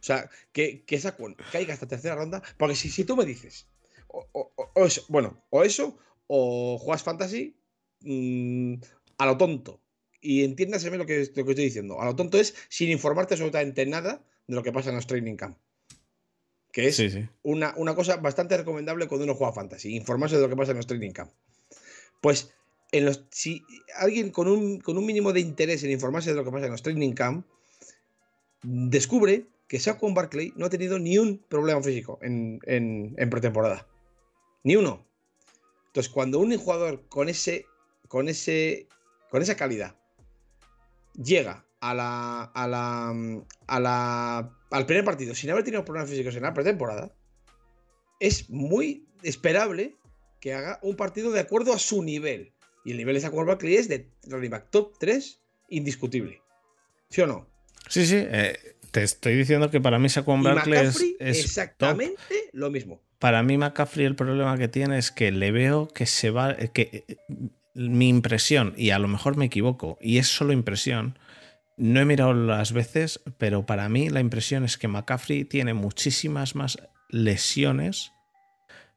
O 0.00 0.02
sea, 0.02 0.30
que, 0.52 0.84
que 0.84 0.96
esa 0.96 1.16
caiga 1.52 1.74
hasta 1.74 1.88
tercera 1.88 2.14
ronda. 2.14 2.42
Porque 2.56 2.76
si, 2.76 2.90
si 2.90 3.04
tú 3.04 3.16
me 3.16 3.24
dices, 3.24 3.66
o, 4.08 4.52
eso, 4.86 5.04
bueno, 5.08 5.44
o 5.50 5.62
eso, 5.62 5.98
o 6.26 6.78
juegas 6.78 7.02
fantasy 7.02 7.56
mm, 8.00 8.74
a 9.18 9.26
lo 9.26 9.36
tonto. 9.36 9.80
Y 10.20 10.44
entiéndaseme 10.44 10.96
lo 10.96 11.06
que, 11.06 11.30
lo 11.34 11.44
que 11.44 11.50
estoy 11.50 11.64
diciendo. 11.66 12.00
A 12.00 12.04
lo 12.04 12.16
tonto 12.16 12.38
es 12.38 12.54
sin 12.68 12.90
informarte 12.90 13.34
absolutamente 13.34 13.86
nada 13.86 14.24
de 14.46 14.54
lo 14.54 14.62
que 14.62 14.72
pasa 14.72 14.90
en 14.90 14.96
los 14.96 15.06
training 15.06 15.36
camp. 15.36 15.58
Que 16.76 16.88
es 16.88 17.18
Una, 17.42 17.72
una, 17.78 17.94
cosa 17.94 18.18
bastante 18.18 18.54
recomendable 18.54 19.08
cuando 19.08 19.24
uno 19.24 19.34
juega 19.34 19.54
fantasy. 19.54 19.96
Informarse 19.96 20.36
de 20.36 20.42
lo 20.42 20.50
que 20.50 20.56
pasa 20.56 20.72
en 20.72 20.76
los 20.76 20.86
training 20.86 21.12
camp. 21.12 21.32
Pues 22.20 22.52
en 22.92 23.06
los, 23.06 23.24
si 23.30 23.64
alguien 23.94 24.30
con 24.30 24.46
un, 24.46 24.78
con 24.80 24.98
un 24.98 25.06
mínimo 25.06 25.32
de 25.32 25.40
interés 25.40 25.82
en 25.84 25.90
informarse 25.90 26.28
de 26.28 26.36
lo 26.36 26.44
que 26.44 26.50
pasa 26.50 26.66
en 26.66 26.72
los 26.72 26.82
training 26.82 27.14
camp 27.14 27.46
descubre 28.62 29.46
que 29.68 29.80
Saquon 29.80 30.12
Barkley 30.12 30.52
no 30.56 30.66
ha 30.66 30.68
tenido 30.68 30.98
ni 30.98 31.16
un 31.16 31.38
problema 31.38 31.82
físico 31.82 32.18
en, 32.20 32.60
pretemporada. 33.30 33.88
Ni 34.62 34.76
uno. 34.76 35.02
Entonces, 35.86 36.12
cuando 36.12 36.40
un 36.40 36.54
jugador 36.58 37.08
con 37.08 37.30
ese. 37.30 37.64
con 38.06 38.28
ese. 38.28 38.86
con 39.30 39.40
esa 39.40 39.56
calidad 39.56 39.96
llega 41.14 41.64
a 41.80 41.94
la. 41.94 42.42
a 42.42 42.66
la. 42.66 43.14
a 43.66 43.80
la. 43.80 44.50
al 44.70 44.86
primer 44.86 45.04
partido 45.04 45.34
sin 45.34 45.50
haber 45.50 45.64
tenido 45.64 45.84
problemas 45.84 46.10
físicos 46.10 46.36
en 46.36 46.42
la 46.42 46.54
pretemporada, 46.54 47.14
es 48.20 48.50
muy 48.50 49.06
esperable 49.22 49.96
que 50.40 50.54
haga 50.54 50.78
un 50.82 50.96
partido 50.96 51.32
de 51.32 51.40
acuerdo 51.40 51.72
a 51.72 51.78
su 51.78 52.02
nivel. 52.02 52.52
Y 52.84 52.92
el 52.92 52.98
nivel 52.98 53.16
de 53.16 53.20
Saquon 53.20 53.46
Barkley 53.46 53.74
es 53.76 53.88
de 53.88 54.12
running 54.28 54.50
back 54.50 54.70
top 54.70 54.96
3 54.98 55.40
indiscutible. 55.70 56.40
¿Sí 57.10 57.20
o 57.20 57.26
no? 57.26 57.48
Sí, 57.88 58.06
sí. 58.06 58.16
Eh, 58.18 58.76
te 58.92 59.02
estoy 59.02 59.34
diciendo 59.34 59.70
que 59.70 59.80
para 59.80 59.98
mí 59.98 60.08
Saquon 60.08 60.42
Barkley 60.42 61.16
es, 61.18 61.38
exactamente 61.38 62.34
lo 62.52 62.70
mismo. 62.70 63.02
Para 63.18 63.42
mí 63.42 63.58
McCaffrey 63.58 64.06
el 64.06 64.14
problema 64.14 64.56
que 64.56 64.68
tiene 64.68 64.98
es 64.98 65.10
que 65.10 65.32
le 65.32 65.50
veo 65.50 65.88
que 65.88 66.06
se 66.06 66.30
va 66.30 66.54
que 66.56 67.04
mi 67.74 68.08
impresión 68.08 68.72
y 68.76 68.90
a 68.90 68.98
lo 68.98 69.08
mejor 69.08 69.36
me 69.36 69.46
equivoco 69.46 69.98
y 70.00 70.18
es 70.18 70.28
solo 70.28 70.52
impresión. 70.52 71.18
No 71.76 72.00
he 72.00 72.04
mirado 72.04 72.32
las 72.32 72.72
veces, 72.72 73.20
pero 73.38 73.66
para 73.66 73.88
mí 73.88 74.08
la 74.08 74.20
impresión 74.20 74.64
es 74.64 74.78
que 74.78 74.88
McCaffrey 74.88 75.44
tiene 75.44 75.74
muchísimas 75.74 76.54
más 76.54 76.78
lesiones 77.10 78.12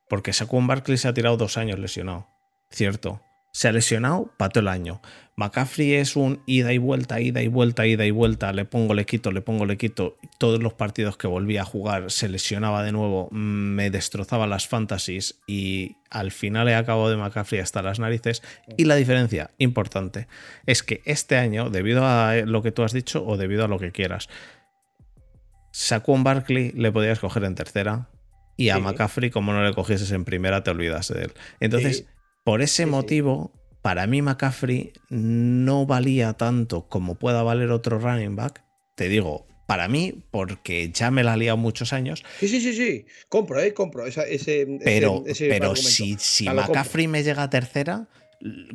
porque 0.10 0.34
Saquon 0.34 0.66
Barkley 0.66 0.98
se 0.98 1.08
ha 1.08 1.14
tirado 1.14 1.38
dos 1.38 1.58
años 1.58 1.78
lesionado, 1.80 2.28
cierto. 2.72 3.22
Se 3.54 3.68
ha 3.68 3.72
lesionado 3.72 4.34
para 4.38 4.50
todo 4.50 4.62
el 4.62 4.68
año. 4.68 5.02
McCaffrey 5.40 5.94
es 5.94 6.18
un 6.18 6.42
ida 6.46 6.74
y 6.74 6.80
vuelta, 6.80 7.22
ida 7.22 7.42
y 7.42 7.48
vuelta, 7.48 7.88
ida 7.88 8.06
y 8.06 8.12
vuelta. 8.12 8.52
Le 8.52 8.66
pongo, 8.66 8.94
le 8.94 9.06
quito, 9.06 9.32
le 9.32 9.40
pongo, 9.40 9.66
le 9.66 9.78
quito. 9.78 10.18
Todos 10.38 10.62
los 10.62 10.74
partidos 10.74 11.16
que 11.16 11.28
volvía 11.28 11.62
a 11.62 11.66
jugar 11.66 12.12
se 12.12 12.28
lesionaba 12.28 12.84
de 12.84 12.92
nuevo, 12.92 13.30
me 13.32 13.90
destrozaba 13.90 14.48
las 14.48 14.68
fantasies 14.68 15.40
y 15.48 15.96
al 16.10 16.32
final 16.32 16.68
he 16.68 16.76
acabado 16.76 17.10
de 17.10 17.16
McCaffrey 17.16 17.62
hasta 17.62 17.82
las 17.82 18.00
narices. 18.00 18.44
Y 18.76 18.84
la 18.84 18.96
diferencia 18.96 19.52
importante 19.60 20.28
es 20.66 20.84
que 20.84 21.02
este 21.06 21.38
año, 21.38 21.70
debido 21.70 22.06
a 22.06 22.36
lo 22.46 22.62
que 22.62 22.74
tú 22.74 22.84
has 22.84 22.92
dicho 22.92 23.26
o 23.26 23.38
debido 23.38 23.64
a 23.64 23.70
lo 23.70 23.80
que 23.80 23.94
quieras, 23.94 24.28
un 26.06 26.24
Barkley 26.26 26.74
le 26.74 26.92
podías 26.92 27.20
coger 27.20 27.46
en 27.46 27.56
tercera 27.56 28.10
y 28.58 28.72
a 28.72 28.80
McCaffrey, 28.80 29.30
como 29.30 29.54
no 29.54 29.64
le 29.64 29.74
cogieses 29.74 30.12
en 30.12 30.26
primera, 30.26 30.64
te 30.64 30.72
olvidas 30.72 31.08
de 31.08 31.22
él. 31.22 31.32
Entonces. 31.62 32.06
Por 32.46 32.62
ese 32.62 32.86
motivo, 32.86 33.52
para 33.90 34.06
mí 34.06 34.22
McCaffrey 34.22 34.94
no 35.10 35.88
valía 35.88 36.34
tanto 36.34 36.88
como 36.90 37.16
pueda 37.16 37.42
valer 37.42 37.72
otro 37.72 37.98
running 37.98 38.36
back. 38.36 38.64
Te 38.94 39.10
digo, 39.10 39.48
para 39.66 39.88
mí, 39.88 40.26
porque 40.30 40.92
ya 40.94 41.10
me 41.10 41.24
la 41.24 41.34
ha 41.34 41.38
liado 41.38 41.58
muchos 41.58 41.92
años. 41.92 42.24
Sí, 42.40 42.48
sí, 42.50 42.62
sí, 42.62 42.76
sí. 42.76 43.08
Compro, 43.30 43.60
¿eh? 43.60 43.74
Compro 43.74 44.06
ese, 44.06 44.68
Pero, 44.84 45.24
pero 45.40 45.76
si, 45.76 46.18
si 46.20 46.48
McCaffrey 46.48 47.08
me 47.08 47.24
llega 47.24 47.42
a 47.42 47.50
tercera, 47.50 48.08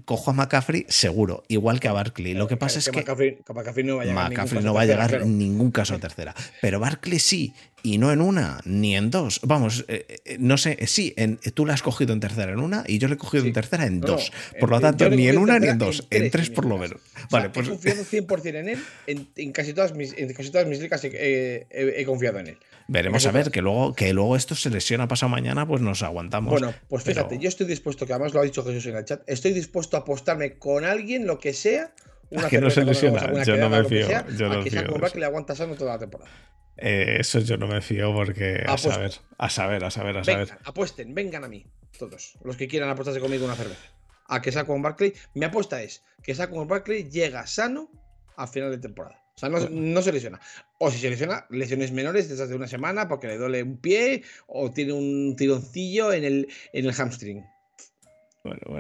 cojo 0.04 0.32
a 0.32 0.34
McCaffrey 0.34 0.84
seguro, 0.88 1.44
igual 1.46 1.78
que 1.78 1.86
a 1.86 1.92
Barkley. 1.92 2.34
Lo 2.34 2.48
que 2.48 2.56
pasa 2.56 2.80
es, 2.80 2.90
que, 2.90 2.98
McCaffrey, 2.98 3.84
no 3.84 3.98
va 3.98 4.02
a 4.02 4.06
llegar, 4.06 4.64
no 4.64 4.74
va 4.74 4.80
a 4.80 4.84
llegar 4.84 5.14
en 5.14 5.38
ningún 5.38 5.70
caso 5.70 5.94
a 5.94 6.00
tercera. 6.00 6.34
Pero 6.60 6.80
Barkley 6.80 7.20
sí, 7.20 7.54
y 7.84 7.98
no 7.98 8.10
en 8.12 8.22
una, 8.22 8.60
ni 8.64 8.96
en 8.96 9.10
dos. 9.10 9.40
Vamos, 9.42 9.84
eh, 9.88 10.06
eh, 10.24 10.36
no 10.40 10.56
sé, 10.56 10.78
eh, 10.80 10.86
sí, 10.86 11.12
en, 11.18 11.36
tú 11.36 11.66
la 11.66 11.74
has 11.74 11.82
cogido 11.82 12.14
en 12.14 12.20
tercera 12.20 12.50
en 12.50 12.58
una 12.58 12.82
y 12.86 12.98
yo 12.98 13.08
le 13.08 13.14
he 13.14 13.18
cogido 13.18 13.44
en 13.44 13.52
tercera 13.52 13.84
en 13.84 14.00
dos. 14.00 14.32
por 14.58 14.70
lo 14.70 14.80
tanto, 14.80 15.08
ni 15.10 15.28
en 15.28 15.36
una 15.36 15.58
ni 15.58 15.68
en 15.68 15.78
dos, 15.78 16.08
en 16.10 16.30
tres, 16.30 16.48
por 16.48 16.64
lo 16.64 16.78
menos. 16.78 16.98
Vale, 17.30 17.50
pues... 17.50 17.66
He 17.66 17.70
confiado 17.70 18.02
100% 18.02 18.54
en 18.56 18.68
él, 18.70 18.84
en, 19.06 19.52
casi 19.52 19.74
todas 19.74 19.94
mis, 19.94 20.14
en 20.16 20.32
casi 20.32 20.50
todas 20.50 20.66
mis 20.66 20.80
ligas 20.80 21.04
he 21.04 22.04
confiado 22.06 22.38
en 22.38 22.46
él. 22.48 22.58
Veremos 22.88 23.26
a 23.26 23.32
ver, 23.32 23.50
que 23.50 23.60
luego, 23.60 23.94
que 23.94 24.12
luego 24.14 24.34
esto 24.34 24.54
se 24.54 24.70
lesiona 24.70 25.06
pasado 25.06 25.28
mañana, 25.28 25.66
pues 25.66 25.82
nos 25.82 26.02
aguantamos. 26.02 26.52
Bueno, 26.52 26.74
pues 26.88 27.04
fíjate, 27.04 27.38
yo 27.38 27.48
estoy 27.48 27.66
dispuesto, 27.66 28.06
que 28.06 28.14
además 28.14 28.32
lo 28.32 28.40
ha 28.40 28.44
dicho 28.44 28.64
Jesús 28.64 28.86
en 28.86 28.96
el 28.96 29.04
chat, 29.04 29.22
estoy 29.26 29.52
dispuesto 29.52 29.98
a 29.98 30.00
apostarme 30.00 30.58
con 30.58 30.84
alguien, 30.84 31.26
lo 31.26 31.38
que 31.38 31.52
sea. 31.52 31.92
Una 32.34 32.48
que 32.48 32.60
no 32.60 32.70
se 32.70 32.84
lesiona, 32.84 33.44
yo 33.44 33.56
no 33.56 33.70
me 33.70 33.84
fío. 33.84 34.08
yo 34.36 34.48
no 34.48 34.62
que 34.62 34.70
fío 34.70 35.00
que 35.12 35.18
le 35.18 35.26
aguanta 35.26 35.54
sano 35.54 35.74
toda 35.74 35.92
la 35.92 35.98
temporada. 35.98 36.30
Eh, 36.76 37.18
eso 37.20 37.38
yo 37.38 37.56
no 37.56 37.68
me 37.68 37.80
fío 37.80 38.12
porque 38.12 38.64
a 38.66 38.76
saber, 38.76 39.12
a 39.38 39.48
saber, 39.48 39.84
a 39.84 39.90
saber, 39.90 40.18
a 40.18 40.24
saber. 40.24 40.58
apuesten, 40.64 41.14
vengan 41.14 41.44
a 41.44 41.48
mí, 41.48 41.64
todos, 41.98 42.36
los 42.42 42.56
que 42.56 42.66
quieran 42.66 42.88
apostarse 42.88 43.20
conmigo 43.20 43.44
una 43.44 43.54
cerveza. 43.54 43.80
A 44.26 44.42
que 44.42 44.50
Saco 44.50 44.76
Barkley, 44.80 45.12
mi 45.34 45.44
apuesta 45.44 45.82
es 45.82 46.02
que 46.22 46.34
Saco 46.34 46.64
Barkley 46.66 47.08
llega 47.08 47.46
sano 47.46 47.90
a 48.36 48.46
final 48.46 48.70
de 48.70 48.78
temporada. 48.78 49.20
O 49.36 49.38
sea, 49.38 49.48
no, 49.48 50.02
se 50.02 50.12
lesiona. 50.12 50.40
O 50.78 50.90
si 50.90 50.98
se 50.98 51.10
lesiona, 51.10 51.46
lesiones 51.50 51.90
menores 51.90 52.28
desde 52.28 52.44
hace 52.44 52.54
una 52.54 52.68
semana 52.68 53.08
porque 53.08 53.26
le 53.26 53.36
duele 53.36 53.62
un 53.62 53.78
pie 53.78 54.22
o 54.46 54.70
tiene 54.70 54.92
un 54.92 55.34
tironcillo 55.36 56.12
en 56.12 56.24
el, 56.24 56.48
en 56.72 56.86
el 56.86 56.92
hamstring. 56.92 57.44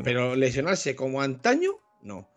Pero 0.04 0.36
lesionarse 0.36 0.94
como 0.94 1.22
antaño, 1.22 1.72
no. 2.02 2.28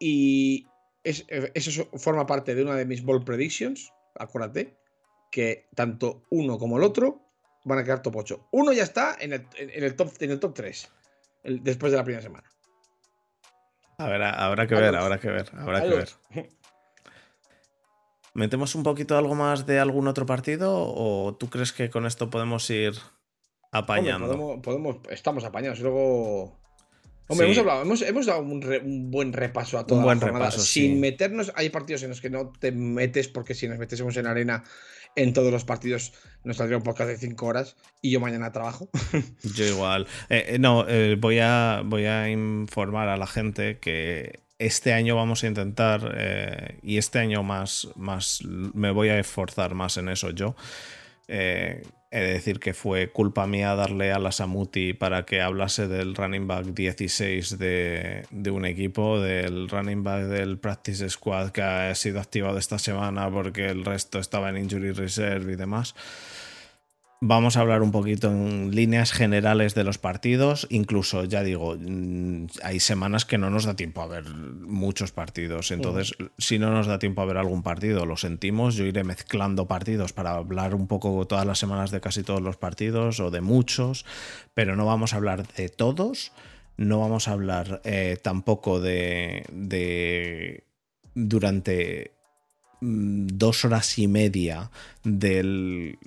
Y 0.00 0.66
eso 1.04 1.88
forma 1.94 2.26
parte 2.26 2.54
de 2.54 2.62
una 2.62 2.74
de 2.74 2.86
mis 2.86 3.04
ball 3.04 3.22
predictions. 3.22 3.92
Acuérdate 4.18 4.76
que 5.30 5.68
tanto 5.76 6.22
uno 6.30 6.58
como 6.58 6.78
el 6.78 6.82
otro 6.82 7.20
van 7.64 7.78
a 7.78 7.84
quedar 7.84 8.02
top 8.02 8.16
8. 8.16 8.48
Uno 8.52 8.72
ya 8.72 8.82
está 8.82 9.16
en 9.20 9.32
el, 9.32 9.94
top, 9.94 10.10
en 10.20 10.30
el 10.30 10.40
top 10.40 10.54
3 10.54 10.88
después 11.44 11.92
de 11.92 11.98
la 11.98 12.04
primera 12.04 12.22
semana. 12.22 12.50
A 13.98 14.08
ver, 14.08 14.22
habrá 14.22 14.66
que 14.66 14.74
ver, 14.74 14.96
habrá 14.96 15.20
que 15.20 15.28
ver, 15.28 15.50
habrá 15.54 15.82
que 15.82 15.88
ver. 15.88 16.08
¿Metemos 18.34 18.74
un 18.74 18.82
poquito 18.82 19.18
algo 19.18 19.34
más 19.34 19.66
de 19.66 19.78
algún 19.78 20.08
otro 20.08 20.24
partido 20.24 20.72
o 20.72 21.36
tú 21.36 21.50
crees 21.50 21.72
que 21.72 21.90
con 21.90 22.06
esto 22.06 22.30
podemos 22.30 22.68
ir 22.70 22.94
apañando? 23.72 24.62
podemos, 24.62 24.96
estamos 25.10 25.44
apañados. 25.44 25.80
Luego. 25.80 26.59
Hombre, 27.30 27.46
hemos, 27.46 27.58
hablado, 27.58 27.82
hemos, 27.82 28.26
dado 28.26 28.42
un, 28.42 29.10
buen 29.10 29.32
repaso 29.32 29.78
a 29.78 29.86
toda 29.86 30.00
un 30.00 30.04
buen 30.04 30.20
Repaso, 30.20 30.60
sin 30.60 31.00
meternos. 31.00 31.52
Hay 31.54 31.70
partidos 31.70 32.02
en 32.02 32.10
los 32.10 32.20
que 32.20 32.28
no 32.28 32.52
te 32.58 32.72
metes, 32.72 33.28
porque 33.28 33.54
si 33.54 33.68
nos 33.68 33.78
metésemos 33.78 34.16
en 34.16 34.26
arena 34.26 34.64
en 35.16 35.32
todos 35.32 35.50
los 35.52 35.64
partidos, 35.64 36.12
nos 36.44 36.56
saldría 36.56 36.76
un 36.76 36.82
podcast 36.82 37.10
de 37.10 37.16
5 37.16 37.46
horas 37.46 37.76
y 38.02 38.10
yo 38.10 38.20
mañana 38.20 38.52
trabajo. 38.52 38.88
Yo 39.54 39.64
igual. 39.64 40.06
Eh, 40.28 40.44
eh, 40.48 40.58
no, 40.58 40.86
eh, 40.88 41.16
voy, 41.18 41.38
a, 41.40 41.82
voy 41.84 42.04
a 42.06 42.28
informar 42.30 43.08
a 43.08 43.16
la 43.16 43.26
gente 43.26 43.78
que 43.78 44.40
este 44.60 44.92
año 44.92 45.16
vamos 45.16 45.42
a 45.42 45.46
intentar, 45.46 46.14
eh, 46.16 46.78
y 46.82 46.98
este 46.98 47.18
año 47.18 47.42
más, 47.42 47.88
más 47.96 48.42
me 48.44 48.90
voy 48.90 49.08
a 49.08 49.18
esforzar 49.18 49.74
más 49.74 49.96
en 49.96 50.10
eso 50.10 50.30
yo, 50.30 50.54
eh, 51.28 51.82
He 52.12 52.18
de 52.18 52.32
decir 52.32 52.58
que 52.58 52.74
fue 52.74 53.10
culpa 53.10 53.46
mía 53.46 53.76
darle 53.76 54.10
a 54.10 54.18
la 54.18 54.32
Samuti 54.32 54.94
para 54.94 55.24
que 55.24 55.40
hablase 55.40 55.86
del 55.86 56.16
running 56.16 56.48
back 56.48 56.64
16 56.64 57.56
de, 57.56 58.26
de, 58.30 58.50
un 58.50 58.64
equipo, 58.64 59.20
del 59.20 59.68
running 59.68 60.02
back 60.02 60.24
del 60.24 60.58
Practice 60.58 61.08
Squad 61.08 61.50
que 61.50 61.62
ha 61.62 61.94
sido 61.94 62.18
activado 62.18 62.58
esta 62.58 62.80
semana 62.80 63.30
porque 63.30 63.66
el 63.66 63.84
resto 63.84 64.18
estaba 64.18 64.50
en 64.50 64.56
Injury 64.56 64.90
Reserve 64.90 65.52
y 65.52 65.56
demás. 65.56 65.94
Vamos 67.22 67.58
a 67.58 67.60
hablar 67.60 67.82
un 67.82 67.92
poquito 67.92 68.28
en 68.28 68.74
líneas 68.74 69.12
generales 69.12 69.74
de 69.74 69.84
los 69.84 69.98
partidos. 69.98 70.66
Incluso, 70.70 71.24
ya 71.24 71.42
digo, 71.42 71.76
mm, 71.78 72.46
hay 72.62 72.80
semanas 72.80 73.26
que 73.26 73.36
no 73.36 73.50
nos 73.50 73.66
da 73.66 73.76
tiempo 73.76 74.00
a 74.00 74.06
ver 74.06 74.24
muchos 74.24 75.12
partidos. 75.12 75.70
Entonces, 75.70 76.14
si 76.38 76.58
no 76.58 76.70
nos 76.70 76.86
da 76.86 76.98
tiempo 76.98 77.20
a 77.20 77.26
ver 77.26 77.36
algún 77.36 77.62
partido, 77.62 78.06
lo 78.06 78.16
sentimos. 78.16 78.74
Yo 78.74 78.86
iré 78.86 79.04
mezclando 79.04 79.68
partidos 79.68 80.14
para 80.14 80.30
hablar 80.30 80.74
un 80.74 80.86
poco 80.86 81.26
todas 81.26 81.44
las 81.44 81.58
semanas 81.58 81.90
de 81.90 82.00
casi 82.00 82.22
todos 82.22 82.40
los 82.40 82.56
partidos 82.56 83.20
o 83.20 83.30
de 83.30 83.42
muchos, 83.42 84.06
pero 84.54 84.74
no 84.74 84.86
vamos 84.86 85.12
a 85.12 85.16
hablar 85.16 85.46
de 85.46 85.68
todos. 85.68 86.32
No 86.78 87.00
vamos 87.00 87.28
a 87.28 87.32
hablar 87.32 87.82
eh, 87.84 88.16
tampoco 88.22 88.80
de, 88.80 89.44
de 89.52 90.64
durante 91.14 92.14
mm, 92.80 93.26
dos 93.26 93.66
horas 93.66 93.98
y 93.98 94.08
media 94.08 94.70
del 95.04 95.98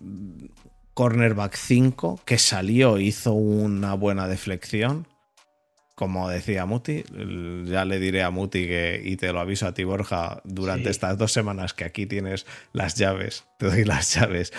cornerback 0.94 1.56
5 1.56 2.22
que 2.26 2.38
salió, 2.38 3.00
hizo 3.00 3.34
una 3.34 3.94
buena 3.94 4.28
deflexión. 4.28 5.08
Como 5.96 6.28
decía 6.28 6.66
Muti, 6.66 7.04
ya 7.66 7.86
le 7.86 8.00
diré 8.00 8.24
a 8.24 8.32
Muti 8.32 8.66
que, 8.66 9.02
y 9.04 9.16
te 9.16 9.32
lo 9.32 9.40
aviso 9.40 9.68
a 9.68 9.76
ti, 9.76 9.84
Borja, 9.84 10.42
durante 10.44 10.90
estas 10.90 11.20
dos 11.20 11.32
semanas 11.32 11.74
que 11.74 11.86
aquí 11.86 12.08
tienes 12.08 12.48
las 12.74 12.96
llaves, 12.96 13.46
te 13.60 13.68
doy 13.68 13.86
las 13.86 14.16
llaves, 14.16 14.54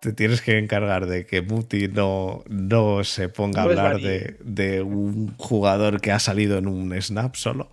te 0.00 0.12
tienes 0.12 0.42
que 0.42 0.58
encargar 0.58 1.06
de 1.06 1.24
que 1.24 1.40
Muti 1.40 1.88
no, 1.88 2.44
no 2.48 3.02
se 3.02 3.30
ponga 3.30 3.62
a 3.62 3.64
hablar 3.64 3.98
de, 3.98 4.36
de, 4.44 4.82
un 4.82 5.34
jugador 5.38 6.02
que 6.02 6.12
ha 6.12 6.18
salido 6.18 6.58
en 6.58 6.68
un 6.68 7.00
snap 7.00 7.34
solo. 7.34 7.70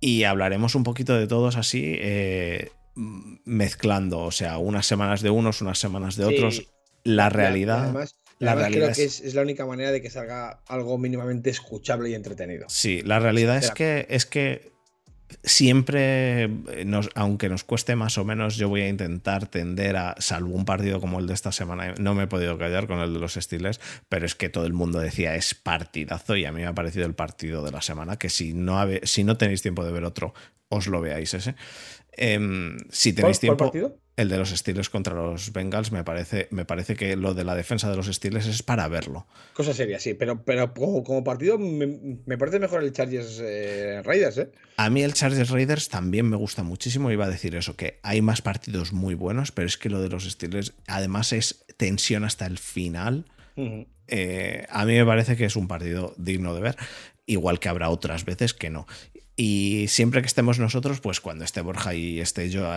Y 0.00 0.24
hablaremos 0.24 0.74
un 0.74 0.82
poquito 0.82 1.16
de 1.16 1.28
todos 1.28 1.56
así, 1.56 1.94
eh, 2.00 2.72
mezclando, 3.44 4.18
o 4.18 4.32
sea, 4.32 4.58
unas 4.58 4.84
semanas 4.84 5.22
de 5.22 5.30
unos, 5.30 5.62
unas 5.62 5.78
semanas 5.78 6.16
de 6.16 6.24
otros 6.24 6.72
la 7.04 7.28
realidad. 7.28 7.84
Además, 7.84 8.16
la 8.38 8.54
realidad 8.54 8.92
creo 8.92 8.94
que 8.94 9.04
es, 9.04 9.34
la 9.34 9.42
única 9.42 9.66
manera 9.66 9.92
de 9.92 10.02
que 10.02 10.10
salga 10.10 10.62
algo 10.66 10.98
mínimamente 10.98 11.50
escuchable 11.50 12.10
y 12.10 12.14
entretenido. 12.14 12.66
Sí, 12.68 13.02
la 13.02 13.20
realidad 13.20 13.56
es 13.58 13.70
que, 13.70 14.06
es 14.10 14.26
que 14.26 14.72
siempre, 15.44 16.48
nos, 16.84 17.08
aunque 17.14 17.48
nos 17.48 17.64
cueste 17.64 17.96
más 17.96 18.18
o 18.18 18.24
menos, 18.24 18.56
yo 18.56 18.68
voy 18.68 18.82
a 18.82 18.88
intentar 18.88 19.46
tender 19.46 19.96
a, 19.96 20.14
salvo 20.18 20.54
un 20.54 20.64
partido 20.64 21.00
como 21.00 21.20
el 21.20 21.26
de 21.26 21.34
esta 21.34 21.52
semana, 21.52 21.94
no 21.98 22.14
me 22.14 22.24
he 22.24 22.26
podido 22.26 22.58
callar 22.58 22.86
con 22.86 22.98
el 22.98 23.14
de 23.14 23.20
los 23.20 23.36
estiles, 23.36 23.80
pero 24.08 24.26
es 24.26 24.34
que 24.34 24.48
todo 24.48 24.66
el 24.66 24.72
mundo 24.72 24.98
decía 24.98 25.36
es 25.36 25.54
partidazo 25.54 26.36
y 26.36 26.44
a 26.44 26.52
mí 26.52 26.62
me 26.62 26.66
ha 26.66 26.74
parecido 26.74 27.06
el 27.06 27.14
partido 27.14 27.64
de 27.64 27.70
la 27.70 27.80
semana, 27.80 28.18
que 28.18 28.28
si 28.28 28.54
no, 28.54 28.76
si 29.04 29.24
no 29.24 29.36
tenéis 29.36 29.62
tiempo 29.62 29.84
de 29.84 29.92
ver 29.92 30.04
otro, 30.04 30.34
os 30.68 30.86
lo 30.86 31.00
veáis 31.00 31.34
ese. 31.34 31.54
Em, 32.12 32.76
si 32.90 33.12
tenéis 33.12 33.40
tiempo... 33.40 33.64
partido? 33.64 34.01
El 34.16 34.28
de 34.28 34.36
los 34.36 34.50
Steelers 34.50 34.90
contra 34.90 35.14
los 35.14 35.52
Bengals 35.52 35.90
me 35.90 36.04
parece, 36.04 36.48
me 36.50 36.64
parece 36.64 36.96
que 36.96 37.16
lo 37.16 37.32
de 37.34 37.44
la 37.44 37.54
defensa 37.54 37.90
de 37.90 37.96
los 37.96 38.06
Steelers 38.06 38.46
es 38.46 38.62
para 38.62 38.86
verlo. 38.88 39.26
Cosa 39.54 39.72
seria, 39.72 39.98
sí, 39.98 40.14
pero, 40.14 40.44
pero 40.44 40.74
como, 40.74 41.24
partido 41.24 41.58
me, 41.58 42.38
parece 42.38 42.58
mejor 42.58 42.82
el 42.82 42.92
Chargers 42.92 43.40
eh, 43.42 44.02
Raiders. 44.04 44.38
¿eh? 44.38 44.50
A 44.76 44.90
mí 44.90 45.02
el 45.02 45.14
Chargers 45.14 45.50
Raiders 45.50 45.88
también 45.88 46.28
me 46.28 46.36
gusta 46.36 46.62
muchísimo. 46.62 47.10
Iba 47.10 47.24
a 47.24 47.30
decir 47.30 47.54
eso, 47.54 47.76
que 47.76 48.00
hay 48.02 48.20
más 48.20 48.42
partidos 48.42 48.92
muy 48.92 49.14
buenos, 49.14 49.50
pero 49.50 49.66
es 49.66 49.78
que 49.78 49.88
lo 49.88 50.02
de 50.02 50.10
los 50.10 50.24
Steelers 50.24 50.74
además 50.86 51.32
es 51.32 51.64
tensión 51.76 52.24
hasta 52.24 52.46
el 52.46 52.58
final. 52.58 53.26
Eh, 54.08 54.66
a 54.68 54.84
mí 54.84 54.94
me 54.94 55.06
parece 55.06 55.36
que 55.36 55.46
es 55.46 55.56
un 55.56 55.68
partido 55.68 56.14
digno 56.18 56.54
de 56.54 56.60
ver, 56.60 56.76
igual 57.26 57.60
que 57.60 57.68
habrá 57.68 57.88
otras 57.88 58.24
veces 58.24 58.52
que 58.52 58.68
no. 58.68 58.86
Y 59.34 59.86
siempre 59.88 60.20
que 60.20 60.26
estemos 60.26 60.58
nosotros, 60.58 61.00
pues 61.00 61.20
cuando 61.20 61.44
esté 61.44 61.62
Borja 61.62 61.94
y 61.94 62.20
esté 62.20 62.50
yo, 62.50 62.70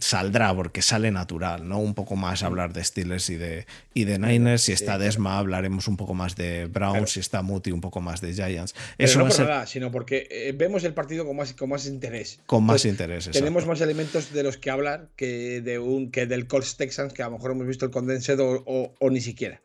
saldrá 0.00 0.54
porque 0.54 0.80
sale 0.80 1.10
natural, 1.10 1.68
¿no? 1.68 1.78
Un 1.80 1.94
poco 1.94 2.14
más 2.14 2.44
hablar 2.44 2.72
de 2.72 2.84
Steelers 2.84 3.28
y 3.30 3.36
de, 3.36 3.66
y 3.94 4.04
de 4.04 4.18
Niners. 4.18 4.62
Si 4.62 4.72
está 4.72 4.98
Desma, 4.98 5.38
hablaremos 5.38 5.88
un 5.88 5.96
poco 5.96 6.14
más 6.14 6.36
de 6.36 6.66
Browns. 6.66 7.10
Si 7.10 7.20
está 7.20 7.42
Muti, 7.42 7.72
un 7.72 7.80
poco 7.80 8.00
más 8.00 8.20
de 8.20 8.32
Giants. 8.32 8.74
Eso 8.96 9.18
no 9.18 9.28
por 9.28 9.40
nada, 9.40 9.66
sino 9.66 9.90
porque 9.90 10.28
eh, 10.30 10.52
vemos 10.56 10.84
el 10.84 10.94
partido 10.94 11.26
con 11.26 11.36
más, 11.36 11.52
con 11.52 11.68
más 11.68 11.86
interés. 11.86 12.40
Con 12.46 12.64
más 12.64 12.84
interés, 12.84 13.28
Tenemos 13.30 13.66
más 13.66 13.80
elementos 13.80 14.32
de 14.32 14.42
los 14.44 14.56
que 14.56 14.70
hablar 14.70 15.08
que, 15.16 15.60
de 15.62 15.80
un, 15.80 16.12
que 16.12 16.26
del 16.26 16.46
Colts 16.46 16.76
Texans, 16.76 17.12
que 17.12 17.22
a 17.22 17.26
lo 17.26 17.32
mejor 17.32 17.52
hemos 17.52 17.66
visto 17.66 17.84
el 17.84 17.90
condensed 17.90 18.38
o, 18.40 19.10
ni 19.10 19.20
siquiera. 19.20 19.60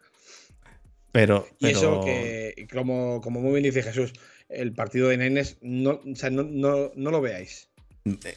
Pero, 1.11 1.47
Y 1.59 1.67
eso 1.67 2.01
que, 2.03 2.67
como, 2.71 3.21
como 3.21 3.39
muy 3.39 3.53
bien 3.53 3.63
dice 3.63 3.81
Jesús, 3.81 4.13
el 4.49 4.73
partido 4.73 5.09
de 5.09 5.17
Nenes, 5.17 5.57
no, 5.61 6.01
o 6.05 6.15
sea, 6.15 6.29
no, 6.29 6.43
no, 6.43 6.91
no 6.95 7.11
lo 7.11 7.21
veáis. 7.21 7.69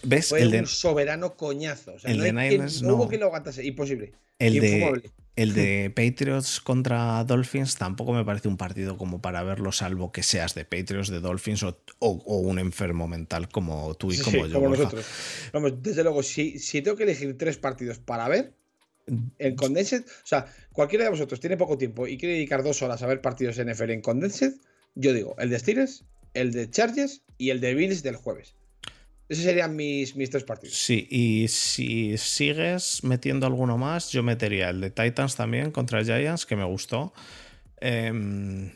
¿Ves? 0.02 0.28
Fue 0.28 0.42
el 0.42 0.50
de, 0.50 0.60
un 0.60 0.66
soberano 0.66 1.36
coñazo. 1.36 1.94
O 1.94 1.98
sea, 1.98 2.10
el 2.10 2.18
no 2.18 2.24
de 2.24 2.32
Niners, 2.32 2.82
no, 2.82 2.94
hubo 2.96 3.08
que 3.08 3.18
lo 3.18 3.26
aguantase, 3.26 3.64
imposible. 3.64 4.12
El 4.38 4.54
de, 4.54 5.02
el 5.36 5.54
de 5.54 5.90
Patriots 5.94 6.60
contra 6.60 7.22
Dolphins 7.24 7.76
tampoco 7.76 8.12
me 8.12 8.24
parece 8.24 8.48
un 8.48 8.56
partido 8.56 8.96
como 8.96 9.20
para 9.20 9.42
verlo, 9.42 9.70
salvo 9.70 10.10
que 10.10 10.22
seas 10.22 10.54
de 10.54 10.64
Patriots, 10.64 11.08
de 11.08 11.20
Dolphins 11.20 11.62
o, 11.62 11.78
o, 12.00 12.38
un 12.38 12.58
enfermo 12.58 13.06
mental 13.06 13.48
como 13.48 13.94
tú 13.94 14.12
y 14.12 14.18
como 14.18 14.46
yo. 14.46 14.54
Como 14.54 14.70
nosotros. 14.70 15.06
Vamos, 15.52 15.82
desde 15.82 16.02
luego, 16.02 16.22
si, 16.22 16.58
si 16.58 16.82
tengo 16.82 16.96
que 16.96 17.04
elegir 17.04 17.36
tres 17.38 17.58
partidos 17.58 17.98
para 17.98 18.28
ver, 18.28 18.54
en 19.38 19.56
Condensed, 19.56 20.02
o 20.02 20.26
sea, 20.26 20.46
cualquiera 20.72 21.04
de 21.04 21.10
vosotros 21.10 21.40
tiene 21.40 21.56
poco 21.56 21.76
tiempo 21.76 22.06
y 22.06 22.16
quiere 22.16 22.34
dedicar 22.34 22.62
dos 22.62 22.82
horas 22.82 23.02
a 23.02 23.06
ver 23.06 23.20
partidos 23.20 23.56
NFL 23.56 23.90
en 23.90 24.00
Condensed, 24.00 24.54
yo 24.94 25.12
digo, 25.12 25.34
el 25.38 25.50
de 25.50 25.58
Steelers, 25.58 26.04
el 26.34 26.52
de 26.52 26.70
Chargers 26.70 27.22
y 27.38 27.50
el 27.50 27.60
de 27.60 27.74
Bills 27.74 28.02
del 28.02 28.16
jueves. 28.16 28.54
Esos 29.28 29.44
serían 29.44 29.76
mis, 29.76 30.16
mis 30.16 30.28
tres 30.28 30.42
partidos. 30.42 30.76
Sí, 30.76 31.06
y 31.08 31.46
si 31.48 32.18
sigues 32.18 33.04
metiendo 33.04 33.46
alguno 33.46 33.78
más, 33.78 34.10
yo 34.10 34.24
metería 34.24 34.70
el 34.70 34.80
de 34.80 34.90
Titans 34.90 35.36
también 35.36 35.70
contra 35.70 36.02
Giants, 36.02 36.46
que 36.46 36.56
me 36.56 36.64
gustó. 36.64 37.12
Eh, 37.80 38.72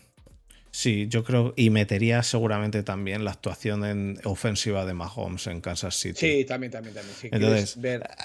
Sí, 0.74 1.06
yo 1.08 1.22
creo, 1.22 1.54
y 1.56 1.70
metería 1.70 2.24
seguramente 2.24 2.82
también 2.82 3.24
la 3.24 3.30
actuación 3.30 3.84
en 3.84 4.18
ofensiva 4.24 4.84
de 4.84 4.92
Mahomes 4.92 5.46
en 5.46 5.60
Kansas 5.60 5.94
City. 5.94 6.18
Sí, 6.18 6.44
también, 6.44 6.72
también, 6.72 6.96
también. 6.96 7.16
Entonces, 7.32 7.78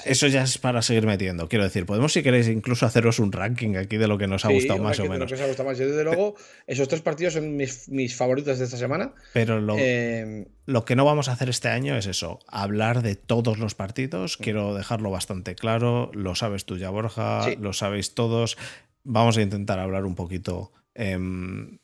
eso 0.04 0.26
ya 0.26 0.42
es 0.42 0.58
para 0.58 0.82
seguir 0.82 1.06
metiendo. 1.06 1.48
Quiero 1.48 1.64
decir, 1.64 1.86
podemos, 1.86 2.12
si 2.12 2.24
queréis, 2.24 2.48
incluso 2.48 2.88
haceros 2.88 3.20
un 3.20 3.32
ranking 3.32 3.76
aquí 3.76 3.98
de 3.98 4.08
lo 4.08 4.18
que 4.18 4.26
nos 4.26 4.46
ha 4.46 4.52
gustado 4.52 4.82
más 4.82 5.00
o 5.00 5.04
menos. 5.04 5.20
Lo 5.20 5.28
que 5.28 5.36
os 5.36 5.42
ha 5.42 5.46
gustado 5.46 5.70
más. 5.70 5.78
Yo, 5.78 5.88
desde 5.88 6.04
luego, 6.04 6.38
esos 6.66 6.88
tres 6.88 7.02
partidos 7.02 7.34
son 7.34 7.56
mis, 7.56 8.16
favoritos 8.16 8.58
de 8.58 8.66
esta 8.66 8.78
semana. 8.78 9.14
Pero 9.32 9.62
lo, 9.62 9.76
eh, 9.78 10.48
lo, 10.66 10.86
que 10.86 10.96
no 10.96 11.06
vamos 11.06 11.30
a 11.30 11.34
hacer 11.34 11.50
este 11.50 11.68
año 11.68 11.96
es 11.98 12.08
eso, 12.08 12.40
hablar 12.48 13.04
de 13.04 13.16
todos 13.16 13.60
los 13.60 13.76
partidos. 13.76 14.40
Mm. 14.40 14.44
Quiero 14.44 14.74
dejarlo 14.74 15.12
bastante 15.12 15.54
claro. 15.54 16.10
Lo 16.16 16.34
sabes 16.34 16.66
tú 16.66 16.78
ya, 16.78 16.90
Borja, 16.90 17.48
lo 17.60 17.74
sabéis 17.74 18.16
todos. 18.16 18.58
Vamos 19.04 19.38
a 19.38 19.44
intentar 19.44 19.78
hablar 19.78 20.04
un 20.06 20.16
poquito. 20.16 20.72
Em, 20.96 21.79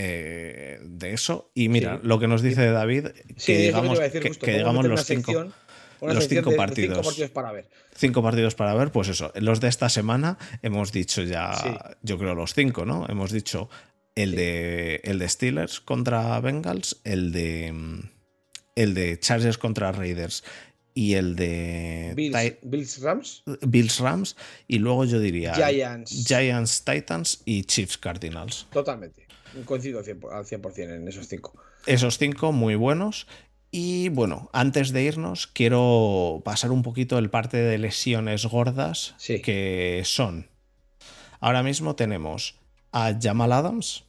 eh, 0.00 0.78
de 0.80 1.12
eso. 1.12 1.50
Y 1.54 1.68
mira, 1.68 1.98
lo 2.04 2.20
que 2.20 2.28
nos 2.28 2.40
dice 2.40 2.70
David, 2.70 3.08
que 3.44 3.58
digamos, 3.58 3.98
que, 3.98 4.52
digamos 4.52 4.86
los 4.86 5.04
cinco, 5.04 5.52
los 6.00 6.28
cinco 6.28 6.54
partidos. 6.54 6.98
cinco 6.98 7.08
partidos 7.08 7.30
para 7.30 7.50
ver. 7.50 7.68
Cinco 7.96 8.22
partidos 8.22 8.54
para 8.54 8.74
ver, 8.74 8.92
pues 8.92 9.08
eso. 9.08 9.32
Los 9.34 9.60
de 9.60 9.66
esta 9.66 9.88
semana 9.88 10.38
hemos 10.62 10.92
dicho 10.92 11.24
ya, 11.24 11.98
yo 12.02 12.16
creo 12.16 12.36
los 12.36 12.54
cinco, 12.54 12.84
¿no? 12.84 13.06
Hemos 13.08 13.32
dicho 13.32 13.68
el, 14.14 14.36
de, 14.36 15.00
el 15.02 15.18
de 15.18 15.28
Steelers 15.28 15.80
contra 15.80 16.38
Bengals, 16.40 17.00
el 17.02 17.32
de, 17.32 17.74
el 18.76 18.94
de 18.94 19.18
Chargers 19.18 19.58
contra 19.58 19.90
Raiders 19.90 20.44
y 20.94 21.14
el 21.14 21.34
de 21.34 22.12
Bills, 22.62 23.00
Rams. 23.00 23.42
Bills 23.66 23.98
Rams. 23.98 24.36
Y 24.68 24.78
luego 24.78 25.04
yo 25.06 25.18
diría 25.18 25.54
Giants. 25.54 26.24
Giants 26.24 26.84
Titans 26.84 27.42
y 27.44 27.64
Chiefs 27.64 27.98
Cardinals. 27.98 28.68
Totalmente. 28.72 29.27
Coincido 29.64 29.98
al 29.98 30.04
100% 30.44 30.96
en 30.96 31.08
esos 31.08 31.28
cinco. 31.28 31.54
Esos 31.86 32.18
cinco 32.18 32.52
muy 32.52 32.74
buenos. 32.74 33.26
Y 33.70 34.08
bueno, 34.08 34.48
antes 34.52 34.92
de 34.92 35.02
irnos, 35.02 35.46
quiero 35.46 36.40
pasar 36.44 36.70
un 36.70 36.82
poquito 36.82 37.18
el 37.18 37.28
parte 37.28 37.58
de 37.58 37.76
lesiones 37.78 38.46
gordas 38.46 39.14
que 39.42 40.02
son. 40.04 40.48
Ahora 41.40 41.62
mismo 41.62 41.94
tenemos 41.94 42.56
a 42.92 43.14
Jamal 43.20 43.52
Adams 43.52 44.04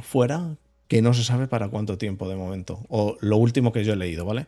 fuera, 0.00 0.56
que 0.88 1.02
no 1.02 1.14
se 1.14 1.22
sabe 1.22 1.46
para 1.46 1.68
cuánto 1.68 1.98
tiempo 1.98 2.28
de 2.28 2.34
momento. 2.34 2.84
O 2.88 3.16
lo 3.20 3.36
último 3.36 3.72
que 3.72 3.84
yo 3.84 3.92
he 3.92 3.96
leído, 3.96 4.24
¿vale? 4.24 4.46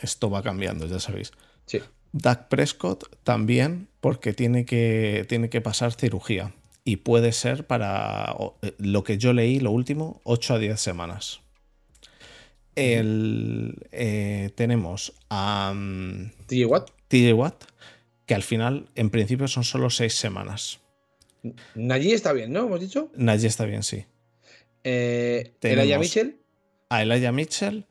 Esto 0.00 0.30
va 0.30 0.42
cambiando, 0.42 0.86
ya 0.86 1.00
sabéis. 1.00 1.32
Sí. 1.66 1.80
Doug 2.12 2.48
Prescott 2.48 3.16
también, 3.24 3.88
porque 4.00 4.32
tiene 4.32 4.64
que, 4.64 5.26
tiene 5.28 5.50
que 5.50 5.60
pasar 5.60 5.92
cirugía 5.92 6.54
y 6.86 6.96
puede 6.96 7.32
ser 7.32 7.66
para 7.66 8.34
eh, 8.62 8.72
lo 8.78 9.04
que 9.04 9.18
yo 9.18 9.34
leí, 9.34 9.60
lo 9.60 9.72
último, 9.72 10.22
8 10.24 10.54
a 10.54 10.58
10 10.58 10.80
semanas. 10.80 11.40
El, 12.74 13.86
eh, 13.92 14.50
tenemos 14.54 15.12
a 15.28 15.74
TJ 16.46 16.64
Watt. 16.66 16.90
TJ 17.08 17.32
Watt 17.34 17.64
que 18.26 18.34
al 18.34 18.42
final, 18.42 18.88
en 18.96 19.10
principio, 19.10 19.48
son 19.48 19.64
solo 19.64 19.88
seis 19.88 20.14
semanas. 20.14 20.80
Najee 21.76 22.12
está 22.12 22.32
bien, 22.32 22.52
¿no? 22.52 22.66
¿Hemos 22.66 22.80
dicho? 22.80 23.10
Najee 23.14 23.46
está 23.46 23.64
bien, 23.64 23.84
sí. 23.84 24.04
Eh, 24.82 25.52
Elijah 25.62 25.98
Mitchell, 25.98 26.40
A 26.90 27.02
Elijah 27.02 27.32
Mitchell, 27.32 27.86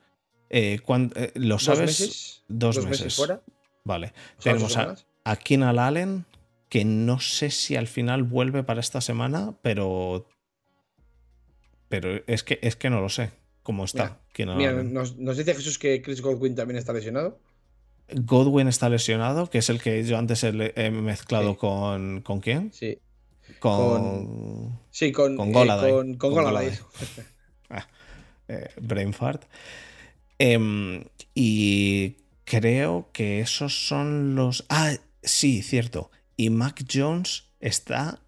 eh, 0.50 0.80
eh, 1.16 1.32
¿lo 1.36 1.56
dos 1.56 1.64
sabes? 1.64 1.82
meses. 1.82 2.44
Dos, 2.48 2.76
dos 2.76 2.86
meses. 2.86 3.06
meses 3.06 3.16
fuera. 3.16 3.42
Vale. 3.86 4.14
Tenemos 4.42 4.76
a, 4.78 4.96
a 5.24 5.36
Keenan 5.38 5.80
Allen, 5.80 6.26
que 6.76 6.84
no 6.84 7.22
sé 7.22 7.52
si 7.52 7.78
al 7.78 7.88
final 7.88 8.24
vuelve 8.24 8.62
para 8.62 8.82
esta 8.82 9.00
semana, 9.00 9.58
pero. 9.62 10.28
Pero 11.88 12.22
es 12.28 12.44
que, 12.44 12.60
es 12.62 12.76
que 12.76 12.90
no 12.90 13.00
lo 13.00 13.08
sé 13.08 13.32
cómo 13.64 13.86
está. 13.86 14.20
Mira, 14.38 14.84
nos, 14.84 15.16
nos 15.16 15.38
dice 15.38 15.56
Jesús 15.56 15.80
que 15.80 16.02
Chris 16.02 16.20
Godwin 16.20 16.54
también 16.54 16.78
está 16.78 16.92
lesionado. 16.92 17.40
Godwin 18.14 18.68
está 18.68 18.90
lesionado, 18.90 19.50
que 19.50 19.60
es 19.60 19.70
el 19.70 19.82
que 19.82 20.04
yo 20.04 20.18
antes 20.18 20.44
he, 20.44 20.92
mezclado 20.92 21.52
Sí. 21.52 21.58
con. 21.60 22.22
¿Con 22.24 22.42
quién? 22.42 22.74
Sí. 22.74 23.00
Con. 23.60 24.78
Sí, 24.92 25.14
con, 25.14 25.38
Con 25.38 25.48
eh, 25.48 25.54
Goladay. 25.54 25.92
con, 25.94 26.16
con 26.16 26.34
Con 26.34 26.44
Goladay. 26.44 26.78
eh, 28.50 28.68
brain 28.82 29.14
fart. 29.14 29.44
Em, 30.40 31.06
y 31.34 32.18
creo 32.44 33.12
que 33.14 33.40
esos 33.40 33.88
son 33.88 34.36
los. 34.36 34.66
Ah, 34.68 34.92
sí, 35.24 35.62
cierto. 35.62 36.12
Y 36.38 36.50
Mac 36.50 36.84
Jones 36.92 37.44
está 37.60 38.20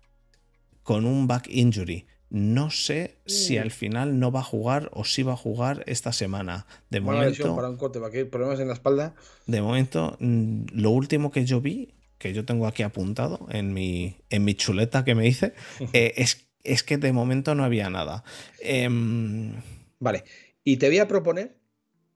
con 0.84 1.06
un 1.06 1.28
back 1.28 1.48
injury. 1.50 2.06
No 2.30 2.70
sé 2.72 3.20
si 3.26 3.58
Uh. 3.58 3.62
al 3.62 3.72
final 3.72 4.20
no 4.20 4.32
va 4.32 4.42
a 4.42 4.44
jugar 4.44 4.90
o 4.94 5.06
si 5.06 5.24
va 5.24 5.34
a 5.34 5.38
jugar 5.38 5.84
esta 5.88 6.12
semana. 6.12 6.66
De 6.90 7.00
momento, 7.00 7.56
para 7.56 7.70
un 7.70 7.78
quarterback, 7.78 8.14
¿eh? 8.16 8.26
problemas 8.26 8.60
en 8.60 8.68
la 8.68 8.74
espalda. 8.74 9.16
de 9.46 9.62
momento, 9.62 10.18
mm, 10.20 10.66
lo 10.74 10.92
último 10.92 11.32
que 11.32 11.46
yo 11.46 11.62
vi, 11.62 11.94
que 12.18 12.34
yo 12.34 12.44
tengo 12.44 12.68
aquí 12.68 12.84
apuntado 12.84 13.48
en 13.52 13.74
mi, 13.74 14.18
en 14.30 14.44
mi 14.44 14.56
chuleta 14.56 15.06
que 15.06 15.16
me 15.16 15.26
hice, 15.28 15.54
eh, 15.94 16.14
es, 16.18 16.48
es 16.64 16.84
que 16.84 16.98
de 16.98 17.14
momento 17.14 17.56
no 17.56 17.64
había 17.64 17.90
nada. 17.90 18.24
Em, 18.62 19.54
Vale. 20.00 20.24
Y 20.66 20.78
te 20.78 20.88
voy 20.90 21.00
a 21.00 21.08
proponer 21.08 21.58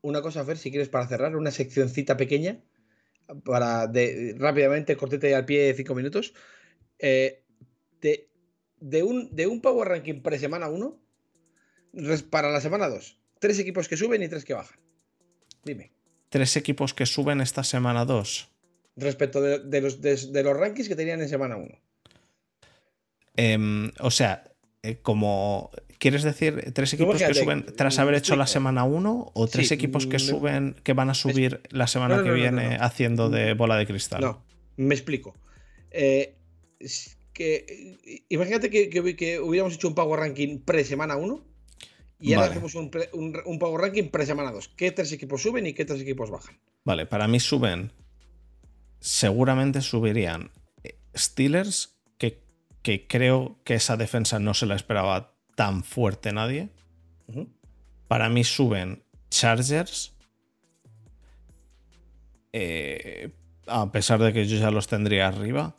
una 0.01 0.21
cosa, 0.21 0.43
Fer, 0.43 0.57
si 0.57 0.71
quieres, 0.71 0.89
para 0.89 1.07
cerrar, 1.07 1.37
una 1.37 1.51
seccioncita 1.51 2.17
pequeña, 2.17 2.59
para 3.43 3.87
de, 3.87 4.35
rápidamente, 4.37 4.95
cortete 4.95 5.35
al 5.35 5.45
pie 5.45 5.63
de 5.63 5.73
cinco 5.73 5.95
minutos. 5.95 6.33
Eh, 6.99 7.43
de, 8.01 8.29
de 8.79 9.03
un, 9.03 9.33
de 9.35 9.47
un 9.47 9.61
Power 9.61 9.87
Ranking 9.87 10.21
pre-semana 10.21 10.69
1 10.69 10.99
para 12.29 12.51
la 12.51 12.61
semana 12.61 12.89
2. 12.89 13.17
Tres 13.39 13.59
equipos 13.59 13.87
que 13.87 13.97
suben 13.97 14.23
y 14.23 14.29
tres 14.29 14.45
que 14.45 14.53
bajan. 14.53 14.79
Dime. 15.63 15.91
tres 16.29 16.55
equipos 16.55 16.93
que 16.93 17.05
suben 17.05 17.41
esta 17.41 17.63
semana 17.63 18.05
2. 18.05 18.49
Respecto 18.95 19.41
de, 19.41 19.59
de 19.59 19.81
los, 19.81 20.01
de, 20.01 20.43
los 20.43 20.57
rankings 20.57 20.87
que 20.87 20.95
tenían 20.95 21.21
en 21.21 21.29
semana 21.29 21.57
1. 21.57 21.79
Em, 23.35 23.91
o 23.99 24.11
sea, 24.11 24.50
eh, 24.83 24.97
como. 25.01 25.71
¿Quieres 25.99 26.23
decir 26.23 26.71
tres 26.73 26.93
equipos 26.93 27.21
que 27.21 27.33
suben 27.35 27.63
tras 27.77 27.99
haber 27.99 28.13
me 28.13 28.17
hecho 28.17 28.35
la 28.35 28.47
semana 28.47 28.83
1 28.85 29.31
o 29.35 29.47
tres 29.47 29.67
Sí, 29.67 29.73
equipos 29.75 30.07
que 30.07 30.13
me- 30.13 30.19
suben 30.19 30.75
que 30.83 30.93
van 30.93 31.11
a 31.11 31.13
subir 31.13 31.61
la 31.69 31.85
semana 31.85 32.15
No, 32.15 32.21
no, 32.21 32.27
que 32.27 32.31
viene 32.33 32.77
no. 32.77 32.83
haciendo 32.83 33.29
de 33.29 33.53
bola 33.53 33.75
de 33.77 33.85
cristal? 33.85 34.19
No, 34.21 34.43
me 34.77 34.95
explico. 34.95 35.35
Eh, 35.91 36.37
es 36.79 37.17
que, 37.33 37.97
eh, 38.03 38.23
imagínate 38.29 38.71
que, 38.71 38.89
que- 38.89 39.15
que 39.15 39.39
hubiéramos 39.39 39.75
hecho 39.75 39.87
un 39.89 39.93
Power 39.93 40.19
Ranking 40.21 40.57
pre-semana 40.61 41.17
1 41.17 41.45
y 42.19 42.33
ahora 42.33 42.47
Vale. 42.47 42.51
hacemos 42.53 42.73
un, 42.73 42.89
pre- 42.89 43.09
un- 43.13 43.37
un 43.45 43.59
Power 43.59 43.81
Ranking 43.81 44.09
pre-semana 44.09 44.51
2. 44.51 44.69
¿Qué 44.69 44.89
tres 44.91 45.11
equipos 45.11 45.43
suben 45.43 45.67
y 45.67 45.73
qué 45.73 45.85
tres 45.85 46.01
equipos 46.01 46.31
bajan? 46.31 46.59
Vale, 46.83 47.05
para 47.05 47.27
mí 47.27 47.39
suben. 47.39 47.91
Seguramente 48.99 49.81
subirían 49.81 50.49
Steelers, 51.15 51.90
que, 52.81 53.07
creo 53.07 53.59
que 53.63 53.75
esa 53.75 53.97
defensa 53.97 54.39
no 54.39 54.53
se 54.53 54.65
la 54.65 54.75
esperaba 54.75 55.33
tan 55.55 55.83
fuerte 55.83 56.31
nadie. 56.31 56.69
Para 58.07 58.29
mí 58.29 58.43
suben 58.43 59.03
Chargers. 59.29 60.13
eh, 62.53 63.31
a 63.67 63.91
pesar 63.91 64.19
de 64.19 64.33
que 64.33 64.45
yo 64.45 64.57
ya 64.57 64.71
los 64.71 64.87
tendría 64.87 65.27
arriba. 65.27 65.75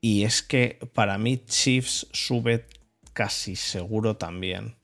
Y 0.00 0.24
es 0.24 0.42
que 0.42 0.78
para 0.94 1.16
mí 1.16 1.38
Chiefs 1.44 2.08
sube 2.12 2.66
casi 3.12 3.56
seguro 3.56 4.16
también. 4.16 4.76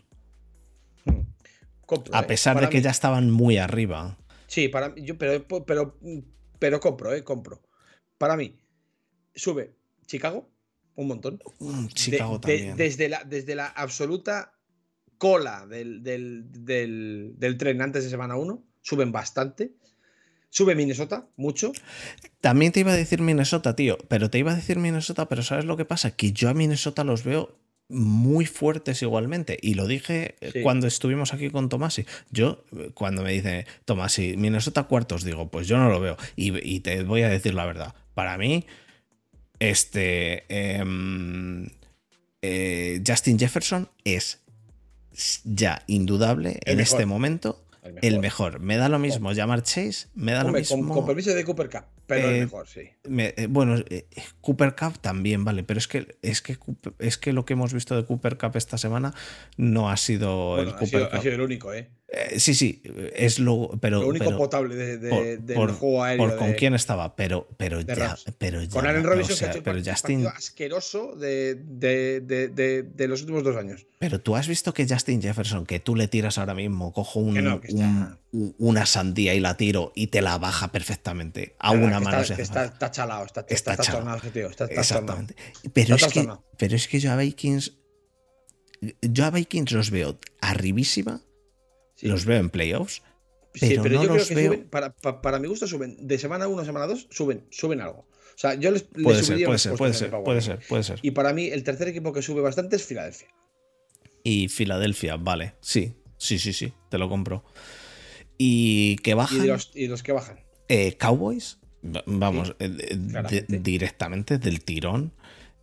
Compro, 1.85 2.15
A 2.15 2.21
eh. 2.21 2.25
pesar 2.25 2.61
de 2.61 2.69
que 2.69 2.79
mí- 2.79 2.83
ya 2.85 2.91
estaban 2.91 3.31
muy 3.31 3.59
arriba. 3.59 4.17
Sí, 4.47 4.69
para 4.69 4.91
mí, 4.91 5.03
yo, 5.03 5.19
pero, 5.19 5.45
pero, 5.67 5.99
pero 6.59 6.81
compro, 6.81 7.13
eh, 7.13 7.25
compro. 7.25 7.61
Para 8.17 8.37
mí, 8.37 8.57
sube 9.35 9.75
Chicago 10.07 10.49
un 10.99 11.09
montón. 11.09 11.41
Mm, 11.61 11.87
De- 11.87 11.93
Chicago 11.95 12.39
de- 12.39 12.57
también. 12.57 12.77
desde, 12.77 13.09
la, 13.09 13.25
desde 13.25 13.55
la 13.55 13.67
absoluta 13.67 14.53
cola 15.17 15.67
del, 15.67 16.03
del, 16.03 16.45
del- 16.65 17.33
del 17.37 17.57
tren 17.57 17.81
antes 17.83 18.05
de 18.05 18.11
semana 18.11 18.37
1, 18.37 18.63
suben 18.83 19.13
bastante. 19.13 19.73
Sube 20.51 20.75
Minnesota, 20.75 21.29
mucho. 21.37 21.73
También 22.41 22.73
te 22.73 22.81
iba 22.81 22.93
a 22.93 22.97
decir 22.97 23.21
Minnesota, 23.21 23.77
tío, 23.77 23.99
pero 24.09 24.31
te 24.31 24.39
iba 24.39 24.53
a 24.53 24.57
decir 24.57 24.79
Minnesota, 24.79 25.29
pero 25.29 25.43
¿sabes 25.43 25.67
lo 25.67 25.77
que 25.77 25.85
pasa? 25.85 26.11
Que 26.17 26.33
yo 26.33 26.49
a 26.49 26.55
Minnesota 26.55 27.05
los 27.05 27.23
veo 27.23 27.59
muy 27.91 28.47
fuertes 28.47 29.03
igualmente. 29.03 29.59
Y 29.61 29.75
lo 29.75 29.87
dije 29.87 30.37
eh, 30.41 30.51
Sí. 30.55 30.63
cuando 30.63 30.87
estuvimos 30.87 31.33
aquí 31.35 31.51
con 31.51 31.69
Tomasi. 31.69 32.07
Yo, 32.31 32.65
eh, 32.77 32.91
cuando 32.95 33.23
me 33.23 33.33
dice 33.33 33.67
Tomasi, 33.85 34.37
Minnesota 34.37 34.85
cuartos, 34.85 35.23
digo, 35.23 35.51
pues 35.51 35.69
yo 35.69 35.77
no 35.79 35.91
lo 35.91 36.01
veo. 36.01 36.17
Y, 36.35 36.57
y 36.67 36.81
te 36.81 37.03
voy 37.03 37.23
a 37.23 37.29
decir 37.29 37.55
la 37.55 37.67
verdad. 37.67 37.95
Para 38.15 38.37
mí, 38.39 38.65
este. 39.61 40.45
em, 40.49 41.69
eh, 42.43 43.03
Justin 43.07 43.39
Jefferson 43.39 43.89
es 44.05 44.41
ya 45.45 45.83
indudable 45.87 46.61
El 46.65 46.73
en 46.73 46.77
mejor. 46.79 46.81
este 47.01 47.07
momento 47.07 47.65
el 48.03 48.21
mejor. 48.21 48.61
Me 48.61 48.77
da 48.77 48.89
lo 48.89 48.99
mismo 48.99 49.33
llamar 49.33 49.63
Chase, 49.63 50.09
me 50.15 50.33
da 50.33 50.45
Hombre, 50.45 50.63
lo 50.69 50.77
mismo. 50.77 50.95
con 50.95 51.07
permiso 51.07 51.35
de 51.35 51.43
Cooper 51.45 51.71
Cup, 51.71 51.85
pero 52.07 52.29
Eh, 52.29 52.35
el 52.35 52.41
mejor, 52.45 52.69
sí. 52.69 52.83
Me- 53.09 53.33
eh, 53.37 53.47
bueno, 53.49 53.77
eh, 53.89 54.07
Cooper 54.43 54.77
Cup 54.77 54.99
también, 55.01 55.43
vale, 55.45 55.65
pero 55.65 55.79
es 55.79 55.89
que, 55.89 56.19
es, 56.23 56.43
que, 56.43 56.59
es 56.99 57.17
que 57.19 57.33
lo 57.33 57.45
que 57.47 57.55
hemos 57.55 57.73
visto 57.73 57.97
de 57.97 58.05
Cooper 58.05 58.37
Cup 58.37 58.57
esta 58.57 58.77
semana 58.79 59.15
no 59.57 59.91
ha 59.91 59.97
sido 59.97 60.51
Bueno, 60.51 60.63
el 60.63 60.69
ha, 60.69 60.73
Cooper 60.79 60.89
sido, 60.89 61.05
ha 61.07 61.11
Cup. 61.11 61.23
sido 61.23 61.35
el 61.35 61.41
único, 61.41 61.73
¿eh? 61.73 61.89
Eh, 62.11 62.41
sí, 62.41 62.55
sí, 62.55 62.81
es 63.15 63.39
lo. 63.39 63.69
Pero, 63.83 64.01
Lo 64.01 64.09
único 64.09 64.25
pero 64.25 64.39
potable 64.39 64.75
de, 64.77 64.97
de- 64.97 65.11
por- 65.11 65.25
del 65.43 65.55
por- 65.57 65.73
juego 65.75 66.05
aéreo. 66.05 66.27
por 66.29 66.39
con 66.39 66.49
de- 66.49 66.57
quién 66.57 66.75
estaba, 66.75 67.15
pero, 67.15 67.47
pero 67.59 67.83
ya. 67.83 67.95
Rams. 67.95 68.25
Pero 68.39 68.63
ya 68.63 68.71
Con 68.71 68.87
o 68.87 69.03
Robinson, 69.03 69.37
sea, 69.37 69.49
que 69.51 69.51
ha 69.51 69.61
hecho 69.61 69.63
pero 69.63 69.83
Justin. 69.85 70.27
asqueroso 70.27 71.15
de, 71.17 71.55
de, 71.57 72.21
de, 72.23 72.49
de- 72.49 72.83
de 72.83 73.09
los 73.09 73.21
últimos 73.21 73.45
dos 73.45 73.57
años. 73.59 73.87
Pero 73.99 74.23
tú 74.23 74.37
has 74.37 74.49
visto 74.49 74.73
que 74.73 74.87
Justin 74.89 75.21
Jefferson, 75.21 75.67
que 75.67 75.81
tú 75.81 75.95
le 75.97 76.09
tiras 76.09 76.39
ahora 76.39 76.55
mismo, 76.55 76.95
cojo 76.95 77.21
un- 77.21 77.35
Que 77.35 77.43
no, 77.43 77.61
que 77.61 77.69
está- 77.69 77.85
un- 77.85 78.19
un- 78.33 78.55
una 78.57 78.87
sandía 78.87 79.35
y 79.35 79.41
la 79.41 79.59
tiro 79.59 79.93
y 79.95 80.07
te 80.07 80.23
la 80.23 80.39
baja 80.39 80.73
perfectamente 80.73 81.57
a 81.59 81.73
una 81.73 82.01
mano. 82.01 82.23
está, 82.23 82.33
hace 82.35 82.43
está, 82.43 82.65
está 82.65 82.91
chalado, 82.91 83.27
está, 83.27 83.41
está, 83.47 83.73
Está 83.73 83.77
chalado. 83.83 84.19
tío. 84.33 84.49
Exactamente. 84.49 85.35
Pero 85.75 85.97
es, 85.97 86.07
que, 86.07 86.27
pero 86.57 86.75
es 86.75 86.89
que 86.89 87.01
yo 87.01 87.13
a 87.13 87.17
Vikings. 87.17 87.75
Yo 89.03 89.25
a 89.27 89.31
Vikings 89.31 89.73
los 89.73 89.91
veo 89.91 90.19
arribísima, 90.41 91.21
Sí. 91.99 92.07
los 92.09 92.25
veo 92.25 92.39
en 92.39 92.49
playoffs, 92.51 93.03
Sí, 93.55 93.71
pero 93.71 93.83
pero 93.83 93.95
no 93.97 94.03
yo 94.05 94.09
creo 94.15 94.27
que 94.27 94.35
veo- 94.35 94.53
suben, 94.53 94.69
para, 94.69 94.95
pa- 94.95 95.21
para 95.21 95.39
mi 95.41 95.49
gusto 95.49 95.67
suben, 95.67 95.97
de 96.07 96.19
semana 96.19 96.47
1 96.47 96.63
a 96.63 96.65
semana 96.65 96.87
2, 96.87 97.09
suben, 97.11 97.45
suben 97.51 97.81
algo. 97.81 98.01
O 98.01 98.41
sea, 98.41 98.55
yo 98.55 98.71
les, 98.71 98.87
les 98.95 99.03
Puede 99.03 99.17
ser, 99.17 99.25
subiría 99.25 99.47
puede 99.47 99.59
ser, 99.59 99.73
puede 99.77 99.95
ser, 99.95 100.11
puede 100.23 100.41
ser, 100.41 100.59
puede 100.69 100.83
ser. 100.85 100.99
Y 101.03 101.11
para 101.11 101.33
mí, 101.33 101.47
el 101.47 101.65
tercer 101.65 101.89
equipo 101.89 102.13
que 102.13 102.23
sube 102.23 102.41
bastante 102.41 102.77
es 102.77 102.85
Filadelfia. 102.85 103.29
Y 104.23 104.49
Filadelfia, 104.49 105.17
vale, 105.17 105.55
sí, 105.61 105.95
sí, 106.19 106.39
sí, 106.39 106.53
sí, 106.53 106.73
te 106.89 106.99
lo 106.99 107.09
compro. 107.09 107.45
Y 108.37 108.97
que 108.97 109.11
Y 109.11 109.15
bajan 109.15 109.47
los, 109.49 109.71
y 109.75 109.89
los 109.89 110.03
que 110.05 110.13
bajan. 110.13 110.39
eh, 110.69 110.97
Cowboys, 110.97 111.59
va- 111.85 112.05
vamos, 112.07 112.49
Sí, 112.49 112.55
eh, 112.61 112.69
de- 112.69 113.59
directamente 113.59 114.39
del 114.39 114.63
tirón. 114.63 115.13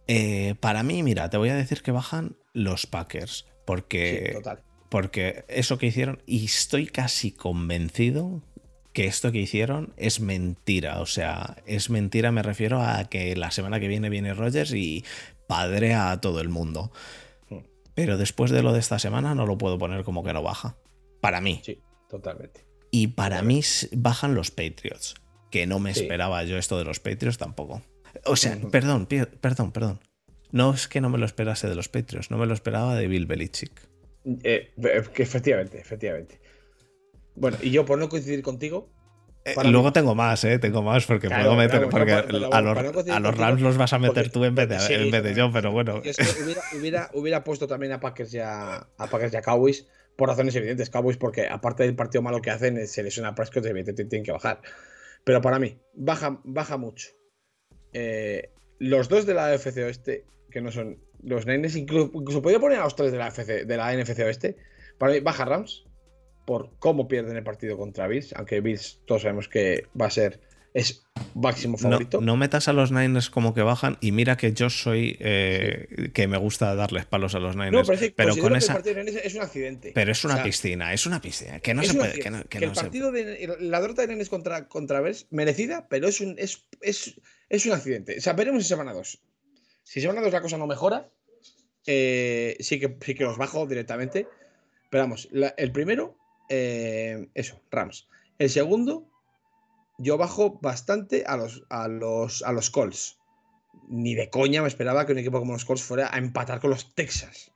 Eh, 0.08 0.56
para 0.60 0.84
mí, 0.84 1.02
mira, 1.04 1.30
te 1.30 1.38
voy 1.38 1.50
a 1.50 1.56
decir 1.56 1.82
que 1.82 1.92
bajan 1.92 2.36
los 2.54 2.86
Packers, 2.88 3.46
porque 3.66 4.28
sí, 4.30 4.34
total. 4.36 4.64
Porque 4.96 5.44
eso 5.50 5.78
que 5.78 5.88
hicieron, 5.88 6.24
y 6.26 6.46
estoy 6.46 6.88
casi 6.88 7.34
convencido 7.34 8.42
que 8.94 9.08
esto 9.08 9.34
que 9.34 9.40
hicieron 9.40 9.94
es 9.98 10.22
mentira. 10.22 11.02
O 11.02 11.06
sea, 11.06 11.58
es 11.66 11.90
mentira, 11.90 12.32
me 12.32 12.42
refiero 12.42 12.82
a 12.82 13.04
que 13.10 13.36
la 13.36 13.52
semana 13.52 13.82
que 13.82 13.90
viene 13.90 14.10
viene 14.10 14.34
Rogers 14.34 14.72
y 14.74 15.04
padrea 15.50 16.12
a 16.12 16.22
todo 16.22 16.40
el 16.40 16.48
mundo. 16.48 16.94
Hmm. 17.50 17.58
Pero 17.94 18.18
después 18.18 18.52
de 18.52 18.64
lo 18.64 18.72
de 18.72 18.80
esta 18.80 18.98
semana 18.98 19.36
no 19.36 19.46
lo 19.46 19.58
puedo 19.58 19.78
poner 19.78 20.06
como 20.06 20.24
que 20.24 20.32
no 20.32 20.42
baja. 20.42 20.78
Para 21.20 21.42
mí. 21.42 21.60
Sí, 21.66 21.82
totalmente. 22.10 22.66
Y 22.90 23.08
para 23.08 23.42
mí 23.42 23.60
bajan 23.98 24.34
los 24.34 24.50
Patriots. 24.50 25.16
Que 25.52 25.68
no 25.68 25.80
me 25.80 25.94
Sí. 25.94 26.04
esperaba 26.04 26.42
yo 26.46 26.58
esto 26.58 26.78
de 26.78 26.86
los 26.86 27.02
Patriots 27.02 27.38
tampoco. 27.38 27.82
O 28.24 28.38
sea, 28.38 28.58
perdón, 28.72 29.08
perdón, 29.08 29.74
perdón. 29.74 30.00
No 30.54 30.74
es 30.74 30.88
que 30.88 31.02
no 31.02 31.10
me 31.10 31.18
lo 31.18 31.26
esperase 31.26 31.68
de 31.68 31.76
los 31.76 31.90
Patriots, 31.90 32.32
no 32.32 32.38
me 32.38 32.46
lo 32.46 32.54
esperaba 32.54 32.96
de 32.96 33.10
Bill 33.10 33.26
Belichick. 33.26 33.94
Eh, 34.44 34.72
eh, 34.78 35.04
que 35.14 35.24
efectivamente, 35.24 35.80
efectivamente. 35.80 36.40
Bueno, 37.36 37.58
y 37.62 37.72
yo 37.72 37.86
por 37.86 38.00
no 38.00 38.10
coincidir 38.10 38.42
contigo, 38.42 38.90
luego 39.64 39.94
tengo 39.94 40.16
más, 40.16 40.44
¿eh? 40.44 40.58
Tengo 40.58 40.82
más 40.82 41.06
porque 41.06 41.30
puedo 41.30 41.56
meter. 41.56 41.88
porque 41.90 42.14
a, 42.14 42.60
los, 43.20 43.38
Rams 43.38 43.62
los 43.62 43.78
vas 43.78 43.94
a 43.94 44.00
meter 44.00 44.32
tú 44.32 44.44
en 44.44 44.56
vez, 44.56 44.68
de, 44.68 44.78
en 44.96 45.12
vez 45.12 45.24
de 45.24 45.36
yo, 45.36 45.52
pero 45.52 45.72
bueno. 45.72 46.02
hubiera, 46.78 47.12
hubiera, 47.14 47.44
puesto 47.44 47.68
también 47.68 47.92
a 47.92 48.00
Packers 48.00 48.34
y 48.34 48.40
a, 48.40 48.76
a 48.76 49.08
Packers 49.08 49.34
y 49.34 49.38
a 49.38 49.42
Cowboys 49.42 49.88
por 50.16 50.30
razones 50.30 50.56
evidentes. 50.56 50.90
Cowboys, 50.90 51.18
porque 51.18 51.48
aparte 51.48 51.84
del 51.84 51.96
partido 51.96 52.22
malo 52.22 52.42
que 52.42 52.50
hacen, 52.50 52.88
se 52.88 53.04
lesiona 53.04 53.30
a 53.30 53.36
Prescott, 53.36 53.66
evidentemente 53.66 54.06
tienen 54.06 54.26
que 54.26 54.32
bajar. 54.32 54.62
Pero 55.24 55.42
para 55.42 55.60
mí, 55.60 55.78
baja, 55.94 56.40
baja 56.44 56.78
mucho. 56.78 57.10
Eh, 57.94 58.52
los 58.80 59.10
dos 59.10 59.26
de 59.26 59.34
la 59.34 59.48
AFC 59.48 59.78
Oeste, 59.78 60.26
que 60.50 60.62
no 60.62 60.72
son 60.72 61.00
los 61.24 61.46
Niners, 61.46 61.76
incluso, 61.76 62.12
incluso 62.14 62.42
podría 62.42 62.60
poner 62.60 62.80
a 62.80 62.84
los 62.84 62.96
tres 62.96 63.12
de 63.12 63.18
la, 63.18 63.32
de 63.32 63.78
la 63.78 63.96
NFC 63.96 64.20
Oeste. 64.20 64.58
Para 64.98 65.14
mí, 65.14 65.20
baja 65.20 65.46
Rams 65.46 65.86
por 66.46 66.78
cómo 66.80 67.08
pierden 67.08 67.36
el 67.36 67.44
partido 67.44 67.78
contra 67.78 68.08
Bills, 68.08 68.34
aunque 68.34 68.62
Bills 68.62 69.02
todos 69.06 69.24
sabemos 69.24 69.50
que 69.50 69.88
va 70.00 70.06
a 70.06 70.12
ser 70.12 70.40
es 70.76 71.06
máximo 71.36 71.78
favorito. 71.78 72.20
No, 72.20 72.36
metas 72.36 72.68
a 72.68 72.74
los 72.74 72.92
Niners 72.92 73.30
como 73.30 73.54
que 73.54 73.62
bajan 73.62 73.98
y 74.02 74.12
mira 74.12 74.36
que 74.36 74.52
yo 74.52 74.70
soy 74.70 75.16
eh, 75.22 76.10
que 76.14 76.28
me 76.28 76.38
gusta 76.38 76.76
darles 76.76 77.06
palos 77.06 77.34
a 77.34 77.40
los 77.40 77.56
Niners. 77.56 77.90
pero, 78.14 78.36
con 78.36 78.58
esa 78.58 78.82
es 79.24 79.36
un 79.36 79.42
accidente. 79.42 79.94
Pero 79.96 80.12
es 80.12 80.26
una 80.26 80.44
piscina, 80.44 80.92
es 80.94 81.06
una 81.06 81.22
piscina. 81.22 81.62
Que 81.62 81.74
no 81.74 81.82
se 81.82 81.94
puede. 81.94 82.20
Que 82.50 82.58
el 82.58 82.74
partido 82.74 83.14
de 83.14 83.56
la 83.62 83.80
derrota 83.80 84.02
de 84.02 84.10
Niners 84.10 84.28
contra, 84.28 84.68
contra 84.68 85.00
Bears, 85.00 85.28
merecida, 85.32 85.88
pero 85.88 86.10
es 86.10 86.20
un, 86.20 86.36
es, 86.38 86.66
es, 86.82 87.66
un 87.66 87.72
accidente. 87.72 88.18
O 88.18 88.22
sea, 88.22 88.34
veremos 88.34 88.62
en 88.62 88.68
semana 88.68 88.92
2. 88.92 89.22
Si 89.86 90.02
semana 90.02 90.22
2 90.22 90.34
la 90.34 90.42
cosa 90.42 90.58
no 90.58 90.66
mejora, 90.68 91.10
eh, 91.86 92.58
sí, 92.60 92.80
que, 92.80 92.98
sí 93.00 93.14
que 93.14 93.24
los 93.24 93.38
bajo 93.38 93.66
directamente. 93.68 94.28
Pero 94.90 95.04
vamos, 95.04 95.30
el 95.32 95.72
primero, 95.72 96.18
eh, 96.50 97.30
eso, 97.36 97.62
Rams. 97.70 98.08
El 98.40 98.50
segundo, 98.50 99.08
yo 100.00 100.18
bajo 100.18 100.60
bastante 100.60 101.24
a 101.28 101.38
los, 101.38 101.64
a 101.70 101.88
los, 101.88 102.42
a 102.44 102.52
los 102.52 102.70
Colts. 102.72 103.20
Ni 103.88 104.16
de 104.16 104.30
coña 104.30 104.64
me 104.64 104.68
esperaba 104.68 105.06
que 105.06 105.12
un 105.12 105.20
equipo 105.20 105.40
como 105.40 105.54
los 105.54 105.66
Colts 105.66 105.84
fuera 105.84 106.10
a 106.12 106.18
empatar 106.18 106.60
con 106.60 106.72
los 106.72 106.96
Texas. 106.96 107.52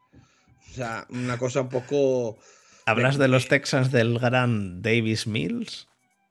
O 0.70 0.74
sea, 0.76 1.08
una 1.10 1.38
cosa 1.38 1.62
un 1.62 1.70
poco. 1.70 2.38
¿Hablas 2.86 3.18
de, 3.18 3.28
los 3.28 3.48
Texas 3.48 3.92
del 3.92 4.20
gran 4.20 4.84
Davis 4.84 5.26
Mills? 5.26 5.88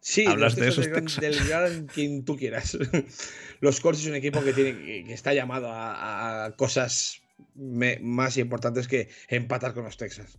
Sí, 0.09 0.25
hablas 0.25 0.57
de 0.57 0.69
esos 0.69 0.87
del, 0.87 1.05
del 1.05 1.47
gran 1.47 1.87
quien 1.87 2.25
tú 2.25 2.35
quieras. 2.35 2.79
los 3.61 3.79
Colts 3.79 4.01
es 4.01 4.07
un 4.07 4.15
equipo 4.15 4.43
que, 4.43 4.55
tiene, 4.55 5.05
que 5.05 5.13
está 5.13 5.35
llamado 5.35 5.69
a, 5.71 6.55
cosas 6.57 7.21
más 7.55 8.39
importantes 8.39 8.89
que 8.89 9.11
empatar 9.29 9.75
con 9.75 9.85
los 9.85 9.99
Texas, 9.99 10.39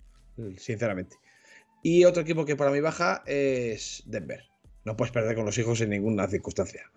sinceramente. 0.58 1.18
Y 1.84 2.04
otro 2.06 2.24
equipo 2.24 2.46
que 2.46 2.56
para 2.56 2.72
mí 2.72 2.80
baja 2.80 3.22
es 3.28 4.02
Denver. 4.08 4.44
No 4.86 4.98
puedes 4.98 5.12
perder 5.12 5.36
con 5.36 5.46
los 5.46 5.56
hijos 5.60 5.80
en 5.82 5.92
ninguna 5.92 6.28
circunstancia. 6.28 6.90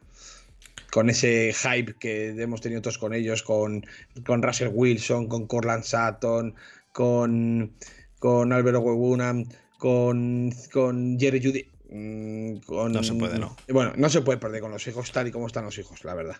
Con 0.90 1.10
ese 1.10 1.52
hype 1.52 1.96
que 2.00 2.28
hemos 2.30 2.62
tenido 2.62 2.80
todos 2.80 2.96
con 2.96 3.12
ellos, 3.12 3.42
con, 3.42 3.84
con 4.24 4.42
Russell 4.42 4.70
Wilson, 4.72 5.28
con 5.28 5.46
Corland 5.46 5.84
Sutton, 5.84 6.54
con, 6.90 7.74
con 8.18 8.50
Albert 8.50 8.78
Webunam, 8.78 9.44
con, 9.76 10.50
con 10.72 11.18
Jerry 11.20 11.42
Judy. 11.44 11.71
Mm, 11.94 12.60
no 12.68 13.02
se 13.02 13.12
puede, 13.12 13.38
no. 13.38 13.54
Bueno, 13.68 13.92
no 13.96 14.08
se 14.08 14.22
puede 14.22 14.38
perder 14.38 14.62
con 14.62 14.70
los 14.70 14.86
hijos 14.86 15.12
tal 15.12 15.28
y 15.28 15.30
como 15.30 15.46
están 15.46 15.66
los 15.66 15.76
hijos, 15.76 16.04
la 16.04 16.14
verdad. 16.14 16.36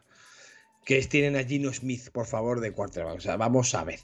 Que 0.87 1.03
tienen 1.03 1.37
a 1.37 1.45
Gino 1.45 1.71
Smith, 1.75 2.09
por 2.11 2.27
favor, 2.27 2.61
de 2.61 2.73
quarterback. 2.73 3.19
O 3.19 3.21
sea, 3.21 3.37
vamos 3.37 3.75
a 3.75 3.85
ver. 3.85 4.01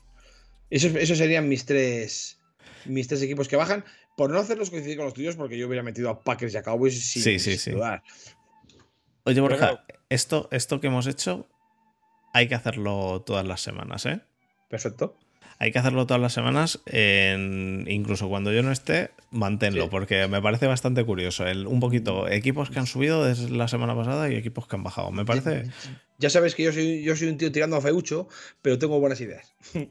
Esos, 0.69 0.95
esos 0.95 1.17
serían 1.17 1.49
mis 1.49 1.65
tres, 1.65 2.39
mis 2.85 3.09
tres 3.09 3.23
equipos 3.23 3.49
que 3.49 3.57
bajan 3.57 3.83
por 4.15 4.31
no 4.31 4.39
hacerlos 4.39 4.69
coincidir 4.69 4.99
con 4.99 5.07
los 5.07 5.15
tuyos, 5.15 5.37
porque 5.37 5.57
yo 5.57 5.67
hubiera 5.67 5.83
metido 5.83 6.11
a 6.11 6.21
Packers 6.23 6.53
y 6.53 6.59
a 6.59 6.63
Cowboys 6.63 7.03
sin, 7.03 7.23
sí, 7.23 7.39
sí, 7.39 7.57
sí. 7.57 7.73
Oye, 9.25 9.41
Borja, 9.41 9.87
esto, 10.11 10.49
esto 10.53 10.81
que 10.81 10.89
hemos 10.89 11.07
hecho 11.07 11.49
hay 12.35 12.47
que 12.47 12.55
hacerlo 12.55 13.23
todas 13.25 13.47
las 13.47 13.63
semanas, 13.63 14.05
¿eh? 14.05 14.21
Perfecto. 14.69 15.17
Hay 15.61 15.73
que 15.73 15.79
hacerlo 15.79 16.07
todas 16.07 16.21
las 16.21 16.33
semanas, 16.33 16.81
incluso 16.87 18.29
cuando 18.29 18.53
yo 18.53 18.63
no 18.63 18.71
esté, 18.71 19.11
manténlo, 19.31 19.91
porque 19.91 20.29
me 20.29 20.41
parece 20.41 20.69
bastante 20.69 21.05
curioso. 21.05 21.47
El, 21.47 21.67
un 21.67 21.81
poquito, 21.81 22.29
equipos 22.29 22.71
que 22.71 22.79
han 22.79 22.87
subido 22.87 23.25
desde 23.25 23.51
la 23.51 23.67
semana 23.67 23.97
pasada 23.97 24.31
y 24.31 24.37
equipos 24.37 24.69
que 24.69 24.77
han 24.77 24.85
bajado. 24.85 25.11
Me 25.11 25.25
parece. 25.25 25.65
Ya, 26.19 26.31
sabes 26.31 26.55
que 26.55 26.63
yo 26.63 26.73
soy, 26.73 27.03
yo 27.03 27.17
soy 27.17 27.29
un 27.29 27.39
tío 27.39 27.51
tirando 27.51 27.77
a 27.77 27.81
feucho, 27.81 28.29
pero 28.63 28.79
tengo 28.79 29.01
buenas 29.01 29.21
ideas. 29.21 29.55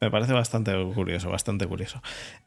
Me 0.00 0.10
parece 0.10 0.32
bastante 0.32 0.72
curioso, 0.94 1.28
bastante 1.28 1.66
curioso. 1.66 2.00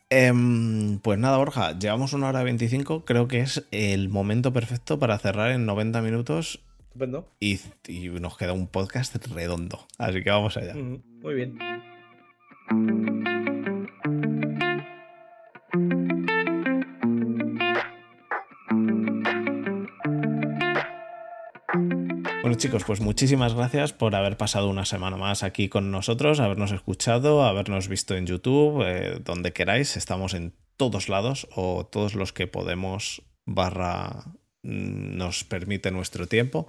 Em, 0.09 0.97
pues 0.99 1.19
nada, 1.19 1.37
Borja, 1.37 1.77
llevamos 1.77 2.13
una 2.13 2.29
hora 2.29 2.41
25. 2.41 3.05
Creo 3.05 3.27
que 3.27 3.41
es 3.41 3.63
el 3.69 4.09
momento 4.09 4.51
perfecto 4.51 4.97
para 4.97 5.19
cerrar 5.19 5.51
en 5.51 5.67
90 5.67 6.01
minutos. 6.01 6.61
Estupendo. 6.79 7.29
Y, 7.39 7.59
y 7.87 8.09
nos 8.09 8.37
queda 8.37 8.53
un 8.53 8.67
podcast 8.67 9.15
redondo. 9.27 9.85
Así 9.99 10.23
que 10.23 10.31
vamos 10.31 10.57
allá. 10.57 10.73
Muy 10.73 11.35
bien. 11.35 11.59
Bueno 22.41 22.57
chicos, 22.57 22.83
pues 22.85 22.99
muchísimas 22.99 23.53
gracias 23.53 23.93
por 23.93 24.15
haber 24.15 24.37
pasado 24.37 24.69
una 24.69 24.85
semana 24.85 25.17
más 25.17 25.43
aquí 25.43 25.69
con 25.69 25.91
nosotros, 25.91 26.39
habernos 26.39 26.71
escuchado, 26.71 27.43
habernos 27.43 27.87
visto 27.87 28.15
en 28.15 28.25
YouTube, 28.25 28.83
eh, 28.85 29.19
donde 29.23 29.53
queráis, 29.53 29.95
estamos 29.95 30.33
en 30.33 30.53
todos 30.77 31.09
lados 31.09 31.47
o 31.55 31.85
todos 31.85 32.15
los 32.15 32.33
que 32.33 32.47
podemos 32.47 33.23
barra 33.45 34.25
mm, 34.63 35.17
nos 35.17 35.43
permite 35.43 35.91
nuestro 35.91 36.27
tiempo. 36.27 36.67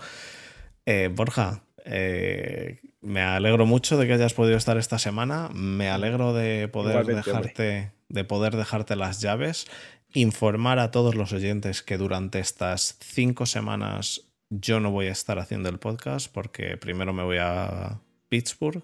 Eh, 0.86 1.10
Borja, 1.12 1.62
eh, 1.84 2.80
me 3.00 3.22
alegro 3.22 3.66
mucho 3.66 3.98
de 3.98 4.06
que 4.06 4.14
hayas 4.14 4.34
podido 4.34 4.56
estar 4.56 4.76
esta 4.78 4.98
semana. 4.98 5.48
Me 5.54 5.90
alegro 5.90 6.32
de 6.32 6.68
poder 6.68 7.06
dejarte, 7.06 7.92
de 8.08 8.24
poder 8.24 8.56
dejarte 8.56 8.96
las 8.96 9.20
llaves, 9.20 9.66
informar 10.14 10.78
a 10.78 10.90
todos 10.90 11.14
los 11.14 11.32
oyentes 11.32 11.82
que 11.82 11.98
durante 11.98 12.38
estas 12.38 12.98
cinco 13.00 13.46
semanas 13.46 14.22
yo 14.50 14.80
no 14.80 14.90
voy 14.90 15.06
a 15.06 15.12
estar 15.12 15.38
haciendo 15.38 15.68
el 15.68 15.78
podcast 15.78 16.32
porque 16.32 16.76
primero 16.76 17.12
me 17.12 17.22
voy 17.22 17.38
a 17.40 18.00
Pittsburgh. 18.28 18.82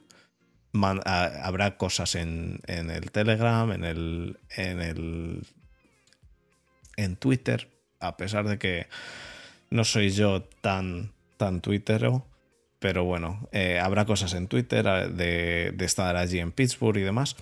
habrá 0.75 1.77
cosas 1.77 2.15
en, 2.15 2.61
el 2.67 3.11
Telegram, 3.11 3.71
en 3.73 3.85
el, 3.85 4.39
en 4.57 4.81
el. 4.81 5.47
en 6.97 7.17
Twitter. 7.17 7.69
A 8.01 8.17
pesar 8.17 8.49
de 8.49 8.59
que 8.59 8.87
no 9.69 9.85
soy 9.85 10.11
yo 10.11 10.43
tan, 10.61 11.13
tan 11.41 11.61
twittero. 11.61 12.27
Pero 12.79 13.05
bueno, 13.05 13.49
eh, 13.53 13.79
habrá 13.79 14.05
cosas 14.07 14.33
en 14.35 14.47
Twitter 14.47 14.85
de, 15.13 15.73
de, 15.75 15.85
estar 15.85 16.17
allí 16.17 16.39
en 16.39 16.53
Pittsburgh 16.53 16.99
y 16.99 17.03
demás. 17.03 17.37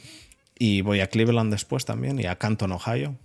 Y 0.58 0.80
voy 0.80 1.00
a 1.00 1.08
Cleveland 1.08 1.52
después 1.52 1.84
también 1.84 2.18
y 2.18 2.26
a 2.26 2.36
Canton, 2.36 2.72
Ohio. 2.72 3.16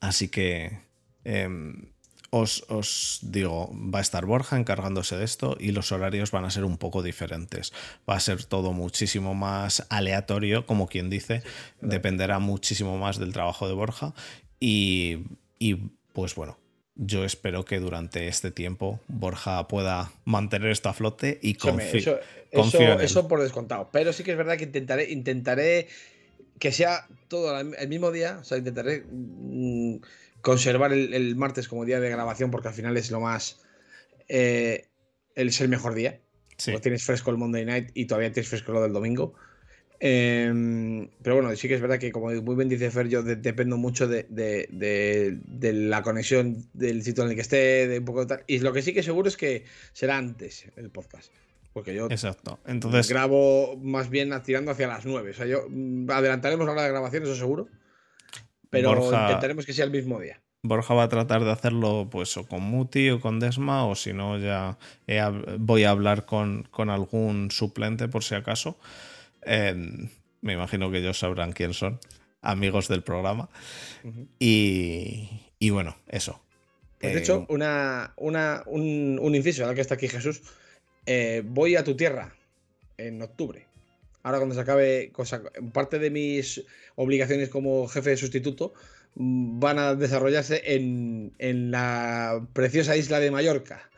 Así 0.00 0.28
que 0.28 0.80
em, 1.24 1.90
os, 2.30 3.18
digo, 3.22 3.70
va 3.74 3.98
a 3.98 4.02
estar 4.02 4.24
Borja 4.24 4.56
encargándose 4.56 5.16
de 5.16 5.24
esto 5.24 5.56
y 5.58 5.72
los 5.72 5.90
horarios 5.90 6.30
van 6.30 6.44
a 6.44 6.50
ser 6.50 6.64
un 6.64 6.78
poco 6.78 7.02
diferentes. 7.02 7.72
Va 8.08 8.14
a 8.14 8.20
ser 8.20 8.44
todo 8.44 8.72
muchísimo 8.72 9.34
más 9.34 9.86
aleatorio, 9.90 10.64
como 10.64 10.86
quien 10.86 11.10
dice, 11.10 11.42
dependerá 11.80 12.38
muchísimo 12.38 12.98
más 12.98 13.18
del 13.18 13.32
trabajo 13.32 13.66
de 13.66 13.74
Borja 13.74 14.14
y, 14.60 15.18
pues 16.12 16.34
bueno, 16.36 16.58
yo 17.02 17.24
espero 17.24 17.64
que 17.64 17.80
durante 17.80 18.28
este 18.28 18.50
tiempo 18.50 19.00
Borja 19.08 19.66
pueda 19.68 20.12
mantener 20.24 20.70
esto 20.70 20.88
a 20.88 20.92
flote 20.92 21.38
y 21.42 21.54
confío, 21.54 22.20
eso, 22.52 23.00
eso, 23.00 23.28
por 23.28 23.40
descontado. 23.40 23.88
Pero 23.92 24.12
sí 24.12 24.22
que 24.22 24.32
es 24.32 24.36
verdad 24.36 24.56
que 24.56 24.64
intentaré, 24.64 25.10
intentaré 25.10 25.88
que 26.58 26.72
sea 26.72 27.08
todo 27.28 27.58
el 27.58 27.88
mismo 27.88 28.12
día, 28.12 28.38
o 28.40 28.44
sea, 28.44 28.58
intentaré... 28.58 29.04
Mm, 29.10 29.98
conservar 30.40 30.92
el, 30.92 31.36
martes 31.36 31.68
como 31.68 31.84
día 31.84 32.00
de 32.00 32.10
grabación 32.10 32.50
porque 32.50 32.68
al 32.68 32.74
final 32.74 32.96
es 32.96 33.10
lo 33.10 33.20
más. 33.20 33.60
Eh, 34.28 34.86
es 35.34 35.60
el 35.60 35.68
mejor 35.68 35.94
día. 35.94 36.20
Sí. 36.56 36.72
tienes 36.82 37.04
fresco 37.04 37.30
el 37.30 37.38
Monday 37.38 37.64
night 37.64 37.90
y 37.94 38.04
todavía 38.04 38.30
tienes 38.32 38.48
fresco 38.50 38.72
lo 38.72 38.82
del 38.82 38.92
domingo. 38.92 39.34
Em, 40.02 41.08
pero 41.22 41.36
bueno, 41.36 41.54
sí 41.54 41.68
que 41.68 41.74
es 41.74 41.80
verdad 41.80 41.98
que, 41.98 42.10
como 42.10 42.30
muy 42.30 42.56
bien 42.56 42.70
dice 42.70 42.90
Fer, 42.90 43.08
yo 43.08 43.22
dependo 43.22 43.76
mucho 43.76 44.08
de, 44.08 44.26
la 45.60 46.02
conexión 46.02 46.66
del 46.72 47.02
sitio 47.02 47.24
en 47.24 47.30
el 47.30 47.36
que 47.36 47.42
esté, 47.42 47.86
de 47.86 47.98
un 47.98 48.04
poco 48.06 48.20
de 48.20 48.26
tal. 48.26 48.44
Y 48.46 48.60
lo 48.60 48.72
que 48.72 48.80
sí 48.80 48.94
que 48.94 49.02
seguro 49.02 49.28
es 49.28 49.36
que 49.36 49.64
será 49.92 50.16
antes 50.16 50.66
el 50.76 50.90
podcast. 50.90 51.30
Porque 51.74 51.94
yo 51.94 52.06
Exacto. 52.06 52.58
Entonces... 52.66 53.08
grabo 53.08 53.76
más 53.76 54.10
bien 54.10 54.32
tirando 54.42 54.72
hacia 54.72 54.88
las 54.88 55.04
9. 55.04 55.30
O 55.30 55.34
sea, 55.34 55.46
yo 55.46 55.66
mm, 55.68 56.10
adelantaremos 56.10 56.66
la 56.66 56.72
hora 56.72 56.82
de 56.82 56.88
grabación, 56.88 57.22
eso 57.22 57.36
seguro. 57.36 57.68
Pero 58.70 58.94
intentaremos 59.04 59.66
que 59.66 59.72
sea 59.72 59.84
el 59.84 59.90
mismo 59.90 60.18
día. 60.18 60.40
Borja 60.62 60.94
va 60.94 61.04
a 61.04 61.08
tratar 61.08 61.42
de 61.44 61.50
hacerlo 61.50 62.08
pues 62.10 62.36
o 62.36 62.46
con 62.46 62.62
Muti 62.62 63.10
o 63.10 63.20
con 63.20 63.40
Desma 63.40 63.86
o 63.86 63.94
si 63.94 64.12
no 64.12 64.38
ya 64.38 64.76
voy 65.58 65.84
a 65.84 65.90
hablar 65.90 66.26
con, 66.26 66.68
algún 66.90 67.50
suplente 67.50 68.08
por 68.08 68.24
si 68.24 68.34
acaso. 68.34 68.78
Me 69.46 70.52
imagino 70.52 70.90
que 70.90 70.98
ellos 70.98 71.18
sabrán 71.18 71.52
quién 71.52 71.74
son, 71.74 72.00
amigos 72.42 72.88
del 72.88 73.02
programa. 73.02 73.48
y, 74.38 75.28
y, 75.58 75.70
bueno, 75.70 75.96
eso. 76.08 76.42
Pues, 76.98 77.14
de 77.14 77.20
hecho, 77.20 77.46
una, 77.48 78.12
una, 78.16 78.62
un, 78.66 79.18
un, 79.20 79.34
inciso, 79.34 79.62
ahora 79.62 79.74
que 79.74 79.80
está 79.80 79.94
aquí 79.94 80.08
Jesús. 80.08 80.42
Eh, 81.06 81.42
voy 81.44 81.76
a 81.76 81.84
tu 81.84 81.96
tierra 81.96 82.34
en 82.98 83.22
octubre. 83.22 83.66
Ahora 84.22 84.38
cuando 84.38 84.54
se 84.54 84.60
acabe, 84.60 85.10
cosa, 85.12 85.42
parte 85.72 85.98
de 85.98 86.10
mis 86.10 86.62
obligaciones 86.94 87.48
como 87.48 87.88
jefe 87.88 88.10
de 88.10 88.16
sustituto 88.18 88.74
van 89.14 89.78
a 89.78 89.94
desarrollarse 89.94 90.62
en, 90.74 91.32
en 91.38 91.70
la 91.70 92.46
preciosa 92.52 92.96
isla 92.96 93.18
de 93.18 93.30
Mallorca 93.30 93.90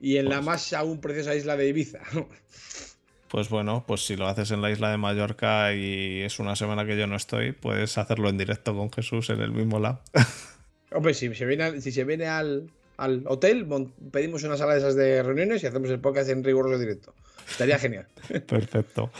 y 0.00 0.16
en 0.16 0.28
la 0.28 0.36
pues 0.36 0.46
más 0.46 0.72
aún 0.72 1.00
preciosa 1.00 1.34
isla 1.34 1.56
de 1.56 1.68
Ibiza. 1.68 2.00
Pues 3.28 3.48
bueno, 3.48 3.84
pues 3.86 4.06
si 4.06 4.16
lo 4.16 4.26
haces 4.26 4.50
en 4.50 4.62
la 4.62 4.70
isla 4.70 4.90
de 4.90 4.96
Mallorca 4.96 5.74
y 5.74 6.22
es 6.22 6.38
una 6.38 6.56
semana 6.56 6.86
que 6.86 6.96
yo 6.96 7.06
no 7.06 7.16
estoy, 7.16 7.52
puedes 7.52 7.98
hacerlo 7.98 8.28
en 8.28 8.38
directo 8.38 8.74
con 8.74 8.90
Jesús 8.92 9.30
en 9.30 9.40
el 9.40 9.52
mismo 9.52 9.78
lab. 9.78 10.00
Hombre, 10.92 11.14
si 11.14 11.34
se 11.34 11.44
viene, 11.44 11.80
si 11.80 11.92
se 11.92 12.04
viene 12.04 12.26
al, 12.26 12.70
al 12.96 13.24
hotel, 13.26 13.66
pedimos 14.10 14.44
una 14.44 14.56
sala 14.56 14.72
de 14.72 14.78
esas 14.78 14.94
de 14.94 15.22
reuniones 15.22 15.62
y 15.62 15.66
hacemos 15.66 15.90
el 15.90 16.00
podcast 16.00 16.30
en 16.30 16.44
riguroso 16.44 16.78
directo. 16.78 17.14
Estaría 17.48 17.78
genial. 17.78 18.06
Perfecto. 18.46 19.10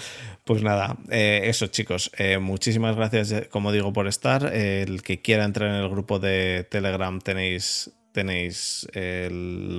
Pues 0.45 0.63
nada, 0.63 0.97
eh, 1.11 1.43
eso 1.45 1.67
chicos, 1.69 2.11
eh, 2.19 2.39
muchísimas 2.39 2.97
gracias, 2.97 3.33
eh, 3.33 3.49
como 3.51 3.73
digo, 3.73 3.93
por 3.93 4.07
estar. 4.07 4.55
el 4.55 5.03
que 5.03 5.21
quiera 5.21 5.45
entrar 5.45 5.71
en 5.71 5.77
el 5.77 5.89
grupo 5.89 6.19
de 6.19 6.67
Telegram 6.69 7.21
tenéis, 7.21 7.91
tenéis 8.13 8.87
en 8.95 9.77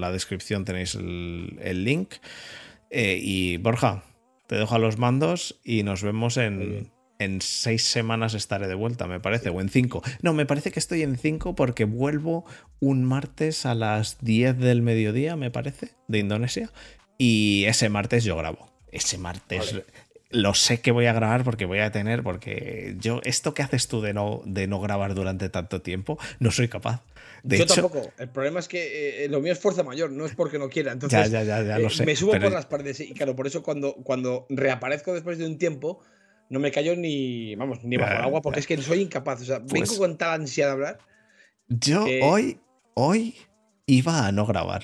la 0.00 0.12
descripción 0.12 0.64
tenéis 0.64 0.94
el, 0.94 1.84
link. 1.84 2.14
Y 2.90 3.56
Borja, 3.58 4.02
te 4.46 4.56
dejo 4.56 4.74
a 4.74 4.78
los 4.78 4.98
mandos 4.98 5.60
y 5.64 5.82
nos 5.82 6.02
vemos 6.02 6.36
en, 6.36 6.90
en 7.18 7.40
seis 7.40 7.84
semanas 7.84 8.34
estaré 8.34 8.68
de 8.68 8.74
vuelta, 8.74 9.06
me 9.06 9.20
parece, 9.20 9.50
o 9.50 9.60
en 9.60 9.68
cinco. 9.68 10.02
No, 10.22 10.32
me 10.32 10.46
parece 10.46 10.70
que 10.70 10.78
estoy 10.78 11.02
en 11.02 11.16
cinco 11.16 11.54
porque 11.54 11.84
vuelvo 11.84 12.44
un 12.80 13.04
martes 13.04 13.66
a 13.66 13.74
las 13.74 14.18
10 14.20 14.58
del 14.58 14.82
mediodía, 14.82 15.36
me 15.36 15.50
parece, 15.50 15.90
de 16.08 16.18
Indonesia. 16.18 16.70
Y 17.18 17.64
ese 17.66 17.88
martes 17.88 18.24
yo 18.24 18.36
grabo. 18.36 18.70
Ese 18.92 19.18
martes 19.18 19.82
lo 20.30 20.54
sé 20.54 20.80
que 20.80 20.90
voy 20.90 21.06
a 21.06 21.12
grabar 21.12 21.44
porque 21.44 21.64
voy 21.64 21.78
a 21.78 21.92
tener, 21.92 22.22
porque 22.22 22.96
yo, 22.98 23.20
esto 23.24 23.54
que 23.54 23.62
haces 23.62 23.88
tú 23.88 24.00
de 24.00 24.12
no, 24.12 24.42
de 24.44 24.66
no 24.66 24.80
grabar 24.80 25.14
durante 25.14 25.48
tanto 25.48 25.82
tiempo, 25.82 26.18
no 26.40 26.50
soy 26.50 26.68
capaz. 26.68 27.02
De 27.46 27.58
yo 27.58 27.66
tampoco. 27.66 28.12
El 28.18 28.28
problema 28.28 28.58
es 28.58 28.66
que 28.66 29.24
eh, 29.24 29.28
lo 29.28 29.40
mío 29.40 29.52
es 29.52 29.60
fuerza 29.60 29.84
mayor, 29.84 30.10
no 30.10 30.26
es 30.26 30.34
porque 30.34 30.58
no 30.58 30.68
quiera. 30.68 30.90
Entonces, 30.90 31.30
ya, 31.30 31.44
ya, 31.44 31.62
ya, 31.62 31.78
lo 31.78 31.86
eh, 31.86 31.90
sé, 31.90 32.04
me 32.04 32.16
subo 32.16 32.32
por 32.32 32.50
las 32.50 32.66
paredes 32.66 32.98
y 32.98 33.14
claro, 33.14 33.36
por 33.36 33.46
eso 33.46 33.62
cuando, 33.62 33.94
cuando 33.94 34.46
reaparezco 34.48 35.14
después 35.14 35.38
de 35.38 35.46
un 35.46 35.56
tiempo, 35.56 36.00
no 36.50 36.58
me 36.58 36.72
callo 36.72 36.96
ni, 36.96 37.54
vamos, 37.54 37.84
ni 37.84 37.96
bajo 37.96 38.14
el 38.14 38.22
agua 38.22 38.42
porque 38.42 38.58
es 38.58 38.66
que 38.66 38.76
soy 38.78 39.00
incapaz. 39.00 39.42
O 39.42 39.44
sea, 39.44 39.58
vengo 39.60 39.86
pues 39.86 39.92
con 39.92 40.18
tal 40.18 40.40
ansia 40.40 40.66
de 40.66 40.72
hablar. 40.72 40.98
Yo 41.68 42.04
hoy, 42.22 42.58
hoy 42.94 43.36
iba 43.86 44.26
a 44.26 44.32
no 44.32 44.44
grabar. 44.44 44.82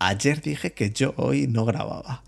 Ayer 0.00 0.42
dije 0.42 0.74
que 0.74 0.90
yo 0.90 1.14
hoy 1.16 1.46
no 1.46 1.64
grababa. 1.64 2.24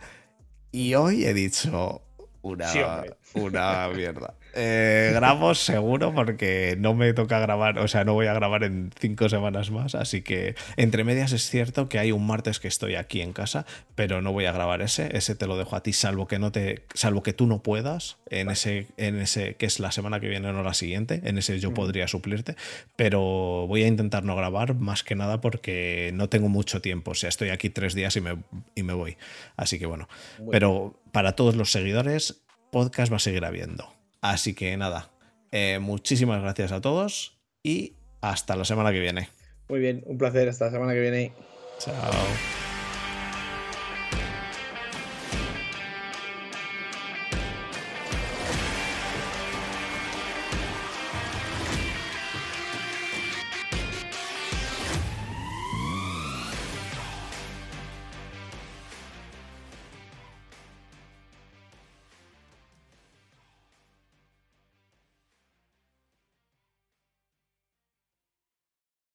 Y 0.72 0.94
hoy 0.94 1.26
he 1.26 1.34
dicho 1.34 2.00
una, 2.40 3.04
una 3.34 3.88
mierda. 3.88 4.34
Eh, 4.58 5.10
grabo 5.12 5.54
seguro 5.54 6.14
porque 6.14 6.76
no 6.78 6.94
me 6.94 7.12
toca 7.12 7.38
grabar, 7.38 7.78
o 7.78 7.88
sea, 7.88 8.04
no 8.04 8.14
voy 8.14 8.26
a 8.26 8.32
grabar 8.32 8.64
en 8.64 8.90
cinco 8.98 9.28
semanas 9.28 9.70
más, 9.70 9.94
así 9.94 10.22
que 10.22 10.54
entre 10.78 11.04
medias 11.04 11.32
es 11.32 11.50
cierto 11.50 11.90
que 11.90 11.98
hay 11.98 12.10
un 12.10 12.26
martes 12.26 12.58
que 12.58 12.66
estoy 12.66 12.94
aquí 12.94 13.20
en 13.20 13.34
casa, 13.34 13.66
pero 13.94 14.22
no 14.22 14.32
voy 14.32 14.46
a 14.46 14.52
grabar 14.52 14.80
ese, 14.80 15.14
ese 15.14 15.34
te 15.34 15.46
lo 15.46 15.58
dejo 15.58 15.76
a 15.76 15.82
ti, 15.82 15.92
salvo 15.92 16.26
que 16.26 16.38
no 16.38 16.52
te, 16.52 16.84
salvo 16.94 17.22
que 17.22 17.34
tú 17.34 17.46
no 17.46 17.62
puedas, 17.62 18.16
en 18.30 18.48
ese, 18.48 18.86
en 18.96 19.20
ese, 19.20 19.56
que 19.56 19.66
es 19.66 19.78
la 19.78 19.92
semana 19.92 20.20
que 20.20 20.28
viene 20.30 20.48
o 20.48 20.54
no 20.54 20.62
la 20.62 20.72
siguiente, 20.72 21.20
en 21.24 21.36
ese 21.36 21.60
yo 21.60 21.74
podría 21.74 22.08
suplirte, 22.08 22.56
pero 22.96 23.66
voy 23.68 23.82
a 23.82 23.88
intentar 23.88 24.24
no 24.24 24.36
grabar 24.36 24.74
más 24.74 25.02
que 25.02 25.16
nada 25.16 25.42
porque 25.42 26.12
no 26.14 26.30
tengo 26.30 26.48
mucho 26.48 26.80
tiempo, 26.80 27.10
o 27.10 27.14
sea, 27.14 27.28
estoy 27.28 27.50
aquí 27.50 27.68
tres 27.68 27.94
días 27.94 28.16
y 28.16 28.22
me, 28.22 28.38
y 28.74 28.82
me 28.84 28.94
voy, 28.94 29.18
así 29.56 29.78
que 29.78 29.84
bueno, 29.84 30.08
pero 30.50 30.98
para 31.12 31.32
todos 31.32 31.56
los 31.56 31.70
seguidores, 31.70 32.40
podcast 32.70 33.12
va 33.12 33.16
a 33.16 33.20
seguir 33.20 33.44
habiendo. 33.44 33.95
Así 34.20 34.54
que 34.54 34.76
nada, 34.76 35.10
eh, 35.52 35.78
muchísimas 35.78 36.42
gracias 36.42 36.72
a 36.72 36.80
todos 36.80 37.38
y 37.62 37.94
hasta 38.20 38.56
la 38.56 38.64
semana 38.64 38.92
que 38.92 39.00
viene. 39.00 39.28
Muy 39.68 39.80
bien, 39.80 40.02
un 40.06 40.18
placer, 40.18 40.48
hasta 40.48 40.66
la 40.66 40.70
semana 40.70 40.92
que 40.92 41.00
viene. 41.00 41.32
Chao. 41.78 42.65